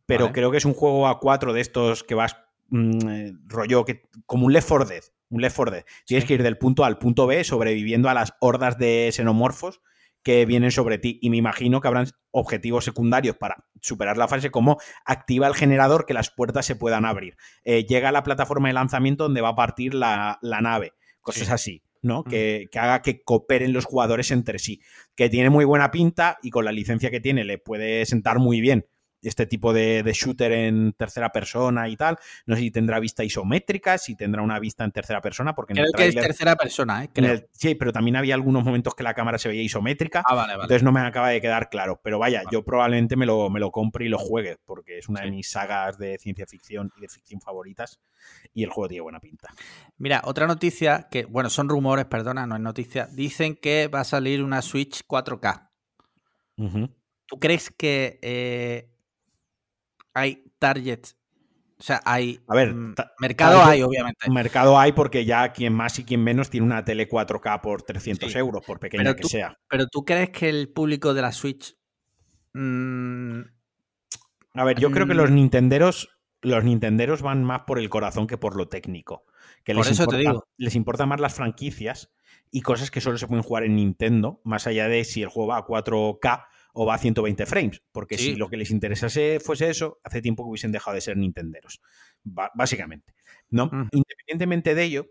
Pero 0.06 0.24
Vale. 0.26 0.34
creo 0.34 0.50
que 0.50 0.56
es 0.58 0.64
un 0.64 0.74
juego 0.74 1.08
a 1.08 1.18
cuatro 1.20 1.52
de 1.52 1.60
estos 1.60 2.04
que 2.04 2.14
vas 2.14 2.36
mm, 2.68 3.46
rollo 3.48 3.84
que, 3.84 4.02
como 4.26 4.46
un 4.46 4.52
Left 4.52 4.68
4 4.68 4.86
Dead. 4.88 5.02
Un 5.30 5.42
Left 5.42 5.56
4 5.56 5.72
Dead. 5.74 5.84
Tienes 6.06 6.24
Sí. 6.24 6.28
que 6.28 6.34
ir 6.34 6.42
del 6.42 6.56
punto 6.58 6.84
A 6.84 6.86
al 6.86 6.98
punto 6.98 7.26
B 7.26 7.42
sobreviviendo 7.44 8.08
a 8.08 8.14
las 8.14 8.34
hordas 8.40 8.78
de 8.78 9.10
xenomorfos 9.12 9.80
que 10.24 10.44
vienen 10.46 10.72
sobre 10.72 10.98
ti. 10.98 11.18
Y 11.22 11.30
me 11.30 11.36
imagino 11.36 11.80
que 11.80 11.86
habrán 11.86 12.08
objetivos 12.32 12.84
secundarios 12.84 13.36
para 13.36 13.64
superar 13.80 14.16
la 14.16 14.26
fase, 14.26 14.50
como 14.50 14.78
activa 15.04 15.46
el 15.46 15.54
generador 15.54 16.06
que 16.06 16.14
las 16.14 16.30
puertas 16.30 16.66
se 16.66 16.74
puedan 16.74 17.04
abrir. 17.04 17.36
Eh, 17.62 17.84
llega 17.84 18.08
a 18.08 18.12
la 18.12 18.24
plataforma 18.24 18.68
de 18.68 18.74
lanzamiento 18.74 19.24
donde 19.24 19.42
va 19.42 19.50
a 19.50 19.54
partir 19.54 19.94
la, 19.94 20.38
la 20.42 20.60
nave. 20.60 20.94
Cosas 21.20 21.46
Sí. 21.46 21.52
así, 21.52 21.82
¿no? 22.02 22.24
Que, 22.24 22.68
que 22.72 22.78
haga 22.78 23.02
que 23.02 23.22
cooperen 23.22 23.72
los 23.72 23.84
jugadores 23.84 24.30
entre 24.30 24.58
sí. 24.58 24.80
Que 25.14 25.28
tiene 25.28 25.50
muy 25.50 25.64
buena 25.64 25.90
pinta 25.90 26.38
y 26.42 26.50
con 26.50 26.64
la 26.64 26.72
licencia 26.72 27.10
que 27.10 27.20
tiene 27.20 27.44
le 27.44 27.58
puede 27.58 28.04
sentar 28.06 28.38
muy 28.40 28.60
bien 28.60 28.86
este 29.28 29.46
tipo 29.46 29.72
de, 29.72 30.02
shooter 30.14 30.52
en 30.52 30.92
tercera 30.92 31.30
persona 31.30 31.88
y 31.88 31.96
tal. 31.96 32.18
No 32.46 32.54
sé 32.54 32.62
si 32.62 32.70
tendrá 32.70 33.00
vista 33.00 33.24
isométrica, 33.24 33.98
si 33.98 34.14
tendrá 34.14 34.42
una 34.42 34.58
vista 34.58 34.84
en 34.84 34.92
tercera 34.92 35.20
persona, 35.20 35.54
porque 35.54 35.74
Creo 35.74 35.92
que 35.92 36.06
es 36.06 36.14
tercera 36.14 36.56
persona, 36.56 37.04
¿eh? 37.04 37.48
sí, 37.52 37.74
pero 37.74 37.92
también 37.92 38.16
había 38.16 38.34
algunos 38.34 38.64
momentos 38.64 38.94
que 38.94 39.02
la 39.02 39.14
cámara 39.14 39.38
se 39.38 39.48
veía 39.48 39.62
isométrica. 39.62 40.22
Ah, 40.26 40.34
vale, 40.34 40.52
vale. 40.52 40.64
Entonces 40.64 40.82
no 40.82 40.92
me 40.92 41.00
acaba 41.00 41.30
de 41.30 41.40
quedar 41.40 41.68
claro. 41.68 42.00
Pero 42.02 42.18
vaya, 42.18 42.42
yo 42.50 42.64
probablemente 42.64 43.16
me 43.16 43.26
lo, 43.26 43.50
me 43.50 43.60
lo 43.60 43.70
compre 43.70 44.06
y 44.06 44.08
lo 44.08 44.18
juegue, 44.18 44.58
porque 44.64 44.98
es 44.98 45.08
una 45.08 45.22
de 45.22 45.30
mis 45.30 45.48
sagas 45.48 45.98
de 45.98 46.18
ciencia 46.18 46.46
ficción 46.46 46.92
y 46.96 47.00
de 47.00 47.08
ficción 47.08 47.40
favoritas. 47.40 48.00
Y 48.52 48.62
el 48.62 48.70
juego 48.70 48.88
tiene 48.88 49.02
buena 49.02 49.20
pinta. 49.20 49.48
Mira, 49.98 50.22
otra 50.24 50.46
noticia 50.46 51.08
que, 51.10 51.24
bueno, 51.24 51.50
son 51.50 51.68
rumores, 51.68 52.06
perdona, 52.06 52.46
no 52.46 52.54
es 52.54 52.60
noticia. 52.60 53.08
Dicen 53.12 53.56
que 53.56 53.88
va 53.88 54.00
a 54.00 54.04
salir 54.04 54.42
una 54.42 54.62
Switch 54.62 55.02
4K. 55.06 55.70
¿Tú 57.26 57.38
crees 57.40 57.70
que 57.70 58.18
eh, 58.22 58.93
hay 60.14 60.44
targets? 60.58 61.16
O 61.78 61.82
sea, 61.82 62.00
hay. 62.04 62.40
A 62.46 62.54
ver, 62.54 62.72
mm, 62.72 62.94
mercado 63.18 63.62
hay, 63.62 63.82
obviamente. 63.82 64.30
Mercado 64.30 64.78
hay 64.78 64.92
porque 64.92 65.24
ya 65.24 65.52
quien 65.52 65.74
más 65.74 65.98
y 65.98 66.04
quien 66.04 66.22
menos 66.22 66.48
tiene 66.48 66.66
una 66.66 66.84
tele 66.84 67.08
4K 67.08 67.60
por 67.60 67.82
300 67.82 68.34
euros, 68.36 68.64
por 68.64 68.78
pequeña 68.78 69.14
que 69.14 69.24
sea. 69.24 69.58
Pero 69.68 69.86
tú 69.88 70.04
crees 70.04 70.30
que 70.30 70.48
el 70.48 70.68
público 70.68 71.12
de 71.14 71.22
la 71.22 71.32
Switch. 71.32 71.76
Mm, 72.52 73.40
a 74.54 74.64
ver, 74.64 74.78
yo 74.78 74.90
creo 74.92 75.06
que 75.06 75.14
los 75.14 75.30
mm, 75.30 75.34
Nintenderos. 75.34 76.10
Los 76.42 76.62
Nintenderos 76.62 77.22
van 77.22 77.42
más 77.42 77.62
por 77.62 77.78
el 77.78 77.88
corazón 77.88 78.26
que 78.26 78.38
por 78.38 78.54
lo 78.56 78.68
técnico. 78.68 79.24
Que 79.64 79.74
por 79.74 79.84
les 79.84 79.92
eso 79.92 80.06
te 80.06 80.18
digo. 80.18 80.46
Les 80.58 80.76
importan 80.76 81.08
más 81.08 81.18
las 81.18 81.34
franquicias 81.34 82.12
y 82.50 82.60
cosas 82.60 82.90
que 82.90 83.00
solo 83.00 83.18
se 83.18 83.26
pueden 83.26 83.42
jugar 83.42 83.64
en 83.64 83.76
Nintendo, 83.76 84.40
más 84.44 84.66
allá 84.66 84.86
de 84.86 85.04
si 85.04 85.22
el 85.22 85.28
juego 85.28 85.48
va 85.48 85.58
a 85.58 85.66
4K 85.66 86.46
o 86.74 86.84
va 86.84 86.94
a 86.94 86.98
120 86.98 87.46
frames, 87.46 87.82
porque 87.92 88.18
si 88.18 88.34
lo 88.34 88.48
que 88.48 88.56
les 88.56 88.70
interesase 88.70 89.38
fuese 89.40 89.70
eso, 89.70 90.00
hace 90.02 90.20
tiempo 90.20 90.44
que 90.44 90.50
hubiesen 90.50 90.72
dejado 90.72 90.96
de 90.96 91.00
ser 91.00 91.16
nintenderos, 91.16 91.80
básicamente. 92.24 93.14
¿no? 93.48 93.70
Independientemente 93.92 94.74
de 94.74 94.82
ello, 94.82 95.06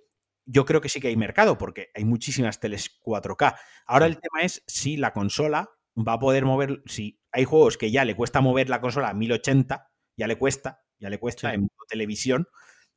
yo 0.46 0.66
creo 0.66 0.82
que 0.82 0.90
sí 0.90 1.00
que 1.00 1.08
hay 1.08 1.16
mercado, 1.16 1.58
porque 1.58 1.90
hay 1.96 2.04
muchísimas 2.04 2.60
teles 2.60 3.00
4K. 3.02 3.58
Ahora 3.86 4.06
el 4.06 4.20
tema 4.20 4.42
es 4.42 4.64
si 4.68 4.98
la 4.98 5.14
consola 5.14 5.70
va 5.96 6.14
a 6.14 6.20
poder 6.20 6.44
mover, 6.44 6.84
si 6.86 7.22
hay 7.32 7.46
juegos 7.46 7.78
que 7.78 7.92
ya 7.92 8.04
le 8.04 8.16
cuesta 8.16 8.42
mover 8.42 8.70
la 8.70 8.82
consola 8.82 9.10
a 9.10 9.14
1080, 9.14 9.90
ya 10.18 10.28
le 10.28 10.38
cuesta, 10.38 10.84
ya 11.00 11.10
le 11.10 11.18
cuesta 11.18 11.54
en 11.54 11.70
televisión, 11.88 12.48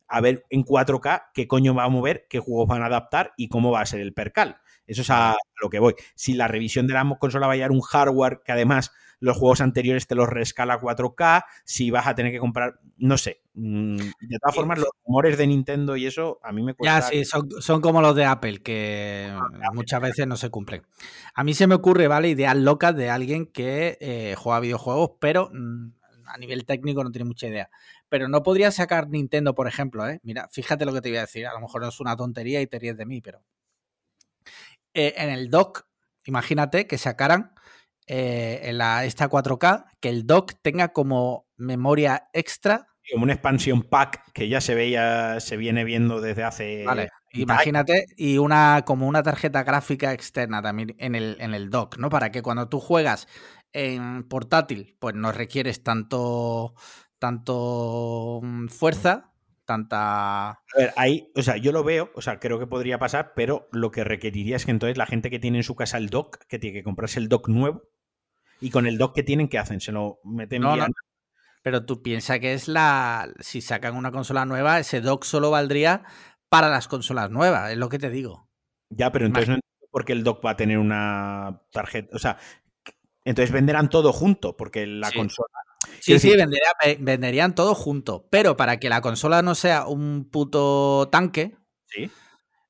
a 0.09 0.21
ver 0.21 0.45
en 0.51 0.65
4K 0.65 1.31
qué 1.35 1.47
coño 1.47 1.75
va 1.75 1.85
a 1.85 1.89
mover, 1.89 2.27
qué 2.29 2.41
juegos 2.41 2.67
van 2.69 2.83
a 2.83 2.87
adaptar 2.87 3.33
y 3.37 3.49
cómo 3.49 3.71
va 3.71 3.81
a 3.81 3.87
ser 3.87 4.01
el 4.01 4.13
percal. 4.13 4.61
Eso 4.87 5.03
es 5.03 5.11
a 5.11 5.37
lo 5.61 5.71
que 5.71 5.79
voy. 5.79 5.95
Si 6.15 6.35
la 6.35 6.49
revisión 6.49 6.87
de 6.87 6.95
la 6.95 7.17
consola 7.19 7.47
va 7.47 7.55
a 7.55 7.57
llevar 7.57 7.73
un 7.73 7.81
hardware 7.81 8.41
que 8.45 8.53
además 8.53 8.93
los 9.19 9.37
juegos 9.37 9.61
anteriores 9.61 10.07
te 10.07 10.15
los 10.15 10.29
rescala 10.29 10.75
a 10.75 10.81
4K, 10.81 11.45
si 11.65 11.91
vas 11.91 12.07
a 12.07 12.15
tener 12.15 12.33
que 12.33 12.39
comprar, 12.39 12.79
no 12.99 13.17
sé. 13.17 13.41
Mm, 13.55 13.97
de 13.97 14.39
todas 14.41 14.55
formas, 14.55 14.79
los 14.79 14.91
rumores 15.05 15.39
de 15.39 15.47
Nintendo 15.47 15.97
y 15.97 16.07
eso 16.07 16.39
a 16.43 16.53
mí 16.53 16.63
me 16.63 16.75
cuesta. 16.75 17.01
Ya, 17.01 17.07
sí, 17.07 17.25
son, 17.25 17.81
como 17.81 18.03
los 18.03 18.15
de 18.15 18.25
Apple, 18.25 18.63
que 18.63 19.29
ah, 19.33 19.71
muchas 19.73 20.01
veces 20.01 20.27
no 20.27 20.37
se 20.37 20.51
cumplen. 20.51 20.83
A 21.35 21.45
mí 21.45 21.55
se 21.55 21.67
me 21.67 21.75
ocurre, 21.75 22.09
¿vale? 22.09 22.29
Ideas 22.29 22.57
locas 22.57 22.95
de 22.95 23.11
alguien 23.11 23.47
que 23.47 23.97
eh, 24.01 24.35
juega 24.37 24.61
videojuegos, 24.61 25.13
pero 25.19 25.51
mm, 25.53 25.93
a 26.27 26.39
nivel 26.39 26.67
técnico 26.67 27.03
no 27.03 27.11
tiene 27.11 27.25
mucha 27.25 27.47
idea. 27.47 27.71
Pero 28.09 28.29
no 28.29 28.43
podría 28.43 28.71
sacar 28.71 29.09
Nintendo, 29.09 29.55
por 29.55 29.67
ejemplo, 29.67 30.07
¿eh? 30.09 30.21
Mira, 30.23 30.49
fíjate 30.51 30.85
lo 30.85 30.93
que 30.93 31.01
te 31.01 31.09
voy 31.09 31.19
a 31.19 31.23
decir. 31.23 31.47
A 31.47 31.55
lo 31.55 31.61
mejor 31.61 31.85
es 31.85 31.99
una 32.01 32.17
tontería 32.17 32.61
y 32.61 32.67
te 32.67 32.79
ríes 32.79 32.97
de 32.97 33.07
mí, 33.07 33.21
pero 33.21 33.43
eh, 34.97 35.13
en 35.19 35.29
el 35.29 35.51
dock, 35.51 35.87
imagínate 36.25 36.87
que 36.87 36.97
sacaran 36.97 37.53
eh, 38.07 38.61
en 38.63 38.79
la, 38.79 39.05
esta 39.05 39.29
4K, 39.29 39.85
que 40.01 40.09
el 40.09 40.27
dock 40.27 40.55
tenga 40.63 40.89
como 40.95 41.47
memoria 41.59 42.31
extra. 42.33 42.87
Como 43.13 43.25
una 43.25 43.35
expansión 43.35 43.83
pack 43.83 44.33
que 44.33 44.49
ya 44.49 44.63
se 44.63 44.75
veía, 44.75 45.39
se 45.41 45.59
viene 45.59 45.85
viendo 45.85 46.23
desde 46.23 46.45
hace. 46.45 46.85
Vale, 46.87 47.11
imagínate, 47.33 48.07
y 48.17 48.39
una 48.39 48.85
como 48.87 49.07
una 49.07 49.23
tarjeta 49.23 49.65
gráfica 49.65 50.15
externa 50.15 50.63
también 50.63 50.97
en 50.99 51.15
el, 51.15 51.37
en 51.41 51.53
el 51.53 51.69
dock, 51.69 51.99
¿no? 51.99 52.09
Para 52.09 52.33
que 52.33 52.41
cuando 52.41 52.71
tú 52.71 52.81
juegas 52.81 53.29
en 53.75 54.27
portátil, 54.27 54.97
pues 54.99 55.15
no 55.15 55.31
requieres 55.31 55.83
tanto, 55.83 56.75
tanto 57.19 58.41
mm, 58.43 58.69
fuerza 58.69 59.35
tanta... 59.67 60.51
A 60.51 60.63
ver, 60.77 60.95
ahí, 60.97 61.31
o 61.35 61.43
sea, 61.43 61.57
yo 61.59 61.73
lo 61.73 61.85
veo, 61.85 62.11
o 62.15 62.23
sea, 62.23 62.41
creo 62.41 62.59
que 62.59 62.67
podría 62.67 62.99
pasar, 62.99 63.33
pero 63.37 63.69
lo 63.73 63.91
que 63.91 64.05
requeriría 64.05 64.57
es 64.57 64.65
que 64.65 64.71
entonces 64.71 64.97
la 64.97 65.07
gente 65.07 65.29
que 65.29 65.39
tiene 65.39 65.59
en 65.59 65.65
su 65.65 65.75
casa 65.75 65.99
el 65.99 66.09
dock, 66.09 66.39
que 66.49 66.59
tiene 66.59 66.79
que 66.79 66.85
comprarse 66.85 67.19
el 67.19 67.29
dock 67.29 67.49
nuevo, 67.49 67.83
y 68.61 68.71
con 68.71 68.87
el 68.87 68.97
dock 68.97 69.15
que 69.15 69.23
tienen, 69.23 69.49
¿qué 69.49 69.59
hacen? 69.59 69.81
Se 69.81 69.93
lo 69.93 70.21
meten 70.25 70.63
no, 70.63 70.75
Pero 71.63 71.85
tú 71.85 72.03
piensas 72.03 72.39
que 72.39 72.55
es 72.55 72.69
la... 72.69 73.29
Si 73.41 73.61
sacan 73.61 73.97
una 73.97 74.13
consola 74.13 74.47
nueva, 74.47 74.79
ese 74.79 75.03
dock 75.03 75.25
solo 75.25 75.51
valdría 75.51 76.05
para 76.49 76.71
las 76.71 76.89
consolas 76.89 77.31
nuevas, 77.31 77.73
es 77.73 77.77
lo 77.77 77.91
que 77.91 77.99
te 77.99 78.09
digo. 78.09 78.49
Ya, 78.89 79.13
pero 79.13 79.27
entonces 79.27 79.49
no 79.49 79.55
entiendo 79.57 79.89
por 79.91 80.05
qué 80.05 80.13
el 80.13 80.25
dock 80.25 80.45
va 80.45 80.51
a 80.51 80.57
tener 80.57 80.79
una 80.79 81.63
tarjeta, 81.73 82.15
o 82.15 82.19
sea, 82.19 82.39
entonces 83.25 83.53
venderán 83.53 83.91
todo 83.91 84.13
junto, 84.13 84.57
porque 84.57 84.87
la 84.87 85.11
consola 85.11 85.49
Sí, 86.01 86.19
sí, 86.19 86.33
venderían 87.01 87.55
todo 87.55 87.75
junto. 87.75 88.29
Pero 88.31 88.57
para 88.57 88.79
que 88.79 88.89
la 88.89 89.01
consola 89.01 89.43
no 89.43 89.55
sea 89.55 89.87
un 89.87 90.29
puto 90.31 91.09
tanque, 91.11 91.57
¿Sí? 91.87 92.11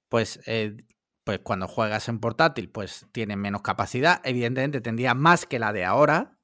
pues, 0.09 0.41
eh, 0.47 0.77
pues 1.25 1.41
cuando 1.41 1.69
juegas 1.69 2.09
en 2.09 2.21
portátil, 2.21 2.71
pues 2.71 3.07
tiene 3.13 3.37
menos 3.37 3.63
capacidad. 3.63 4.21
Evidentemente 4.25 4.81
tendría 4.81 5.15
más 5.15 5.45
que 5.45 5.59
la 5.59 5.73
de 5.73 5.85
ahora, 5.85 6.39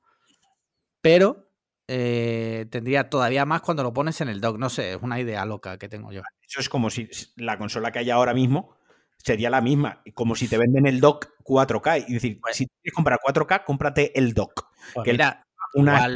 pero 1.01 1.53
eh, 1.89 2.67
tendría 2.71 3.11
todavía 3.11 3.45
más 3.45 3.61
cuando 3.63 3.83
lo 3.83 3.93
pones 3.93 4.21
en 4.21 4.29
el 4.29 4.41
dock. 4.41 4.59
No 4.59 4.71
sé, 4.71 4.93
es 4.93 4.99
una 5.03 5.21
idea 5.21 5.45
loca 5.45 5.79
que 5.79 5.89
tengo 5.89 6.13
yo. 6.13 6.23
Eso 6.47 6.61
es 6.61 6.69
como 6.69 6.91
si 6.91 7.09
la 7.37 7.59
consola 7.59 7.93
que 7.93 8.01
hay 8.01 8.11
ahora 8.11 8.35
mismo 8.35 8.77
sería 9.19 9.51
la 9.51 9.61
misma, 9.61 10.03
como 10.15 10.35
si 10.35 10.49
te 10.49 10.59
venden 10.59 10.87
el 10.87 11.01
dock 11.01 11.29
4K. 11.45 12.07
Y 12.09 12.15
decir, 12.15 12.41
pues 12.41 12.57
si 12.57 12.67
quieres 12.67 12.95
comprar 12.95 13.19
4K, 13.21 13.65
cómprate 13.65 14.19
el 14.19 14.35
dock. 14.35 14.69
Pues 14.95 15.05
que 15.05 15.13
mira, 15.13 15.47
una 15.75 16.09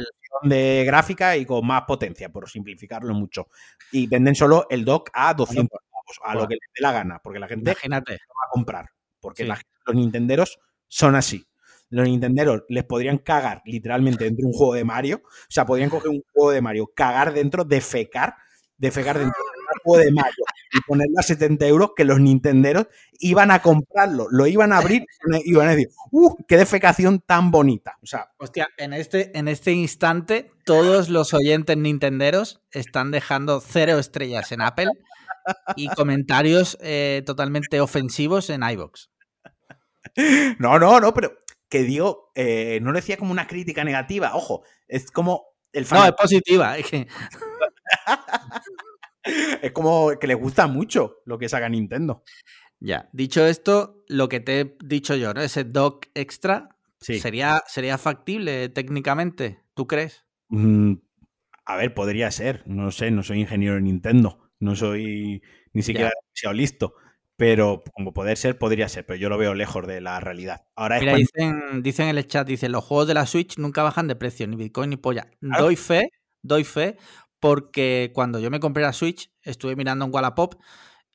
de 0.43 0.83
gráfica 0.85 1.37
y 1.37 1.45
con 1.45 1.65
más 1.65 1.83
potencia, 1.83 2.29
por 2.29 2.49
simplificarlo 2.49 3.13
mucho. 3.13 3.47
Y 3.91 4.07
venden 4.07 4.35
solo 4.35 4.67
el 4.69 4.85
dock 4.85 5.09
a 5.13 5.33
200 5.33 5.79
a 6.23 6.35
lo 6.35 6.47
que 6.47 6.55
les 6.55 6.69
dé 6.73 6.81
la 6.81 6.91
gana, 6.91 7.19
porque 7.21 7.39
la 7.39 7.47
gente 7.47 7.71
Imagínate. 7.71 8.13
va 8.13 8.47
a 8.47 8.51
comprar. 8.51 8.89
Porque 9.19 9.43
los 9.43 9.59
nintenderos 9.93 10.59
son 10.87 11.15
así. 11.15 11.45
Los 11.89 12.07
nintenderos 12.07 12.63
les 12.69 12.83
podrían 12.83 13.17
cagar 13.17 13.61
literalmente 13.65 14.25
dentro 14.25 14.43
de 14.43 14.47
un 14.47 14.53
juego 14.53 14.73
de 14.73 14.83
Mario. 14.83 15.21
O 15.23 15.49
sea, 15.49 15.65
podrían 15.65 15.89
coger 15.89 16.09
un 16.09 16.23
juego 16.33 16.51
de 16.51 16.61
Mario, 16.61 16.91
cagar 16.95 17.33
dentro, 17.33 17.63
defecar, 17.63 18.35
defecar 18.77 19.17
dentro 19.17 19.41
juego 19.83 20.03
de 20.03 20.11
Mario 20.11 20.45
y 20.77 20.81
ponerlo 20.81 21.19
a 21.19 21.23
70 21.23 21.65
euros, 21.67 21.91
que 21.95 22.05
los 22.05 22.19
nintenderos 22.19 22.87
iban 23.19 23.51
a 23.51 23.61
comprarlo, 23.61 24.27
lo 24.29 24.47
iban 24.47 24.71
a 24.73 24.77
abrir 24.77 25.05
y 25.43 25.51
iban 25.51 25.67
a 25.67 25.71
decir, 25.71 25.89
¡uh! 26.11 26.35
¡Qué 26.47 26.57
defecación 26.57 27.19
tan 27.19 27.51
bonita! 27.51 27.97
O 28.01 28.05
sea, 28.05 28.31
hostia, 28.37 28.69
en 28.77 28.93
este, 28.93 29.37
en 29.37 29.47
este 29.47 29.71
instante, 29.71 30.51
todos 30.65 31.09
los 31.09 31.33
oyentes 31.33 31.77
nintenderos 31.77 32.61
están 32.71 33.11
dejando 33.11 33.61
cero 33.61 33.97
estrellas 33.97 34.51
en 34.51 34.61
Apple 34.61 34.91
y 35.75 35.87
comentarios 35.89 36.77
eh, 36.81 37.23
totalmente 37.25 37.81
ofensivos 37.81 38.49
en 38.49 38.63
iBox. 38.63 39.09
No, 40.59 40.79
no, 40.79 40.99
no, 40.99 41.13
pero 41.13 41.37
que 41.69 41.83
digo, 41.83 42.31
eh, 42.35 42.79
no 42.81 42.91
lo 42.91 42.97
decía 42.97 43.17
como 43.17 43.31
una 43.31 43.47
crítica 43.47 43.83
negativa, 43.83 44.35
ojo, 44.35 44.63
es 44.87 45.11
como 45.11 45.45
el 45.73 45.85
fan. 45.85 45.99
No, 45.99 46.05
es 46.05 46.13
positiva, 46.13 46.77
es 46.77 46.89
que. 46.89 47.07
es 49.61 49.71
como 49.71 50.17
que 50.19 50.27
le 50.27 50.35
gusta 50.35 50.67
mucho 50.67 51.17
lo 51.25 51.37
que 51.37 51.49
saca 51.49 51.69
Nintendo. 51.69 52.23
Ya, 52.79 53.09
dicho 53.11 53.45
esto, 53.45 54.03
lo 54.07 54.29
que 54.29 54.39
te 54.39 54.59
he 54.59 54.77
dicho 54.83 55.15
yo, 55.15 55.33
¿no? 55.33 55.41
Ese 55.41 55.63
dock 55.63 56.07
extra 56.13 56.77
sería, 56.99 57.63
sería 57.67 57.97
factible 57.97 58.69
técnicamente, 58.69 59.61
¿tú 59.73 59.87
crees? 59.87 60.25
Mm, 60.49 60.93
a 61.65 61.75
ver, 61.75 61.93
podría 61.93 62.29
ser, 62.31 62.63
no 62.67 62.91
sé, 62.91 63.11
no 63.11 63.23
soy 63.23 63.39
ingeniero 63.41 63.75
de 63.75 63.81
Nintendo, 63.81 64.51
no 64.59 64.75
soy 64.75 65.41
ni 65.73 65.81
siquiera 65.81 66.11
demasiado 66.21 66.53
listo, 66.53 66.93
pero 67.35 67.83
como 67.93 68.13
poder 68.13 68.37
ser, 68.37 68.57
podría 68.57 68.89
ser, 68.89 69.05
pero 69.05 69.17
yo 69.17 69.29
lo 69.29 69.37
veo 69.37 69.53
lejos 69.53 69.85
de 69.85 70.01
la 70.01 70.19
realidad. 70.19 70.65
Ahora 70.75 70.99
Mira, 70.99 71.15
dicen, 71.15 71.83
dicen 71.83 72.09
en 72.09 72.17
el 72.17 72.27
chat, 72.27 72.47
dicen, 72.47 72.71
los 72.71 72.83
juegos 72.83 73.07
de 73.07 73.13
la 73.13 73.25
Switch 73.25 73.57
nunca 73.57 73.83
bajan 73.83 74.07
de 74.07 74.15
precio, 74.15 74.47
ni 74.47 74.55
Bitcoin 74.55 74.89
ni 74.91 74.97
polla. 74.97 75.27
Doy 75.41 75.75
fe, 75.75 76.09
doy 76.41 76.63
fe, 76.63 76.97
porque 77.39 78.11
cuando 78.13 78.39
yo 78.39 78.49
me 78.49 78.59
compré 78.59 78.83
la 78.83 78.93
Switch, 78.93 79.31
estuve 79.41 79.75
mirando 79.75 80.05
en 80.05 80.13
Wallapop 80.13 80.55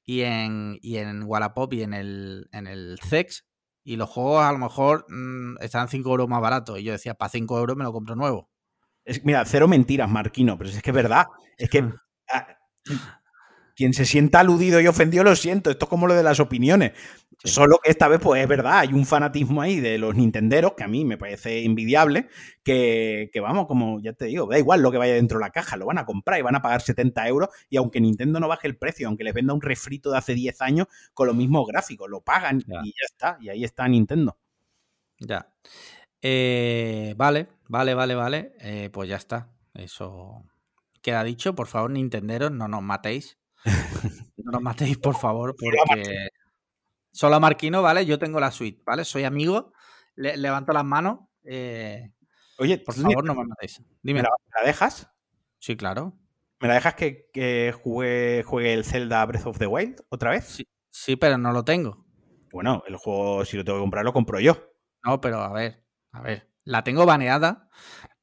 y 0.05 0.23
en, 0.23 0.79
y 0.83 0.97
en 0.97 1.23
Wallapop 1.25 1.73
y 1.73 1.83
en 1.83 1.95
el, 1.95 2.49
en 2.53 2.67
el 2.67 2.99
CEX, 3.03 3.45
y 3.85 3.97
los 3.97 4.09
juegos 4.09 4.43
a 4.45 4.53
lo 4.53 4.59
mejor 4.59 5.07
mm, 5.09 5.57
están 5.61 5.89
5 5.89 6.09
euros 6.09 6.29
más 6.29 6.41
baratos. 6.41 6.79
Y 6.79 6.85
yo 6.85 6.93
decía, 6.93 7.15
para 7.15 7.31
5 7.31 7.59
euros 7.59 7.77
me 7.77 7.85
lo 7.85 7.93
compro 7.93 8.15
nuevo. 8.15 8.49
Es, 9.05 9.25
mira, 9.25 9.45
cero 9.45 9.67
mentiras, 9.67 10.09
Marquino, 10.09 10.57
pero 10.57 10.71
es 10.71 10.81
que 10.81 10.91
es 10.91 10.95
verdad. 10.95 11.27
Es 11.59 11.69
que 11.69 11.85
ah, 12.33 12.47
quien 13.75 13.93
se 13.93 14.05
sienta 14.05 14.41
aludido 14.41 14.81
y 14.81 14.87
ofendido, 14.87 15.25
lo 15.25 15.35
siento. 15.35 15.71
Esto 15.71 15.87
es 15.87 15.89
como 15.89 16.07
lo 16.07 16.15
de 16.15 16.23
las 16.23 16.41
opiniones. 16.41 16.93
Solo 17.45 17.79
que 17.83 17.91
esta 17.91 18.07
vez, 18.07 18.21
pues 18.21 18.41
es 18.41 18.49
verdad, 18.49 18.79
hay 18.79 18.93
un 18.93 19.05
fanatismo 19.05 19.63
ahí 19.63 19.81
de 19.81 19.99
los 19.99 20.15
Nintenderos 20.15 20.75
que 20.75 20.85
a 20.85 20.89
mí 20.89 21.05
me 21.05 21.19
parece 21.19 21.65
envidiable, 21.65 22.29
que, 22.63 23.31
vamos, 23.41 23.67
como 23.67 24.01
ya 24.01 24.13
te 24.13 24.27
digo, 24.27 24.47
da 24.47 24.59
igual 24.59 24.81
lo 24.81 24.93
que 24.93 24.99
vaya 24.99 25.15
dentro 25.15 25.39
de 25.39 25.45
la 25.45 25.51
caja, 25.51 25.77
lo 25.77 25.87
van 25.87 25.99
a 25.99 26.07
comprar 26.07 26.39
y 26.39 26.43
van 26.43 26.55
a 26.55 26.63
pagar 26.63 26.83
70 26.83 27.27
euros 27.27 27.49
y 27.69 27.79
aunque 27.79 28.01
Nintendo 28.01 28.39
no 28.39 28.47
baje 28.47 28.69
el 28.69 28.77
precio, 28.77 29.09
aunque 29.09 29.25
les 29.25 29.35
venda 29.35 29.55
un 29.55 29.61
refrito 29.61 30.13
de 30.13 30.19
hace 30.19 30.35
10 30.35 30.61
años 30.63 30.87
con 31.15 31.27
los 31.27 31.35
mismos 31.35 31.67
gráficos, 31.67 32.09
lo 32.09 32.21
pagan 32.21 32.61
y 32.61 32.91
ya 32.91 33.05
está, 33.05 33.39
y 33.41 33.49
ahí 33.49 33.65
está 33.65 33.89
Nintendo. 33.89 34.39
Ya. 35.19 35.53
Eh, 36.21 37.15
vale, 37.17 37.49
vale, 37.69 37.95
vale, 37.95 38.15
vale, 38.15 38.53
eh, 38.61 38.89
pues 38.93 39.09
ya 39.09 39.17
está, 39.17 39.51
eso 39.75 40.45
queda 41.03 41.25
dicho, 41.25 41.55
por 41.55 41.67
favor, 41.67 41.91
Nintenderos, 41.91 42.53
no 42.53 42.69
nos 42.69 42.83
matéis. 42.83 43.37
no 44.37 44.53
nos 44.53 44.63
matéis, 44.63 44.97
por 44.99 45.17
favor, 45.17 45.57
porque... 45.57 46.29
Solo 47.13 47.37
a 47.37 47.41
Marquino, 47.41 47.83
¿vale? 47.83 48.07
Yo 48.07 48.19
tengo 48.19 48.41
la 48.41 48.51
suite, 48.51 48.83
¿vale? 48.85 49.05
Soy 49.05 49.25
amigo, 49.25 49.73
levanto 50.17 50.73
las 50.73 50.85
manos. 50.85 51.21
Eh, 51.45 52.11
Oye, 52.59 52.79
por 52.79 52.95
favor, 52.95 53.25
no 53.25 53.35
me 53.35 53.45
matéis. 53.45 53.83
Dime. 54.03 54.23
¿Me 54.23 54.29
la, 54.29 54.67
dejas? 54.67 55.11
Sí, 55.59 55.77
claro. 55.77 56.15
¿Me 56.61 56.69
la 56.69 56.75
dejas 56.75 56.95
que, 56.95 57.75
juegue, 57.83 58.43
juegue, 58.45 58.73
el 58.73 58.85
Zelda 58.85 59.25
Breath 59.27 59.47
of 59.47 59.59
the 59.59 59.67
Wild 59.67 60.03
otra 60.09 60.31
vez? 60.31 60.47
Sí, 60.47 60.67
sí, 60.91 61.17
pero 61.17 61.37
no 61.37 61.53
lo 61.53 61.65
tengo. 61.65 62.07
Bueno, 62.51 62.83
el 62.87 62.97
juego, 62.97 63.45
si 63.45 63.57
lo 63.57 63.65
tengo 63.65 63.79
que 63.79 63.83
comprar, 63.83 64.05
lo 64.05 64.13
compro 64.13 64.41
yo. 64.41 64.57
No, 65.05 65.21
pero 65.21 65.41
a 65.41 65.53
ver, 65.53 65.85
a 66.13 66.23
ver. 66.23 66.51
La 66.65 66.85
tengo 66.85 67.05
baneada. 67.05 67.69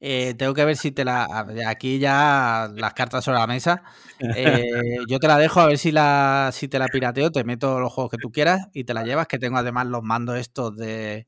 Eh, 0.00 0.34
tengo 0.34 0.54
que 0.54 0.64
ver 0.64 0.76
si 0.76 0.92
te 0.92 1.04
la. 1.04 1.46
Aquí 1.66 1.98
ya 1.98 2.70
las 2.74 2.94
cartas 2.94 3.24
sobre 3.24 3.38
la 3.38 3.46
mesa. 3.46 3.82
Eh, 4.18 4.98
yo 5.08 5.18
te 5.18 5.28
la 5.28 5.38
dejo 5.38 5.60
a 5.60 5.66
ver 5.66 5.78
si 5.78 5.92
la 5.92 6.50
si 6.52 6.68
te 6.68 6.78
la 6.78 6.88
pirateo, 6.88 7.30
te 7.30 7.44
meto 7.44 7.80
los 7.80 7.92
juegos 7.92 8.10
que 8.10 8.18
tú 8.18 8.30
quieras 8.30 8.68
y 8.72 8.84
te 8.84 8.94
la 8.94 9.02
llevas, 9.02 9.26
que 9.26 9.38
tengo 9.38 9.58
además 9.58 9.86
los 9.86 10.02
mandos 10.02 10.38
estos 10.38 10.76
de 10.76 11.26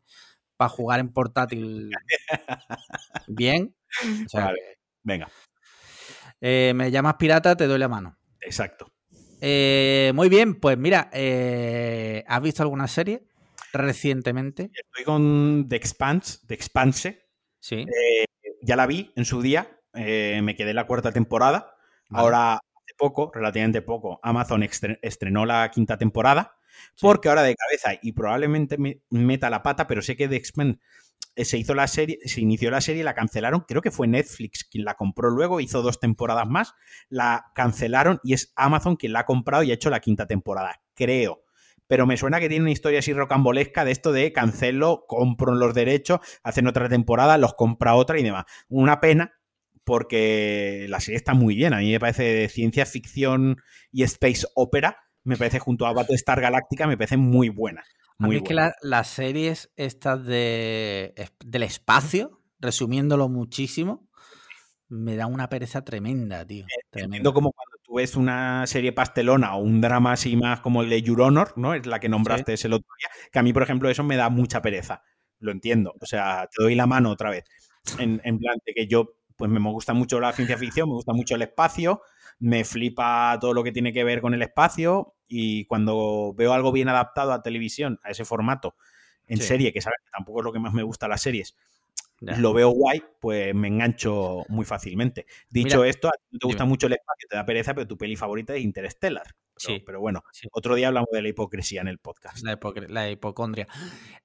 para 0.57 0.69
jugar 0.69 1.01
en 1.01 1.12
portátil 1.12 1.90
bien. 3.27 3.74
venga. 5.03 5.28
Eh, 6.40 6.73
me 6.74 6.90
llamas 6.90 7.15
pirata, 7.15 7.57
te 7.57 7.66
doy 7.66 7.78
la 7.78 7.89
mano. 7.89 8.16
Exacto. 8.40 8.86
muy 9.40 10.28
bien, 10.28 10.59
pues 10.61 10.78
mira, 10.78 11.11
¿has 12.27 12.43
visto 12.43 12.62
alguna 12.62 12.89
serie? 12.89 13.27
recientemente? 13.73 14.70
Estoy 14.73 15.05
con 15.05 15.66
The 15.69 15.77
Expanse, 15.77 16.40
The 16.47 16.55
Expanse. 16.55 17.27
Sí. 17.59 17.77
Eh, 17.77 18.24
ya 18.62 18.76
la 18.76 18.86
vi 18.86 19.12
en 19.16 19.24
su 19.24 19.43
día, 19.43 19.80
eh, 19.94 20.40
me 20.43 20.56
quedé 20.56 20.70
en 20.70 20.76
la 20.76 20.86
cuarta 20.86 21.12
temporada. 21.12 21.76
Ahora, 22.10 22.55
hace 22.55 22.94
poco, 22.97 23.30
relativamente 23.34 23.82
poco, 23.82 24.20
Amazon 24.22 24.62
estrenó 24.62 25.47
la 25.47 25.70
quinta 25.70 25.98
temporada. 25.98 26.56
Porque 27.01 27.28
ahora 27.28 27.43
de 27.43 27.55
cabeza, 27.55 27.98
y 28.02 28.12
probablemente 28.12 28.78
me 28.78 29.02
meta 29.10 29.51
la 29.51 29.62
pata, 29.62 29.86
pero 29.86 30.02
sé 30.02 30.16
que 30.16 30.26
The 30.26 30.36
Expanse 30.36 30.80
eh, 31.34 31.44
se 31.44 31.59
hizo 31.59 31.74
la 31.74 31.86
serie, 31.86 32.18
se 32.24 32.40
inició 32.40 32.70
la 32.70 32.80
serie 32.80 33.02
y 33.02 33.05
la 33.05 33.14
cancelaron. 33.14 33.64
Creo 33.66 33.82
que 33.82 33.90
fue 33.90 34.06
Netflix 34.06 34.64
quien 34.64 34.84
la 34.84 34.94
compró 34.94 35.30
luego, 35.30 35.60
hizo 35.60 35.82
dos 35.82 36.01
temporadas 36.01 36.47
más, 36.47 36.74
la 37.09 37.51
cancelaron 37.55 38.20
y 38.22 38.34
es 38.34 38.52
Amazon 38.56 38.97
quien 38.97 39.12
la 39.12 39.20
ha 39.20 39.26
comprado 39.26 39.62
y 39.62 39.70
ha 39.70 39.74
hecho 39.74 39.90
la 39.90 40.01
quinta 40.01 40.26
temporada. 40.26 40.82
Creo 40.94 41.41
pero 41.93 42.06
me 42.06 42.16
suena 42.16 42.40
que 42.40 42.48
tiene 42.48 42.62
una 42.62 42.73
historia 42.73 43.01
así 43.01 43.12
rocambolesca 43.12 43.85
de 43.85 43.93
esto 43.93 44.12
de 44.12 44.32
cancelo, 44.32 45.05
compro 45.06 45.55
los 45.55 45.74
derechos, 45.74 46.20
hacen 46.43 46.66
otra 46.66 46.89
temporada, 46.89 47.36
los 47.36 47.52
compra 47.52 47.97
otra 47.97 48.19
y 48.19 48.23
demás. 48.23 48.47
Una 48.70 48.98
pena 48.98 49.35
porque 49.85 50.86
la 50.89 51.01
serie 51.01 51.19
está 51.19 51.35
muy 51.35 51.55
bien. 51.55 51.74
A 51.74 51.81
mí 51.81 51.93
me 51.93 52.01
parece 52.01 52.23
de 52.23 52.48
ciencia 52.48 52.86
ficción 52.86 53.59
y 53.90 54.05
space 54.05 54.47
opera, 54.55 55.01
me 55.23 55.36
parece 55.36 55.59
junto 55.59 55.85
a 55.85 55.93
Battlestar 55.93 56.40
Galáctica, 56.40 56.86
me 56.86 56.97
parece 56.97 57.19
muy 57.19 57.51
buena. 57.51 57.85
a 58.19 58.27
mí 58.27 58.36
es 58.36 58.43
que 58.43 58.56
las 58.81 59.09
series 59.09 59.70
estas 59.77 60.24
de, 60.24 61.14
del 61.44 61.62
espacio, 61.62 62.40
resumiéndolo 62.59 63.28
muchísimo, 63.28 64.09
me 64.89 65.14
da 65.14 65.27
una 65.27 65.51
pereza 65.51 65.85
tremenda, 65.85 66.47
tío. 66.47 66.64
Como 67.35 67.52
cuando 67.52 67.72
tú 67.93 67.97
ves 67.97 68.16
una 68.16 68.66
serie 68.66 68.93
pastelona 68.93 69.55
o 69.55 69.60
un 69.60 69.82
drama 69.82 70.12
así 70.12 70.35
más 70.35 70.60
como 70.60 70.81
el 70.82 70.89
de 70.89 71.02
Your 71.02 71.20
Honor, 71.20 71.52
¿no? 71.56 71.74
Es 71.74 71.85
la 71.85 72.01
que 72.01 72.09
nombraste 72.09 72.55
ese 72.55 72.69
el 72.69 72.73
otro 72.73 72.89
día, 72.98 73.09
que 73.31 73.39
a 73.39 73.43
mí, 73.43 73.52
por 73.52 73.62
ejemplo, 73.62 73.90
eso 73.90 74.02
me 74.02 74.16
da 74.16 74.31
mucha 74.31 74.62
pereza. 74.62 75.02
Lo 75.40 75.52
entiendo. 75.52 75.93
O 76.01 76.06
sea, 76.06 76.48
te 76.51 76.62
doy 76.62 76.74
la 76.74 76.86
mano 76.86 77.10
otra 77.10 77.28
vez. 77.28 77.44
En, 77.98 78.19
plan 78.39 78.56
de 78.64 78.73
que 78.73 78.86
yo, 78.86 79.16
pues 79.36 79.51
me 79.51 79.60
gusta 79.60 79.93
mucho 79.93 80.20
la 80.20 80.32
ciencia 80.32 80.56
ficción, 80.56 80.89
me 80.89 80.94
gusta 80.94 81.12
mucho 81.12 81.35
el 81.35 81.43
espacio, 81.43 82.01
me 82.39 82.64
flipa 82.64 83.36
todo 83.39 83.52
lo 83.52 83.62
que 83.62 83.73
tiene 83.73 83.93
que 83.93 84.05
ver 84.05 84.23
con 84.23 84.32
el 84.32 84.40
espacio 84.40 85.14
y 85.28 85.66
cuando 85.66 86.32
veo 86.35 86.55
algo 86.55 86.73
bien 86.73 86.89
adaptado 86.89 87.35
a 87.35 87.43
televisión, 87.43 88.01
a 88.05 88.12
ese 88.12 88.24
formato, 88.24 88.74
en 89.27 89.39
serie, 89.39 89.70
que 89.70 89.82
sabes 89.82 89.98
que 90.02 90.10
tampoco 90.16 90.40
es 90.40 90.44
lo 90.44 90.52
que 90.52 90.60
más 90.60 90.73
me 90.73 90.82
gusta 90.82 91.09
las 91.09 91.20
series, 91.20 91.56
lo 92.23 92.53
veo 92.53 92.70
guay, 92.70 93.03
pues 93.20 93.55
me 93.55 93.69
engancho 93.69 94.44
muy 94.49 94.65
fácilmente. 94.65 95.27
Dicho 95.51 95.85
esto, 95.85 96.09
a 96.09 96.12
ti 96.12 96.24
no 96.32 96.39
te 96.39 96.47
gusta 96.47 96.65
mucho 96.65 96.86
el 96.86 96.94
espacio, 96.94 97.28
te 97.28 97.36
da 97.36 97.44
pereza, 97.44 97.74
pero 97.74 97.86
tu 97.86 97.97
peli 97.97 98.16
favorita 98.16 98.55
es 98.55 98.62
Interstellar. 98.62 99.24
Pero, 99.24 99.77
sí, 99.77 99.82
pero 99.85 100.01
bueno, 100.01 100.23
otro 100.53 100.74
día 100.74 100.89
hablamos 100.89 101.09
de 101.12 101.23
la 101.23 101.28
hipocresía 101.28 101.81
en 101.81 101.89
el 101.89 101.99
podcast. 101.99 102.43
La, 102.89 103.11
hipocondria. 103.11 103.69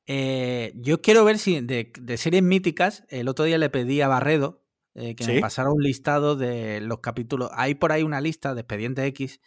Eh, 0.05 0.73
yo 0.75 1.01
quiero 1.01 1.25
ver 1.25 1.37
si 1.37 1.59
de, 1.61 2.17
series 2.17 2.43
míticas, 2.43 3.03
el 3.09 3.27
otro 3.27 3.45
día 3.45 3.57
le 3.57 3.69
pedí 3.69 4.01
a 4.01 4.07
Barredo 4.07 4.63
eh, 4.95 5.15
que 5.15 5.27
me 5.27 5.41
pasara 5.41 5.69
un 5.69 5.83
listado 5.83 6.35
de 6.35 6.81
los 6.81 6.99
capítulos. 7.01 7.51
Hay 7.53 7.75
por 7.75 7.91
ahí 7.91 8.03
una 8.03 8.21
lista 8.21 8.55
de 8.55 8.61
Expediente 8.61 9.05
X. 9.05 9.41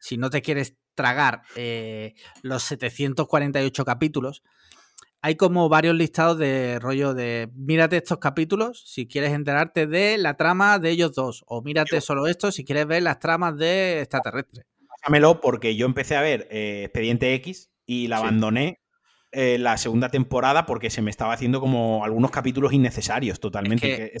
Si 0.00 0.16
no 0.16 0.30
te 0.30 0.40
quieres 0.40 0.78
tragar 0.94 1.42
eh, 1.56 2.14
los 2.42 2.62
748 2.62 3.84
capítulos, 3.84 4.42
hay 5.24 5.36
como 5.36 5.70
varios 5.70 5.94
listados 5.94 6.36
de 6.36 6.78
rollo 6.78 7.14
de 7.14 7.48
mírate 7.54 7.96
estos 7.96 8.18
capítulos 8.18 8.82
si 8.84 9.08
quieres 9.08 9.32
enterarte 9.32 9.86
de 9.86 10.18
la 10.18 10.36
trama 10.36 10.78
de 10.78 10.90
ellos 10.90 11.14
dos, 11.14 11.44
o 11.46 11.62
mírate 11.62 12.02
solo 12.02 12.26
esto 12.26 12.52
si 12.52 12.62
quieres 12.62 12.86
ver 12.86 13.02
las 13.02 13.20
tramas 13.20 13.56
de 13.56 14.02
extraterrestres. 14.02 14.66
Pásamelo 14.86 15.40
porque 15.40 15.76
yo 15.76 15.86
empecé 15.86 16.16
a 16.16 16.20
ver 16.20 16.46
eh, 16.50 16.82
Expediente 16.84 17.32
X 17.36 17.70
y 17.86 18.08
la 18.08 18.18
abandoné 18.18 18.82
eh, 19.32 19.56
la 19.58 19.78
segunda 19.78 20.10
temporada 20.10 20.66
porque 20.66 20.90
se 20.90 21.00
me 21.00 21.10
estaba 21.10 21.32
haciendo 21.32 21.58
como 21.58 22.04
algunos 22.04 22.30
capítulos 22.30 22.74
innecesarios 22.74 23.40
totalmente. 23.40 24.12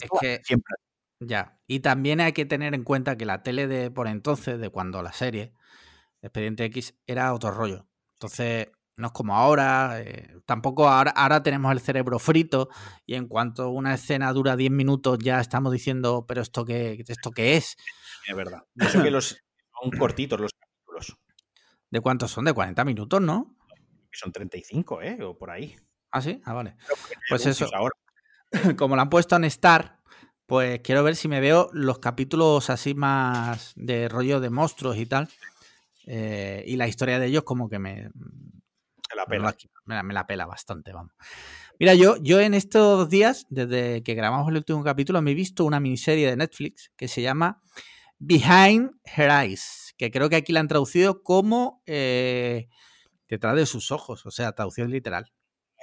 siempre. 0.42 0.74
Ya. 1.20 1.58
Y 1.66 1.80
también 1.80 2.22
hay 2.22 2.32
que 2.32 2.46
tener 2.46 2.72
en 2.74 2.82
cuenta 2.82 3.18
que 3.18 3.26
la 3.26 3.42
tele 3.42 3.66
de 3.66 3.90
por 3.90 4.08
entonces, 4.08 4.58
de 4.58 4.70
cuando 4.70 5.02
la 5.02 5.12
serie, 5.12 5.52
Expediente 6.22 6.64
X, 6.64 6.94
era 7.06 7.34
otro 7.34 7.50
rollo. 7.50 7.86
Entonces, 8.14 8.68
no 8.96 9.08
es 9.08 9.12
como 9.12 9.34
ahora, 9.34 10.00
eh, 10.00 10.36
tampoco 10.46 10.88
ahora, 10.88 11.10
ahora 11.10 11.42
tenemos 11.42 11.72
el 11.72 11.80
cerebro 11.80 12.18
frito 12.18 12.68
y 13.06 13.14
en 13.14 13.26
cuanto 13.26 13.70
una 13.70 13.94
escena 13.94 14.32
dura 14.32 14.56
10 14.56 14.70
minutos 14.70 15.18
ya 15.18 15.40
estamos 15.40 15.72
diciendo, 15.72 16.24
pero 16.26 16.42
¿esto 16.42 16.64
qué, 16.64 17.02
esto 17.06 17.30
qué 17.30 17.56
es? 17.56 17.76
Es 18.26 18.36
verdad. 18.36 18.62
Eso 18.76 19.02
que 19.02 19.10
los 19.10 19.36
son 19.82 19.90
cortitos 19.98 20.40
los 20.40 20.52
capítulos. 20.52 21.18
¿De 21.90 22.00
cuántos 22.00 22.30
son? 22.30 22.44
De 22.44 22.52
40 22.52 22.84
minutos, 22.84 23.20
¿no? 23.20 23.56
Son 24.12 24.32
35, 24.32 25.02
¿eh? 25.02 25.18
O 25.22 25.36
por 25.36 25.50
ahí. 25.50 25.76
Ah, 26.10 26.20
sí, 26.20 26.40
ah, 26.44 26.52
vale. 26.52 26.76
Pues 27.28 27.46
eso. 27.46 27.68
Ahora. 27.74 27.94
Como 28.76 28.94
lo 28.94 29.02
han 29.02 29.10
puesto 29.10 29.34
en 29.34 29.44
Star, 29.44 29.98
pues 30.46 30.80
quiero 30.80 31.02
ver 31.02 31.16
si 31.16 31.26
me 31.26 31.40
veo 31.40 31.70
los 31.72 31.98
capítulos 31.98 32.70
así 32.70 32.94
más 32.94 33.72
de 33.74 34.08
rollo 34.08 34.40
de 34.40 34.50
monstruos 34.50 34.96
y 34.96 35.06
tal. 35.06 35.28
Eh, 36.06 36.62
y 36.66 36.76
la 36.76 36.86
historia 36.86 37.18
de 37.18 37.26
ellos 37.26 37.44
como 37.44 37.68
que 37.68 37.78
me, 37.78 38.10
la 39.14 39.26
pela. 39.26 39.54
Me 39.84 40.14
la, 40.14 40.26
pela 40.26 40.46
bastante, 40.46 40.92
vamos. 40.92 41.12
Mira, 41.78 41.94
yo, 41.94 42.16
yo 42.22 42.40
en 42.40 42.54
estos 42.54 43.08
días, 43.08 43.46
desde 43.50 44.02
que 44.02 44.14
grabamos 44.14 44.48
el 44.48 44.56
último 44.56 44.82
capítulo, 44.82 45.20
me 45.22 45.32
he 45.32 45.34
visto 45.34 45.64
una 45.64 45.80
miniserie 45.80 46.28
de 46.28 46.36
Netflix 46.36 46.92
que 46.96 47.08
se 47.08 47.22
llama 47.22 47.60
Behind 48.18 48.92
Her 49.04 49.30
Eyes, 49.30 49.94
que 49.98 50.10
creo 50.10 50.28
que 50.28 50.36
aquí 50.36 50.52
la 50.52 50.60
han 50.60 50.68
traducido 50.68 51.22
como 51.22 51.82
eh, 51.86 52.68
detrás 53.28 53.56
de 53.56 53.66
sus 53.66 53.90
ojos, 53.90 54.24
o 54.26 54.30
sea, 54.30 54.52
traducción 54.52 54.90
literal. 54.90 55.32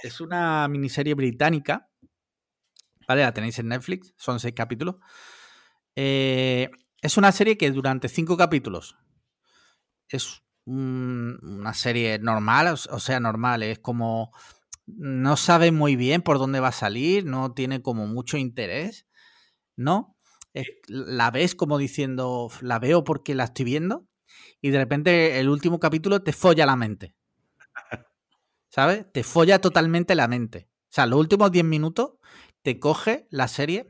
Es 0.02 0.22
una 0.22 0.68
miniserie 0.68 1.14
británica, 1.14 1.90
¿vale? 3.08 3.22
La 3.22 3.34
tenéis 3.34 3.60
en 3.60 3.68
Netflix, 3.68 4.14
son 4.18 4.40
seis 4.40 4.54
capítulos. 4.56 4.96
Eh, 5.96 6.70
es 7.02 7.18
una 7.18 7.32
serie 7.32 7.58
que 7.58 7.70
durante 7.72 8.08
cinco 8.08 8.38
capítulos 8.38 8.96
es 10.08 10.42
una 10.66 11.74
serie 11.74 12.20
normal, 12.20 12.76
o 12.90 13.00
sea, 13.00 13.20
normal, 13.20 13.64
es 13.64 13.80
como 13.80 14.32
no 14.86 15.38
sabe 15.38 15.72
muy 15.72 15.96
bien 15.96 16.22
por 16.22 16.38
dónde 16.38 16.60
va 16.60 16.70
a 16.70 16.74
salir, 16.74 17.26
no 17.26 17.54
tiene 17.54 17.82
como 17.82 18.08
mucho 18.08 18.38
interés, 18.38 19.08
¿no? 19.76 20.18
la 20.88 21.32
ves 21.32 21.56
como 21.56 21.78
diciendo, 21.78 22.50
la 22.60 22.78
veo 22.78 23.06
porque 23.06 23.36
la 23.36 23.46
estoy 23.46 23.64
viendo, 23.66 24.06
y 24.60 24.70
de 24.70 24.78
repente 24.78 25.40
el 25.40 25.50
último 25.50 25.80
capítulo 25.80 26.24
te 26.24 26.34
folla 26.34 26.66
la 26.66 26.76
mente. 26.76 27.16
¿Sabes? 28.70 29.06
Te 29.12 29.24
folla 29.24 29.60
totalmente 29.60 30.16
la 30.16 30.28
mente. 30.28 30.70
O 30.84 30.94
sea, 30.94 31.06
los 31.06 31.20
últimos 31.20 31.52
10 31.52 31.66
minutos 31.66 32.14
te 32.62 32.80
coge 32.80 33.28
la 33.30 33.48
serie 33.48 33.88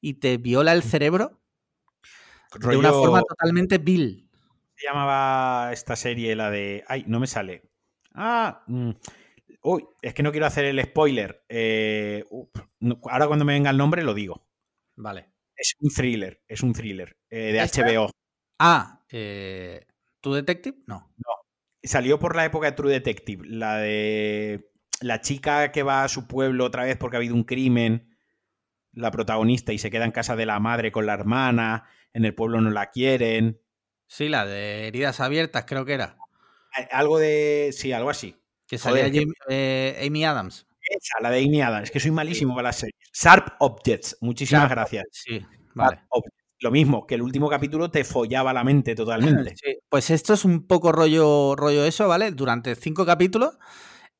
y 0.00 0.14
te 0.14 0.38
viola 0.38 0.72
el 0.72 0.82
cerebro 0.82 1.40
de 2.60 2.76
una 2.76 2.92
forma 2.92 3.22
totalmente 3.22 3.78
vil 3.78 4.23
llamaba 4.84 5.72
esta 5.72 5.96
serie 5.96 6.36
la 6.36 6.50
de... 6.50 6.84
Ay, 6.88 7.04
no 7.06 7.20
me 7.20 7.26
sale. 7.26 7.62
Ah, 8.14 8.62
mm, 8.66 8.92
Uy, 9.66 9.86
es 10.02 10.12
que 10.12 10.22
no 10.22 10.30
quiero 10.30 10.46
hacer 10.46 10.66
el 10.66 10.82
spoiler. 10.82 11.42
Eh, 11.48 12.22
ahora 13.10 13.26
cuando 13.26 13.46
me 13.46 13.54
venga 13.54 13.70
el 13.70 13.78
nombre 13.78 14.04
lo 14.04 14.12
digo. 14.12 14.46
Vale. 14.94 15.30
Es 15.56 15.74
un 15.80 15.90
thriller, 15.90 16.42
es 16.46 16.62
un 16.62 16.74
thriller 16.74 17.16
eh, 17.30 17.52
de 17.52 17.60
HBO. 17.60 18.10
Ah, 18.58 19.02
eh, 19.10 19.86
¿True 20.20 20.36
Detective? 20.36 20.76
No. 20.86 21.14
No. 21.16 21.32
Salió 21.82 22.18
por 22.18 22.36
la 22.36 22.44
época 22.44 22.66
de 22.66 22.72
True 22.72 22.92
Detective, 22.92 23.46
la 23.48 23.78
de 23.78 24.70
la 25.00 25.22
chica 25.22 25.72
que 25.72 25.82
va 25.82 26.04
a 26.04 26.08
su 26.08 26.26
pueblo 26.26 26.66
otra 26.66 26.84
vez 26.84 26.98
porque 26.98 27.16
ha 27.16 27.18
habido 27.18 27.34
un 27.34 27.44
crimen, 27.44 28.14
la 28.92 29.10
protagonista, 29.10 29.72
y 29.72 29.78
se 29.78 29.90
queda 29.90 30.04
en 30.04 30.12
casa 30.12 30.36
de 30.36 30.44
la 30.44 30.60
madre 30.60 30.92
con 30.92 31.06
la 31.06 31.14
hermana, 31.14 31.88
en 32.12 32.26
el 32.26 32.34
pueblo 32.34 32.60
no 32.60 32.70
la 32.70 32.90
quieren. 32.90 33.60
Sí, 34.06 34.28
la 34.28 34.46
de 34.46 34.88
heridas 34.88 35.20
abiertas, 35.20 35.64
creo 35.66 35.84
que 35.84 35.94
era. 35.94 36.16
Algo 36.90 37.18
de. 37.18 37.70
Sí, 37.72 37.92
algo 37.92 38.10
así. 38.10 38.36
Que 38.66 38.78
salía 38.78 39.10
eh, 39.48 40.04
Amy 40.06 40.24
Adams. 40.24 40.66
Esa, 40.80 41.20
la 41.20 41.30
de 41.30 41.44
Amy 41.44 41.62
Adams. 41.62 41.84
Es 41.84 41.90
que 41.90 42.00
soy 42.00 42.10
malísimo 42.10 42.54
para 42.54 42.68
las 42.68 42.76
series. 42.76 42.96
Sharp 43.12 43.56
Objects. 43.60 44.16
Muchísimas 44.20 44.68
gracias. 44.68 45.04
Sí, 45.10 45.44
vale. 45.74 46.00
Lo 46.60 46.70
mismo, 46.70 47.06
que 47.06 47.16
el 47.16 47.22
último 47.22 47.50
capítulo 47.50 47.90
te 47.90 48.04
follaba 48.04 48.52
la 48.52 48.64
mente 48.64 48.94
totalmente. 48.94 49.54
Pues 49.88 50.10
esto 50.10 50.32
es 50.32 50.44
un 50.44 50.66
poco 50.66 50.92
rollo, 50.92 51.54
rollo 51.56 51.84
eso, 51.84 52.08
¿vale? 52.08 52.30
Durante 52.30 52.74
cinco 52.74 53.04
capítulos 53.04 53.58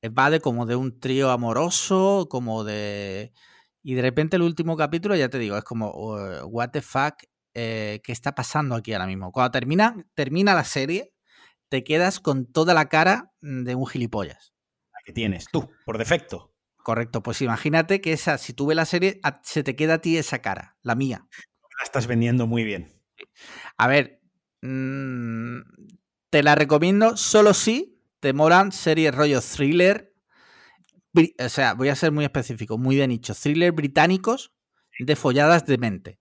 eh, 0.02 0.10
va 0.10 0.28
de 0.28 0.40
como 0.40 0.66
de 0.66 0.76
un 0.76 1.00
trío 1.00 1.30
amoroso, 1.30 2.26
como 2.28 2.64
de... 2.64 3.32
Y 3.82 3.94
de 3.94 4.02
repente 4.02 4.36
el 4.36 4.42
último 4.42 4.76
capítulo, 4.76 5.16
ya 5.16 5.28
te 5.28 5.38
digo, 5.38 5.56
es 5.56 5.64
como, 5.64 5.90
what 6.44 6.70
the 6.70 6.82
fuck, 6.82 7.14
eh, 7.54 8.00
¿qué 8.04 8.12
está 8.12 8.34
pasando 8.34 8.74
aquí 8.74 8.92
ahora 8.92 9.06
mismo? 9.06 9.32
Cuando 9.32 9.50
termina, 9.50 9.96
termina 10.14 10.54
la 10.54 10.64
serie, 10.64 11.14
te 11.68 11.84
quedas 11.84 12.20
con 12.20 12.46
toda 12.46 12.74
la 12.74 12.88
cara 12.88 13.32
de 13.40 13.74
un 13.74 13.86
gilipollas. 13.86 14.54
La 14.92 15.00
que 15.04 15.12
tienes 15.12 15.46
tú, 15.50 15.70
por 15.84 15.98
defecto. 15.98 16.52
Correcto, 16.76 17.22
pues 17.22 17.40
imagínate 17.40 18.00
que 18.00 18.12
esa, 18.12 18.36
si 18.36 18.52
tú 18.52 18.66
ves 18.66 18.76
la 18.76 18.84
serie, 18.84 19.20
se 19.42 19.62
te 19.62 19.74
queda 19.74 19.94
a 19.94 19.98
ti 19.98 20.18
esa 20.18 20.40
cara, 20.40 20.76
la 20.82 20.94
mía. 20.94 21.26
La 21.78 21.84
estás 21.84 22.06
vendiendo 22.06 22.46
muy 22.46 22.62
bien. 22.62 23.00
A 23.76 23.88
ver, 23.88 24.20
mm, 24.62 25.60
te 26.30 26.42
la 26.42 26.54
recomiendo 26.54 27.16
solo 27.16 27.54
si 27.54 28.02
te 28.20 28.32
molan 28.32 28.72
series 28.72 29.14
rollo 29.14 29.40
thriller. 29.40 30.14
O 31.38 31.48
sea, 31.48 31.74
voy 31.74 31.88
a 31.88 31.96
ser 31.96 32.12
muy 32.12 32.24
específico, 32.24 32.76
muy 32.76 32.96
de 32.96 33.08
nicho. 33.08 33.34
Thriller 33.34 33.72
británicos 33.72 34.52
de 34.98 35.16
folladas 35.16 35.64
de 35.66 35.78
mente. 35.78 36.20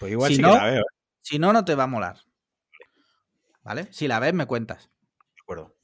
Vale, 0.00 0.10
vale. 0.10 0.10
Pues 0.10 0.12
igual 0.12 0.34
si 0.34 0.42
no, 0.42 0.54
la 0.54 0.64
veo. 0.64 0.80
¿eh? 0.80 0.84
Si 1.22 1.38
no, 1.38 1.52
no 1.52 1.64
te 1.64 1.74
va 1.74 1.84
a 1.84 1.88
molar. 1.88 2.16
¿Vale? 3.62 3.88
Si 3.90 4.08
la 4.08 4.18
ves, 4.18 4.32
me 4.32 4.46
cuentas. 4.46 4.90
De 5.34 5.42
acuerdo. 5.42 5.76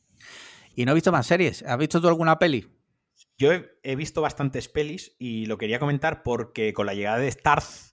Y 0.74 0.84
no 0.84 0.92
he 0.92 0.94
visto 0.94 1.12
más 1.12 1.26
series. 1.26 1.62
¿Has 1.62 1.78
visto 1.78 2.00
tú 2.00 2.08
alguna 2.08 2.38
peli? 2.38 2.70
Yo 3.36 3.50
he, 3.52 3.96
visto 3.96 4.22
bastantes 4.22 4.68
pelis 4.68 5.14
y 5.18 5.46
lo 5.46 5.58
quería 5.58 5.80
comentar 5.80 6.22
porque 6.22 6.72
con 6.72 6.86
la 6.86 6.94
llegada 6.94 7.18
de 7.18 7.30
Starz 7.30 7.92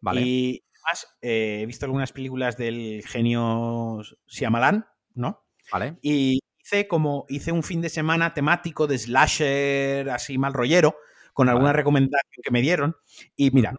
vale. 0.00 0.22
y 0.22 0.64
además 0.74 1.16
eh, 1.22 1.60
he 1.62 1.66
visto 1.66 1.86
algunas 1.86 2.12
películas 2.12 2.56
del 2.56 3.04
genio 3.06 4.02
Shyamalan, 4.26 4.86
¿no? 5.14 5.44
Vale. 5.70 5.96
Y 6.02 6.40
hice 6.58 6.88
como 6.88 7.24
hice 7.28 7.52
un 7.52 7.62
fin 7.62 7.80
de 7.80 7.88
semana 7.88 8.34
temático 8.34 8.88
de 8.88 8.98
slasher 8.98 10.10
así 10.10 10.38
mal 10.38 10.54
rollero 10.54 10.96
con 11.34 11.48
alguna 11.48 11.72
recomendación 11.72 12.42
que 12.42 12.50
me 12.50 12.60
dieron 12.60 12.96
y 13.36 13.52
mira, 13.52 13.76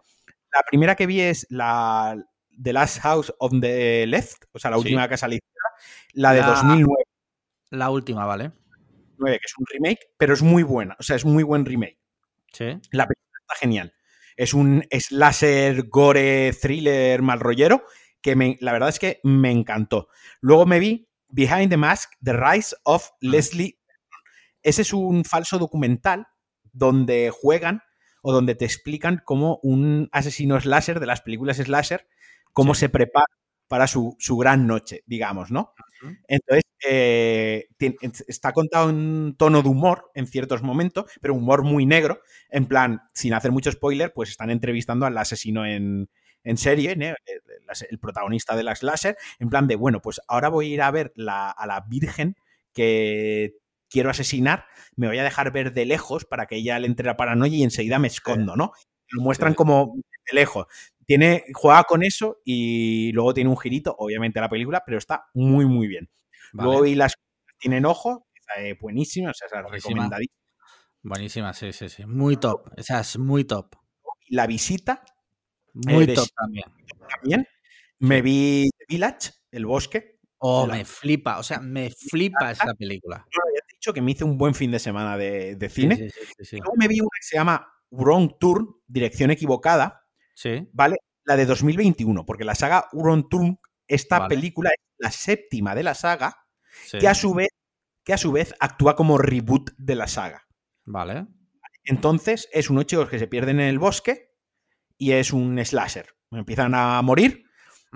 la 0.52 0.62
primera 0.68 0.94
que 0.94 1.06
vi 1.06 1.20
es 1.20 1.46
la, 1.50 2.16
The 2.60 2.72
Last 2.72 3.00
House 3.00 3.32
of 3.38 3.52
the 3.60 4.06
Left, 4.06 4.44
o 4.52 4.58
sea, 4.58 4.70
la 4.70 4.78
última 4.78 5.08
que 5.08 5.14
ha 5.14 5.18
salido, 5.18 5.42
la 6.12 6.32
de 6.32 6.42
2009. 6.42 7.04
La 7.70 7.90
última, 7.90 8.26
¿vale? 8.26 8.52
9, 9.18 9.38
que 9.38 9.46
es 9.46 9.54
un 9.56 9.66
remake, 9.66 10.00
pero 10.18 10.34
es 10.34 10.42
muy 10.42 10.62
buena, 10.62 10.96
o 10.98 11.02
sea, 11.02 11.16
es 11.16 11.24
muy 11.24 11.42
buen 11.42 11.64
remake. 11.64 11.98
Sí. 12.52 12.66
La 12.90 13.06
película 13.06 13.38
está 13.40 13.54
genial. 13.58 13.94
Es 14.36 14.54
un 14.54 14.84
slasher, 14.90 15.88
gore, 15.88 16.52
thriller, 16.52 17.22
mal 17.22 17.40
rollero, 17.40 17.84
que 18.20 18.36
me, 18.36 18.58
la 18.60 18.72
verdad 18.72 18.88
es 18.88 18.98
que 18.98 19.20
me 19.22 19.50
encantó. 19.50 20.08
Luego 20.40 20.66
me 20.66 20.80
vi 20.80 21.08
Behind 21.28 21.70
the 21.70 21.76
Mask, 21.76 22.12
The 22.22 22.34
Rise 22.34 22.76
of 22.84 23.10
Leslie. 23.20 23.78
Ese 24.62 24.82
es 24.82 24.92
un 24.92 25.24
falso 25.24 25.58
documental 25.58 26.26
donde 26.72 27.30
juegan 27.30 27.82
o 28.22 28.32
donde 28.32 28.54
te 28.54 28.64
explican 28.64 29.20
cómo 29.24 29.60
un 29.62 30.08
asesino 30.12 30.58
slasher 30.60 31.00
de 31.00 31.06
las 31.06 31.20
películas 31.20 31.58
slasher 31.58 32.06
cómo 32.52 32.74
se 32.74 32.88
prepara 32.88 33.26
para 33.68 33.86
su, 33.86 34.16
gran 34.38 34.66
noche, 34.66 35.02
digamos, 35.06 35.50
¿no? 35.50 35.72
Entonces, 36.28 36.64
eh, 36.86 37.68
está 38.28 38.52
contado 38.52 38.90
en 38.90 39.34
tono 39.38 39.62
de 39.62 39.68
humor 39.70 40.10
en 40.14 40.26
ciertos 40.26 40.62
momentos, 40.62 41.10
pero 41.22 41.34
humor 41.34 41.62
muy 41.62 41.86
negro, 41.86 42.20
en 42.50 42.66
plan, 42.66 43.00
sin 43.14 43.32
hacer 43.32 43.50
mucho 43.50 43.72
spoiler, 43.72 44.12
pues 44.12 44.28
están 44.28 44.50
entrevistando 44.50 45.06
al 45.06 45.16
asesino 45.16 45.64
en, 45.64 46.10
serie, 46.56 46.92
el, 46.92 47.98
protagonista 47.98 48.54
de 48.56 48.62
la 48.62 48.74
slasher, 48.74 49.16
en 49.38 49.48
plan 49.48 49.66
de, 49.66 49.76
bueno, 49.76 50.02
pues 50.02 50.20
ahora 50.28 50.50
voy 50.50 50.66
a 50.66 50.74
ir 50.74 50.82
a 50.82 50.90
ver 50.90 51.14
a 51.26 51.66
la 51.66 51.86
virgen 51.88 52.36
que 52.74 53.54
quiero 53.92 54.10
asesinar, 54.10 54.66
me 54.96 55.06
voy 55.06 55.18
a 55.18 55.24
dejar 55.24 55.52
ver 55.52 55.72
de 55.72 55.84
lejos 55.84 56.24
para 56.24 56.46
que 56.46 56.56
ella 56.56 56.78
le 56.78 56.86
entre 56.86 57.06
la 57.06 57.16
paranoia 57.16 57.56
y 57.56 57.62
enseguida 57.62 57.98
me 57.98 58.08
escondo, 58.08 58.56
¿no? 58.56 58.72
Lo 59.10 59.22
muestran 59.22 59.54
como 59.54 59.94
de 59.96 60.34
lejos. 60.34 60.66
Tiene, 61.06 61.44
juega 61.52 61.84
con 61.84 62.02
eso 62.02 62.38
y 62.44 63.12
luego 63.12 63.34
tiene 63.34 63.50
un 63.50 63.58
girito, 63.58 63.94
obviamente, 63.98 64.40
la 64.40 64.48
película, 64.48 64.82
pero 64.84 64.98
está 64.98 65.26
muy, 65.34 65.66
muy 65.66 65.86
bien. 65.86 66.08
Luego 66.52 66.82
vi 66.82 66.94
las 66.94 67.14
tienen 67.58 67.86
ojo, 67.86 68.26
es 68.56 68.78
buenísima, 68.78 69.30
o 69.30 69.34
sea, 69.34 69.46
es 69.46 69.70
recomendadísima. 69.70 70.42
Buenísima, 71.02 71.52
sí, 71.52 71.72
sí, 71.72 71.88
sí. 71.88 72.06
Muy 72.06 72.36
top. 72.36 72.68
Esa 72.76 73.00
es 73.00 73.18
muy 73.18 73.44
top. 73.44 73.74
La 74.28 74.46
visita. 74.46 75.02
Muy 75.74 76.06
top 76.14 76.28
también. 76.36 76.66
También. 77.08 77.48
Me 77.98 78.22
vi 78.22 78.70
The 78.78 78.84
Village, 78.88 79.30
El 79.50 79.66
Bosque. 79.66 80.20
Oh, 80.38 80.66
me 80.66 80.84
flipa. 80.84 81.38
O 81.38 81.42
sea, 81.42 81.60
me 81.60 81.90
flipa 81.90 82.50
esa 82.50 82.74
película. 82.74 83.26
Yo 83.30 83.40
dicho 83.82 83.92
que 83.92 84.00
me 84.00 84.12
hice 84.12 84.22
un 84.22 84.38
buen 84.38 84.54
fin 84.54 84.70
de 84.70 84.78
semana 84.78 85.16
de, 85.16 85.68
cine. 85.68 86.08
luego 86.52 86.72
me 86.76 86.86
vi 86.86 87.00
una 87.00 87.08
que 87.18 87.26
se 87.26 87.36
llama 87.36 87.66
Wrong 87.90 88.38
Turn, 88.38 88.68
Dirección 88.86 89.32
Equivocada, 89.32 89.98
Sí. 90.34 90.68
¿Vale? 90.72 90.96
La 91.24 91.36
de 91.36 91.44
2021, 91.46 92.24
porque 92.24 92.44
la 92.44 92.54
saga 92.54 92.88
Uron 92.92 93.28
Tung, 93.28 93.56
esta 93.86 94.28
película 94.28 94.70
es 94.70 94.82
la 94.98 95.10
séptima 95.10 95.74
de 95.74 95.82
la 95.82 95.94
saga, 95.94 96.36
que, 96.90 97.06
a 97.06 97.14
su 97.14 97.34
vez, 97.34 97.48
que 98.02 98.12
a 98.12 98.18
su 98.18 98.32
vez 98.32 98.54
actúa 98.58 98.96
como 98.96 99.18
reboot 99.18 99.70
de 99.76 99.94
la 99.94 100.06
saga. 100.06 100.48
Vale. 100.84 101.26
Entonces, 101.84 102.48
es 102.52 102.70
unos 102.70 102.86
chicos 102.86 103.08
que 103.08 103.18
se 103.18 103.26
pierden 103.26 103.60
en 103.60 103.68
el 103.68 103.78
bosque 103.78 104.30
y 104.96 105.12
es 105.12 105.32
un 105.32 105.62
slasher. 105.64 106.06
Empiezan 106.30 106.74
a 106.74 107.02
morir, 107.02 107.44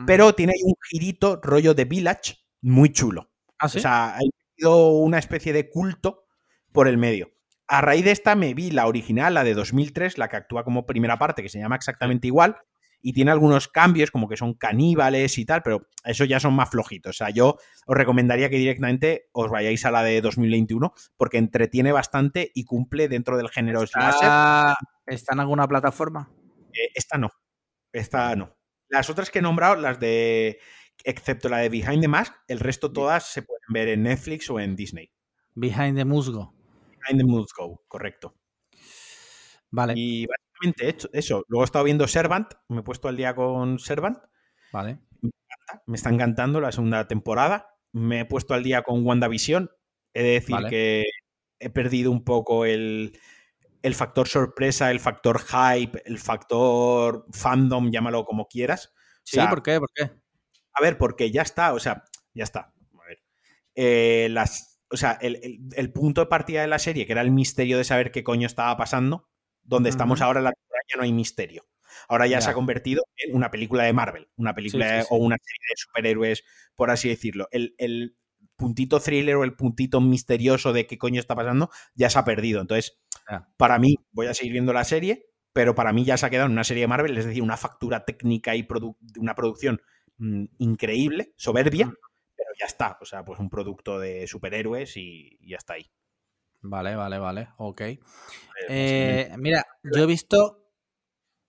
pero 0.07 0.35
tiene 0.35 0.53
un 0.63 0.75
girito 0.91 1.41
rollo 1.43 1.75
de 1.75 1.85
Village 1.85 2.37
muy 2.61 2.93
chulo. 2.93 3.33
¿Ah, 3.59 3.67
O 3.67 3.69
sea, 3.69 4.17
ha 4.17 4.21
sido 4.57 4.89
una 4.91 5.19
especie 5.19 5.53
de 5.53 5.69
culto 5.69 6.25
por 6.73 6.89
el 6.89 6.99
medio. 6.99 7.33
A 7.69 7.81
raíz 7.81 8.05
de 8.05 8.13
esta 8.13 8.37
me 8.37 8.55
vi 8.55 8.71
la 8.71 8.87
original, 8.87 9.35
la 9.35 9.45
de 9.45 9.55
2003, 9.55 10.19
la 10.19 10.29
que 10.29 10.37
actúa 10.37 10.65
como 10.65 10.87
primera 10.87 11.19
parte, 11.19 11.43
que 11.43 11.49
se 11.49 11.59
llama 11.59 11.77
exactamente 11.77 12.29
igual, 12.29 12.57
y 13.03 13.13
tiene 13.13 13.31
algunos 13.31 13.69
cambios, 13.69 14.11
como 14.11 14.29
que 14.29 14.37
son 14.37 14.55
caníbales 14.55 15.39
y 15.39 15.45
tal, 15.45 15.63
pero 15.63 15.89
eso 16.05 16.25
ya 16.25 16.41
son 16.41 16.55
más 16.55 16.71
flojitos. 16.71 17.11
O 17.11 17.17
sea, 17.17 17.31
yo 17.31 17.57
os 17.87 17.97
recomendaría 17.97 18.51
que 18.51 18.57
directamente 18.57 19.29
os 19.33 19.51
vayáis 19.51 19.85
a 19.85 19.91
la 19.91 20.03
de 20.03 20.21
2021, 20.21 20.93
porque 21.17 21.39
entretiene 21.39 21.93
bastante 21.93 22.51
y 22.55 22.65
cumple 22.65 23.09
dentro 23.09 23.37
del 23.37 23.49
género 23.49 23.83
¿Está, 23.83 24.77
¿Está 25.07 25.35
en 25.35 25.41
alguna 25.41 25.69
plataforma? 25.69 26.31
Eh, 26.73 26.91
esta 26.95 27.19
no. 27.19 27.31
Esta 27.93 28.35
no. 28.37 28.57
Las 28.89 29.11
otras 29.11 29.31
que 29.31 29.41
he 29.41 29.43
nombrado, 29.43 29.77
las 29.77 29.99
de. 29.99 30.59
Excepto 31.05 31.49
la 31.49 31.59
de 31.59 31.69
Behind 31.69 32.01
the 32.01 32.09
Mask, 32.09 32.35
el 32.49 32.61
resto 32.61 32.93
todas 32.93 33.25
se 33.33 33.43
pueden 33.43 33.63
ver 33.69 33.89
en 33.89 34.03
Netflix 34.03 34.51
o 34.51 34.59
en 34.59 34.75
Disney. 34.75 35.13
Behind 35.55 35.97
the 35.97 36.05
Musgo. 36.05 36.55
Behind 36.91 37.21
the 37.21 37.25
Musgo, 37.25 37.83
correcto. 37.89 38.35
Vale. 39.71 39.95
Y 39.97 40.27
básicamente 40.27 41.09
eso. 41.13 41.45
Luego 41.49 41.63
he 41.63 41.67
estado 41.67 41.85
viendo 41.85 42.09
Servant, 42.09 42.53
me 42.69 42.81
he 42.81 42.83
puesto 42.83 43.09
al 43.09 43.17
día 43.17 43.35
con 43.35 43.79
Servant. 43.79 44.19
Vale. 44.73 44.99
Me, 45.87 45.97
está 45.97 46.11
encantando 46.11 46.61
la 46.61 46.73
segunda 46.73 47.07
temporada. 47.09 47.69
Me 47.93 48.21
he 48.21 48.25
puesto 48.25 48.55
al 48.55 48.63
día 48.63 48.83
con 48.83 49.05
WandaVision. 49.07 49.71
He 50.15 50.23
de 50.23 50.31
decir 50.31 50.57
que 50.69 51.05
he 51.59 51.71
perdido 51.71 52.11
un 52.11 52.25
poco 52.25 52.65
el, 52.65 53.19
el 53.83 53.95
factor 53.95 54.29
sorpresa, 54.29 54.91
el 54.91 55.01
factor 55.01 55.41
hype, 55.41 56.03
el 56.05 56.19
factor 56.19 57.27
fandom, 57.33 57.91
llámalo 57.91 58.25
como 58.25 58.47
quieras. 58.49 58.93
Sí, 59.23 59.39
¿por 59.49 59.63
qué? 59.63 59.79
¿Por 59.79 59.91
qué? 59.95 60.11
A 60.79 60.83
ver, 60.83 60.99
porque 60.99 61.31
ya 61.31 61.43
está, 61.43 61.73
o 61.73 61.79
sea, 61.79 62.05
ya 62.35 62.45
está. 62.45 62.75
A 62.95 63.09
ver. 63.09 63.23
Eh, 63.75 64.29
las, 64.31 64.81
o 64.91 64.97
sea, 64.97 65.19
el, 65.21 65.93
punto 65.93 66.21
de 66.21 66.27
partida 66.27 66.61
de 66.61 66.69
la 66.69 66.79
serie, 66.79 67.07
que 67.07 67.13
era 67.13 67.23
el 67.23 67.31
misterio 67.31 67.79
de 67.79 67.85
saber 67.85 68.13
qué 68.13 68.23
coño 68.23 68.47
estaba 68.47 68.77
pasando, 68.77 69.29
donde 69.63 69.91
estamos 69.91 70.21
ahora 70.21 70.41
en 70.41 70.45
la 70.45 70.53
ya 70.89 70.97
no 70.97 71.03
hay 71.03 71.13
misterio. 71.13 71.67
Ahora 72.09 72.27
ya, 72.27 72.41
se 72.41 72.51
ha 72.51 72.55
convertido 72.55 73.03
en 73.17 73.35
una 73.35 73.51
película 73.51 73.85
de 73.85 73.93
Marvel, 73.93 74.29
una 74.37 74.55
película 74.55 75.05
o 75.11 75.17
una 75.17 75.37
serie 75.43 75.67
de 75.71 75.77
superhéroes, 75.77 76.45
por 76.77 76.91
así 76.91 77.09
decirlo. 77.09 77.49
El, 77.51 78.17
puntito 78.59 79.01
thriller 79.01 79.37
o 79.37 79.45
el 79.45 79.55
puntito 79.55 80.01
misterioso 80.01 80.73
de 80.73 80.87
qué 80.87 80.97
coño 80.97 81.21
está 81.21 81.37
pasando 81.37 81.69
ya 81.95 82.09
se 82.09 82.19
ha 82.19 82.25
perdido. 82.25 82.61
Entonces, 82.61 82.99
para 83.59 83.79
mí, 83.79 83.97
voy 84.13 84.29
a 84.29 84.35
seguir 84.35 84.53
viendo 84.53 84.73
la 84.73 84.85
serie, 84.85 85.27
pero 85.53 85.75
para 85.75 85.93
mí 85.93 86.05
ya 86.05 86.17
se 86.17 86.25
ha 86.25 86.31
quedado 86.31 86.47
en 86.47 86.53
una 86.53 86.65
serie 86.65 86.83
de 86.83 86.89
Marvel, 86.89 87.19
es 87.19 87.27
decir, 87.27 87.43
una 87.43 87.57
factura 87.57 88.05
técnica 88.05 88.57
y 88.57 88.67
una 89.19 89.35
producción 89.35 89.83
mm, 90.19 90.45
increíble, 90.59 91.33
soberbia, 91.37 91.93
pero 92.37 92.51
ya 92.59 92.67
está. 92.67 92.99
O 93.01 93.05
sea, 93.05 93.25
pues 93.25 93.39
un 93.39 93.51
producto 93.51 93.99
de 93.99 94.27
superhéroes 94.27 94.97
y, 94.97 95.39
ya 95.47 95.57
está 95.57 95.75
ahí. 95.75 95.91
Vale, 96.63 96.97
vale, 96.97 97.19
vale. 97.19 97.49
Ok. 97.59 97.83
Eh, 98.69 99.31
mira, 99.39 99.65
yo 99.83 100.03
he 100.03 100.07
visto 100.07 100.71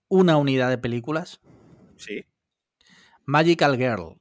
una 0.08 0.36
unidad 0.36 0.70
de 0.70 0.78
películas. 0.78 1.40
Sí. 1.96 2.24
Magical 3.24 3.76
Girl. 3.76 4.18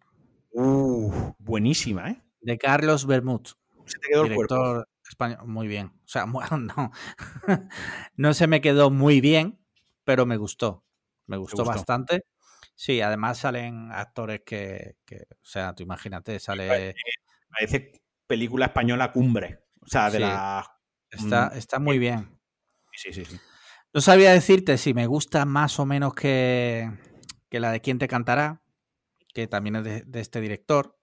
Uh, 0.52 1.34
buenísima, 1.38 2.11
¿eh? 2.11 2.24
De 2.41 2.57
Carlos 2.57 3.06
Bermud. 3.06 3.45
Se 3.86 3.99
te 3.99 4.07
quedó 4.10 4.26
el 4.26 4.36
cuerpo. 4.36 4.86
Español. 5.07 5.40
Muy 5.45 5.68
bien. 5.68 5.88
O 5.88 6.07
sea, 6.07 6.26
no. 6.57 6.91
no 8.15 8.34
se 8.34 8.48
me 8.48 8.61
quedó 8.61 8.90
muy 8.90 9.22
bien, 9.22 9.60
pero 10.03 10.26
me 10.26 10.38
gustó. 10.38 10.84
Me 11.26 11.38
gustó, 11.38 11.65
bastante. 11.65 12.26
Sí, 12.78 13.02
además 13.02 13.40
salen 13.40 13.91
actores 13.91 14.41
que, 14.45 14.98
o 15.41 15.45
sea, 15.45 15.74
tú 15.74 15.82
imagínate, 15.82 16.40
sale... 16.40 16.94
Parece 17.49 17.91
película 18.28 18.68
española 18.68 19.12
cumbre. 19.12 19.64
O 19.82 19.88
sea, 19.88 20.12
de 20.12 20.20
la... 20.20 20.64
Está, 21.10 21.49
mm, 21.54 21.58
está 21.58 21.80
muy 21.80 21.98
bien. 21.98 22.40
Sí, 22.94 23.12
sí, 23.12 23.26
sí. 23.26 23.40
No 23.94 24.02
sabía 24.02 24.32
decirte 24.32 24.78
si 24.78 24.94
me 24.94 25.08
gusta 25.08 25.45
más 25.45 25.80
o 25.80 25.88
menos 25.88 26.14
que, 26.14 26.91
que 27.49 27.60
la 27.60 27.72
de 27.72 27.82
Quién 27.82 27.98
te 27.98 28.08
cantará, 28.08 28.62
que 29.34 29.48
también 29.48 29.78
es 29.78 29.84
de, 30.06 30.20
este 30.20 30.40
director. 30.40 30.99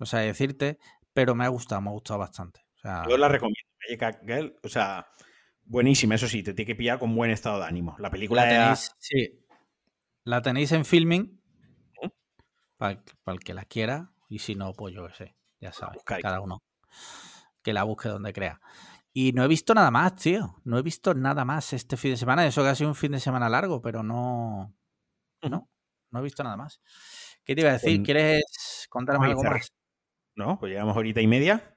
No 0.00 0.06
sé 0.06 0.16
decirte, 0.18 0.78
pero 1.12 1.36
me 1.36 1.44
ha 1.44 1.48
gustado, 1.48 1.80
me 1.80 1.90
ha 1.90 1.92
gustado 1.92 2.18
bastante. 2.18 2.66
Yo 3.08 3.16
la 3.16 3.28
recomiendo. 3.28 4.56
o 4.64 4.68
sea, 4.68 5.06
buenísima, 5.62 6.16
eso 6.16 6.26
sí, 6.26 6.42
te 6.42 6.54
tiene 6.54 6.66
que 6.66 6.74
pillar 6.74 6.98
con 6.98 7.14
buen 7.14 7.30
estado 7.30 7.60
de 7.60 7.66
ánimo. 7.66 7.94
La 8.00 8.10
película 8.10 8.44
la 8.44 8.48
tenéis, 8.48 8.96
sí. 8.98 9.44
La 10.28 10.42
tenéis 10.42 10.72
en 10.72 10.84
filming. 10.84 11.40
Para, 12.76 13.02
el 13.28 13.40
que 13.40 13.54
la 13.54 13.64
quiera. 13.64 14.12
Y 14.28 14.40
si 14.40 14.54
no, 14.56 14.74
pues 14.74 14.94
yo 14.94 15.06
qué 15.06 15.14
sé. 15.14 15.36
Ya 15.58 15.72
sabes, 15.72 16.02
cada 16.04 16.42
uno. 16.42 16.62
Que 17.62 17.72
la 17.72 17.84
busque 17.84 18.10
donde 18.10 18.34
crea. 18.34 18.60
Y 19.14 19.32
no 19.32 19.42
he 19.42 19.48
visto 19.48 19.72
nada 19.72 19.90
más, 19.90 20.16
tío. 20.16 20.60
No 20.64 20.76
he 20.76 20.82
visto 20.82 21.14
nada 21.14 21.46
más 21.46 21.72
este 21.72 21.96
fin 21.96 22.10
de 22.10 22.18
semana. 22.18 22.46
Eso 22.46 22.62
que 22.62 22.68
ha 22.68 22.74
sido 22.74 22.90
un 22.90 22.94
fin 22.94 23.12
de 23.12 23.20
semana 23.20 23.48
largo, 23.48 23.80
pero 23.80 24.02
no. 24.02 24.76
No, 25.48 25.70
no 26.10 26.20
he 26.20 26.22
visto 26.22 26.44
nada 26.44 26.58
más. 26.58 26.82
¿Qué 27.42 27.54
te 27.54 27.62
iba 27.62 27.70
a 27.70 27.74
decir? 27.74 28.02
¿Quieres 28.02 28.86
contarme 28.90 29.28
algo 29.28 29.42
más? 29.42 29.72
No, 30.34 30.58
pues 30.58 30.72
llevamos 30.72 30.94
horita 30.94 31.22
y 31.22 31.26
media. 31.26 31.74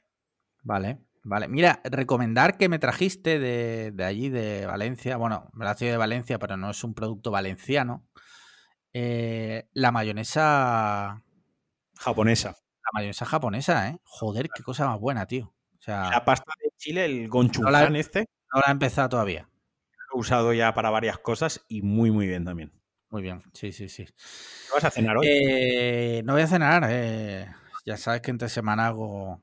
Vale, 0.62 1.00
vale. 1.24 1.48
Mira, 1.48 1.80
recomendar 1.86 2.58
que 2.58 2.68
me 2.68 2.80
trajiste 2.80 3.40
de, 3.40 4.04
allí, 4.04 4.28
de 4.28 4.66
Valencia. 4.66 5.16
Bueno, 5.16 5.50
me 5.54 5.64
la 5.64 5.74
de 5.74 5.96
Valencia, 5.96 6.38
pero 6.38 6.58
no 6.58 6.70
es 6.70 6.84
un 6.84 6.94
producto 6.94 7.32
valenciano. 7.32 8.11
Eh, 8.94 9.68
la 9.74 9.92
mayonesa 9.92 11.24
japonesa. 11.98 12.50
La 12.50 12.90
mayonesa 12.94 13.26
japonesa, 13.26 13.90
¿eh? 13.90 14.00
Joder, 14.04 14.50
qué 14.54 14.64
cosa 14.64 14.88
más 14.88 15.00
buena, 15.00 15.26
tío. 15.26 15.54
O 15.80 15.82
sea, 15.82 16.10
la 16.10 16.26
pasta 16.26 16.52
de 16.62 16.70
Chile, 16.78 17.06
el 17.06 17.28
gonchuján 17.28 17.96
este. 17.96 18.28
No 18.54 18.60
la 18.60 18.68
he 18.68 18.72
empezado 18.72 19.10
todavía. 19.10 19.50
Lo 20.12 20.18
he 20.18 20.20
usado 20.20 20.54
ya 20.54 20.74
para 20.74 20.90
varias 20.90 21.18
cosas 21.20 21.66
y 21.68 21.82
muy, 21.82 22.12
muy 22.12 22.28
bien 22.28 22.46
también. 22.46 22.72
Muy 23.10 23.22
bien, 23.22 23.44
sí, 23.54 23.72
sí, 23.72 23.90
sí. 23.90 24.06
¿Qué 24.06 24.74
vas 24.74 24.84
a 24.84 24.92
cenar 24.92 25.18
hoy? 25.18 25.28
Eh, 25.28 26.22
no 26.24 26.34
voy 26.34 26.42
a 26.42 26.48
cenar. 26.48 26.86
Eh. 26.90 27.46
Ya 27.86 27.98
sabes 27.98 28.22
que 28.22 28.32
entre 28.32 28.48
semana 28.48 28.88
hago 28.88 29.42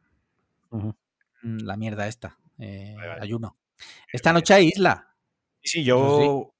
la 1.42 1.76
mierda 1.76 2.06
esta. 2.06 2.38
Eh, 2.58 2.96
ayuno. 3.20 3.56
Esta 4.12 4.32
noche 4.32 4.54
hay 4.54 4.68
isla. 4.68 5.14
Sí, 5.62 5.80
sí, 5.80 5.84
yo 5.84 6.54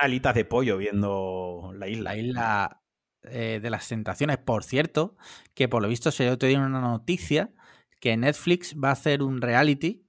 alitas 0.00 0.34
de 0.34 0.44
pollo 0.44 0.76
viendo 0.76 1.72
la 1.74 1.88
isla. 1.88 2.10
La 2.10 2.16
isla 2.16 2.80
de 3.22 3.70
las 3.70 3.88
tentaciones. 3.88 4.36
Por 4.36 4.64
cierto, 4.64 5.16
que 5.54 5.66
por 5.66 5.80
lo 5.80 5.88
visto 5.88 6.10
se 6.10 6.36
te 6.36 6.46
dio 6.46 6.58
una 6.58 6.80
noticia 6.80 7.54
que 7.98 8.18
Netflix 8.18 8.76
va 8.78 8.90
a 8.90 8.92
hacer 8.92 9.22
un 9.22 9.40
reality 9.40 10.06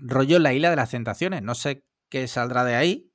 rollo 0.00 0.38
la 0.38 0.54
isla 0.54 0.70
de 0.70 0.76
las 0.76 0.90
tentaciones. 0.90 1.42
No 1.42 1.54
sé 1.54 1.84
qué 2.08 2.26
saldrá 2.26 2.64
de 2.64 2.76
ahí, 2.76 3.12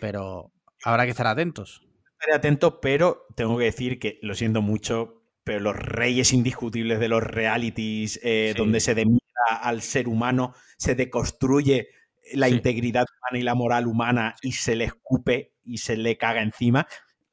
pero 0.00 0.52
Habrá 0.84 1.04
que 1.04 1.10
estar 1.10 1.26
atentos. 1.26 1.82
Estaré 2.12 2.36
atento, 2.36 2.80
pero 2.80 3.26
tengo 3.34 3.56
que 3.56 3.64
decir 3.64 3.98
que 3.98 4.18
lo 4.22 4.34
siento 4.34 4.60
mucho, 4.60 5.22
pero 5.42 5.60
los 5.60 5.74
reyes 5.74 6.32
indiscutibles 6.34 7.00
de 7.00 7.08
los 7.08 7.22
realities, 7.22 8.20
eh, 8.22 8.54
donde 8.56 8.80
se 8.80 8.94
demira 8.94 9.20
al 9.46 9.80
ser 9.80 10.08
humano, 10.08 10.54
se 10.76 10.94
deconstruye 10.94 11.88
la 12.32 12.48
integridad 12.48 13.06
humana 13.20 13.38
y 13.38 13.42
la 13.42 13.54
moral 13.54 13.86
humana 13.86 14.34
y 14.42 14.52
se 14.52 14.76
le 14.76 14.84
escupe 14.84 15.54
y 15.64 15.78
se 15.78 15.96
le 15.96 16.16
caga 16.16 16.42
encima. 16.42 16.86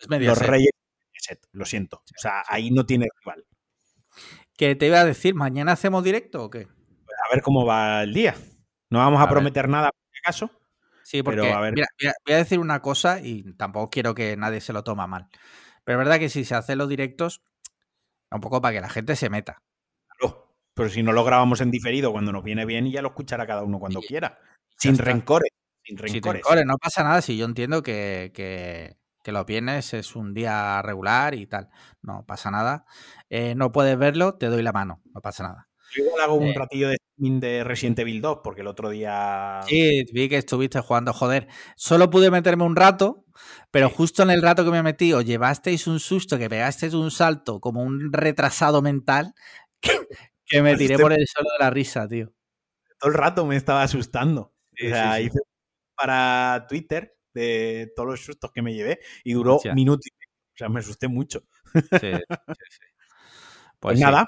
los 0.08 0.40
reyes, 0.40 0.72
lo 1.52 1.66
siento. 1.66 1.98
O 1.98 2.20
sea, 2.20 2.44
ahí 2.48 2.72
no 2.72 2.86
tiene 2.86 3.08
rival. 3.20 3.46
¿Qué 4.58 4.76
te 4.76 4.88
iba 4.88 5.00
a 5.00 5.06
decir? 5.06 5.34
¿Mañana 5.36 5.72
hacemos 5.72 6.04
directo 6.04 6.44
o 6.44 6.50
qué? 6.50 6.68
A 6.68 7.34
ver 7.34 7.42
cómo 7.42 7.66
va 7.66 8.04
el 8.04 8.14
día. 8.14 8.36
No 8.90 9.00
vamos 9.00 9.22
a, 9.22 9.30
prometer 9.30 9.70
nada 9.70 9.92
por 9.92 10.18
acaso. 10.24 10.52
Sí, 11.04 11.24
porque 11.24 11.42
Mira, 11.42 11.88
voy 12.26 12.34
a 12.34 12.38
decir 12.38 12.60
una 12.60 12.82
cosa 12.82 13.20
y 13.22 13.54
tampoco 13.54 13.90
quiero 13.90 14.14
que 14.14 14.38
nadie 14.38 14.62
se 14.62 14.74
lo 14.74 14.84
toma 14.84 15.08
mal. 15.08 15.28
Pero 15.84 16.00
es 16.00 16.06
verdad 16.06 16.20
que 16.20 16.30
si 16.30 16.46
se 16.46 16.56
hacen 16.56 16.78
los 16.78 16.90
directos, 16.90 17.42
un 18.32 18.42
poco 18.42 18.62
para 18.62 18.76
que 18.76 18.82
la 18.82 18.90
gente 18.90 19.16
se 19.16 19.30
meta. 19.30 19.62
Claro, 20.18 20.56
pero 20.74 20.90
si 20.90 21.04
no 21.04 21.12
lo 21.12 21.24
grabamos 21.24 21.62
en 21.62 21.72
diferido 21.72 22.12
cuando 22.12 22.32
nos 22.32 22.44
viene 22.44 22.66
bien 22.66 22.88
y 22.88 22.92
ya 22.92 23.02
lo 23.02 23.10
escuchará 23.10 23.48
cada 23.48 23.64
uno 23.64 23.80
cuando 23.80 24.02
quiera. 24.02 24.40
Sin 24.82 24.98
rencores. 24.98 25.52
Sin 25.84 25.98
rencores. 25.98 26.66
no 26.66 26.78
pasa 26.78 27.04
nada 27.04 27.22
si 27.22 27.38
yo 27.38 27.46
entiendo 27.46 27.84
que, 27.84 28.32
que, 28.34 28.98
que, 29.24 29.32
los 29.32 29.46
viernes 29.46 29.94
es 29.94 30.16
un 30.16 30.34
día 30.34 30.82
regular 30.82 31.36
y 31.36 31.48
tal. 31.48 31.70
No 32.02 32.26
pasa 32.26 32.52
nada. 32.52 32.86
Eh, 33.30 33.56
no 33.56 33.72
puedes 33.72 33.98
verlo, 33.98 34.36
te 34.36 34.48
doy 34.48 34.64
la 34.64 34.72
mano. 34.72 35.02
No 35.14 35.22
pasa 35.22 35.44
nada. 35.44 35.72
Yo 35.92 36.06
igual 36.06 36.22
hago 36.22 36.36
un 36.36 36.48
eh. 36.48 36.54
ratillo 36.56 36.88
de 36.88 36.96
streaming 36.96 37.40
de 37.40 37.64
Resident 37.64 38.00
Evil 38.00 38.22
2, 38.22 38.40
porque 38.44 38.62
el 38.62 38.68
otro 38.68 38.90
día. 38.90 39.60
Sí, 39.68 40.06
vi 40.14 40.30
que 40.30 40.38
estuviste 40.38 40.80
jugando, 40.80 41.14
joder. 41.14 41.48
Solo 41.76 42.10
pude 42.10 42.32
meterme 42.32 42.64
un 42.64 42.76
rato, 42.76 43.26
pero 43.72 43.90
justo 43.90 44.24
en 44.24 44.30
el 44.30 44.42
rato 44.42 44.64
que 44.64 44.72
me 44.72 44.84
metí, 44.84 45.12
o 45.14 45.22
llevasteis 45.22 45.88
un 45.88 46.00
susto, 46.00 46.38
que 46.38 46.50
pegasteis 46.50 46.94
un 46.94 47.12
salto 47.12 47.60
como 47.60 47.84
un 47.84 48.14
retrasado 48.14 48.82
mental, 48.82 49.34
que, 50.46 50.62
me 50.62 50.78
tiré 50.78 50.98
por 50.98 51.12
el 51.12 51.28
suelo 51.28 51.50
de 51.58 51.64
la 51.64 51.70
risa, 51.70 52.08
tío. 52.08 52.32
Todo 53.00 53.12
el 53.12 53.18
rato 53.18 53.46
me 53.46 53.58
estaba 53.58 53.84
asustando. 53.84 54.51
O 54.86 54.90
sea, 54.90 55.22
hice 55.22 55.40
para 55.96 56.66
Twitter 56.68 57.16
de 57.34 57.92
todos 57.96 58.10
los 58.10 58.26
sustos 58.26 58.52
que 58.52 58.62
me 58.62 58.74
llevé 58.74 59.00
y 59.24 59.34
duró 59.34 59.60
minutos 59.74 60.08
y 60.08 60.14
medio. 60.14 60.32
O 60.54 60.58
sea, 60.58 60.70
me 60.70 60.80
asusté 60.80 61.08
mucho. 61.08 61.44
Sí, 61.74 61.82
sí, 61.82 61.98
sí. 62.00 62.10
Pues, 63.82 63.98
pues 63.98 64.00
nada, 64.00 64.28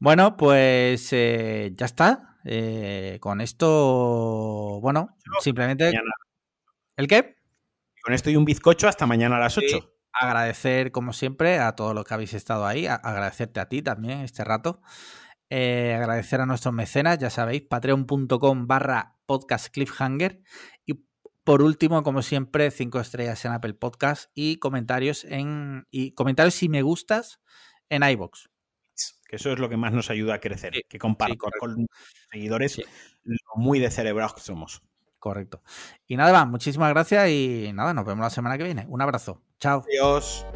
bueno, 0.00 0.36
pues 0.36 1.12
eh, 1.12 1.72
ya 1.74 1.86
está. 1.86 2.36
Eh, 2.44 3.18
con 3.20 3.40
esto, 3.40 4.78
bueno, 4.80 5.16
simplemente... 5.40 5.92
¿El 6.96 7.08
qué? 7.08 7.36
Con 8.02 8.14
esto 8.14 8.30
y 8.30 8.36
un 8.36 8.44
bizcocho 8.44 8.88
hasta 8.88 9.06
mañana 9.06 9.36
a 9.36 9.40
las 9.40 9.58
8. 9.58 9.92
agradecer, 10.12 10.92
como 10.92 11.12
siempre, 11.12 11.58
a 11.58 11.74
todos 11.74 11.94
los 11.94 12.04
que 12.04 12.14
habéis 12.14 12.34
estado 12.34 12.64
ahí. 12.66 12.86
agradecerte 12.86 13.60
a 13.60 13.68
ti 13.68 13.82
también 13.82 14.20
este 14.20 14.44
rato. 14.44 14.80
Eh, 15.50 15.94
agradecer 15.96 16.40
a 16.40 16.46
nuestros 16.46 16.74
mecenas, 16.74 17.18
ya 17.18 17.30
sabéis, 17.30 17.62
patreon.com 17.62 18.66
barra 18.66 19.17
podcast 19.28 19.68
cliffhanger. 19.68 20.42
Y 20.84 21.04
por 21.44 21.62
último, 21.62 22.02
como 22.02 22.22
siempre, 22.22 22.72
cinco 22.72 22.98
estrellas 22.98 23.44
en 23.44 23.52
Apple 23.52 23.74
Podcast 23.74 24.32
y 24.34 24.56
comentarios 24.56 25.24
en. 25.24 25.86
y 25.92 26.10
comentarios 26.10 26.60
y 26.64 26.68
me 26.68 26.82
gustas 26.82 27.40
en 27.88 28.02
iBox 28.02 28.48
que 29.28 29.36
eso 29.36 29.52
es 29.52 29.58
lo 29.58 29.68
que 29.68 29.76
más 29.76 29.92
nos 29.92 30.10
ayuda 30.10 30.34
a 30.34 30.40
crecer, 30.40 30.72
que 30.88 30.98
compartir 30.98 31.38
con 31.38 31.86
seguidores 32.32 32.80
lo 33.24 33.36
muy 33.56 33.78
de 33.78 33.90
cerebrados 33.90 34.34
que 34.34 34.40
somos. 34.40 34.82
Correcto. 35.18 35.62
Y 36.06 36.16
nada 36.16 36.32
más, 36.32 36.48
muchísimas 36.48 36.90
gracias 36.90 37.28
y 37.28 37.70
nada, 37.74 37.92
nos 37.92 38.06
vemos 38.06 38.22
la 38.22 38.30
semana 38.30 38.56
que 38.56 38.64
viene. 38.64 38.86
Un 38.88 39.02
abrazo. 39.02 39.42
Chao. 39.58 39.84
Adiós. 39.86 40.46